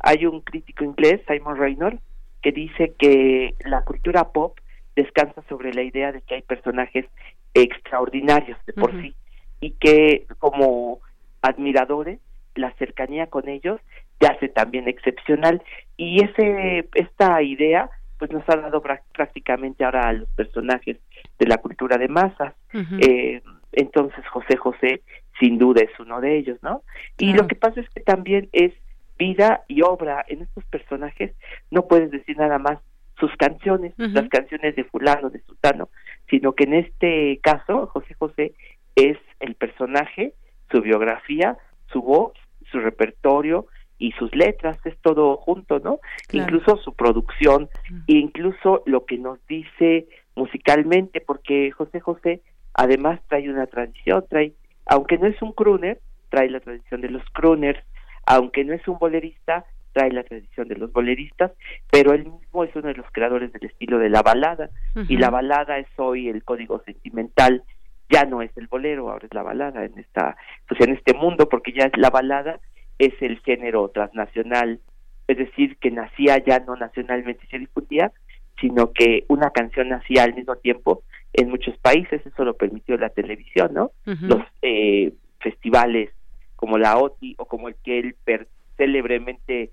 hay 0.00 0.26
un 0.26 0.40
crítico 0.40 0.84
inglés 0.84 1.20
Simon 1.26 1.58
Reynolds 1.58 2.02
que 2.42 2.52
dice 2.52 2.94
que 2.98 3.54
la 3.64 3.82
cultura 3.82 4.32
pop 4.32 4.58
descansa 4.94 5.42
sobre 5.48 5.74
la 5.74 5.82
idea 5.82 6.12
de 6.12 6.22
que 6.22 6.36
hay 6.36 6.42
personajes 6.42 7.06
extraordinarios 7.54 8.58
de 8.66 8.72
por 8.72 8.92
sí 9.00 9.14
y 9.60 9.72
que 9.72 10.26
como 10.38 11.00
admiradores 11.42 12.20
la 12.54 12.72
cercanía 12.74 13.26
con 13.28 13.48
ellos 13.48 13.80
te 14.18 14.26
hace 14.26 14.48
también 14.48 14.88
excepcional. 14.88 15.62
Y 15.96 16.22
ese 16.22 16.88
esta 16.94 17.42
idea 17.42 17.90
pues 18.18 18.32
nos 18.32 18.42
ha 18.48 18.56
dado 18.56 18.82
prácticamente 19.12 19.84
ahora 19.84 20.08
a 20.08 20.12
los 20.12 20.28
personajes 20.30 20.98
de 21.38 21.46
la 21.46 21.58
cultura 21.58 21.96
de 21.98 22.08
masas. 22.08 22.54
Eh, 22.72 23.40
entonces 23.72 24.26
José 24.28 24.56
José 24.56 25.02
sin 25.38 25.58
duda 25.58 25.82
es 25.82 26.00
uno 26.00 26.20
de 26.20 26.36
ellos 26.36 26.58
no 26.62 26.82
y 27.16 27.32
lo 27.32 27.46
que 27.46 27.54
pasa 27.54 27.80
es 27.80 27.88
que 27.90 28.00
también 28.00 28.48
es 28.52 28.72
vida 29.18 29.62
y 29.68 29.82
obra. 29.82 30.24
En 30.28 30.42
estos 30.42 30.64
personajes 30.64 31.32
no 31.70 31.86
puedes 31.86 32.10
decir 32.10 32.36
nada 32.36 32.58
más 32.58 32.78
sus 33.18 33.34
canciones, 33.36 33.94
las 33.96 34.28
canciones 34.28 34.76
de 34.76 34.84
fulano, 34.84 35.28
de 35.30 35.40
sultano, 35.40 35.88
sino 36.30 36.52
que 36.52 36.64
en 36.64 36.74
este 36.74 37.40
caso 37.42 37.88
José 37.88 38.14
José 38.14 38.52
es 38.94 39.18
el 39.40 39.54
personaje, 39.54 40.34
su 40.70 40.80
biografía, 40.82 41.56
su 41.92 42.02
voz, 42.02 42.32
su 42.70 42.78
repertorio 42.78 43.66
y 43.98 44.12
sus 44.12 44.34
letras, 44.34 44.78
es 44.84 44.96
todo 44.98 45.36
junto, 45.36 45.80
¿no? 45.80 45.98
Incluso 46.32 46.76
su 46.76 46.94
producción, 46.94 47.68
e 48.06 48.14
incluso 48.14 48.82
lo 48.86 49.04
que 49.04 49.18
nos 49.18 49.44
dice 49.46 50.06
musicalmente, 50.36 51.20
porque 51.20 51.72
José 51.72 52.00
José 52.00 52.42
además 52.74 53.20
trae 53.28 53.50
una 53.50 53.66
tradición, 53.66 54.24
trae, 54.28 54.52
aunque 54.86 55.18
no 55.18 55.26
es 55.26 55.40
un 55.42 55.52
crooner, 55.52 56.00
trae 56.30 56.48
la 56.48 56.60
tradición 56.60 57.00
de 57.00 57.10
los 57.10 57.24
crooners, 57.30 57.82
aunque 58.24 58.64
no 58.64 58.72
es 58.72 58.86
un 58.86 58.98
bolerista, 58.98 59.64
trae 59.92 60.12
la 60.12 60.22
tradición 60.22 60.68
de 60.68 60.76
los 60.76 60.92
boleristas, 60.92 61.50
pero 61.90 62.12
él 62.12 62.26
mismo 62.26 62.62
es 62.62 62.74
uno 62.76 62.88
de 62.88 62.94
los 62.94 63.06
creadores 63.10 63.52
del 63.52 63.64
estilo 63.64 63.98
de 63.98 64.10
la 64.10 64.22
balada, 64.22 64.70
y 65.08 65.16
la 65.16 65.30
balada 65.30 65.78
es 65.78 65.88
hoy 65.96 66.28
el 66.28 66.44
código 66.44 66.80
sentimental, 66.84 67.64
ya 68.10 68.24
no 68.24 68.42
es 68.42 68.56
el 68.56 68.68
bolero, 68.68 69.10
ahora 69.10 69.26
es 69.26 69.34
la 69.34 69.42
balada 69.42 69.84
en 69.84 69.98
esta, 69.98 70.36
pues 70.68 70.80
en 70.80 70.94
este 70.94 71.14
mundo, 71.14 71.48
porque 71.48 71.72
ya 71.72 71.86
es 71.86 71.96
la 71.96 72.10
balada 72.10 72.60
es 72.98 73.12
el 73.20 73.38
género 73.40 73.88
transnacional, 73.88 74.80
es 75.26 75.38
decir, 75.38 75.76
que 75.78 75.90
nacía 75.90 76.38
ya 76.44 76.60
no 76.60 76.76
nacionalmente 76.76 77.44
y 77.46 77.48
se 77.48 77.58
discutía, 77.58 78.12
sino 78.60 78.92
que 78.92 79.24
una 79.28 79.50
canción 79.50 79.88
nacía 79.88 80.24
al 80.24 80.34
mismo 80.34 80.56
tiempo 80.56 81.02
en 81.32 81.50
muchos 81.50 81.76
países, 81.78 82.24
eso 82.24 82.44
lo 82.44 82.56
permitió 82.56 82.96
la 82.96 83.10
televisión, 83.10 83.72
¿no? 83.74 83.92
Los 84.04 84.42
eh, 84.62 85.12
festivales 85.40 86.10
como 86.56 86.78
la 86.78 86.98
OTI 86.98 87.36
o 87.38 87.44
como 87.44 87.68
el 87.68 87.76
que 87.84 88.00
él 88.00 88.16
per 88.24 88.48
célebremente 88.76 89.70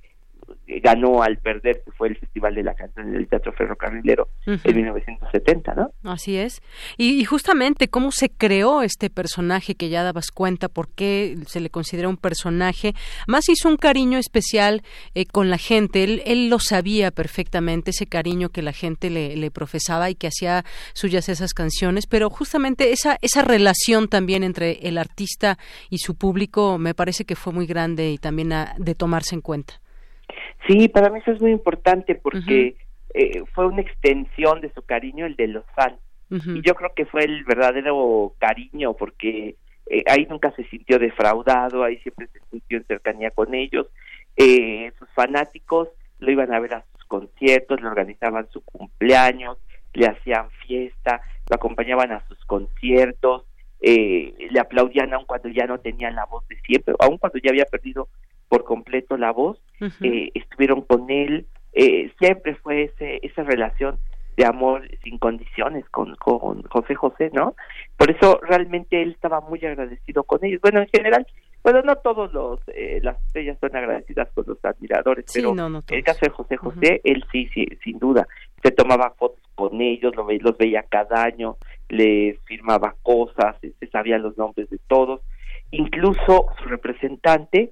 ganó 0.81 1.23
al 1.23 1.37
perder, 1.37 1.81
que 1.83 1.91
fue 1.91 2.09
el 2.09 2.17
Festival 2.17 2.55
de 2.55 2.63
la 2.63 2.73
Canción 2.75 3.11
del 3.11 3.27
Teatro 3.27 3.53
Ferrocarrilero 3.53 4.29
en 4.45 4.75
1970, 4.75 5.75
¿no? 5.75 5.91
Así 6.03 6.37
es. 6.37 6.61
Y, 6.97 7.23
justamente 7.25 7.87
cómo 7.87 8.11
se 8.11 8.29
creó 8.29 8.81
este 8.81 9.09
personaje 9.09 9.75
que 9.75 9.89
ya 9.89 10.03
dabas 10.03 10.31
cuenta, 10.31 10.69
por 10.69 10.89
qué 10.89 11.37
se 11.47 11.59
le 11.59 11.69
considera 11.69 12.09
un 12.09 12.17
personaje, 12.17 12.93
más 13.27 13.49
hizo 13.49 13.69
un 13.69 13.77
cariño 13.77 14.17
especial 14.17 14.83
eh, 15.13 15.25
con 15.25 15.49
la 15.49 15.57
gente, 15.57 16.03
él, 16.03 16.21
él, 16.25 16.49
lo 16.49 16.59
sabía 16.59 17.11
perfectamente, 17.11 17.91
ese 17.91 18.07
cariño 18.07 18.49
que 18.49 18.61
la 18.61 18.73
gente 18.73 19.09
le, 19.09 19.35
le, 19.35 19.51
profesaba 19.51 20.09
y 20.09 20.15
que 20.15 20.27
hacía 20.27 20.65
suyas 20.93 21.29
esas 21.29 21.53
canciones, 21.53 22.07
pero 22.07 22.29
justamente 22.29 22.91
esa, 22.91 23.17
esa 23.21 23.41
relación 23.41 24.07
también 24.07 24.43
entre 24.43 24.87
el 24.87 24.97
artista 24.97 25.57
y 25.89 25.99
su 25.99 26.15
público 26.15 26.77
me 26.77 26.93
parece 26.93 27.25
que 27.25 27.35
fue 27.35 27.53
muy 27.53 27.65
grande 27.65 28.11
y 28.11 28.17
también 28.17 28.53
de 28.77 28.95
tomarse 28.95 29.35
en 29.35 29.41
cuenta. 29.41 29.81
Sí, 30.67 30.89
para 30.89 31.09
mí 31.09 31.19
eso 31.19 31.31
es 31.31 31.41
muy 31.41 31.51
importante 31.51 32.15
porque 32.15 32.75
eh, 33.13 33.43
fue 33.53 33.67
una 33.67 33.81
extensión 33.81 34.59
de 34.61 34.71
su 34.73 34.81
cariño, 34.81 35.25
el 35.25 35.35
de 35.35 35.47
los 35.47 35.63
fans. 35.75 35.97
Y 36.29 36.61
yo 36.63 36.73
creo 36.73 36.91
que 36.93 37.05
fue 37.05 37.23
el 37.23 37.45
verdadero 37.45 38.33
cariño 38.39 38.93
porque 38.93 39.55
eh, 39.85 40.03
ahí 40.07 40.25
nunca 40.29 40.51
se 40.51 40.65
sintió 40.65 40.99
defraudado, 40.99 41.83
ahí 41.83 41.97
siempre 41.99 42.27
se 42.27 42.39
sintió 42.51 42.79
en 42.79 42.83
cercanía 42.85 43.31
con 43.31 43.53
ellos. 43.53 43.87
Eh, 44.35 44.91
sus 44.99 45.07
fanáticos 45.11 45.87
lo 46.19 46.31
iban 46.31 46.51
a 46.53 46.59
ver 46.59 46.73
a 46.73 46.85
sus 46.91 47.05
conciertos, 47.05 47.79
le 47.79 47.87
organizaban 47.87 48.49
su 48.51 48.61
cumpleaños, 48.65 49.57
le 49.93 50.07
hacían 50.07 50.49
fiesta, 50.67 51.21
lo 51.47 51.55
acompañaban 51.55 52.11
a 52.11 52.27
sus 52.27 52.43
conciertos, 52.45 53.43
le 53.79 54.59
aplaudían 54.59 55.13
aun 55.13 55.25
cuando 55.25 55.47
ya 55.49 55.67
no 55.67 55.77
tenía 55.77 56.09
la 56.09 56.25
voz 56.25 56.45
de 56.49 56.59
siempre, 56.61 56.95
aun 56.99 57.17
cuando 57.17 57.37
ya 57.37 57.51
había 57.51 57.65
perdido 57.65 58.09
por 58.47 58.63
completo 58.63 59.17
la 59.17 59.31
voz, 59.31 59.59
eh, 60.01 60.31
estuvieron 60.33 60.81
con 60.81 61.09
él, 61.09 61.45
eh, 61.73 62.11
siempre 62.19 62.55
fue 62.55 62.83
ese, 62.83 63.19
esa 63.23 63.43
relación 63.43 63.99
de 64.37 64.45
amor 64.45 64.87
sin 65.03 65.17
condiciones 65.17 65.85
con, 65.89 66.15
con 66.15 66.61
José 66.63 66.95
José, 66.95 67.29
¿no? 67.33 67.55
Por 67.97 68.11
eso 68.11 68.39
realmente 68.41 69.01
él 69.01 69.11
estaba 69.11 69.41
muy 69.41 69.63
agradecido 69.65 70.23
con 70.23 70.43
ellos. 70.43 70.61
Bueno, 70.61 70.81
en 70.81 70.87
general, 70.87 71.25
bueno, 71.63 71.81
no 71.81 71.95
todos 71.95 72.31
los 72.33 72.59
eh, 72.67 72.99
las 73.01 73.17
estrellas 73.25 73.57
son 73.59 73.75
agradecidas 73.75 74.29
con 74.33 74.45
los 74.47 74.63
admiradores, 74.63 75.25
pero 75.33 75.55
en 75.55 75.83
el 75.89 76.03
caso 76.03 76.19
de 76.21 76.29
José 76.29 76.57
José, 76.57 77.01
él 77.03 77.23
sí, 77.31 77.49
sí, 77.53 77.65
sin 77.83 77.97
duda, 77.97 78.27
se 78.61 78.71
tomaba 78.71 79.11
fotos 79.17 79.41
con 79.55 79.81
ellos, 79.81 80.15
lo, 80.15 80.27
los 80.29 80.57
veía 80.57 80.83
cada 80.83 81.23
año, 81.23 81.57
les 81.89 82.39
firmaba 82.41 82.95
cosas, 83.01 83.55
se 83.61 83.87
sabía 83.87 84.17
los 84.17 84.37
nombres 84.37 84.69
de 84.69 84.79
todos, 84.87 85.21
incluso 85.71 86.47
su 86.57 86.65
representante 86.65 87.71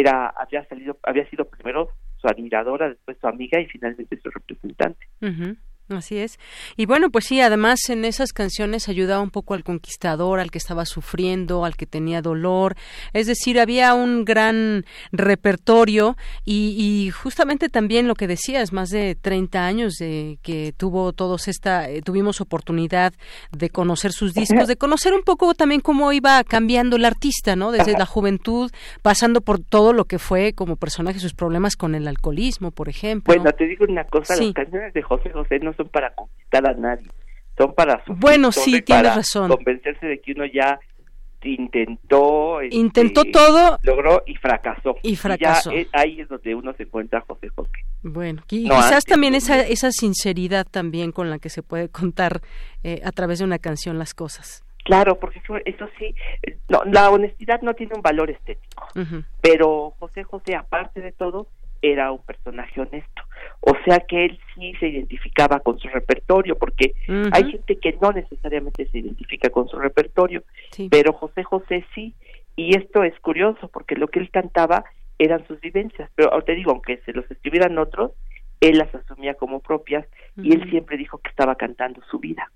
era 0.00 0.28
había 0.28 0.66
salido 0.68 0.98
había 1.02 1.28
sido 1.28 1.44
primero 1.46 1.90
su 2.16 2.28
admiradora 2.28 2.88
después 2.88 3.18
su 3.20 3.26
amiga 3.26 3.60
y 3.60 3.66
finalmente 3.66 4.18
su 4.20 4.30
representante 4.30 5.06
Así 5.96 6.18
es. 6.18 6.38
Y 6.76 6.86
bueno, 6.86 7.10
pues 7.10 7.26
sí, 7.26 7.40
además 7.40 7.88
en 7.88 8.04
esas 8.04 8.32
canciones 8.32 8.88
ayudaba 8.88 9.22
un 9.22 9.30
poco 9.30 9.54
al 9.54 9.64
conquistador, 9.64 10.40
al 10.40 10.50
que 10.50 10.58
estaba 10.58 10.84
sufriendo, 10.84 11.64
al 11.64 11.76
que 11.76 11.86
tenía 11.86 12.22
dolor. 12.22 12.76
Es 13.12 13.26
decir, 13.26 13.60
había 13.60 13.94
un 13.94 14.24
gran 14.24 14.84
repertorio 15.10 16.16
y, 16.44 17.10
justamente 17.10 17.68
también 17.68 18.06
lo 18.08 18.14
que 18.14 18.26
decías, 18.26 18.72
más 18.72 18.90
de 18.90 19.14
30 19.14 19.66
años 19.66 19.94
de 19.94 20.38
que 20.42 20.72
tuvo 20.76 21.12
todos 21.12 21.48
esta, 21.48 21.88
eh, 21.88 22.02
tuvimos 22.02 22.40
oportunidad 22.40 23.12
de 23.50 23.70
conocer 23.70 24.12
sus 24.12 24.34
discos, 24.34 24.68
de 24.68 24.76
conocer 24.76 25.14
un 25.14 25.22
poco 25.22 25.54
también 25.54 25.80
cómo 25.80 26.12
iba 26.12 26.42
cambiando 26.44 26.96
el 26.96 27.04
artista, 27.04 27.56
¿no? 27.56 27.72
Desde 27.72 27.92
la 27.92 28.06
juventud, 28.06 28.70
pasando 29.02 29.40
por 29.40 29.60
todo 29.60 29.92
lo 29.92 30.04
que 30.04 30.18
fue 30.18 30.52
como 30.52 30.76
personaje, 30.76 31.18
sus 31.18 31.34
problemas 31.34 31.76
con 31.76 31.94
el 31.94 32.08
alcoholismo, 32.08 32.70
por 32.70 32.88
ejemplo. 32.88 33.34
Bueno, 33.34 33.50
te 33.52 33.66
digo 33.66 33.84
una 33.88 34.04
cosa, 34.04 34.36
las 34.36 34.52
canciones 34.52 34.92
de 34.94 35.02
José 35.02 35.30
José 35.30 35.58
no 35.60 35.72
son 35.74 35.81
para 35.88 36.14
conquistar 36.14 36.66
a 36.66 36.74
nadie, 36.74 37.08
son 37.56 37.74
para 37.74 38.02
bueno, 38.06 38.52
sí, 38.52 38.82
tienes 38.82 39.14
razón. 39.14 39.48
convencerse 39.48 40.06
de 40.06 40.20
que 40.20 40.32
uno 40.32 40.44
ya 40.46 40.78
intentó 41.44 42.60
este, 42.60 42.76
intentó 42.76 43.24
todo 43.24 43.78
logró 43.82 44.22
y 44.26 44.36
fracasó. 44.36 44.96
y 45.02 45.16
fracasó. 45.16 45.70
ahí 45.92 46.20
es 46.20 46.28
donde 46.28 46.54
uno 46.54 46.72
se 46.74 46.84
encuentra 46.84 47.20
José 47.22 47.48
José 47.48 47.72
bueno 48.02 48.42
y 48.50 48.68
quizás 48.68 49.04
también 49.04 49.34
esa 49.34 49.60
esa 49.60 49.90
sinceridad 49.90 50.66
también 50.70 51.12
con 51.12 51.30
la 51.30 51.38
que 51.38 51.48
se 51.48 51.62
puede 51.62 51.88
contar 51.88 52.40
eh, 52.84 53.00
a 53.04 53.12
través 53.12 53.38
de 53.40 53.44
una 53.44 53.58
canción 53.58 53.98
las 53.98 54.14
cosas. 54.14 54.64
Claro 54.84 55.18
porque 55.18 55.40
eso, 55.64 55.88
sí 55.98 56.14
la 56.68 57.10
honestidad 57.10 57.60
no 57.62 57.74
tiene 57.74 57.94
un 57.94 58.02
valor 58.02 58.30
estético. 58.30 58.88
Pero 59.40 59.94
José 59.98 60.24
José 60.24 60.56
aparte 60.56 61.00
de 61.00 61.12
todo 61.12 61.46
era 61.82 62.10
un 62.12 62.22
personaje 62.22 62.80
honesto 62.80 63.22
O 63.64 63.74
sea 63.84 64.00
que 64.00 64.24
él 64.24 64.40
sí 64.54 64.74
se 64.80 64.88
identificaba 64.88 65.60
con 65.60 65.78
su 65.78 65.86
repertorio, 65.88 66.58
porque 66.58 66.94
hay 67.32 67.50
gente 67.50 67.78
que 67.78 67.96
no 68.02 68.10
necesariamente 68.10 68.86
se 68.86 68.98
identifica 68.98 69.50
con 69.50 69.68
su 69.68 69.78
repertorio, 69.78 70.42
pero 70.90 71.12
José 71.12 71.44
José 71.44 71.84
sí, 71.94 72.12
y 72.56 72.76
esto 72.76 73.04
es 73.04 73.18
curioso, 73.20 73.68
porque 73.68 73.94
lo 73.94 74.08
que 74.08 74.18
él 74.18 74.30
cantaba 74.30 74.84
eran 75.16 75.46
sus 75.46 75.60
vivencias, 75.60 76.10
pero 76.16 76.42
te 76.42 76.56
digo, 76.56 76.72
aunque 76.72 76.96
se 77.06 77.12
los 77.12 77.30
escribieran 77.30 77.78
otros, 77.78 78.10
él 78.60 78.78
las 78.78 78.92
asumía 78.94 79.34
como 79.34 79.60
propias 79.60 80.06
y 80.36 80.52
él 80.52 80.68
siempre 80.70 80.96
dijo 80.96 81.18
que 81.18 81.30
estaba 81.30 81.54
cantando 81.54 82.02
su 82.10 82.18
vida. 82.18 82.50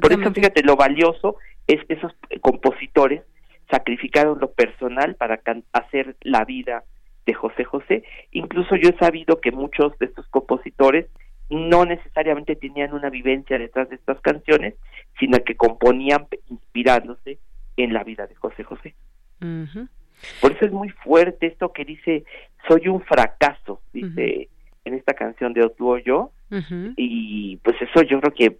Por 0.00 0.12
eso, 0.12 0.32
fíjate, 0.32 0.62
lo 0.64 0.74
valioso 0.74 1.36
es 1.68 1.84
que 1.86 1.94
esos 1.94 2.12
compositores 2.40 3.22
sacrificaron 3.70 4.40
lo 4.40 4.50
personal 4.50 5.14
para 5.14 5.40
hacer 5.72 6.16
la 6.22 6.44
vida 6.44 6.82
de 7.26 7.34
José 7.34 7.64
José. 7.64 8.04
Incluso 8.32 8.76
yo 8.76 8.90
he 8.90 8.98
sabido 8.98 9.40
que 9.40 9.52
muchos 9.52 9.98
de 9.98 10.06
estos 10.06 10.26
compositores 10.28 11.06
no 11.48 11.84
necesariamente 11.84 12.54
tenían 12.54 12.94
una 12.94 13.10
vivencia 13.10 13.58
detrás 13.58 13.88
de 13.88 13.96
estas 13.96 14.20
canciones, 14.20 14.74
sino 15.18 15.38
que 15.44 15.56
componían 15.56 16.26
inspirándose 16.48 17.38
en 17.76 17.92
la 17.92 18.04
vida 18.04 18.26
de 18.26 18.36
José 18.36 18.62
José. 18.62 18.94
Por 20.40 20.52
eso 20.52 20.66
es 20.66 20.72
muy 20.72 20.90
fuerte 20.90 21.46
esto 21.46 21.72
que 21.72 21.84
dice, 21.84 22.24
soy 22.68 22.88
un 22.88 23.00
fracaso, 23.02 23.80
dice 23.92 24.48
en 24.84 24.94
esta 24.94 25.14
canción 25.14 25.52
de 25.52 25.64
Otuo 25.64 25.98
Yo, 25.98 26.30
y 26.96 27.56
pues 27.58 27.76
eso 27.80 28.02
yo 28.02 28.20
creo 28.20 28.34
que 28.34 28.58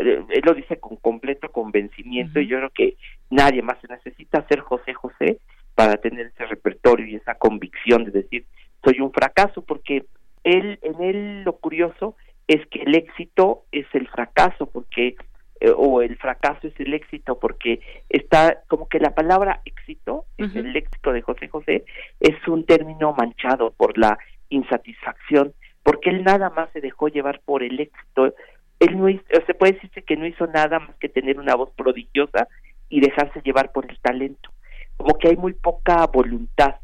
él 0.00 0.42
lo 0.44 0.54
dice 0.54 0.78
con 0.78 0.96
completo 0.96 1.50
convencimiento 1.50 2.40
y 2.40 2.46
yo 2.46 2.58
creo 2.58 2.70
que 2.70 2.96
nadie 3.30 3.62
más 3.62 3.78
se 3.80 3.88
necesita 3.88 4.46
ser 4.46 4.60
José 4.60 4.92
José 4.92 5.38
para 5.78 5.96
tener 5.96 6.26
ese 6.26 6.44
repertorio 6.44 7.06
y 7.06 7.14
esa 7.14 7.36
convicción 7.36 8.02
de 8.02 8.10
decir 8.10 8.44
soy 8.82 8.98
un 8.98 9.12
fracaso 9.12 9.62
porque 9.62 10.06
él 10.42 10.76
en 10.82 11.00
él 11.00 11.44
lo 11.44 11.52
curioso 11.52 12.16
es 12.48 12.66
que 12.66 12.82
el 12.82 12.96
éxito 12.96 13.62
es 13.70 13.86
el 13.92 14.08
fracaso 14.08 14.66
porque 14.66 15.14
eh, 15.60 15.70
o 15.76 16.02
el 16.02 16.16
fracaso 16.16 16.66
es 16.66 16.74
el 16.80 16.94
éxito 16.94 17.38
porque 17.38 17.78
está 18.08 18.64
como 18.66 18.88
que 18.88 18.98
la 18.98 19.14
palabra 19.14 19.62
éxito 19.64 20.24
es 20.36 20.52
el 20.56 20.74
éxito 20.74 21.12
de 21.12 21.22
José 21.22 21.46
José 21.46 21.84
es 22.18 22.48
un 22.48 22.66
término 22.66 23.14
manchado 23.16 23.70
por 23.70 23.96
la 23.98 24.18
insatisfacción 24.48 25.54
porque 25.84 26.10
él 26.10 26.24
nada 26.24 26.50
más 26.50 26.70
se 26.72 26.80
dejó 26.80 27.06
llevar 27.06 27.40
por 27.44 27.62
el 27.62 27.78
éxito 27.78 28.34
él 28.80 28.98
no 28.98 29.08
hizo, 29.08 29.22
se 29.46 29.54
puede 29.54 29.74
decirse 29.74 30.02
que 30.02 30.16
no 30.16 30.26
hizo 30.26 30.48
nada 30.48 30.80
más 30.80 30.96
que 30.96 31.08
tener 31.08 31.38
una 31.38 31.54
voz 31.54 31.70
prodigiosa 31.76 32.48
y 32.88 33.00
dejarse 33.00 33.42
llevar 33.42 33.70
por 33.70 33.88
el 33.88 33.96
talento. 34.00 34.50
Como 34.98 35.16
que 35.16 35.28
hay 35.28 35.36
muy 35.36 35.54
poca 35.54 36.06
voluntad 36.06 36.76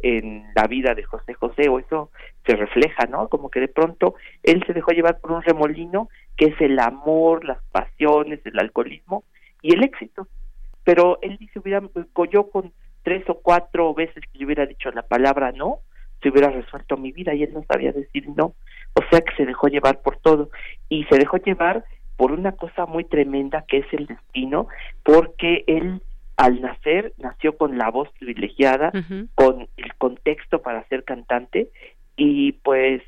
en 0.00 0.44
la 0.54 0.66
vida 0.66 0.94
de 0.94 1.02
José 1.02 1.34
José, 1.34 1.68
o 1.68 1.78
eso 1.78 2.10
se 2.46 2.56
refleja, 2.56 3.06
¿no? 3.06 3.28
Como 3.28 3.50
que 3.50 3.60
de 3.60 3.68
pronto 3.68 4.14
él 4.42 4.62
se 4.66 4.72
dejó 4.72 4.92
llevar 4.92 5.20
por 5.20 5.32
un 5.32 5.42
remolino 5.42 6.08
que 6.36 6.46
es 6.46 6.60
el 6.60 6.78
amor, 6.78 7.44
las 7.44 7.62
pasiones, 7.72 8.40
el 8.44 8.58
alcoholismo 8.58 9.24
y 9.62 9.74
el 9.74 9.84
éxito. 9.84 10.28
Pero 10.84 11.18
él 11.22 11.36
dice, 11.38 11.58
hubiera, 11.58 11.82
yo 12.30 12.50
con 12.50 12.72
tres 13.02 13.28
o 13.28 13.34
cuatro 13.34 13.94
veces 13.94 14.22
que 14.32 14.38
yo 14.38 14.46
hubiera 14.46 14.66
dicho 14.66 14.90
la 14.90 15.02
palabra 15.02 15.52
no, 15.52 15.80
se 16.22 16.28
hubiera 16.28 16.50
resuelto 16.50 16.96
mi 16.96 17.12
vida 17.12 17.34
y 17.34 17.42
él 17.42 17.52
no 17.52 17.64
sabía 17.64 17.92
decir 17.92 18.28
no. 18.28 18.54
O 18.94 19.02
sea 19.10 19.20
que 19.20 19.34
se 19.36 19.46
dejó 19.46 19.68
llevar 19.68 20.00
por 20.02 20.18
todo 20.18 20.50
y 20.88 21.04
se 21.04 21.18
dejó 21.18 21.36
llevar 21.38 21.84
por 22.16 22.32
una 22.32 22.52
cosa 22.52 22.86
muy 22.86 23.04
tremenda 23.04 23.64
que 23.68 23.78
es 23.78 23.86
el 23.92 24.06
destino, 24.06 24.68
porque 25.02 25.64
él 25.66 26.02
al 26.36 26.60
nacer 26.60 27.14
nació 27.18 27.56
con 27.56 27.78
la 27.78 27.90
voz 27.90 28.10
privilegiada, 28.18 28.92
con 29.34 29.68
el 29.76 29.94
contexto 29.96 30.60
para 30.62 30.86
ser 30.88 31.04
cantante 31.04 31.70
y 32.16 32.52
pues 32.52 33.02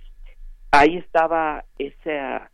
ahí 0.71 0.97
estaba 0.97 1.65
esa 1.79 2.51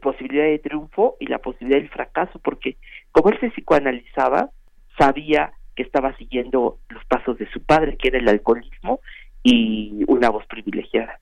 posibilidad 0.00 0.44
de 0.44 0.58
triunfo 0.58 1.16
y 1.20 1.26
la 1.26 1.38
posibilidad 1.38 1.80
del 1.80 1.90
fracaso, 1.90 2.38
porque 2.38 2.76
como 3.12 3.30
él 3.30 3.38
se 3.40 3.50
psicoanalizaba, 3.50 4.50
sabía 4.98 5.52
que 5.74 5.82
estaba 5.82 6.16
siguiendo 6.16 6.78
los 6.88 7.04
pasos 7.06 7.38
de 7.38 7.48
su 7.50 7.62
padre, 7.62 7.96
que 7.96 8.08
era 8.08 8.18
el 8.18 8.28
alcoholismo 8.28 9.00
y 9.42 10.02
una 10.08 10.30
voz 10.30 10.46
privilegiada. 10.46 11.18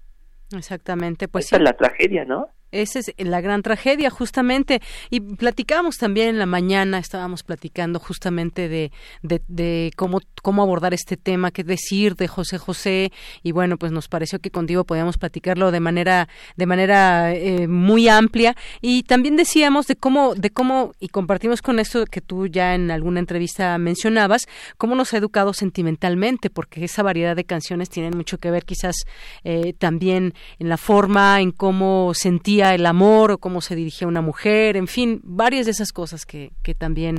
Exactamente, 0.53 1.29
pues 1.29 1.47
Esa 1.47 1.57
es 1.57 1.63
la 1.63 1.73
tragedia, 1.73 2.25
¿no? 2.25 2.49
Esa 2.75 2.99
es 2.99 3.15
la 3.19 3.41
gran 3.41 3.63
tragedia, 3.63 4.11
justamente. 4.11 4.83
Y 5.11 5.21
platicamos 5.21 5.97
también 5.97 6.29
en 6.29 6.39
la 6.39 6.47
mañana, 6.47 6.99
estábamos 6.99 7.43
platicando 7.45 8.01
justamente 8.01 8.69
de, 8.69 8.91
de, 9.23 9.93
cómo, 9.97 10.21
cómo 10.43 10.63
abordar 10.63 10.93
este 10.93 11.17
tema, 11.17 11.53
qué 11.53 11.63
decir 11.63 12.17
de 12.17 12.27
José 12.27 12.59
José. 12.59 13.13
Y 13.43 13.53
bueno, 13.53 13.77
pues 13.79 13.93
nos 13.93 14.09
pareció 14.09 14.41
que 14.41 14.51
contigo 14.51 14.85
podíamos 14.85 15.19
platicarlo 15.19 15.71
de 15.71 15.81
manera, 15.81 16.29
de 16.57 16.67
manera 16.67 17.33
eh, 17.33 17.69
muy 17.69 18.09
amplia. 18.09 18.57
Y 18.81 19.05
también 19.05 19.37
decíamos 19.37 19.87
de 19.87 19.95
cómo, 19.95 20.35
de 20.35 20.51
cómo, 20.51 20.93
y 20.99 21.09
compartimos 21.09 21.63
con 21.63 21.79
esto 21.79 22.05
que 22.07 22.21
tú 22.21 22.49
ya 22.49 22.75
en 22.75 22.91
alguna 22.91 23.21
entrevista 23.21 23.79
mencionabas, 23.79 24.47
cómo 24.79 24.95
nos 24.97 25.15
ha 25.15 25.19
educado 25.19 25.53
sentimentalmente, 25.53 26.51
porque 26.51 26.85
esa 26.85 27.03
variedad 27.03 27.37
de 27.37 27.45
canciones 27.45 27.89
tienen 27.89 28.17
mucho 28.17 28.39
que 28.39 28.51
ver 28.51 28.65
quizás 28.65 28.97
eh, 29.45 29.75
también 29.79 30.35
en 30.59 30.69
la 30.69 30.77
forma, 30.77 31.41
en 31.41 31.53
cómo 31.53 32.13
sentía 32.15 32.64
el 32.73 32.87
amor 32.87 33.33
o 33.33 33.39
cómo 33.39 33.61
se 33.61 33.75
dirigía 33.75 34.07
una 34.07 34.23
mujer, 34.23 34.77
en 34.77 34.87
fin, 34.87 35.21
varias 35.25 35.67
de 35.67 35.73
esas 35.73 35.93
cosas 35.93 36.25
que, 36.25 36.53
que 36.63 36.75
también 36.75 37.19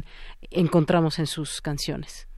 encontramos 0.49 1.19
en 1.19 1.27
sus 1.27 1.61
canciones. 1.61 2.29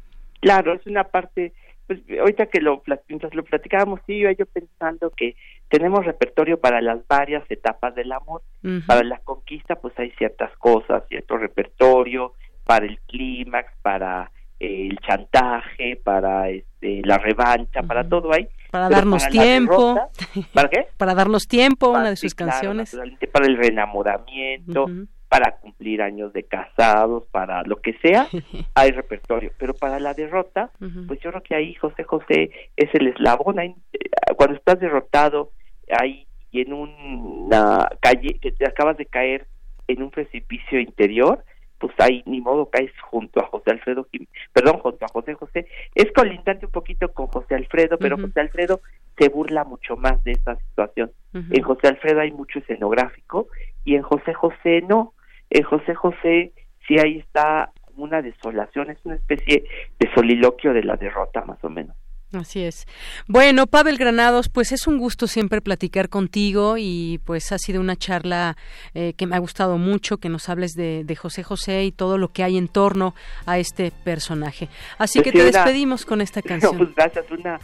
Claro, 0.41 0.73
es 0.73 0.85
una 0.87 1.03
parte, 1.03 1.53
pues 1.85 1.99
ahorita 2.19 2.47
que 2.47 2.59
lo, 2.59 2.81
mientras 3.07 3.35
lo 3.35 3.43
platicábamos, 3.43 4.01
sí, 4.07 4.19
yo, 4.19 4.31
yo 4.31 4.47
pensando 4.47 5.11
que 5.11 5.35
tenemos 5.69 6.05
repertorio 6.05 6.59
para 6.59 6.81
las 6.81 7.05
varias 7.07 7.43
etapas 7.49 7.93
del 7.95 8.11
amor. 8.11 8.41
Para 8.85 9.03
la 9.03 9.19
conquista, 9.19 9.75
pues 9.75 9.97
hay 9.97 10.11
ciertas 10.11 10.51
cosas, 10.57 11.03
cierto 11.07 11.37
repertorio, 11.37 12.33
para 12.65 12.85
el 12.85 12.99
clímax, 13.07 13.71
para 13.81 14.29
el 14.59 14.97
chantaje, 14.99 15.95
para 16.03 16.49
este, 16.49 17.01
la 17.05 17.17
revancha, 17.17 17.83
para 17.83 18.07
todo 18.07 18.33
hay. 18.33 18.49
Para 18.71 18.89
darnos 18.89 19.27
tiempo. 19.29 20.09
¿Para 20.53 20.69
qué? 20.69 20.87
Para 20.97 21.15
darnos 21.15 21.47
tiempo, 21.47 21.89
una 21.89 22.09
de 22.09 22.15
sus 22.15 22.35
canciones. 22.35 22.97
Para 23.31 23.47
el 23.47 23.57
reenamoramiento, 23.57 24.87
para 25.29 25.57
cumplir 25.57 26.01
años 26.01 26.31
de 26.33 26.43
casados, 26.43 27.25
para 27.31 27.63
lo 27.63 27.81
que 27.81 27.93
sea, 28.01 28.27
hay 28.75 28.91
repertorio. 28.91 29.51
Pero 29.57 29.73
para 29.73 29.99
la 29.99 30.13
derrota, 30.13 30.71
pues 31.07 31.19
yo 31.21 31.31
creo 31.31 31.43
que 31.43 31.55
ahí 31.55 31.73
José 31.75 32.03
José 32.03 32.51
es 32.75 32.89
el 32.93 33.07
eslabón. 33.07 33.59
Ahí, 33.59 33.75
eh, 33.93 33.99
cuando 34.35 34.55
estás 34.55 34.79
derrotado 34.79 35.51
ahí 35.89 36.27
y 36.51 36.61
en 36.61 36.73
una 36.73 37.89
calle 38.01 38.39
que 38.41 38.51
te 38.51 38.67
acabas 38.67 38.97
de 38.97 39.05
caer 39.05 39.47
en 39.87 40.01
un 40.01 40.11
precipicio 40.11 40.79
interior, 40.79 41.43
pues 41.79 41.93
ahí 41.99 42.23
ni 42.25 42.41
modo 42.41 42.69
caes 42.69 42.91
junto 43.01 43.39
a 43.39 43.47
José 43.47 43.71
Alfredo, 43.71 44.07
perdón, 44.53 44.79
junto 44.79 45.05
a 45.05 45.09
José 45.09 45.33
José. 45.35 45.67
Es 45.93 46.11
colindante 46.13 46.65
un 46.65 46.71
poquito 46.71 47.11
con 47.13 47.27
José 47.27 47.55
Alfredo, 47.55 47.97
pero 47.97 48.17
José 48.17 48.39
Alfredo 48.39 48.81
se 49.17 49.29
burla 49.29 49.63
mucho 49.63 49.95
más 49.95 50.23
de 50.23 50.31
esa 50.31 50.55
situación. 50.55 51.11
En 51.33 51.61
José 51.61 51.87
Alfredo 51.87 52.21
hay 52.21 52.31
mucho 52.31 52.59
escenográfico 52.59 53.47
y 53.85 53.95
en 53.95 54.01
José 54.01 54.33
José 54.33 54.81
no. 54.81 55.13
En 55.49 55.63
José 55.63 55.93
José 55.93 56.51
sí 56.87 56.97
ahí 56.99 57.19
está 57.19 57.71
una 57.95 58.21
desolación, 58.21 58.89
es 58.89 58.99
una 59.03 59.15
especie 59.15 59.65
de 59.99 60.13
soliloquio 60.13 60.73
de 60.73 60.83
la 60.83 60.95
derrota 60.95 61.43
más 61.45 61.63
o 61.63 61.69
menos. 61.69 61.95
Así 62.33 62.61
es. 62.61 62.85
Bueno, 63.27 63.67
Pavel 63.67 63.97
Granados, 63.97 64.49
pues 64.49 64.73
es 64.73 64.85
un 64.85 64.97
gusto 64.97 65.27
siempre 65.27 65.61
platicar 65.61 66.09
contigo 66.09 66.75
y 66.77 67.21
pues 67.23 67.53
ha 67.53 67.57
sido 67.57 67.79
una 67.79 67.95
charla 67.95 68.57
eh, 68.93 69.13
que 69.13 69.25
me 69.25 69.35
ha 69.35 69.39
gustado 69.39 69.77
mucho, 69.77 70.17
que 70.17 70.27
nos 70.27 70.49
hables 70.49 70.73
de, 70.73 71.17
José 71.17 71.43
José 71.43 71.85
y 71.85 71.91
todo 71.91 72.17
lo 72.17 72.27
que 72.29 72.43
hay 72.43 72.57
en 72.57 72.67
torno 72.67 73.15
a 73.45 73.59
este 73.59 73.91
personaje. 73.91 74.67
Así 74.97 75.21
que 75.21 75.31
te 75.31 75.43
despedimos 75.43 76.05
con 76.05 76.19
esta 76.19 76.41
canción. 76.43 76.77
pues 76.77 76.93
gracias, 76.93 77.25
una 77.31 77.59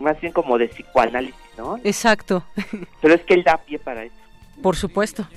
más 0.00 0.20
bien 0.20 0.32
como 0.32 0.58
de 0.58 0.66
psicoanálisis, 0.68 1.38
¿no? 1.56 1.78
Exacto. 1.84 2.44
Pero 3.00 3.14
es 3.14 3.20
que 3.22 3.34
él 3.34 3.44
da 3.44 3.58
pie 3.58 3.78
para 3.78 4.04
eso. 4.04 4.14
Por 4.62 4.76
supuesto. 4.76 5.28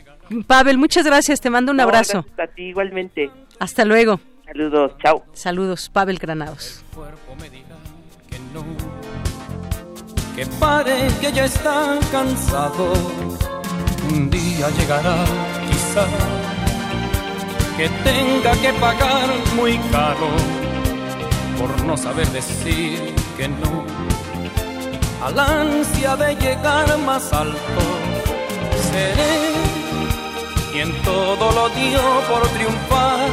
Pavel, 0.47 0.77
muchas 0.77 1.05
gracias, 1.05 1.39
te 1.41 1.49
mando 1.49 1.71
un 1.71 1.79
abrazo. 1.79 2.25
A 2.37 2.47
ti 2.47 2.63
igualmente. 2.63 3.29
Hasta 3.59 3.85
luego. 3.85 4.19
Saludos, 4.45 4.93
chao. 5.03 5.23
Saludos, 5.33 5.89
Pavel 5.89 6.17
Granados 6.17 6.83
que 10.35 10.45
pare 10.59 11.07
que 11.21 11.31
ya 11.31 11.45
está 11.45 11.97
cansado. 12.11 12.93
Un 14.09 14.29
día 14.29 14.69
llegará, 14.77 15.17
quizá, 15.69 16.05
que 17.77 17.89
tenga 18.03 18.51
que 18.61 18.73
pagar 18.73 19.29
muy 19.55 19.77
caro 19.91 20.29
por 21.57 21.83
no 21.85 21.95
saber 21.97 22.27
decir 22.29 23.15
que 23.37 23.47
no. 23.47 23.85
Al 25.25 25.39
ansia 25.39 26.15
de 26.17 26.35
llegar 26.35 26.97
más 26.99 27.31
alto, 27.31 27.83
seré 28.91 29.35
quien 30.71 30.91
todo 31.03 31.51
lo 31.51 31.69
dio 31.69 32.01
por 32.29 32.47
triunfar, 32.49 33.29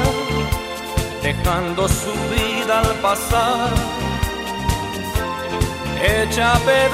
dejando 1.23 1.89
su 1.89 2.13
vida 2.33 2.81
al 2.81 2.95
pasar 3.01 4.00
hecha 6.03 6.55
pedazos. 6.65 6.91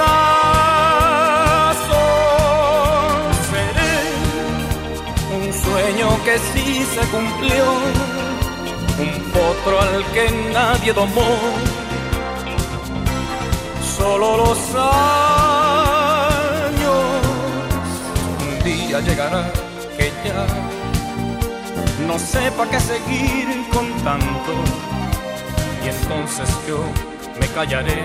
Seré 3.51 3.95
un 5.37 5.45
sueño 5.53 6.09
que 6.25 6.39
sí 6.39 6.69
se 6.95 7.03
cumplió, 7.09 7.65
un 8.99 9.13
potro 9.33 9.75
al 9.81 10.05
que 10.13 10.25
nadie 10.53 10.93
domó. 10.93 11.31
Solo 13.97 14.37
los 14.37 14.59
años 14.75 14.97
un 18.41 18.53
día 18.63 19.01
llegará 19.01 19.43
que 19.97 20.13
ya 20.23 20.47
no 22.07 22.19
sepa 22.19 22.67
qué 22.69 22.79
seguir 22.79 23.67
con 23.73 23.91
tanto 24.05 24.53
y 25.83 25.89
entonces 25.89 26.49
yo 26.69 26.85
me 27.41 27.47
callaré 27.49 28.05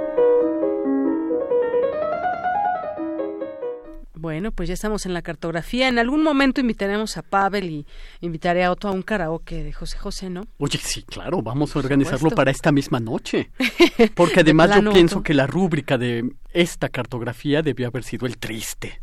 Bueno, 4.31 4.53
pues 4.53 4.69
ya 4.69 4.75
estamos 4.75 5.05
en 5.05 5.13
la 5.13 5.21
cartografía. 5.23 5.89
En 5.89 5.99
algún 5.99 6.23
momento 6.23 6.61
invitaremos 6.61 7.17
a 7.17 7.21
Pavel 7.21 7.69
y 7.69 7.85
invitaré 8.21 8.63
a 8.63 8.71
Otto 8.71 8.87
a 8.87 8.91
un 8.91 9.01
karaoke 9.01 9.61
de 9.61 9.73
José 9.73 9.97
José, 9.97 10.29
¿no? 10.29 10.47
Oye, 10.57 10.79
sí, 10.81 11.03
claro, 11.03 11.41
vamos 11.41 11.75
a 11.75 11.79
organizarlo 11.79 12.29
para 12.29 12.49
esta 12.49 12.71
misma 12.71 13.01
noche. 13.01 13.51
Porque 14.15 14.39
además 14.39 14.81
yo 14.81 14.93
pienso 14.93 15.21
que 15.21 15.33
la 15.33 15.47
rúbrica 15.47 15.97
de 15.97 16.31
esta 16.53 16.87
cartografía 16.87 17.61
debió 17.61 17.87
haber 17.87 18.05
sido 18.05 18.25
el 18.25 18.37
triste, 18.37 19.01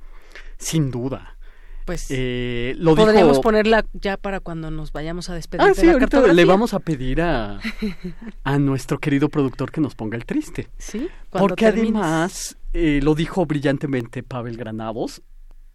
sin 0.56 0.90
duda. 0.90 1.36
Pues 1.84 2.06
eh, 2.08 2.74
lo 2.78 2.94
podríamos 2.94 3.40
ponerla 3.40 3.84
ya 3.92 4.18
para 4.18 4.40
cuando 4.40 4.70
nos 4.70 4.92
vayamos 4.92 5.28
a 5.28 5.34
despedir. 5.34 5.66
Ah, 5.66 5.72
sí, 5.74 5.90
ahorita 5.90 6.32
le 6.32 6.44
vamos 6.46 6.72
a 6.72 6.80
pedir 6.80 7.20
a, 7.20 7.60
a 8.44 8.58
nuestro 8.58 8.98
querido 8.98 9.28
productor 9.28 9.72
que 9.72 9.82
nos 9.82 9.94
ponga 9.94 10.16
el 10.16 10.24
triste. 10.24 10.68
Sí, 10.78 11.08
porque 11.30 11.66
además 11.66 12.57
eh, 12.72 13.00
lo 13.02 13.14
dijo 13.14 13.46
brillantemente 13.46 14.22
Pavel 14.22 14.56
Granavos, 14.56 15.22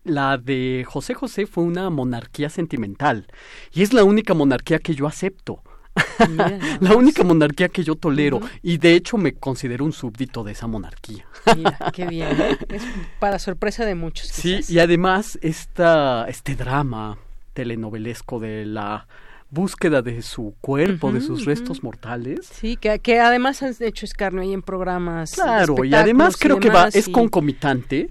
la 0.04 0.38
de 0.38 0.86
José 0.88 1.14
José 1.14 1.48
fue 1.48 1.64
una 1.64 1.90
monarquía 1.90 2.50
sentimental 2.50 3.28
y 3.74 3.84
es 3.84 3.94
la 3.94 4.04
única 4.04 4.34
monarquía 4.34 4.80
que 4.80 4.96
yo 4.96 5.08
acepto. 5.08 5.64
la 6.80 6.96
única 6.96 7.24
monarquía 7.24 7.70
que 7.70 7.84
yo 7.84 7.96
tolero 7.96 8.42
y 8.64 8.80
de 8.80 8.96
hecho 8.96 9.16
me 9.18 9.36
considero 9.36 9.86
un 9.86 9.94
súbdito 9.94 10.44
de 10.44 10.54
esa 10.54 10.66
monarquía. 10.66 11.26
Mira, 11.56 11.78
qué 11.94 12.08
bien. 12.08 12.36
Es 12.70 12.84
para 13.20 13.38
sorpresa 13.38 13.86
de 13.86 13.94
muchos. 13.94 14.28
Sí, 14.28 14.62
y 14.68 14.80
además 14.80 15.38
esta, 15.42 16.26
este 16.28 16.56
drama 16.56 17.20
telenovelesco 17.54 18.40
de 18.40 18.66
la 18.66 19.08
búsqueda 19.54 20.02
de 20.02 20.22
su 20.22 20.56
cuerpo, 20.60 21.12
de 21.12 21.22
sus 21.22 21.46
restos 21.46 21.84
mortales. 21.84 22.50
Sí, 22.52 22.76
que, 22.76 23.00
que, 23.00 23.20
además 23.20 23.62
han 23.62 23.76
hecho 23.80 24.06
escarnio 24.06 24.42
ahí 24.42 24.54
en 24.54 24.62
programas. 24.62 25.34
Claro, 25.34 25.84
y 25.86 25.94
además 25.94 26.36
creo 26.38 26.60
que 26.60 26.70
va, 26.70 26.88
es 26.88 27.08
concomitante 27.10 28.10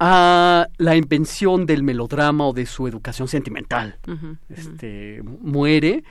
a 0.00 0.68
la 0.76 0.96
invención 0.96 1.66
del 1.66 1.82
melodrama 1.82 2.46
o 2.46 2.52
de 2.52 2.66
su 2.66 2.88
educación 2.88 3.28
sentimental. 3.28 3.98
este 4.48 5.22
muere 5.22 6.04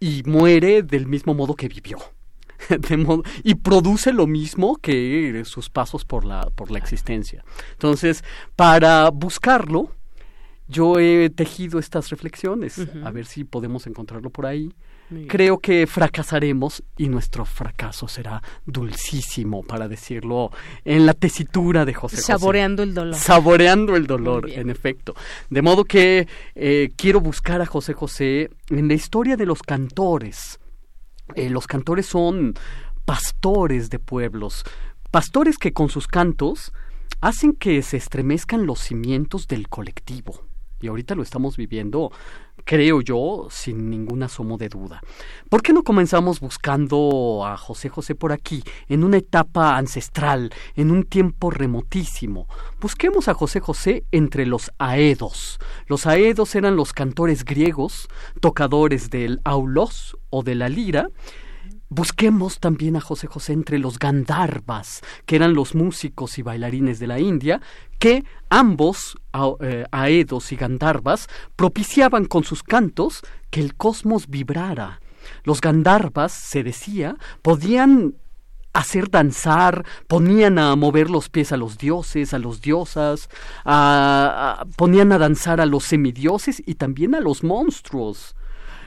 y 0.00 0.22
muere 0.24 0.82
del 0.82 1.06
mismo 1.06 1.34
modo 1.34 1.54
que 1.54 1.68
vivió. 1.68 1.98
De 2.68 3.22
y 3.42 3.54
produce 3.54 4.12
lo 4.12 4.26
mismo 4.26 4.76
que 4.76 5.42
sus 5.44 5.70
pasos 5.70 6.04
por 6.04 6.24
la, 6.24 6.42
por 6.54 6.70
la 6.70 6.78
existencia. 6.78 7.44
Entonces, 7.72 8.22
para 8.54 9.08
buscarlo, 9.10 9.92
yo 10.70 10.98
he 10.98 11.30
tejido 11.30 11.78
estas 11.78 12.10
reflexiones, 12.10 12.80
a 13.04 13.10
ver 13.10 13.26
si 13.26 13.44
podemos 13.44 13.86
encontrarlo 13.86 14.30
por 14.30 14.46
ahí. 14.46 14.72
Creo 15.26 15.58
que 15.58 15.88
fracasaremos 15.88 16.84
y 16.96 17.08
nuestro 17.08 17.44
fracaso 17.44 18.06
será 18.06 18.40
dulcísimo, 18.64 19.64
para 19.64 19.88
decirlo 19.88 20.52
en 20.84 21.04
la 21.04 21.14
tesitura 21.14 21.84
de 21.84 21.94
José 21.94 22.18
Saboreando 22.18 22.84
el 22.84 22.94
dolor. 22.94 23.16
Saboreando 23.16 23.96
el 23.96 24.06
dolor, 24.06 24.48
en 24.48 24.70
efecto. 24.70 25.16
De 25.48 25.62
modo 25.62 25.84
que 25.84 26.28
eh, 26.54 26.92
quiero 26.94 27.20
buscar 27.20 27.60
a 27.60 27.66
José 27.66 27.92
José 27.92 28.50
en 28.68 28.86
la 28.86 28.94
historia 28.94 29.36
de 29.36 29.46
los 29.46 29.62
cantores. 29.62 30.60
Eh, 31.34 31.50
los 31.50 31.66
cantores 31.66 32.06
son 32.06 32.54
pastores 33.04 33.90
de 33.90 33.98
pueblos, 33.98 34.64
pastores 35.10 35.58
que 35.58 35.72
con 35.72 35.88
sus 35.88 36.06
cantos 36.06 36.72
hacen 37.20 37.52
que 37.54 37.82
se 37.82 37.96
estremezcan 37.96 38.64
los 38.64 38.78
cimientos 38.78 39.48
del 39.48 39.68
colectivo 39.68 40.49
y 40.80 40.88
ahorita 40.88 41.14
lo 41.14 41.22
estamos 41.22 41.56
viviendo, 41.56 42.10
creo 42.64 43.00
yo, 43.00 43.48
sin 43.50 43.90
ningún 43.90 44.22
asomo 44.22 44.56
de 44.56 44.68
duda. 44.68 45.00
¿Por 45.48 45.62
qué 45.62 45.72
no 45.72 45.82
comenzamos 45.82 46.40
buscando 46.40 47.42
a 47.44 47.56
José 47.56 47.88
José 47.88 48.14
por 48.14 48.32
aquí, 48.32 48.62
en 48.88 49.04
una 49.04 49.18
etapa 49.18 49.76
ancestral, 49.76 50.52
en 50.76 50.90
un 50.90 51.04
tiempo 51.04 51.50
remotísimo? 51.50 52.46
Busquemos 52.80 53.28
a 53.28 53.34
José 53.34 53.60
José 53.60 54.04
entre 54.10 54.46
los 54.46 54.70
aedos. 54.78 55.58
Los 55.86 56.06
aedos 56.06 56.54
eran 56.54 56.76
los 56.76 56.92
cantores 56.92 57.44
griegos, 57.44 58.08
tocadores 58.40 59.10
del 59.10 59.40
aulos 59.44 60.16
o 60.30 60.42
de 60.42 60.54
la 60.54 60.68
lira, 60.68 61.08
Busquemos 61.92 62.60
también 62.60 62.94
a 62.94 63.00
José 63.00 63.26
José 63.26 63.52
entre 63.52 63.80
los 63.80 63.98
Gandharvas, 63.98 65.02
que 65.26 65.34
eran 65.34 65.54
los 65.54 65.74
músicos 65.74 66.38
y 66.38 66.42
bailarines 66.42 67.00
de 67.00 67.08
la 67.08 67.18
India, 67.18 67.60
que 67.98 68.24
ambos, 68.48 69.18
eh, 69.60 69.84
Aedos 69.90 70.52
y 70.52 70.56
Gandharvas, 70.56 71.28
propiciaban 71.56 72.26
con 72.26 72.44
sus 72.44 72.62
cantos 72.62 73.22
que 73.50 73.60
el 73.60 73.74
cosmos 73.74 74.28
vibrara. 74.28 75.00
Los 75.42 75.60
Gandharvas, 75.60 76.30
se 76.30 76.62
decía, 76.62 77.16
podían 77.42 78.14
hacer 78.72 79.10
danzar, 79.10 79.84
ponían 80.06 80.60
a 80.60 80.76
mover 80.76 81.10
los 81.10 81.28
pies 81.28 81.50
a 81.50 81.56
los 81.56 81.76
dioses, 81.76 82.32
a 82.32 82.38
los 82.38 82.60
diosas, 82.60 83.28
ponían 84.76 85.10
a 85.10 85.18
danzar 85.18 85.60
a 85.60 85.66
los 85.66 85.82
semidioses 85.82 86.62
y 86.64 86.76
también 86.76 87.16
a 87.16 87.20
los 87.20 87.42
monstruos. 87.42 88.36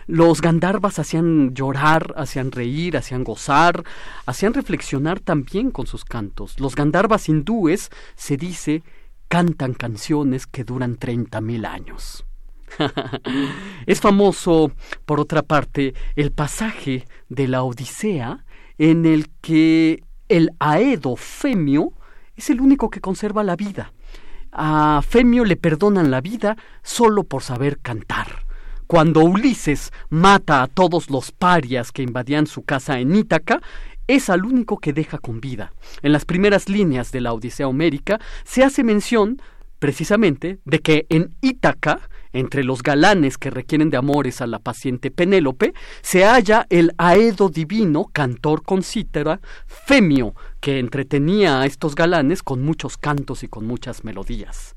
Los 0.08 0.42
Gandharvas 0.42 1.00
hacían 1.00 1.54
llorar, 1.54 2.14
hacían 2.18 2.52
reír, 2.52 2.98
hacían 2.98 3.24
gozar, 3.24 3.84
hacían 4.26 4.54
reflexionar 4.54 5.20
también 5.20 5.72
con 5.72 5.88
sus 5.88 6.06
cantos. 6.06 6.60
Los 6.60 6.76
Gandharvas 6.76 7.30
hindúes, 7.30 7.90
se 8.16 8.38
dice, 8.38 8.84
cantan 9.28 9.74
canciones 9.74 10.46
que 10.48 10.64
duran 10.64 10.98
treinta 10.98 11.42
mil 11.42 11.66
años. 11.66 12.26
es 13.86 14.02
famoso, 14.02 14.72
por 15.06 15.20
otra 15.20 15.44
parte, 15.44 15.94
el 16.16 16.32
pasaje 16.32 17.08
de 17.30 17.48
la 17.48 17.64
Odisea 17.64 18.46
en 18.78 19.06
el 19.06 19.30
que 19.42 20.04
el 20.30 20.52
Aedo 20.60 21.16
Femio 21.16 21.94
es 22.36 22.50
el 22.50 22.62
único 22.62 22.90
que 22.90 23.02
conserva 23.02 23.44
la 23.44 23.56
vida. 23.56 23.94
A 24.52 25.02
Femio 25.08 25.46
le 25.46 25.56
perdonan 25.56 26.12
la 26.12 26.22
vida 26.22 26.58
solo 26.82 27.24
por 27.24 27.44
saber 27.44 27.80
cantar. 27.80 28.46
Cuando 28.94 29.22
Ulises 29.22 29.91
mata 30.11 30.61
a 30.61 30.68
todos 30.68 31.10
los 31.10 31.32
parias 31.32 31.91
que 31.91 32.03
invadían 32.03 32.45
su 32.45 32.61
casa 32.61 32.99
en 32.99 33.15
Ítaca, 33.15 33.60
es 34.06 34.30
al 34.30 34.45
único 34.45 34.78
que 34.78 34.94
deja 34.94 35.18
con 35.18 35.41
vida. 35.41 35.74
En 36.03 36.11
las 36.11 36.26
primeras 36.26 36.70
líneas 36.70 37.11
de 37.11 37.20
la 37.20 37.34
Odisea 37.34 37.68
Homérica 37.68 38.20
se 38.44 38.64
hace 38.64 38.84
mención 38.84 39.41
precisamente 39.80 40.60
de 40.65 40.78
que 40.78 41.07
en 41.10 41.34
Ítaca, 41.41 42.02
entre 42.34 42.64
los 42.64 42.84
galanes 42.84 43.40
que 43.40 43.49
requieren 43.49 43.90
de 43.90 43.98
amores 43.98 44.41
a 44.41 44.45
la 44.45 44.60
paciente 44.60 45.10
Penélope, 45.10 45.74
se 46.03 46.26
halla 46.26 46.68
el 46.70 46.94
Aedo 46.99 47.49
divino, 47.49 48.11
cantor 48.14 48.61
con 48.61 48.84
cítara, 48.84 49.41
Femio, 49.65 50.36
que 50.60 50.78
entretenía 50.78 51.61
a 51.61 51.65
estos 51.65 51.95
galanes 51.95 52.44
con 52.44 52.61
muchos 52.61 52.98
cantos 52.98 53.41
y 53.41 53.48
con 53.48 53.65
muchas 53.65 54.03
melodías. 54.03 54.76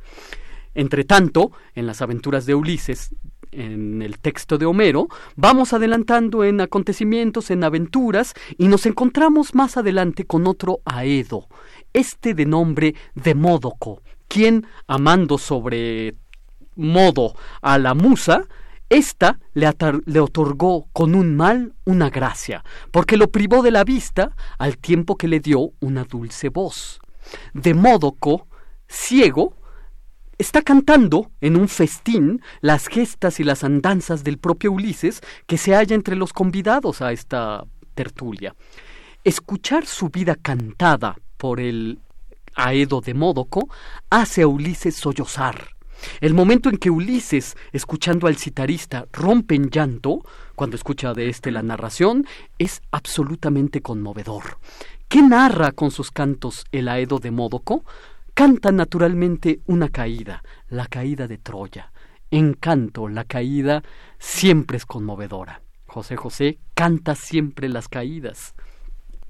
Entre 0.74 1.04
tanto, 1.04 1.52
en 1.74 1.86
las 1.86 2.00
aventuras 2.00 2.44
de 2.44 2.54
Ulises, 2.54 3.14
en 3.56 4.02
el 4.02 4.18
texto 4.18 4.58
de 4.58 4.66
Homero, 4.66 5.08
vamos 5.34 5.72
adelantando 5.72 6.44
en 6.44 6.60
acontecimientos, 6.60 7.50
en 7.50 7.64
aventuras, 7.64 8.34
y 8.58 8.68
nos 8.68 8.86
encontramos 8.86 9.54
más 9.54 9.76
adelante 9.76 10.24
con 10.24 10.46
otro 10.46 10.80
Aedo, 10.84 11.48
este 11.92 12.34
de 12.34 12.46
nombre 12.46 12.94
Demódoco, 13.14 14.02
quien, 14.28 14.66
amando 14.86 15.38
sobre 15.38 16.14
modo 16.74 17.34
a 17.62 17.78
la 17.78 17.94
musa, 17.94 18.44
ésta 18.90 19.40
le, 19.54 19.68
le, 20.04 20.20
otorgó 20.20 20.86
con 20.92 21.14
un 21.14 21.34
mal 21.34 21.74
una 21.84 22.10
gracia, 22.10 22.64
porque 22.90 23.16
lo 23.16 23.28
privó 23.28 23.62
de 23.62 23.70
la 23.70 23.84
vista 23.84 24.36
al 24.58 24.76
tiempo 24.76 25.16
que 25.16 25.28
le 25.28 25.40
dio 25.40 25.72
una 25.80 26.04
dulce 26.04 26.50
voz. 26.50 27.00
Demódoco, 27.54 28.46
ciego, 28.86 29.56
está 30.38 30.62
cantando 30.62 31.30
en 31.40 31.56
un 31.56 31.68
festín 31.68 32.42
las 32.60 32.88
gestas 32.88 33.40
y 33.40 33.44
las 33.44 33.64
andanzas 33.64 34.24
del 34.24 34.38
propio 34.38 34.72
Ulises 34.72 35.20
que 35.46 35.58
se 35.58 35.74
halla 35.74 35.94
entre 35.94 36.16
los 36.16 36.32
convidados 36.32 37.02
a 37.02 37.12
esta 37.12 37.64
tertulia. 37.94 38.54
Escuchar 39.24 39.86
su 39.86 40.08
vida 40.08 40.36
cantada 40.36 41.16
por 41.36 41.60
el 41.60 41.98
Aedo 42.54 43.00
de 43.00 43.14
Módoco 43.14 43.68
hace 44.10 44.42
a 44.42 44.46
Ulises 44.46 44.96
sollozar. 44.96 45.76
El 46.20 46.34
momento 46.34 46.68
en 46.68 46.76
que 46.76 46.90
Ulises, 46.90 47.56
escuchando 47.72 48.26
al 48.26 48.36
citarista, 48.36 49.06
rompe 49.12 49.54
en 49.54 49.70
llanto, 49.70 50.24
cuando 50.54 50.76
escucha 50.76 51.14
de 51.14 51.28
este 51.28 51.50
la 51.50 51.62
narración, 51.62 52.26
es 52.58 52.82
absolutamente 52.90 53.80
conmovedor. 53.80 54.58
¿Qué 55.08 55.22
narra 55.22 55.72
con 55.72 55.90
sus 55.90 56.10
cantos 56.10 56.64
el 56.72 56.88
Aedo 56.88 57.18
de 57.18 57.30
Módoco? 57.30 57.84
Canta 58.36 58.70
naturalmente 58.70 59.60
una 59.64 59.88
caída, 59.88 60.42
la 60.68 60.86
caída 60.88 61.26
de 61.26 61.38
Troya. 61.38 61.90
En 62.30 62.52
canto, 62.52 63.08
la 63.08 63.24
caída 63.24 63.82
siempre 64.18 64.76
es 64.76 64.84
conmovedora. 64.84 65.62
José 65.86 66.16
José 66.16 66.58
canta 66.74 67.14
siempre 67.14 67.70
las 67.70 67.88
caídas. 67.88 68.54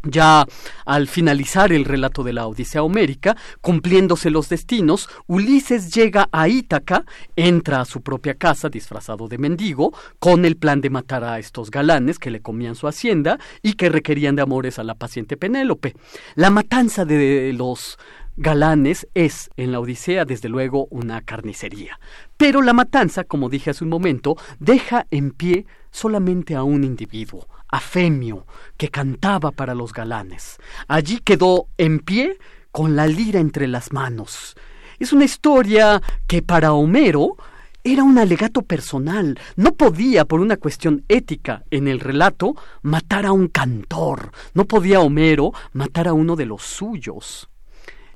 Ya 0.02 0.44
al 0.84 1.06
finalizar 1.06 1.72
el 1.72 1.84
relato 1.84 2.24
de 2.24 2.32
la 2.32 2.48
Odisea 2.48 2.82
Homérica, 2.82 3.36
cumpliéndose 3.60 4.30
los 4.30 4.48
destinos, 4.48 5.08
Ulises 5.28 5.94
llega 5.94 6.28
a 6.32 6.48
Ítaca, 6.48 7.04
entra 7.36 7.82
a 7.82 7.84
su 7.84 8.02
propia 8.02 8.34
casa 8.34 8.68
disfrazado 8.68 9.28
de 9.28 9.38
mendigo, 9.38 9.92
con 10.18 10.44
el 10.44 10.56
plan 10.56 10.80
de 10.80 10.90
matar 10.90 11.22
a 11.22 11.38
estos 11.38 11.70
galanes 11.70 12.18
que 12.18 12.32
le 12.32 12.42
comían 12.42 12.74
su 12.74 12.88
hacienda 12.88 13.38
y 13.62 13.74
que 13.74 13.88
requerían 13.88 14.34
de 14.34 14.42
amores 14.42 14.80
a 14.80 14.84
la 14.84 14.96
paciente 14.96 15.36
Penélope. 15.36 15.94
La 16.34 16.50
matanza 16.50 17.04
de 17.04 17.52
los 17.52 17.98
galanes 18.36 19.08
es, 19.14 19.50
en 19.56 19.72
la 19.72 19.80
Odisea, 19.80 20.24
desde 20.24 20.48
luego, 20.48 20.86
una 20.90 21.22
carnicería. 21.22 21.98
Pero 22.36 22.62
la 22.62 22.72
matanza, 22.72 23.24
como 23.24 23.48
dije 23.48 23.70
hace 23.70 23.84
un 23.84 23.90
momento, 23.90 24.36
deja 24.58 25.06
en 25.10 25.30
pie 25.30 25.66
solamente 25.90 26.54
a 26.54 26.62
un 26.62 26.84
individuo, 26.84 27.48
Afemio, 27.68 28.46
que 28.76 28.88
cantaba 28.88 29.50
para 29.50 29.74
los 29.74 29.92
galanes. 29.92 30.58
Allí 30.88 31.20
quedó 31.20 31.68
en 31.78 32.00
pie 32.00 32.38
con 32.70 32.94
la 32.94 33.06
lira 33.06 33.40
entre 33.40 33.66
las 33.66 33.92
manos. 33.92 34.56
Es 34.98 35.12
una 35.12 35.24
historia 35.24 36.02
que 36.26 36.42
para 36.42 36.72
Homero 36.72 37.36
era 37.84 38.02
un 38.02 38.18
alegato 38.18 38.62
personal. 38.62 39.38
No 39.54 39.74
podía, 39.74 40.24
por 40.24 40.40
una 40.40 40.56
cuestión 40.56 41.04
ética 41.08 41.64
en 41.70 41.86
el 41.88 42.00
relato, 42.00 42.54
matar 42.82 43.26
a 43.26 43.32
un 43.32 43.48
cantor. 43.48 44.32
No 44.54 44.64
podía 44.64 45.00
Homero 45.00 45.52
matar 45.72 46.08
a 46.08 46.12
uno 46.12 46.36
de 46.36 46.46
los 46.46 46.62
suyos. 46.62 47.48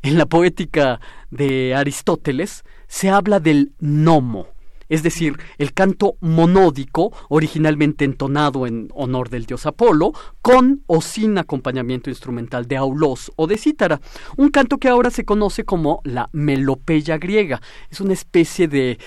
En 0.02 0.16
la 0.16 0.27
poética 0.27 0.98
de 1.31 1.74
Aristóteles 1.74 2.64
se 2.86 3.10
habla 3.10 3.39
del 3.39 3.72
nomo, 3.81 4.47
es 4.89 5.02
decir, 5.02 5.39
el 5.59 5.72
canto 5.72 6.16
monódico, 6.20 7.12
originalmente 7.28 8.05
entonado 8.05 8.66
en 8.66 8.89
honor 8.94 9.28
del 9.28 9.44
dios 9.44 9.66
Apolo, 9.66 10.12
con 10.40 10.82
o 10.86 11.02
sin 11.02 11.36
acompañamiento 11.36 12.09
instrumental 12.09 12.66
de 12.66 12.78
aulos 12.78 13.31
o 13.36 13.47
de 13.47 13.59
cítara, 13.59 14.01
un 14.36 14.48
canto 14.48 14.78
que 14.78 14.89
ahora 14.89 15.10
se 15.10 15.24
conoce 15.24 15.64
como 15.64 16.01
la 16.02 16.28
melopeya 16.32 17.18
griega. 17.18 17.60
Es 17.90 18.01
una 18.01 18.14
especie 18.14 18.68
de 18.68 18.98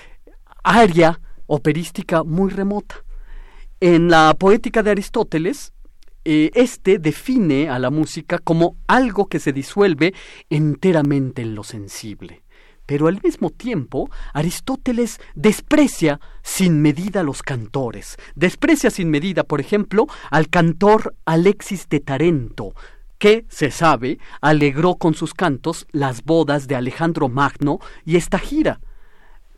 aria 0.63 1.19
operística 1.47 2.23
muy 2.23 2.51
remota. 2.51 3.03
En 3.81 4.09
la 4.09 4.33
poética 4.39 4.83
de 4.83 4.91
Aristóteles, 4.91 5.72
eh, 6.25 6.51
este 6.53 6.99
define 6.99 7.69
a 7.69 7.79
la 7.79 7.89
música 7.89 8.39
como 8.39 8.77
algo 8.87 9.27
que 9.27 9.39
se 9.39 9.53
disuelve 9.53 10.13
enteramente 10.49 11.41
en 11.41 11.55
lo 11.55 11.63
sensible. 11.63 12.43
Pero 12.85 13.07
al 13.07 13.21
mismo 13.23 13.49
tiempo, 13.49 14.09
Aristóteles 14.33 15.19
desprecia 15.35 16.19
sin 16.41 16.81
medida 16.81 17.21
a 17.21 17.23
los 17.23 17.41
cantores. 17.41 18.17
Desprecia 18.35 18.89
sin 18.89 19.09
medida, 19.09 19.43
por 19.43 19.61
ejemplo, 19.61 20.07
al 20.29 20.49
cantor 20.49 21.15
Alexis 21.25 21.87
de 21.87 22.01
Tarento, 22.01 22.73
que, 23.17 23.45
se 23.47 23.71
sabe, 23.71 24.19
alegró 24.41 24.95
con 24.95 25.13
sus 25.13 25.33
cantos 25.33 25.87
las 25.91 26.23
bodas 26.23 26.67
de 26.67 26.75
Alejandro 26.75 27.29
Magno 27.29 27.79
y 28.05 28.17
esta 28.17 28.37
gira. 28.37 28.81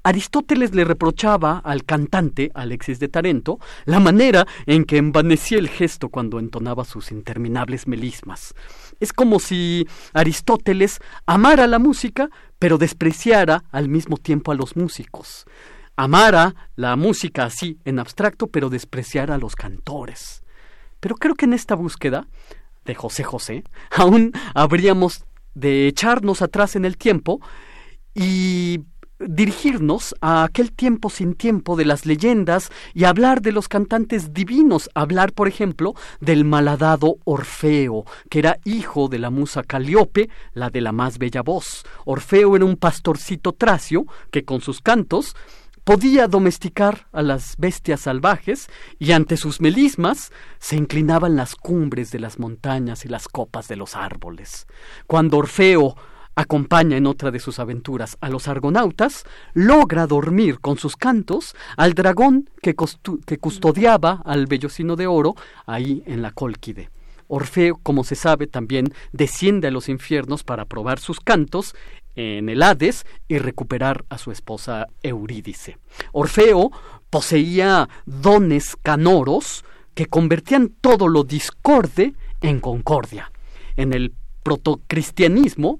Aristóteles 0.05 0.75
le 0.75 0.83
reprochaba 0.83 1.57
al 1.57 1.83
cantante, 1.83 2.51
Alexis 2.53 2.99
de 2.99 3.07
Tarento, 3.07 3.57
la 3.85 3.99
manera 3.99 4.45
en 4.67 4.85
que 4.85 4.97
envanecía 4.97 5.57
el 5.57 5.67
gesto 5.67 6.09
cuando 6.09 6.37
entonaba 6.37 6.85
sus 6.85 7.11
interminables 7.11 7.87
melismas. 7.87 8.53
Es 8.99 9.11
como 9.11 9.39
si 9.39 9.87
Aristóteles 10.13 10.99
amara 11.25 11.65
la 11.65 11.79
música, 11.79 12.29
pero 12.59 12.77
despreciara 12.77 13.63
al 13.71 13.89
mismo 13.89 14.17
tiempo 14.17 14.51
a 14.51 14.55
los 14.55 14.75
músicos. 14.75 15.45
Amara 15.95 16.53
la 16.75 16.95
música 16.95 17.45
así, 17.45 17.79
en 17.83 17.97
abstracto, 17.97 18.45
pero 18.45 18.69
despreciara 18.69 19.33
a 19.33 19.39
los 19.39 19.55
cantores. 19.55 20.43
Pero 20.99 21.15
creo 21.15 21.33
que 21.33 21.45
en 21.45 21.53
esta 21.53 21.73
búsqueda 21.73 22.27
de 22.85 22.93
José 22.93 23.23
José, 23.23 23.63
aún 23.89 24.33
habríamos 24.53 25.25
de 25.55 25.87
echarnos 25.87 26.43
atrás 26.43 26.75
en 26.75 26.85
el 26.85 26.95
tiempo 26.95 27.41
y 28.13 28.81
dirigirnos 29.19 30.15
a 30.21 30.43
aquel 30.43 30.71
tiempo 30.71 31.09
sin 31.09 31.35
tiempo 31.35 31.75
de 31.75 31.85
las 31.85 32.05
leyendas 32.05 32.69
y 32.93 33.05
hablar 33.05 33.41
de 33.41 33.51
los 33.51 33.67
cantantes 33.67 34.33
divinos, 34.33 34.89
hablar, 34.93 35.33
por 35.33 35.47
ejemplo, 35.47 35.93
del 36.19 36.45
malhadado 36.45 37.17
Orfeo, 37.23 38.05
que 38.29 38.39
era 38.39 38.59
hijo 38.65 39.07
de 39.07 39.19
la 39.19 39.29
musa 39.29 39.63
Caliope, 39.63 40.29
la 40.53 40.69
de 40.69 40.81
la 40.81 40.91
más 40.91 41.17
bella 41.17 41.41
voz. 41.41 41.83
Orfeo 42.05 42.55
era 42.55 42.65
un 42.65 42.77
pastorcito 42.77 43.53
tracio 43.53 44.05
que 44.31 44.43
con 44.43 44.61
sus 44.61 44.81
cantos 44.81 45.35
podía 45.85 46.27
domesticar 46.27 47.07
a 47.13 47.21
las 47.21 47.55
bestias 47.57 48.01
salvajes 48.01 48.67
y 48.97 49.11
ante 49.11 49.37
sus 49.37 49.61
melismas 49.61 50.31
se 50.57 50.75
inclinaban 50.75 51.35
las 51.35 51.55
cumbres 51.55 52.11
de 52.11 52.19
las 52.19 52.39
montañas 52.39 53.05
y 53.05 53.07
las 53.07 53.27
copas 53.27 53.67
de 53.67 53.75
los 53.75 53.95
árboles. 53.95 54.65
Cuando 55.05 55.37
Orfeo 55.37 55.95
acompaña 56.35 56.97
en 56.97 57.07
otra 57.07 57.31
de 57.31 57.39
sus 57.39 57.59
aventuras 57.59 58.17
a 58.21 58.29
los 58.29 58.47
argonautas, 58.47 59.25
logra 59.53 60.05
dormir 60.05 60.59
con 60.59 60.77
sus 60.77 60.95
cantos 60.97 61.55
al 61.77 61.93
dragón 61.93 62.49
que, 62.61 62.75
custodiaba 62.75 64.21
al 64.25 64.45
vellocino 64.45 64.95
de 64.95 65.07
oro 65.07 65.35
ahí 65.65 66.03
en 66.05 66.21
la 66.21 66.31
Cólquide. 66.31 66.89
Orfeo, 67.27 67.79
como 67.81 68.03
se 68.03 68.15
sabe, 68.15 68.47
también 68.47 68.93
desciende 69.11 69.69
a 69.69 69.71
los 69.71 69.89
infiernos 69.89 70.43
para 70.43 70.65
probar 70.65 70.99
sus 70.99 71.19
cantos 71.19 71.75
en 72.15 72.49
el 72.49 72.61
Hades 72.61 73.05
y 73.27 73.39
recuperar 73.39 74.05
a 74.09 74.17
su 74.17 74.31
esposa 74.31 74.87
Eurídice. 75.01 75.77
Orfeo 76.11 76.71
poseía 77.09 77.89
dones 78.05 78.75
canoros 78.81 79.65
que 79.95 80.05
convertían 80.05 80.69
todo 80.81 81.07
lo 81.07 81.23
discorde 81.23 82.13
en 82.41 82.59
concordia. 82.59 83.31
En 83.75 83.93
el 83.93 84.13
protocristianismo, 84.43 85.79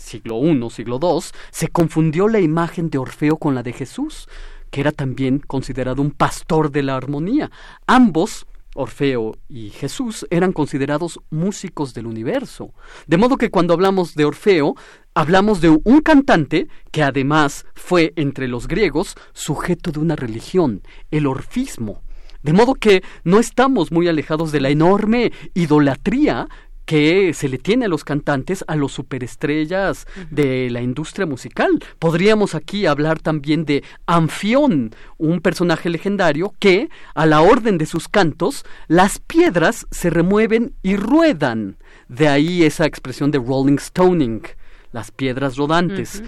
siglo 0.00 0.42
I, 0.42 0.70
siglo 0.70 0.98
II, 1.00 1.20
se 1.50 1.68
confundió 1.68 2.28
la 2.28 2.40
imagen 2.40 2.90
de 2.90 2.98
Orfeo 2.98 3.36
con 3.36 3.54
la 3.54 3.62
de 3.62 3.72
Jesús, 3.72 4.28
que 4.70 4.80
era 4.80 4.92
también 4.92 5.40
considerado 5.40 6.02
un 6.02 6.10
pastor 6.10 6.70
de 6.70 6.82
la 6.82 6.96
armonía. 6.96 7.50
Ambos 7.86 8.46
Orfeo 8.74 9.34
y 9.48 9.70
Jesús 9.70 10.26
eran 10.30 10.52
considerados 10.52 11.18
músicos 11.30 11.92
del 11.92 12.06
universo. 12.06 12.72
De 13.06 13.16
modo 13.16 13.36
que 13.36 13.50
cuando 13.50 13.74
hablamos 13.74 14.14
de 14.14 14.24
Orfeo, 14.24 14.74
hablamos 15.14 15.60
de 15.60 15.70
un 15.70 16.00
cantante 16.00 16.68
que 16.92 17.02
además 17.02 17.66
fue 17.74 18.12
entre 18.16 18.46
los 18.46 18.68
griegos 18.68 19.16
sujeto 19.32 19.90
de 19.90 19.98
una 19.98 20.14
religión, 20.14 20.82
el 21.10 21.26
orfismo. 21.26 22.02
De 22.42 22.52
modo 22.52 22.74
que 22.74 23.02
no 23.24 23.38
estamos 23.38 23.92
muy 23.92 24.08
alejados 24.08 24.50
de 24.52 24.60
la 24.60 24.70
enorme 24.70 25.32
idolatría 25.52 26.48
que 26.90 27.34
se 27.34 27.48
le 27.48 27.58
tiene 27.58 27.84
a 27.84 27.88
los 27.88 28.02
cantantes, 28.02 28.64
a 28.66 28.74
los 28.74 28.90
superestrellas 28.90 30.08
de 30.32 30.68
la 30.70 30.82
industria 30.82 31.24
musical. 31.24 31.78
Podríamos 32.00 32.56
aquí 32.56 32.84
hablar 32.84 33.20
también 33.20 33.64
de 33.64 33.84
Anfión, 34.06 34.92
un 35.16 35.40
personaje 35.40 35.88
legendario 35.88 36.52
que, 36.58 36.90
a 37.14 37.26
la 37.26 37.42
orden 37.42 37.78
de 37.78 37.86
sus 37.86 38.08
cantos, 38.08 38.64
las 38.88 39.20
piedras 39.20 39.86
se 39.92 40.10
remueven 40.10 40.74
y 40.82 40.96
ruedan. 40.96 41.76
De 42.08 42.26
ahí 42.26 42.64
esa 42.64 42.86
expresión 42.86 43.30
de 43.30 43.38
rolling 43.38 43.78
stoning, 43.78 44.42
las 44.90 45.12
piedras 45.12 45.56
rodantes. 45.56 46.24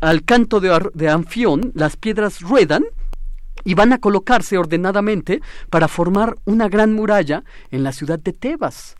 Al 0.00 0.24
canto 0.24 0.58
de, 0.58 0.80
de 0.94 1.10
Anfión, 1.10 1.70
las 1.76 1.96
piedras 1.96 2.40
ruedan 2.40 2.82
y 3.62 3.74
van 3.74 3.92
a 3.92 3.98
colocarse 3.98 4.58
ordenadamente 4.58 5.40
para 5.70 5.86
formar 5.86 6.38
una 6.44 6.68
gran 6.68 6.92
muralla 6.92 7.44
en 7.70 7.84
la 7.84 7.92
ciudad 7.92 8.18
de 8.18 8.32
Tebas. 8.32 8.96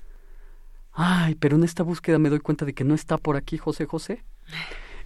Ay, 0.92 1.34
pero 1.36 1.56
en 1.56 1.64
esta 1.64 1.82
búsqueda 1.82 2.18
me 2.18 2.28
doy 2.28 2.40
cuenta 2.40 2.64
de 2.64 2.74
que 2.74 2.84
no 2.84 2.94
está 2.94 3.16
por 3.18 3.36
aquí 3.36 3.58
José 3.58 3.86
José. 3.86 4.24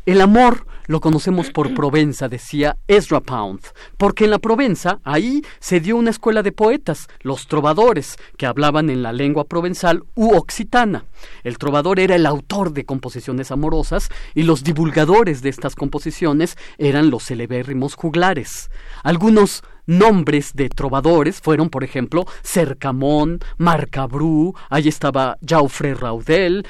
El 0.07 0.21
amor 0.21 0.69
lo 0.87 1.01
conocemos 1.01 1.51
por 1.51 1.75
Provenza, 1.75 2.29
decía 2.29 2.77
Ezra 2.87 3.21
Pound, 3.21 3.59
porque 3.97 4.27
en 4.27 4.31
la 4.31 4.39
Provenza 4.39 5.01
ahí 5.03 5.43
se 5.59 5.81
dio 5.81 5.97
una 5.97 6.11
escuela 6.11 6.45
de 6.45 6.53
poetas, 6.53 7.09
los 7.23 7.49
trovadores, 7.49 8.17
que 8.39 8.47
hablaban 8.47 8.89
en 8.89 9.03
la 9.03 9.13
lengua 9.13 9.47
provenzal 9.47 10.05
u 10.15 10.33
occitana. 10.37 11.07
El 11.43 11.59
trovador 11.59 11.99
era 11.99 12.15
el 12.15 12.25
autor 12.25 12.73
de 12.73 12.85
composiciones 12.85 13.51
amorosas 13.51 14.09
y 14.33 14.45
los 14.45 14.63
divulgadores 14.63 15.43
de 15.43 15.49
estas 15.49 15.75
composiciones 15.75 16.57
eran 16.79 17.11
los 17.11 17.25
celebérrimos 17.25 17.97
juglares. 17.97 18.71
Algunos 19.03 19.65
nombres 19.87 20.53
de 20.55 20.69
trovadores 20.69 21.41
fueron, 21.41 21.69
por 21.69 21.83
ejemplo, 21.83 22.27
Cercamón, 22.43 23.41
Marcabrú, 23.57 24.55
ahí 24.71 24.87
estaba 24.87 25.37
Jaufré 25.45 25.95
Raudel, 25.95 26.65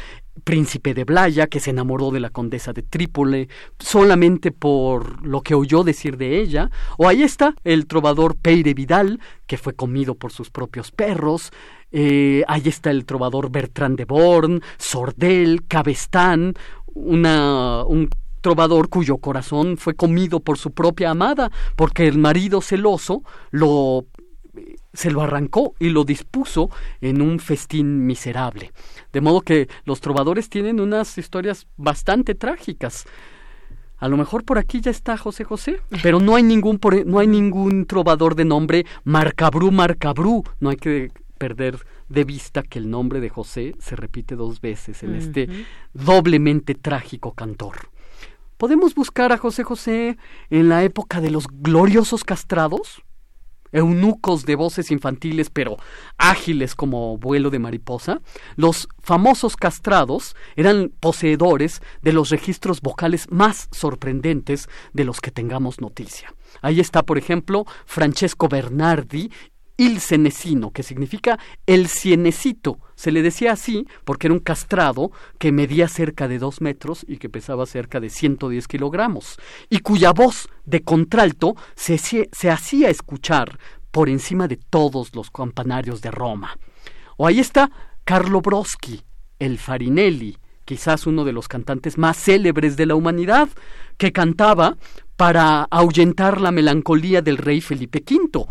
príncipe 0.46 0.94
de 0.94 1.02
Blaya, 1.02 1.48
que 1.48 1.58
se 1.58 1.70
enamoró 1.70 2.12
de 2.12 2.20
la 2.20 2.30
condesa 2.30 2.72
de 2.72 2.82
Trípoli 2.82 3.48
solamente 3.80 4.52
por 4.52 5.26
lo 5.26 5.42
que 5.42 5.56
oyó 5.56 5.82
decir 5.82 6.16
de 6.16 6.40
ella, 6.40 6.70
o 6.98 7.08
ahí 7.08 7.24
está 7.24 7.56
el 7.64 7.88
trovador 7.88 8.36
Peire 8.36 8.72
Vidal, 8.72 9.18
que 9.48 9.58
fue 9.58 9.74
comido 9.74 10.14
por 10.14 10.30
sus 10.30 10.50
propios 10.50 10.92
perros, 10.92 11.50
eh, 11.90 12.44
ahí 12.46 12.62
está 12.66 12.92
el 12.92 13.06
trovador 13.06 13.50
Bertrand 13.50 13.98
de 13.98 14.04
Born, 14.04 14.62
Sordel, 14.78 15.66
Cabestán, 15.66 16.54
una, 16.94 17.82
un 17.84 18.08
trovador 18.40 18.88
cuyo 18.88 19.16
corazón 19.16 19.76
fue 19.76 19.94
comido 19.94 20.38
por 20.38 20.58
su 20.58 20.70
propia 20.70 21.10
amada, 21.10 21.50
porque 21.74 22.06
el 22.06 22.18
marido 22.18 22.60
celoso 22.60 23.24
lo 23.50 24.04
se 24.92 25.10
lo 25.10 25.22
arrancó 25.22 25.74
y 25.78 25.90
lo 25.90 26.04
dispuso 26.04 26.70
en 27.00 27.22
un 27.22 27.38
festín 27.38 28.06
miserable. 28.06 28.72
De 29.12 29.20
modo 29.20 29.40
que 29.42 29.68
los 29.84 30.00
trovadores 30.00 30.48
tienen 30.48 30.80
unas 30.80 31.18
historias 31.18 31.66
bastante 31.76 32.34
trágicas. 32.34 33.06
A 33.98 34.08
lo 34.08 34.16
mejor 34.16 34.44
por 34.44 34.58
aquí 34.58 34.80
ya 34.80 34.90
está 34.90 35.16
José 35.16 35.44
José, 35.44 35.80
pero 36.02 36.20
no 36.20 36.36
hay 36.36 36.42
ningún 36.42 36.78
no 37.06 37.18
hay 37.18 37.26
ningún 37.26 37.86
trovador 37.86 38.34
de 38.34 38.44
nombre 38.44 38.84
Marcabrú 39.04 39.70
Marcabrú. 39.70 40.44
No 40.60 40.68
hay 40.70 40.76
que 40.76 41.10
perder 41.38 41.78
de 42.08 42.24
vista 42.24 42.62
que 42.62 42.78
el 42.78 42.90
nombre 42.90 43.20
de 43.20 43.30
José 43.30 43.74
se 43.78 43.96
repite 43.96 44.36
dos 44.36 44.60
veces 44.60 45.02
en 45.02 45.14
este 45.14 45.48
doblemente 45.92 46.74
trágico 46.74 47.32
cantor. 47.32 47.90
¿Podemos 48.56 48.94
buscar 48.94 49.32
a 49.32 49.38
José 49.38 49.64
José 49.64 50.16
en 50.48 50.68
la 50.68 50.82
época 50.82 51.20
de 51.20 51.30
los 51.30 51.46
gloriosos 51.46 52.24
castrados? 52.24 53.02
Eunucos 53.76 54.44
de 54.44 54.56
voces 54.56 54.90
infantiles 54.90 55.50
pero 55.50 55.76
ágiles 56.18 56.74
como 56.74 57.18
vuelo 57.18 57.50
de 57.50 57.58
mariposa, 57.58 58.20
los 58.56 58.88
famosos 59.00 59.56
castrados 59.56 60.34
eran 60.56 60.92
poseedores 61.00 61.82
de 62.02 62.12
los 62.12 62.30
registros 62.30 62.80
vocales 62.80 63.26
más 63.30 63.68
sorprendentes 63.72 64.68
de 64.92 65.04
los 65.04 65.20
que 65.20 65.30
tengamos 65.30 65.80
noticia. 65.80 66.34
Ahí 66.62 66.80
está, 66.80 67.02
por 67.02 67.18
ejemplo, 67.18 67.64
Francesco 67.84 68.48
Bernardi 68.48 69.30
il 69.76 70.00
cenecino, 70.00 70.70
que 70.70 70.82
significa 70.82 71.38
el 71.66 71.88
cienecito. 71.88 72.78
Se 72.94 73.12
le 73.12 73.22
decía 73.22 73.52
así 73.52 73.86
porque 74.04 74.26
era 74.26 74.34
un 74.34 74.40
castrado 74.40 75.12
que 75.38 75.52
medía 75.52 75.88
cerca 75.88 76.28
de 76.28 76.38
dos 76.38 76.60
metros 76.60 77.04
y 77.08 77.18
que 77.18 77.28
pesaba 77.28 77.66
cerca 77.66 78.00
de 78.00 78.10
110 78.10 78.68
kilogramos, 78.68 79.36
y 79.68 79.80
cuya 79.80 80.12
voz 80.12 80.48
de 80.64 80.82
contralto 80.82 81.56
se, 81.74 81.98
se 81.98 82.50
hacía 82.50 82.88
escuchar 82.88 83.58
por 83.90 84.08
encima 84.08 84.48
de 84.48 84.56
todos 84.56 85.14
los 85.14 85.30
campanarios 85.30 86.00
de 86.00 86.10
Roma. 86.10 86.58
O 87.16 87.26
ahí 87.26 87.40
está 87.40 87.70
Carlo 88.04 88.40
Broschi, 88.40 89.02
el 89.38 89.58
Farinelli, 89.58 90.36
quizás 90.64 91.06
uno 91.06 91.24
de 91.24 91.32
los 91.32 91.48
cantantes 91.48 91.96
más 91.96 92.16
célebres 92.16 92.76
de 92.76 92.86
la 92.86 92.94
humanidad, 92.94 93.48
que 93.96 94.12
cantaba 94.12 94.76
para 95.16 95.62
ahuyentar 95.70 96.40
la 96.40 96.52
melancolía 96.52 97.22
del 97.22 97.38
rey 97.38 97.60
Felipe 97.60 98.02
V. 98.06 98.46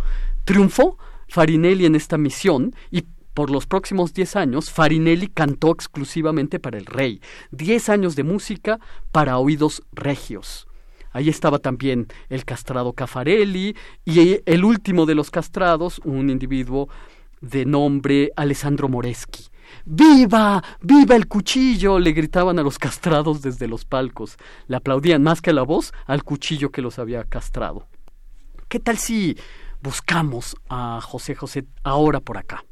Triunfó 0.45 0.97
Farinelli 1.27 1.85
en 1.85 1.95
esta 1.95 2.17
misión 2.17 2.75
y 2.91 3.03
por 3.33 3.49
los 3.51 3.67
próximos 3.67 4.13
diez 4.13 4.37
años 4.37 4.71
Farinelli 4.71 5.27
cantó 5.27 5.71
exclusivamente 5.71 6.59
para 6.59 6.77
el 6.77 6.85
rey. 6.85 7.21
Diez 7.51 7.89
años 7.89 8.15
de 8.15 8.23
música 8.23 8.79
para 9.11 9.37
oídos 9.37 9.83
regios. 9.91 10.67
Ahí 11.11 11.29
estaba 11.29 11.59
también 11.59 12.07
el 12.29 12.45
castrado 12.45 12.93
Cafarelli 12.93 13.75
y 14.03 14.41
el 14.45 14.65
último 14.65 15.05
de 15.05 15.15
los 15.15 15.31
castrados, 15.31 15.99
un 16.03 16.29
individuo 16.29 16.89
de 17.41 17.65
nombre 17.65 18.31
Alessandro 18.35 18.89
Moreschi. 18.89 19.45
¡Viva! 19.85 20.63
¡Viva 20.81 21.15
el 21.15 21.27
cuchillo! 21.27 21.99
le 21.99 22.11
gritaban 22.11 22.59
a 22.59 22.63
los 22.63 22.79
castrados 22.79 23.41
desde 23.41 23.67
los 23.67 23.85
palcos. 23.85 24.37
Le 24.67 24.77
aplaudían 24.77 25.23
más 25.23 25.41
que 25.41 25.51
a 25.51 25.53
la 25.53 25.63
voz 25.63 25.93
al 26.05 26.23
cuchillo 26.23 26.71
que 26.71 26.81
los 26.81 26.99
había 26.99 27.23
castrado. 27.23 27.87
¿Qué 28.67 28.79
tal 28.79 28.97
si 28.97 29.37
buscamos 29.85 30.55
a 30.67 30.99
José 30.99 31.35
José 31.35 31.65
ahora 31.83 32.19
por 32.19 32.39
acá. 32.39 32.65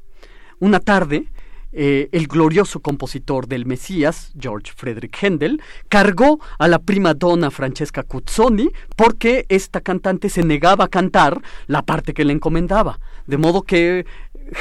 Una 0.60 0.80
tarde, 0.80 1.28
eh, 1.72 2.10
el 2.12 2.26
glorioso 2.28 2.80
compositor 2.80 3.48
del 3.48 3.68
Mesías, 3.68 4.32
George 4.40 4.74
Frederick 4.76 5.16
Händel, 5.22 5.62
cargó 5.90 6.40
a 6.58 6.68
la 6.68 6.80
prima 6.80 7.14
donna 7.14 7.52
Francesca 7.52 8.02
Cuzzoni 8.02 8.70
porque 8.96 9.46
esta 9.50 9.82
cantante 9.82 10.30
se 10.30 10.44
negaba 10.44 10.86
a 10.86 10.88
cantar 10.88 11.40
la 11.68 11.84
parte 11.84 12.16
que 12.16 12.26
le 12.26 12.34
encomendaba. 12.34 13.00
De 13.28 13.38
modo 13.38 13.62
que 13.62 14.08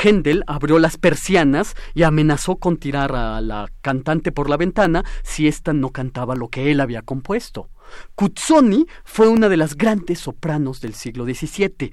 Händel 0.03 0.45
abrió 0.47 0.79
las 0.79 0.99
persianas 0.99 1.75
y 1.95 2.03
amenazó 2.03 2.57
con 2.57 2.77
tirar 2.77 3.15
a 3.15 3.41
la 3.41 3.67
cantante 3.81 4.31
por 4.31 4.51
la 4.51 4.59
ventana 4.59 5.05
si 5.23 5.49
ésta 5.49 5.73
no 5.73 5.89
cantaba 5.89 6.37
lo 6.37 6.49
que 6.49 6.71
él 6.71 6.81
había 6.81 7.01
compuesto. 7.01 7.71
Cuzzoni 8.15 8.87
fue 9.05 9.29
una 9.29 9.49
de 9.49 9.57
las 9.57 9.75
grandes 9.75 10.19
sopranos 10.21 10.83
del 10.83 10.95
siglo 10.95 11.25
XVII 11.25 11.93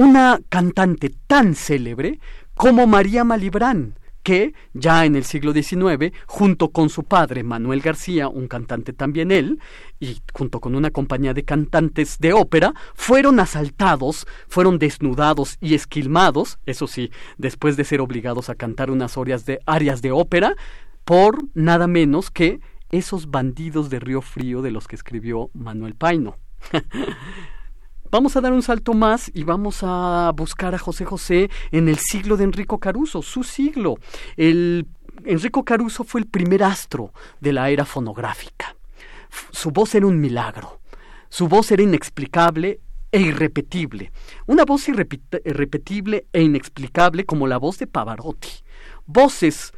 una 0.00 0.40
cantante 0.48 1.10
tan 1.26 1.54
célebre 1.54 2.20
como 2.54 2.86
María 2.86 3.22
Malibrán, 3.22 3.98
que 4.22 4.54
ya 4.72 5.04
en 5.04 5.14
el 5.14 5.24
siglo 5.24 5.52
XIX, 5.52 6.14
junto 6.24 6.70
con 6.70 6.88
su 6.88 7.04
padre 7.04 7.42
Manuel 7.42 7.82
García, 7.82 8.26
un 8.26 8.48
cantante 8.48 8.94
también 8.94 9.30
él, 9.30 9.60
y 9.98 10.22
junto 10.32 10.58
con 10.58 10.74
una 10.74 10.90
compañía 10.90 11.34
de 11.34 11.44
cantantes 11.44 12.18
de 12.18 12.32
ópera, 12.32 12.72
fueron 12.94 13.40
asaltados, 13.40 14.26
fueron 14.48 14.78
desnudados 14.78 15.58
y 15.60 15.74
esquilmados, 15.74 16.58
eso 16.64 16.86
sí, 16.86 17.10
después 17.36 17.76
de 17.76 17.84
ser 17.84 18.00
obligados 18.00 18.48
a 18.48 18.54
cantar 18.54 18.90
unas 18.90 19.14
de, 19.44 19.60
arias 19.66 20.00
de 20.00 20.12
ópera, 20.12 20.56
por 21.04 21.44
nada 21.52 21.86
menos 21.86 22.30
que 22.30 22.60
esos 22.90 23.30
bandidos 23.30 23.90
de 23.90 24.00
Río 24.00 24.22
Frío 24.22 24.62
de 24.62 24.70
los 24.70 24.88
que 24.88 24.96
escribió 24.96 25.50
Manuel 25.52 25.94
Paino. 25.94 26.38
Vamos 28.10 28.36
a 28.36 28.40
dar 28.40 28.52
un 28.52 28.62
salto 28.62 28.92
más 28.92 29.30
y 29.32 29.44
vamos 29.44 29.80
a 29.82 30.32
buscar 30.34 30.74
a 30.74 30.78
José 30.78 31.04
José 31.04 31.48
en 31.70 31.88
el 31.88 31.98
siglo 31.98 32.36
de 32.36 32.42
Enrico 32.44 32.78
Caruso, 32.78 33.22
su 33.22 33.44
siglo. 33.44 33.98
El, 34.36 34.88
Enrico 35.24 35.64
Caruso 35.64 36.02
fue 36.02 36.20
el 36.20 36.26
primer 36.26 36.64
astro 36.64 37.12
de 37.40 37.52
la 37.52 37.70
era 37.70 37.84
fonográfica. 37.84 38.74
Su 39.52 39.70
voz 39.70 39.94
era 39.94 40.06
un 40.06 40.20
milagro. 40.20 40.80
Su 41.28 41.46
voz 41.46 41.70
era 41.70 41.84
inexplicable 41.84 42.80
e 43.12 43.20
irrepetible. 43.20 44.10
Una 44.46 44.64
voz 44.64 44.88
irrepetible 44.88 46.26
e 46.32 46.42
inexplicable 46.42 47.24
como 47.24 47.46
la 47.46 47.58
voz 47.58 47.78
de 47.78 47.86
Pavarotti. 47.86 48.50
Voces 49.06 49.72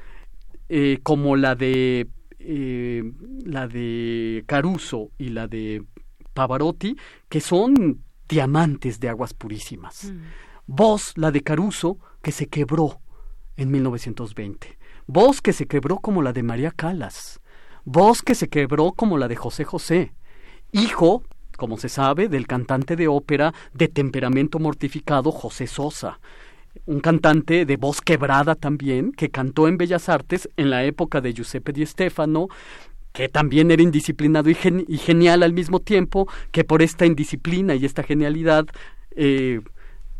eh, 0.70 1.00
como 1.02 1.36
la 1.36 1.54
de 1.54 2.08
eh, 2.38 3.12
la 3.44 3.68
de 3.68 4.42
Caruso 4.46 5.10
y 5.18 5.28
la 5.28 5.48
de 5.48 5.84
Pavarotti, 6.32 6.96
que 7.28 7.42
son 7.42 8.02
diamantes 8.32 8.98
de 8.98 9.10
aguas 9.10 9.34
purísimas. 9.34 10.04
Mm. 10.04 10.22
Voz, 10.66 11.12
la 11.16 11.30
de 11.30 11.42
Caruso, 11.42 11.98
que 12.22 12.32
se 12.32 12.46
quebró 12.46 13.00
en 13.56 13.70
1920. 13.70 14.78
Voz 15.06 15.42
que 15.42 15.52
se 15.52 15.66
quebró 15.66 15.98
como 15.98 16.22
la 16.22 16.32
de 16.32 16.42
María 16.42 16.70
Calas. 16.70 17.40
Voz 17.84 18.22
que 18.22 18.34
se 18.34 18.48
quebró 18.48 18.92
como 18.92 19.18
la 19.18 19.28
de 19.28 19.36
José 19.36 19.64
José. 19.64 20.14
Hijo, 20.72 21.24
como 21.58 21.76
se 21.76 21.90
sabe, 21.90 22.28
del 22.28 22.46
cantante 22.46 22.96
de 22.96 23.06
ópera 23.06 23.52
de 23.74 23.88
temperamento 23.88 24.58
mortificado 24.58 25.30
José 25.30 25.66
Sosa. 25.66 26.18
Un 26.86 27.00
cantante 27.00 27.66
de 27.66 27.76
voz 27.76 28.00
quebrada 28.00 28.54
también, 28.54 29.12
que 29.12 29.30
cantó 29.30 29.68
en 29.68 29.76
Bellas 29.76 30.08
Artes 30.08 30.48
en 30.56 30.70
la 30.70 30.84
época 30.84 31.20
de 31.20 31.34
Giuseppe 31.34 31.74
Di 31.74 31.84
Stefano, 31.84 32.48
que 33.12 33.28
también 33.28 33.70
era 33.70 33.82
indisciplinado 33.82 34.50
y, 34.50 34.54
genial 34.54 35.42
al 35.42 35.52
mismo 35.52 35.80
tiempo, 35.80 36.28
que 36.50 36.64
por 36.64 36.82
esta 36.82 37.06
indisciplina 37.06 37.74
y 37.74 37.84
esta 37.84 38.02
genialidad, 38.02 38.66
eh, 39.16 39.60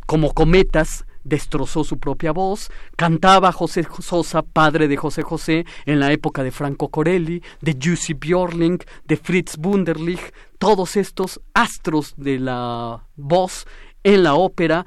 como 0.05 0.33
cometas, 0.33 1.05
destrozó 1.23 1.83
su 1.83 1.99
propia 1.99 2.31
voz, 2.31 2.69
cantaba 2.95 3.51
José 3.51 3.87
Sosa, 3.99 4.41
padre 4.41 4.87
de 4.87 4.97
José 4.97 5.21
José, 5.21 5.65
en 5.85 5.99
la 5.99 6.11
época 6.11 6.43
de 6.43 6.51
Franco 6.51 6.89
Corelli, 6.89 7.41
de 7.61 7.77
Jussi 7.81 8.13
Björling, 8.13 8.79
de 9.05 9.17
Fritz 9.17 9.57
Wunderlich, 9.57 10.33
todos 10.57 10.97
estos 10.97 11.41
astros 11.53 12.13
de 12.17 12.39
la 12.39 13.07
voz 13.15 13.65
en 14.03 14.23
la 14.23 14.35
ópera 14.35 14.85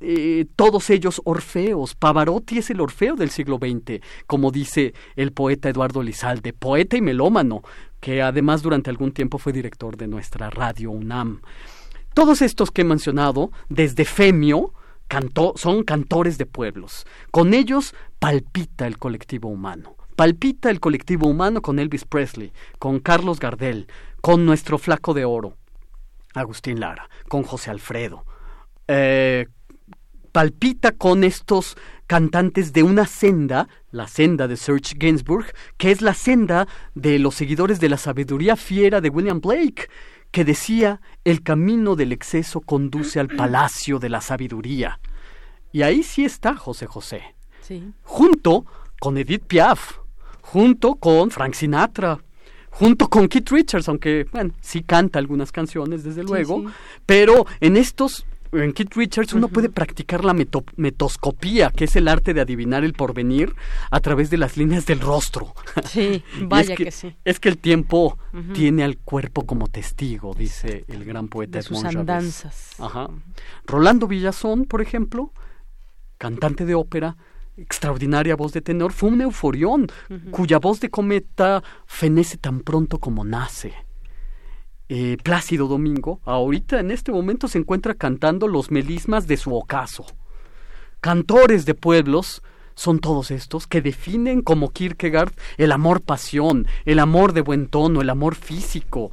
eh, 0.00 0.46
todos 0.56 0.90
ellos 0.90 1.20
Orfeos. 1.24 1.94
Pavarotti 1.94 2.58
es 2.58 2.70
el 2.70 2.80
Orfeo 2.80 3.16
del 3.16 3.30
siglo 3.30 3.58
XX, 3.58 4.00
como 4.26 4.50
dice 4.50 4.94
el 5.16 5.32
poeta 5.32 5.68
Eduardo 5.68 6.02
Lizalde, 6.02 6.52
poeta 6.52 6.96
y 6.96 7.00
melómano, 7.00 7.62
que 8.00 8.22
además 8.22 8.62
durante 8.62 8.90
algún 8.90 9.12
tiempo 9.12 9.38
fue 9.38 9.52
director 9.52 9.96
de 9.96 10.08
nuestra 10.08 10.50
radio 10.50 10.90
UNAM. 10.90 11.40
Todos 12.14 12.42
estos 12.42 12.70
que 12.70 12.82
he 12.82 12.84
mencionado, 12.84 13.50
desde 13.68 14.04
Femio, 14.04 14.72
son 15.56 15.84
cantores 15.84 16.38
de 16.38 16.46
pueblos. 16.46 17.06
Con 17.30 17.54
ellos 17.54 17.94
palpita 18.18 18.86
el 18.86 18.98
colectivo 18.98 19.48
humano. 19.48 19.96
Palpita 20.16 20.70
el 20.70 20.80
colectivo 20.80 21.26
humano 21.26 21.60
con 21.60 21.78
Elvis 21.78 22.04
Presley, 22.04 22.52
con 22.78 23.00
Carlos 23.00 23.40
Gardel, 23.40 23.88
con 24.20 24.46
nuestro 24.46 24.78
flaco 24.78 25.12
de 25.12 25.24
oro, 25.24 25.56
Agustín 26.34 26.78
Lara, 26.78 27.08
con 27.28 27.42
José 27.42 27.70
Alfredo. 27.70 28.24
Eh, 28.86 29.46
palpita 30.34 30.90
con 30.90 31.22
estos 31.22 31.76
cantantes 32.08 32.72
de 32.72 32.82
una 32.82 33.06
senda, 33.06 33.68
la 33.92 34.08
senda 34.08 34.48
de 34.48 34.56
Serge 34.56 34.96
Gainsbourg, 34.96 35.46
que 35.76 35.92
es 35.92 36.02
la 36.02 36.12
senda 36.12 36.66
de 36.96 37.20
los 37.20 37.36
seguidores 37.36 37.78
de 37.78 37.88
la 37.88 37.98
sabiduría 37.98 38.56
fiera 38.56 39.00
de 39.00 39.10
William 39.10 39.40
Blake, 39.40 39.88
que 40.32 40.44
decía, 40.44 41.00
el 41.22 41.44
camino 41.44 41.94
del 41.94 42.10
exceso 42.10 42.60
conduce 42.60 43.20
al 43.20 43.28
palacio 43.28 44.00
de 44.00 44.08
la 44.08 44.20
sabiduría. 44.20 44.98
Y 45.70 45.82
ahí 45.82 46.02
sí 46.02 46.24
está 46.24 46.56
José 46.56 46.86
José. 46.86 47.22
Junto 48.02 48.66
con 48.98 49.16
Edith 49.16 49.44
Piaf, 49.44 49.98
junto 50.40 50.96
con 50.96 51.30
Frank 51.30 51.54
Sinatra, 51.54 52.18
junto 52.70 53.08
con 53.08 53.28
Keith 53.28 53.50
Richards, 53.50 53.88
aunque, 53.88 54.26
bueno, 54.32 54.52
sí 54.60 54.82
canta 54.82 55.20
algunas 55.20 55.52
canciones, 55.52 56.02
desde 56.02 56.24
luego, 56.24 56.64
pero 57.06 57.46
en 57.60 57.76
estos 57.76 58.26
en 58.54 58.72
Keith 58.72 58.94
Richards 58.94 59.32
uno 59.32 59.48
puede 59.48 59.68
practicar 59.68 60.24
la 60.24 60.34
metoscopía, 60.76 61.70
que 61.70 61.84
es 61.84 61.96
el 61.96 62.08
arte 62.08 62.34
de 62.34 62.40
adivinar 62.40 62.84
el 62.84 62.92
porvenir 62.92 63.54
a 63.90 64.00
través 64.00 64.30
de 64.30 64.36
las 64.36 64.56
líneas 64.56 64.86
del 64.86 65.00
rostro. 65.00 65.54
Sí, 65.86 66.22
vaya 66.42 66.74
que, 66.74 66.90
sí. 66.90 67.16
Es 67.24 67.40
que 67.40 67.48
el 67.48 67.58
tiempo 67.58 68.18
tiene 68.52 68.84
al 68.84 68.98
cuerpo 68.98 69.46
como 69.46 69.68
testigo, 69.68 70.34
dice 70.34 70.84
el 70.88 71.04
gran 71.04 71.28
poeta 71.28 71.58
de 71.58 71.62
sus 71.62 71.84
andanzas. 71.84 72.72
Ajá. 72.78 73.08
Rolando 73.66 74.06
Villazón, 74.06 74.64
por 74.64 74.80
ejemplo, 74.80 75.32
cantante 76.18 76.64
de 76.64 76.74
ópera, 76.74 77.16
extraordinaria 77.56 78.36
voz 78.36 78.52
de 78.52 78.60
tenor, 78.60 78.92
fue 78.92 79.10
un 79.10 79.20
euforión, 79.20 79.86
cuya 80.30 80.58
voz 80.58 80.80
de 80.80 80.90
cometa 80.90 81.62
fenece 81.86 82.36
tan 82.36 82.60
pronto 82.60 82.98
como 82.98 83.24
nace. 83.24 83.74
Eh, 84.90 85.16
Plácido 85.22 85.66
Domingo, 85.66 86.20
ahorita 86.24 86.78
en 86.78 86.90
este 86.90 87.10
momento 87.10 87.48
se 87.48 87.58
encuentra 87.58 87.94
cantando 87.94 88.48
los 88.48 88.70
melismas 88.70 89.26
de 89.26 89.38
su 89.38 89.54
ocaso. 89.54 90.04
Cantores 91.00 91.64
de 91.64 91.74
pueblos 91.74 92.42
son 92.74 92.98
todos 92.98 93.30
estos 93.30 93.66
que 93.66 93.80
definen 93.80 94.42
como 94.42 94.70
Kierkegaard 94.70 95.32
el 95.56 95.72
amor-pasión, 95.72 96.66
el 96.84 96.98
amor 96.98 97.32
de 97.32 97.40
buen 97.40 97.68
tono, 97.68 98.02
el 98.02 98.10
amor 98.10 98.34
físico. 98.34 99.10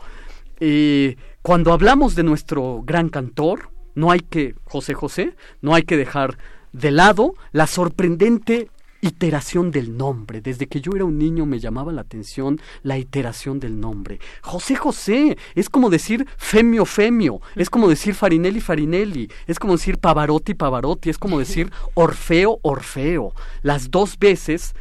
Eh, 0.60 1.16
cuando 1.42 1.72
hablamos 1.72 2.16
de 2.16 2.24
nuestro 2.24 2.82
gran 2.84 3.08
cantor, 3.08 3.72
no 3.96 4.12
hay 4.12 4.20
que, 4.20 4.56
José 4.66 4.94
José, 4.94 5.36
no 5.62 5.74
hay 5.74 5.84
que 5.84 5.96
dejar 5.96 6.38
de 6.74 6.92
lado 6.92 7.36
la 7.52 7.68
sorprendente 7.68 8.70
iteración 9.02 9.72
del 9.72 9.98
nombre. 9.98 10.42
Desde 10.42 10.68
que 10.68 10.80
yo 10.80 10.92
era 10.96 11.06
un 11.06 11.18
niño 11.18 11.46
me 11.46 11.60
llamaba 11.60 11.92
la 11.92 12.02
atención 12.02 12.60
la 12.84 12.98
iteración 12.98 13.60
del 13.60 13.80
nombre. 13.80 14.20
José 14.42 14.76
José 14.76 15.38
es 15.56 15.70
como 15.70 15.90
decir 15.90 16.28
Femio 16.38 16.86
Femio, 16.86 17.42
es 17.56 17.70
como 17.70 17.90
decir 17.90 18.16
Farinelli 18.16 18.62
Farinelli, 18.62 19.30
es 19.48 19.60
como 19.60 19.74
decir 19.74 19.98
Pavarotti 19.98 20.54
Pavarotti, 20.54 21.10
es 21.10 21.18
como 21.18 21.40
decir 21.40 21.72
Orfeo 21.96 22.60
Orfeo. 22.62 23.34
Las 23.64 23.92
dos 23.92 24.18
veces, 24.20 24.76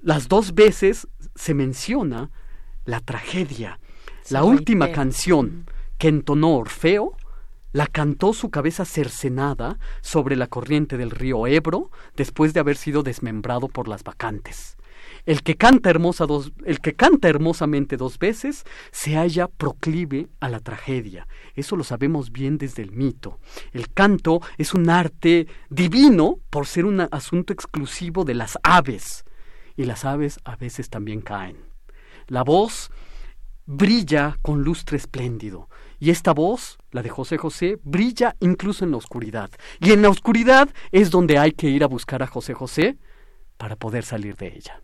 las 0.00 0.28
dos 0.28 0.54
veces 0.54 1.08
se 1.34 1.54
menciona 1.54 2.30
la 2.84 3.00
tragedia. 3.00 3.78
la 4.30 4.44
última 4.44 4.92
canción 4.92 5.66
que 5.98 6.08
entonó 6.08 6.56
Orfeo 6.56 7.16
la 7.72 7.86
cantó 7.86 8.32
su 8.32 8.50
cabeza 8.50 8.84
cercenada 8.84 9.78
sobre 10.00 10.36
la 10.36 10.46
corriente 10.46 10.96
del 10.96 11.10
río 11.10 11.46
Ebro 11.46 11.90
después 12.16 12.54
de 12.54 12.60
haber 12.60 12.76
sido 12.76 13.02
desmembrado 13.02 13.68
por 13.68 13.88
las 13.88 14.04
bacantes. 14.04 14.76
El 15.24 15.42
que 15.42 15.56
canta 15.56 15.90
hermosa 15.90 16.26
el 16.64 16.80
que 16.80 16.94
canta 16.94 17.28
hermosamente 17.28 17.96
dos 17.96 18.18
veces 18.18 18.64
se 18.90 19.14
halla 19.16 19.48
proclive 19.48 20.28
a 20.40 20.48
la 20.48 20.60
tragedia. 20.60 21.28
Eso 21.54 21.76
lo 21.76 21.84
sabemos 21.84 22.32
bien 22.32 22.58
desde 22.58 22.82
el 22.82 22.92
mito. 22.92 23.38
El 23.72 23.92
canto 23.92 24.40
es 24.58 24.74
un 24.74 24.90
arte 24.90 25.46
divino 25.70 26.38
por 26.50 26.66
ser 26.66 26.84
un 26.86 27.00
asunto 27.00 27.52
exclusivo 27.52 28.24
de 28.24 28.34
las 28.34 28.58
aves. 28.62 29.24
Y 29.76 29.84
las 29.84 30.04
aves 30.04 30.40
a 30.44 30.56
veces 30.56 30.90
también 30.90 31.20
caen. 31.20 31.56
La 32.26 32.42
voz 32.42 32.90
brilla 33.64 34.38
con 34.42 34.62
lustre 34.62 34.96
espléndido. 34.96 35.68
Y 36.02 36.10
esta 36.10 36.32
voz, 36.32 36.78
la 36.90 37.00
de 37.00 37.10
José 37.10 37.38
José, 37.38 37.78
brilla 37.84 38.34
incluso 38.40 38.84
en 38.84 38.90
la 38.90 38.96
oscuridad. 38.96 39.52
Y 39.78 39.92
en 39.92 40.02
la 40.02 40.08
oscuridad 40.08 40.68
es 40.90 41.12
donde 41.12 41.38
hay 41.38 41.52
que 41.52 41.68
ir 41.68 41.84
a 41.84 41.86
buscar 41.86 42.24
a 42.24 42.26
José 42.26 42.54
José 42.54 42.98
para 43.56 43.76
poder 43.76 44.04
salir 44.04 44.34
de 44.34 44.48
ella. 44.48 44.82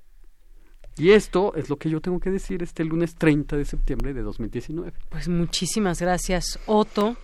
Y 0.97 1.11
esto 1.11 1.57
es 1.57 1.71
lo 1.71 1.77
que 1.77 1.91
yo 1.91 2.01
tengo 2.01 2.21
que 2.21 2.31
decir 2.31 2.63
este 2.63 2.85
lunes 2.85 3.17
30 3.17 3.57
de 3.57 3.65
septiembre 3.65 4.15
de 4.15 4.23
2019. 4.23 4.93
Pues 5.09 5.27
muchísimas 5.27 6.01
gracias, 6.01 6.61
Otto 6.67 7.17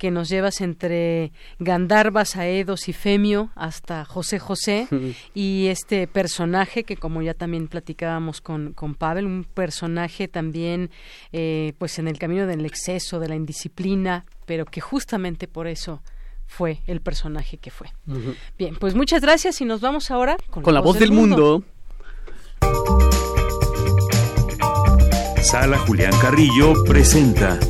que 0.00 0.10
nos 0.10 0.30
llevas 0.30 0.62
entre 0.62 1.30
Gandharvas, 1.58 2.36
Aedos 2.36 2.88
y 2.88 2.94
Femio 2.94 3.50
hasta 3.54 4.06
José 4.06 4.38
José 4.38 4.88
y 5.34 5.66
este 5.66 6.06
personaje 6.06 6.84
que 6.84 6.96
como 6.96 7.20
ya 7.20 7.34
también 7.34 7.68
platicábamos 7.68 8.40
con, 8.40 8.72
con 8.72 8.94
Pavel, 8.94 9.26
un 9.26 9.44
personaje 9.44 10.26
también 10.26 10.90
eh, 11.32 11.74
pues 11.76 11.98
en 11.98 12.08
el 12.08 12.18
camino 12.18 12.46
del 12.46 12.64
exceso, 12.64 13.20
de 13.20 13.28
la 13.28 13.36
indisciplina, 13.36 14.24
pero 14.46 14.64
que 14.64 14.80
justamente 14.80 15.46
por 15.46 15.66
eso 15.66 16.02
fue 16.46 16.80
el 16.86 17.02
personaje 17.02 17.58
que 17.58 17.70
fue. 17.70 17.88
Bien, 18.56 18.76
pues 18.76 18.94
muchas 18.94 19.20
gracias 19.20 19.60
y 19.60 19.66
nos 19.66 19.82
vamos 19.82 20.10
ahora 20.10 20.38
con, 20.48 20.62
la, 20.72 20.80
voz, 20.80 20.98
del, 20.98 21.12
mundo. 21.12 21.62
Sala 25.42 25.76
Julián 25.78 26.12
Carrillo 26.22 26.84
presenta 26.84 27.60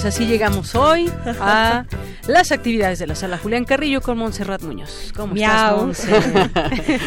pues 0.00 0.14
así 0.14 0.24
llegamos 0.24 0.74
hoy 0.74 1.12
a 1.42 1.84
las 2.30 2.52
actividades 2.52 3.00
de 3.00 3.08
la 3.08 3.16
sala 3.16 3.38
Julián 3.38 3.64
Carrillo 3.64 4.00
con 4.00 4.16
Montserrat 4.18 4.62
Muñoz. 4.62 5.12
¿Cómo 5.16 5.34
Miau. 5.34 5.90
estás, 5.90 6.50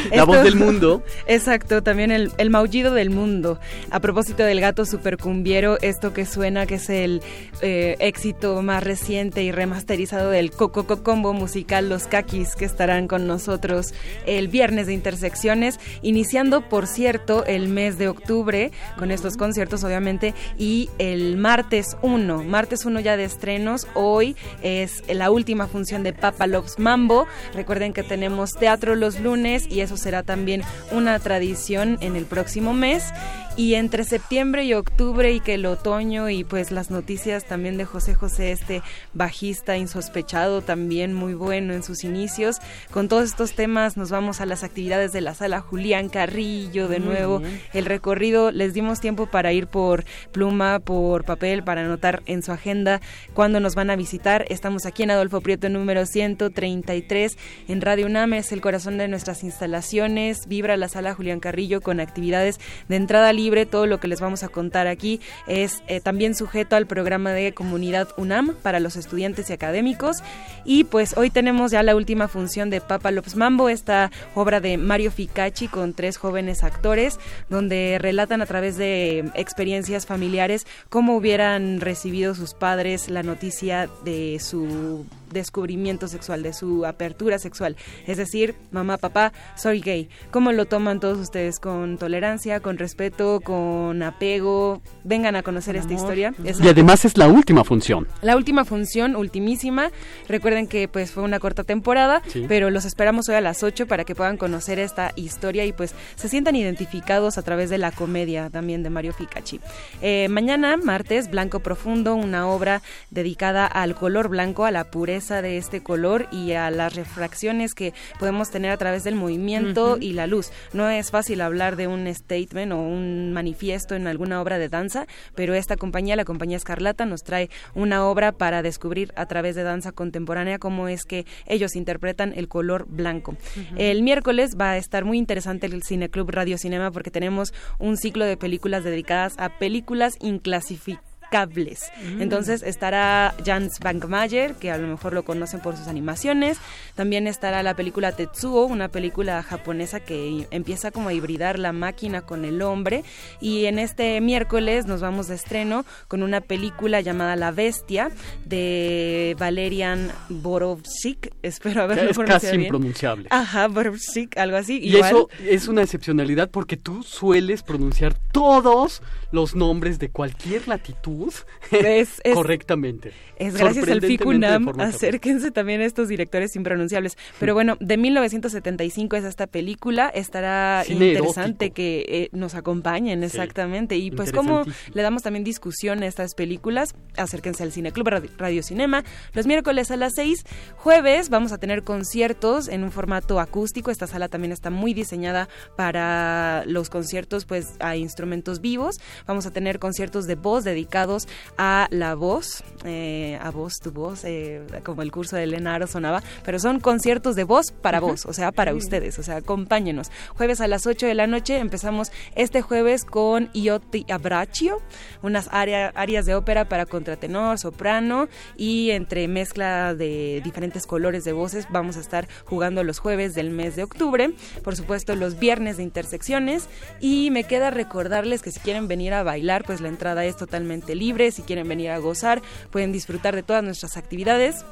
La 0.12 0.26
voz 0.26 0.44
del 0.44 0.56
mundo. 0.56 1.02
Exacto, 1.28 1.82
también 1.82 2.12
el, 2.12 2.32
el, 2.38 2.50
maullido 2.50 2.94
del 2.94 3.10
mundo. 3.10 3.58
A 3.90 4.02
propósito 4.02 4.44
del 4.44 4.60
gato 4.60 4.86
supercumbiero, 4.86 5.78
esto 5.82 6.14
que 6.14 6.26
suena 6.26 6.66
que 6.66 6.76
es 6.76 6.90
el 6.90 7.22
eh, 7.62 7.96
éxito 8.00 8.62
más 8.62 8.84
reciente 8.84 9.44
y 9.44 9.52
remasterizado 9.52 10.30
del 10.30 10.52
Coco 10.52 10.86
Combo 11.04 11.34
musical 11.34 11.88
Los 11.88 12.08
Kakis 12.08 12.56
que 12.56 12.66
estarán 12.66 13.08
con 13.08 13.26
nosotros 13.26 13.94
el 14.26 14.50
viernes 14.50 14.88
de 14.88 14.94
Intersecciones, 14.94 15.80
iniciando, 16.02 16.68
por 16.68 16.86
cierto, 16.86 17.46
el 17.46 17.70
mes 17.70 17.98
de 17.98 18.10
octubre 18.10 18.72
con 18.98 19.10
estos 19.10 19.38
conciertos, 19.38 19.84
obviamente, 19.86 20.34
y 20.58 20.90
el 20.98 21.38
martes 21.38 21.96
1, 22.02 22.44
martes 22.44 22.86
1 22.86 23.00
ya 23.00 23.16
de 23.16 23.24
estrenos, 23.24 23.88
hoy 23.94 24.36
es 24.62 25.02
la 25.14 25.32
última 25.32 25.68
función 25.68 26.04
de 26.04 26.14
Papa 26.14 26.48
Loves 26.48 26.80
Mambo. 26.80 27.28
Recuerden 27.54 27.94
que 27.94 28.04
tenemos 28.04 28.54
teatro 28.54 28.96
los 28.96 29.20
lunes 29.20 29.68
y 29.70 29.82
eso 29.82 29.98
será 29.98 30.24
también 30.24 30.62
una 30.92 31.20
tradición 31.20 31.98
en 32.02 32.16
el 32.16 32.26
próximo 32.26 32.74
mes. 32.74 33.12
Y 33.56 33.76
entre 33.76 34.04
septiembre 34.04 34.66
y 34.66 34.74
octubre 34.74 35.32
y 35.32 35.40
que 35.40 35.54
el 35.54 35.68
otoño 35.68 36.28
y 36.28 36.44
pues 36.44 36.72
las 36.72 36.90
noticias 36.90 37.46
también 37.46 37.78
de 37.78 37.86
José 37.86 38.16
José, 38.16 38.52
este 38.52 38.82
bajista 39.14 39.78
insospechado, 39.78 40.64
también 40.64 41.14
muy 41.14 41.36
bueno 41.36 41.74
en 41.74 41.84
sus 41.84 42.04
inicios. 42.04 42.58
Con 42.90 43.08
todos 43.08 43.26
estos 43.26 43.54
temas 43.54 43.96
nos 43.96 44.10
vamos 44.10 44.42
a 44.42 44.48
las 44.48 44.64
actividades 44.64 45.14
de 45.14 45.22
la 45.22 45.36
sala 45.36 45.62
Julián 45.62 46.10
Carrillo 46.10 46.88
de 46.88 47.00
nuevo. 47.00 47.44
El 47.74 47.86
recorrido 47.86 48.50
les 48.50 48.74
dimos 48.74 49.00
tiempo 49.00 49.28
para 49.28 49.54
ir 49.54 49.68
por 49.68 50.04
pluma, 50.32 50.80
por 50.80 51.24
papel, 51.24 51.64
para 51.64 51.82
anotar 51.82 52.24
en 52.26 52.42
su 52.42 52.52
agenda 52.52 53.02
cuando 53.36 53.60
nos 53.60 53.76
van 53.76 53.92
a 53.92 53.96
visitar. 53.96 54.48
Estamos 54.50 54.88
aquí 54.88 55.04
en 55.04 55.12
Adolfo 55.12 55.42
Prieto 55.42 55.70
número 55.70 56.08
133 56.08 57.38
en 57.68 57.82
Radio 57.82 58.08
UNAM, 58.08 58.34
es 58.34 58.52
el 58.52 58.62
corazón 58.62 58.98
de 58.98 59.08
nuestras 59.08 59.44
instalaciones. 59.44 60.48
Vibra 60.48 60.76
la 60.76 60.90
sala 60.90 61.14
Julián 61.14 61.40
Carrillo 61.40 61.82
con 61.82 62.00
actividades 62.00 62.60
de 62.90 62.96
entrada 62.96 63.32
libre. 63.32 63.43
Todo 63.70 63.86
lo 63.86 64.00
que 64.00 64.08
les 64.08 64.22
vamos 64.22 64.44
a 64.44 64.48
contar 64.48 64.88
aquí 64.88 65.20
es 65.48 65.84
eh, 65.88 66.00
también 66.00 66.34
sujeto 66.34 66.76
al 66.76 66.88
programa 66.88 67.32
de 67.32 67.54
comunidad 67.54 68.08
UNAM 68.18 68.56
para 68.62 68.80
los 68.80 68.96
estudiantes 68.96 69.50
y 69.50 69.54
académicos. 69.54 70.24
Y 70.64 70.86
pues 70.86 71.18
hoy 71.18 71.30
tenemos 71.30 71.72
ya 71.72 71.84
la 71.84 71.96
última 71.96 72.28
función 72.28 72.70
de 72.70 72.80
Papa 72.80 73.12
López 73.12 73.36
Mambo, 73.36 73.70
esta 73.70 74.12
obra 74.34 74.62
de 74.62 74.78
Mario 74.78 75.12
Ficacci 75.12 75.68
con 75.68 75.94
tres 75.94 76.18
jóvenes 76.18 76.64
actores, 76.64 77.20
donde 77.50 77.98
relatan 78.00 78.42
a 78.42 78.46
través 78.46 78.78
de 78.78 79.30
experiencias 79.36 80.06
familiares 80.06 80.66
cómo 80.90 81.16
hubieran 81.16 81.82
recibido 81.82 82.36
sus 82.36 82.54
padres 82.54 83.10
la 83.10 83.24
noticia 83.24 83.90
de 84.06 84.40
su 84.40 85.06
descubrimiento 85.34 86.08
sexual, 86.08 86.44
de 86.44 86.54
su 86.54 86.86
apertura 86.86 87.40
sexual. 87.40 87.76
Es 88.08 88.18
decir, 88.18 88.56
mamá, 88.72 88.98
papá, 88.98 89.34
soy 89.56 89.82
gay. 89.82 90.10
¿Cómo 90.32 90.52
lo 90.52 90.66
toman 90.66 91.00
todos 91.00 91.18
ustedes? 91.18 91.60
¿Con 91.60 91.98
tolerancia, 91.98 92.60
con 92.60 92.78
respeto, 92.78 93.42
con 93.42 94.02
apego? 94.04 94.82
Vengan 95.04 95.36
a 95.36 95.44
conocer 95.44 95.76
esta 95.76 95.94
historia. 95.94 96.34
y 96.44 96.68
además 96.68 97.06
es 97.06 97.18
la 97.18 97.28
última 97.28 97.64
función. 97.64 98.08
La 98.22 98.36
última 98.36 98.66
función, 98.66 99.16
ultimísima. 99.16 99.90
Recuerden 100.28 100.68
que 100.68 100.88
pues 100.88 101.12
fue 101.12 101.24
una 101.24 101.40
corta 101.40 101.64
temporada, 101.64 102.22
pero 102.48 102.70
los 102.70 102.86
esperamos 102.86 103.28
hoy 103.30 103.36
a 103.36 103.42
las 103.42 103.64
8 103.64 103.88
para 103.88 104.04
que 104.04 104.16
puedan 104.16 104.38
conocer 104.38 104.80
esta 104.80 105.12
historia 105.16 105.66
y 105.66 105.74
pues 105.74 105.96
se 106.16 106.30
sientan 106.30 106.56
identificados 106.56 107.38
a 107.38 107.42
través 107.42 107.70
de 107.70 107.78
la 107.78 107.92
comedia 107.92 108.50
también 108.50 108.84
de 108.84 108.90
Mario 108.90 109.14
Ficacci. 109.14 109.60
Eh, 110.02 110.28
mañana, 110.30 110.78
martes, 110.78 111.30
Blanco 111.30 111.60
Profundo, 111.60 112.16
una 112.16 112.48
obra 112.48 112.82
dedicada 113.10 113.66
al 113.66 113.96
color 113.96 114.30
blanco, 114.30 114.66
a 114.66 114.72
la 114.72 114.86
pureza 114.86 115.23
de 115.30 115.58
este 115.58 115.82
color 115.82 116.28
y 116.32 116.52
a 116.52 116.70
las 116.70 116.96
refracciones 116.96 117.74
que 117.74 117.94
podemos 118.20 118.50
tener 118.50 118.72
a 118.72 118.78
través 118.78 119.04
del 119.04 119.16
movimiento 119.16 119.98
y 120.00 120.14
la 120.14 120.28
luz. 120.28 120.52
No 120.74 120.90
es 120.90 121.12
fácil 121.12 121.42
hablar 121.42 121.76
de 121.76 121.88
un 121.88 122.14
statement 122.14 122.74
o 122.74 122.78
un 122.78 123.32
manifiesto 123.34 123.96
en 123.96 124.08
alguna 124.08 124.42
obra 124.42 124.58
de 124.58 124.70
danza, 124.70 125.08
pero 125.36 125.54
esta 125.54 125.78
compañía, 125.78 126.16
la 126.16 126.26
compañía 126.26 126.58
Escarlata, 126.58 127.06
nos 127.06 127.24
trae 127.24 127.50
una 127.74 128.06
obra 128.06 128.34
para 128.34 128.62
descubrir 128.62 129.14
a 129.16 129.26
través 129.26 129.56
de 129.56 129.64
danza 129.64 129.92
contemporánea 129.92 130.60
cómo 130.60 130.88
es 130.88 131.06
que 131.06 131.26
ellos 131.46 131.76
interpretan 131.76 132.34
el 132.36 132.48
color 132.48 132.86
blanco. 132.88 133.38
El 133.78 134.04
miércoles 134.04 134.58
va 134.60 134.72
a 134.72 134.78
estar 134.78 135.06
muy 135.06 135.18
interesante 135.18 135.68
el 135.68 135.84
Cineclub 135.84 136.30
Radio 136.30 136.58
Cinema 136.58 136.92
porque 136.92 137.12
tenemos 137.12 137.54
un 137.80 137.98
ciclo 137.98 138.26
de 138.26 138.38
películas 138.38 138.84
dedicadas 138.84 139.34
a 139.38 139.58
películas 139.58 140.16
inclasificadas 140.20 141.13
cables. 141.34 141.92
Mm. 142.00 142.22
Entonces 142.22 142.62
estará 142.62 143.34
Jans 143.44 143.80
Bankmayer, 143.80 144.54
que 144.54 144.70
a 144.70 144.78
lo 144.78 144.88
mejor 144.88 145.14
lo 145.14 145.24
conocen 145.24 145.62
por 145.62 145.76
sus 145.76 145.88
animaciones. 145.88 146.60
También 146.94 147.26
estará 147.26 147.64
la 147.64 147.76
película 147.76 148.12
Tetsuo, 148.12 148.66
una 148.68 148.90
película 148.90 149.42
japonesa 149.42 150.00
que 150.00 150.46
empieza 150.52 150.92
como 150.92 151.10
a 151.10 151.14
hibridar 151.14 151.58
la 151.58 151.72
máquina 151.74 152.22
con 152.22 152.46
el 152.46 152.62
hombre. 152.62 153.04
Y 153.42 153.66
en 153.66 153.80
este 153.80 154.22
miércoles 154.22 154.86
nos 154.86 155.02
vamos 155.02 155.28
de 155.28 155.34
estreno 155.34 155.86
con 156.08 156.22
una 156.22 156.40
película 156.40 157.02
llamada 157.02 157.36
La 157.36 157.50
Bestia 157.50 158.12
de 158.46 159.36
Valerian 159.40 160.12
Borovsik. 160.30 161.34
Espero 161.42 161.82
haberlo 161.82 162.12
Es 162.12 162.20
casi 162.20 162.56
impronunciable. 162.58 163.28
Ajá, 163.32 163.68
Borovsik, 163.70 164.38
algo 164.38 164.58
así. 164.58 164.78
Y 164.84 164.98
eso 164.98 165.30
es 165.44 165.68
una 165.68 165.82
excepcionalidad 165.82 166.52
porque 166.52 166.78
tú 166.78 167.02
sueles 167.02 167.64
pronunciar 167.64 168.14
todos 168.32 169.02
los 169.34 169.56
nombres 169.56 169.98
de 169.98 170.10
cualquier 170.10 170.68
latitud 170.68 171.34
es, 171.72 172.22
correctamente. 172.34 173.14
Es 173.36 173.58
gracias 173.58 173.90
al 173.90 174.00
FICUNAM. 174.00 174.80
Acérquense 174.80 175.50
también 175.50 175.82
a 175.82 175.86
estos 175.86 176.08
directores 176.08 176.56
impronunciables. 176.56 177.18
Pero 177.40 177.56
bueno, 177.56 177.76
de 177.80 177.98
1975 177.98 179.16
es 179.16 179.24
esta 179.24 179.48
película. 179.48 180.10
Estará 180.10 180.84
interesante 180.88 181.72
que 181.72 182.06
eh, 182.08 182.30
nos 182.32 182.54
acompañen, 182.54 183.24
exactamente. 183.24 183.98
Y 183.98 184.12
pues 184.12 184.32
como 184.32 184.66
le 184.94 185.02
damos 185.02 185.24
también 185.24 185.44
discusión 185.44 186.04
a 186.04 186.06
estas 186.06 186.36
películas, 186.36 186.94
acérquense 187.18 187.64
al 187.64 187.72
Cine 187.72 187.92
Club 187.92 188.10
Radio 188.38 188.62
Cinema. 188.62 189.04
Los 189.34 189.48
miércoles 189.48 189.90
a 189.90 189.98
las 189.98 190.14
6, 190.16 190.44
jueves 190.76 191.30
vamos 191.30 191.52
a 191.54 191.58
tener 191.58 191.84
conciertos 191.84 192.68
en 192.68 192.84
un 192.84 192.92
formato 192.92 193.40
acústico. 193.40 193.90
Esta 193.90 194.06
sala 194.06 194.30
también 194.30 194.52
está 194.52 194.70
muy 194.70 194.94
diseñada 194.94 195.50
para 195.76 196.66
los 196.68 196.92
conciertos 196.92 197.46
pues 197.46 197.74
a 197.80 197.96
instrumentos 197.96 198.62
vivos. 198.62 199.00
Vamos 199.26 199.46
a 199.46 199.52
tener 199.52 199.80
conciertos 199.80 200.26
de 200.26 200.36
voz 200.36 200.64
dedicados 200.64 201.28
a 201.58 201.88
la 201.92 202.16
voz, 202.16 202.64
eh, 202.86 203.40
a 203.42 203.52
voz, 203.52 203.76
tu 203.82 203.92
voz, 203.92 204.24
eh, 204.26 204.62
como 204.84 205.02
el 205.02 205.12
curso 205.12 205.36
de 205.36 205.48
Lenaro 205.48 205.88
sonaba, 205.88 206.22
pero 206.44 206.60
son 206.60 206.80
conciertos 206.80 207.36
de 207.36 207.44
voz 207.44 207.72
para 207.72 208.00
voz, 208.00 208.26
o 208.26 208.34
sea, 208.34 208.52
para 208.52 208.74
ustedes, 208.74 209.18
o 209.20 209.24
sea, 209.24 209.38
acompáñenos. 209.38 210.12
Jueves 210.36 210.62
a 210.62 210.68
las 210.68 210.86
8 210.86 211.06
de 211.06 211.14
la 211.14 211.28
noche 211.28 211.58
empezamos 211.58 212.12
este 212.36 212.62
jueves 212.62 213.06
con 213.06 213.50
Ioti 213.54 214.06
Abraccio, 214.10 214.82
unas 215.22 215.50
áreas 215.52 216.26
de 216.26 216.36
ópera 216.36 216.68
para 216.68 216.86
contratenor, 216.86 217.60
soprano 217.60 218.28
y 218.58 218.92
entre 218.92 219.28
mezcla 219.28 219.96
de 219.96 220.42
diferentes 220.44 220.86
colores 220.86 221.24
de 221.24 221.34
voces 221.34 221.68
vamos 221.70 221.98
a 221.98 222.00
estar 222.00 222.28
jugando 222.46 222.84
los 222.84 223.00
jueves 223.00 223.34
del 223.34 223.50
mes 223.50 223.76
de 223.76 223.84
octubre, 223.84 224.34
por 224.64 224.76
supuesto 224.76 225.16
los 225.16 225.40
viernes 225.40 225.78
de 225.78 225.84
intersecciones 225.84 226.68
y 227.00 227.30
me 227.32 227.44
queda 227.44 227.72
recordarles 227.72 228.42
que 228.42 228.52
si 228.52 228.60
quieren 228.60 228.88
venir 228.88 229.13
bailar, 229.22 229.64
pues 229.66 229.82
la 229.82 229.90
entrada 229.90 230.26
es 230.26 230.38
totalmente 230.38 230.96
libre, 230.96 231.30
si 231.30 231.44
quieren 231.44 231.68
venir 231.68 231.92
a 231.92 232.00
gozar, 232.00 232.42
pueden 232.72 232.92
disfrutar 232.92 233.36
de 233.36 233.44
todas 233.44 233.64
nuestras 233.64 233.98
actividades 233.98 234.66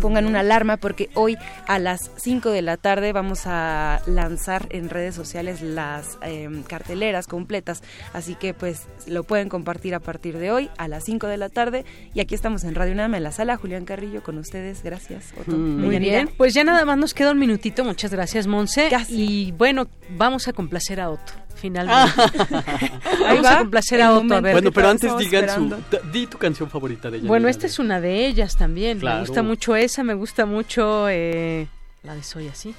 pongan 0.00 0.26
una 0.26 0.40
alarma 0.40 0.76
porque 0.76 1.10
hoy 1.14 1.36
a 1.66 1.78
las 1.78 2.10
5 2.16 2.50
de 2.50 2.62
la 2.62 2.76
tarde 2.76 3.12
vamos 3.12 3.42
a 3.46 4.00
lanzar 4.06 4.66
en 4.70 4.90
redes 4.90 5.14
sociales 5.14 5.62
las 5.62 6.18
em, 6.22 6.62
carteleras 6.62 7.26
completas, 7.26 7.82
así 8.12 8.34
que 8.34 8.54
pues 8.54 8.82
lo 9.06 9.24
pueden 9.24 9.48
compartir 9.48 9.94
a 9.94 10.00
partir 10.00 10.38
de 10.38 10.50
hoy 10.50 10.70
a 10.78 10.88
las 10.88 11.04
5 11.04 11.26
de 11.26 11.36
la 11.36 11.48
tarde 11.48 11.84
y 12.14 12.20
aquí 12.20 12.34
estamos 12.34 12.64
en 12.64 12.74
Radio 12.74 12.94
Nama 12.94 13.16
en 13.16 13.22
la 13.22 13.32
sala 13.32 13.56
Julián 13.56 13.84
Carrillo 13.84 14.22
con 14.22 14.38
ustedes, 14.38 14.82
gracias 14.82 15.32
Otto. 15.38 15.56
Mm. 15.56 15.84
Muy 15.84 15.98
bien, 15.98 16.30
pues 16.36 16.54
ya 16.54 16.64
nada 16.64 16.84
más 16.84 16.98
nos 16.98 17.14
queda 17.14 17.32
un 17.32 17.38
minutito, 17.38 17.84
muchas 17.84 18.12
gracias 18.12 18.46
Monse 18.46 18.90
y 19.08 19.52
bueno, 19.52 19.88
vamos 20.10 20.48
a 20.48 20.52
complacer 20.52 21.00
a 21.00 21.10
Otto 21.10 21.44
finalmente. 21.54 22.12
Vamos 23.20 23.46
a 23.46 23.58
complacer 23.58 24.02
a 24.02 24.12
Otto. 24.12 24.34
A 24.34 24.40
ver, 24.40 24.52
bueno, 24.52 24.72
pero 24.72 24.88
antes 24.88 25.16
digan 25.16 25.48
su, 25.48 25.74
di 26.12 26.26
tu 26.26 26.36
canción 26.36 26.68
favorita 26.68 27.10
de 27.10 27.18
ella. 27.18 27.28
Bueno, 27.28 27.48
esta 27.48 27.66
es 27.66 27.78
una 27.78 28.00
de 28.00 28.26
ellas 28.26 28.56
también. 28.56 28.98
Me 28.98 29.20
gusta 29.20 29.42
mucho 29.42 29.74
esa, 29.84 30.02
me 30.02 30.14
gusta 30.14 30.46
mucho 30.46 31.08
eh, 31.08 31.68
la 32.02 32.14
de 32.14 32.22
Soy 32.22 32.48
Así. 32.48 32.74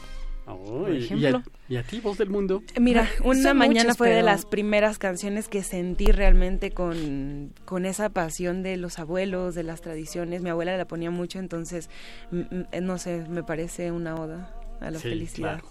por 0.45 0.91
ejemplo. 0.91 1.44
Y 1.68 1.77
a, 1.77 1.84
ti, 1.84 1.99
voz 1.99 2.18
del 2.18 2.30
mundo? 2.30 2.61
Mira, 2.80 3.10
una 3.23 3.53
mañana 3.53 3.95
fue 3.95 4.10
de 4.10 4.22
las 4.22 4.45
primeras 4.45 4.99
canciones 4.99 5.48
que 5.48 5.64
sentí 5.64 6.11
realmente 6.11 6.72
con, 6.72 7.53
con 7.65 7.86
esa 7.86 8.10
pasión 8.10 8.61
de 8.61 8.77
los 8.77 8.99
abuelos, 8.99 9.56
de 9.56 9.64
las 9.64 9.82
tradiciones. 9.82 10.41
Mi 10.41 10.49
abuela 10.49 10.77
la 10.77 10.86
ponía 10.86 11.10
mucho, 11.10 11.40
entonces, 11.40 11.90
no 12.32 12.98
sé, 12.98 13.26
me 13.30 13.44
parece 13.44 13.91
una 13.91 14.15
oda 14.15 14.56
a 14.80 14.91
la 14.91 14.99
felicidad. 14.99 15.61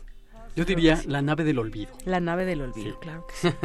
Yo 0.56 0.64
diría 0.64 1.00
la 1.06 1.20
nave 1.20 1.42
del 1.44 1.58
olvido. 1.58 1.92
La 2.04 2.20
nave 2.20 2.44
del 2.44 2.60
olvido, 2.60 2.98
claro 3.00 3.26
que 3.26 3.34
sí. 3.34 3.56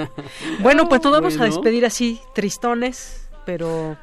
bueno, 0.60 0.90
pues 0.90 1.02
todos 1.02 1.22
vamos 1.22 1.40
a 1.40 1.46
despedir 1.46 1.86
así, 1.86 2.20
tristones, 2.34 3.30
pero 3.46 3.96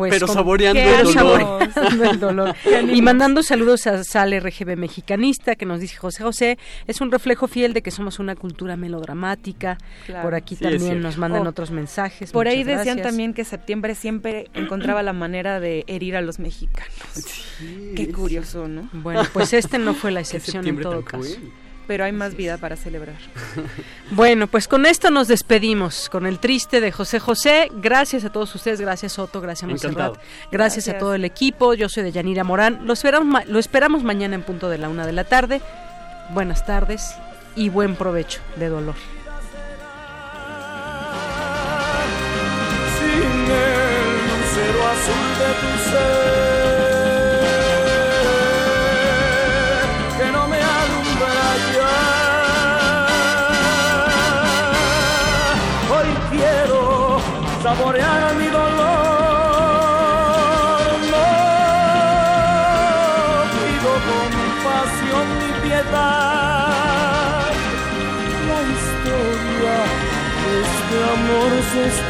pues 0.00 0.14
pero 0.14 0.26
saboreando 0.26 0.80
el 0.80 2.18
dolor. 2.18 2.54
y 2.94 3.02
mandando 3.02 3.42
saludos 3.42 3.86
a 3.86 4.02
Sal 4.02 4.32
RGB 4.32 4.74
Mexicanista, 4.74 5.56
que 5.56 5.66
nos 5.66 5.78
dice 5.78 5.96
José 5.96 6.24
José, 6.24 6.58
es 6.86 7.02
un 7.02 7.12
reflejo 7.12 7.48
fiel 7.48 7.74
de 7.74 7.82
que 7.82 7.90
somos 7.90 8.18
una 8.18 8.34
cultura 8.34 8.78
melodramática. 8.78 9.76
Por 10.22 10.34
aquí 10.34 10.56
también 10.56 11.02
nos 11.02 11.18
mandan 11.18 11.46
oh, 11.46 11.50
otros 11.50 11.70
mensajes. 11.70 12.32
Por 12.32 12.48
ahí 12.48 12.64
decían 12.64 13.02
también 13.02 13.34
que 13.34 13.44
septiembre 13.44 13.94
siempre 13.94 14.50
encontraba 14.54 15.02
la 15.02 15.12
manera 15.12 15.60
de 15.60 15.84
herir 15.86 16.16
a 16.16 16.22
los 16.22 16.38
mexicanos. 16.38 17.44
Qué 17.94 18.10
curioso, 18.10 18.68
¿no? 18.68 18.88
Bueno, 18.94 19.22
pues 19.34 19.52
este 19.52 19.78
no 19.78 19.92
fue 19.92 20.12
la 20.12 20.20
excepción 20.20 20.66
en 20.66 20.80
todo 20.80 21.04
caso 21.04 21.36
pero 21.90 22.04
hay 22.04 22.12
más 22.12 22.36
vida 22.36 22.56
para 22.56 22.76
celebrar. 22.76 23.16
bueno, 24.12 24.46
pues 24.46 24.68
con 24.68 24.86
esto 24.86 25.10
nos 25.10 25.26
despedimos, 25.26 26.08
con 26.08 26.24
el 26.24 26.38
triste 26.38 26.80
de 26.80 26.92
José 26.92 27.18
José. 27.18 27.68
Gracias 27.74 28.24
a 28.24 28.30
todos 28.30 28.54
ustedes, 28.54 28.80
gracias 28.80 29.18
Otto, 29.18 29.40
gracias 29.40 29.68
Monserrat, 29.68 30.14
gracias, 30.52 30.86
a 30.86 30.98
todo 30.98 31.14
el 31.14 31.24
equipo. 31.24 31.74
Yo 31.74 31.88
soy 31.88 32.04
de 32.04 32.12
Yanira 32.12 32.44
Morán. 32.44 32.86
Lo 32.86 32.92
esperamos, 32.92 33.44
lo 33.46 33.58
esperamos 33.58 34.04
mañana 34.04 34.36
en 34.36 34.44
punto 34.44 34.68
de 34.68 34.78
la 34.78 34.88
una 34.88 35.04
de 35.04 35.12
la 35.12 35.24
tarde. 35.24 35.62
Buenas 36.32 36.64
tardes 36.64 37.16
y 37.56 37.70
buen 37.70 37.96
provecho 37.96 38.40
de 38.54 38.68
dolor. 38.68 38.94
Sin 43.00 43.50
el 44.62 44.80
azul 44.80 45.28
de 45.40 45.50
tu 45.60 45.90
ser. 45.90 46.39
saborear 57.62 58.34
mi 58.36 58.46
dolor. 58.46 58.80
No 61.12 61.26
pido 63.54 63.92
compasión 64.10 65.26
ni 65.40 65.50
piedad. 65.68 67.50
La 68.48 68.58
historia 68.74 69.76
de 70.42 70.52
este 70.66 70.96
amor 71.14 71.50
se 71.72 71.80
está 71.92 72.09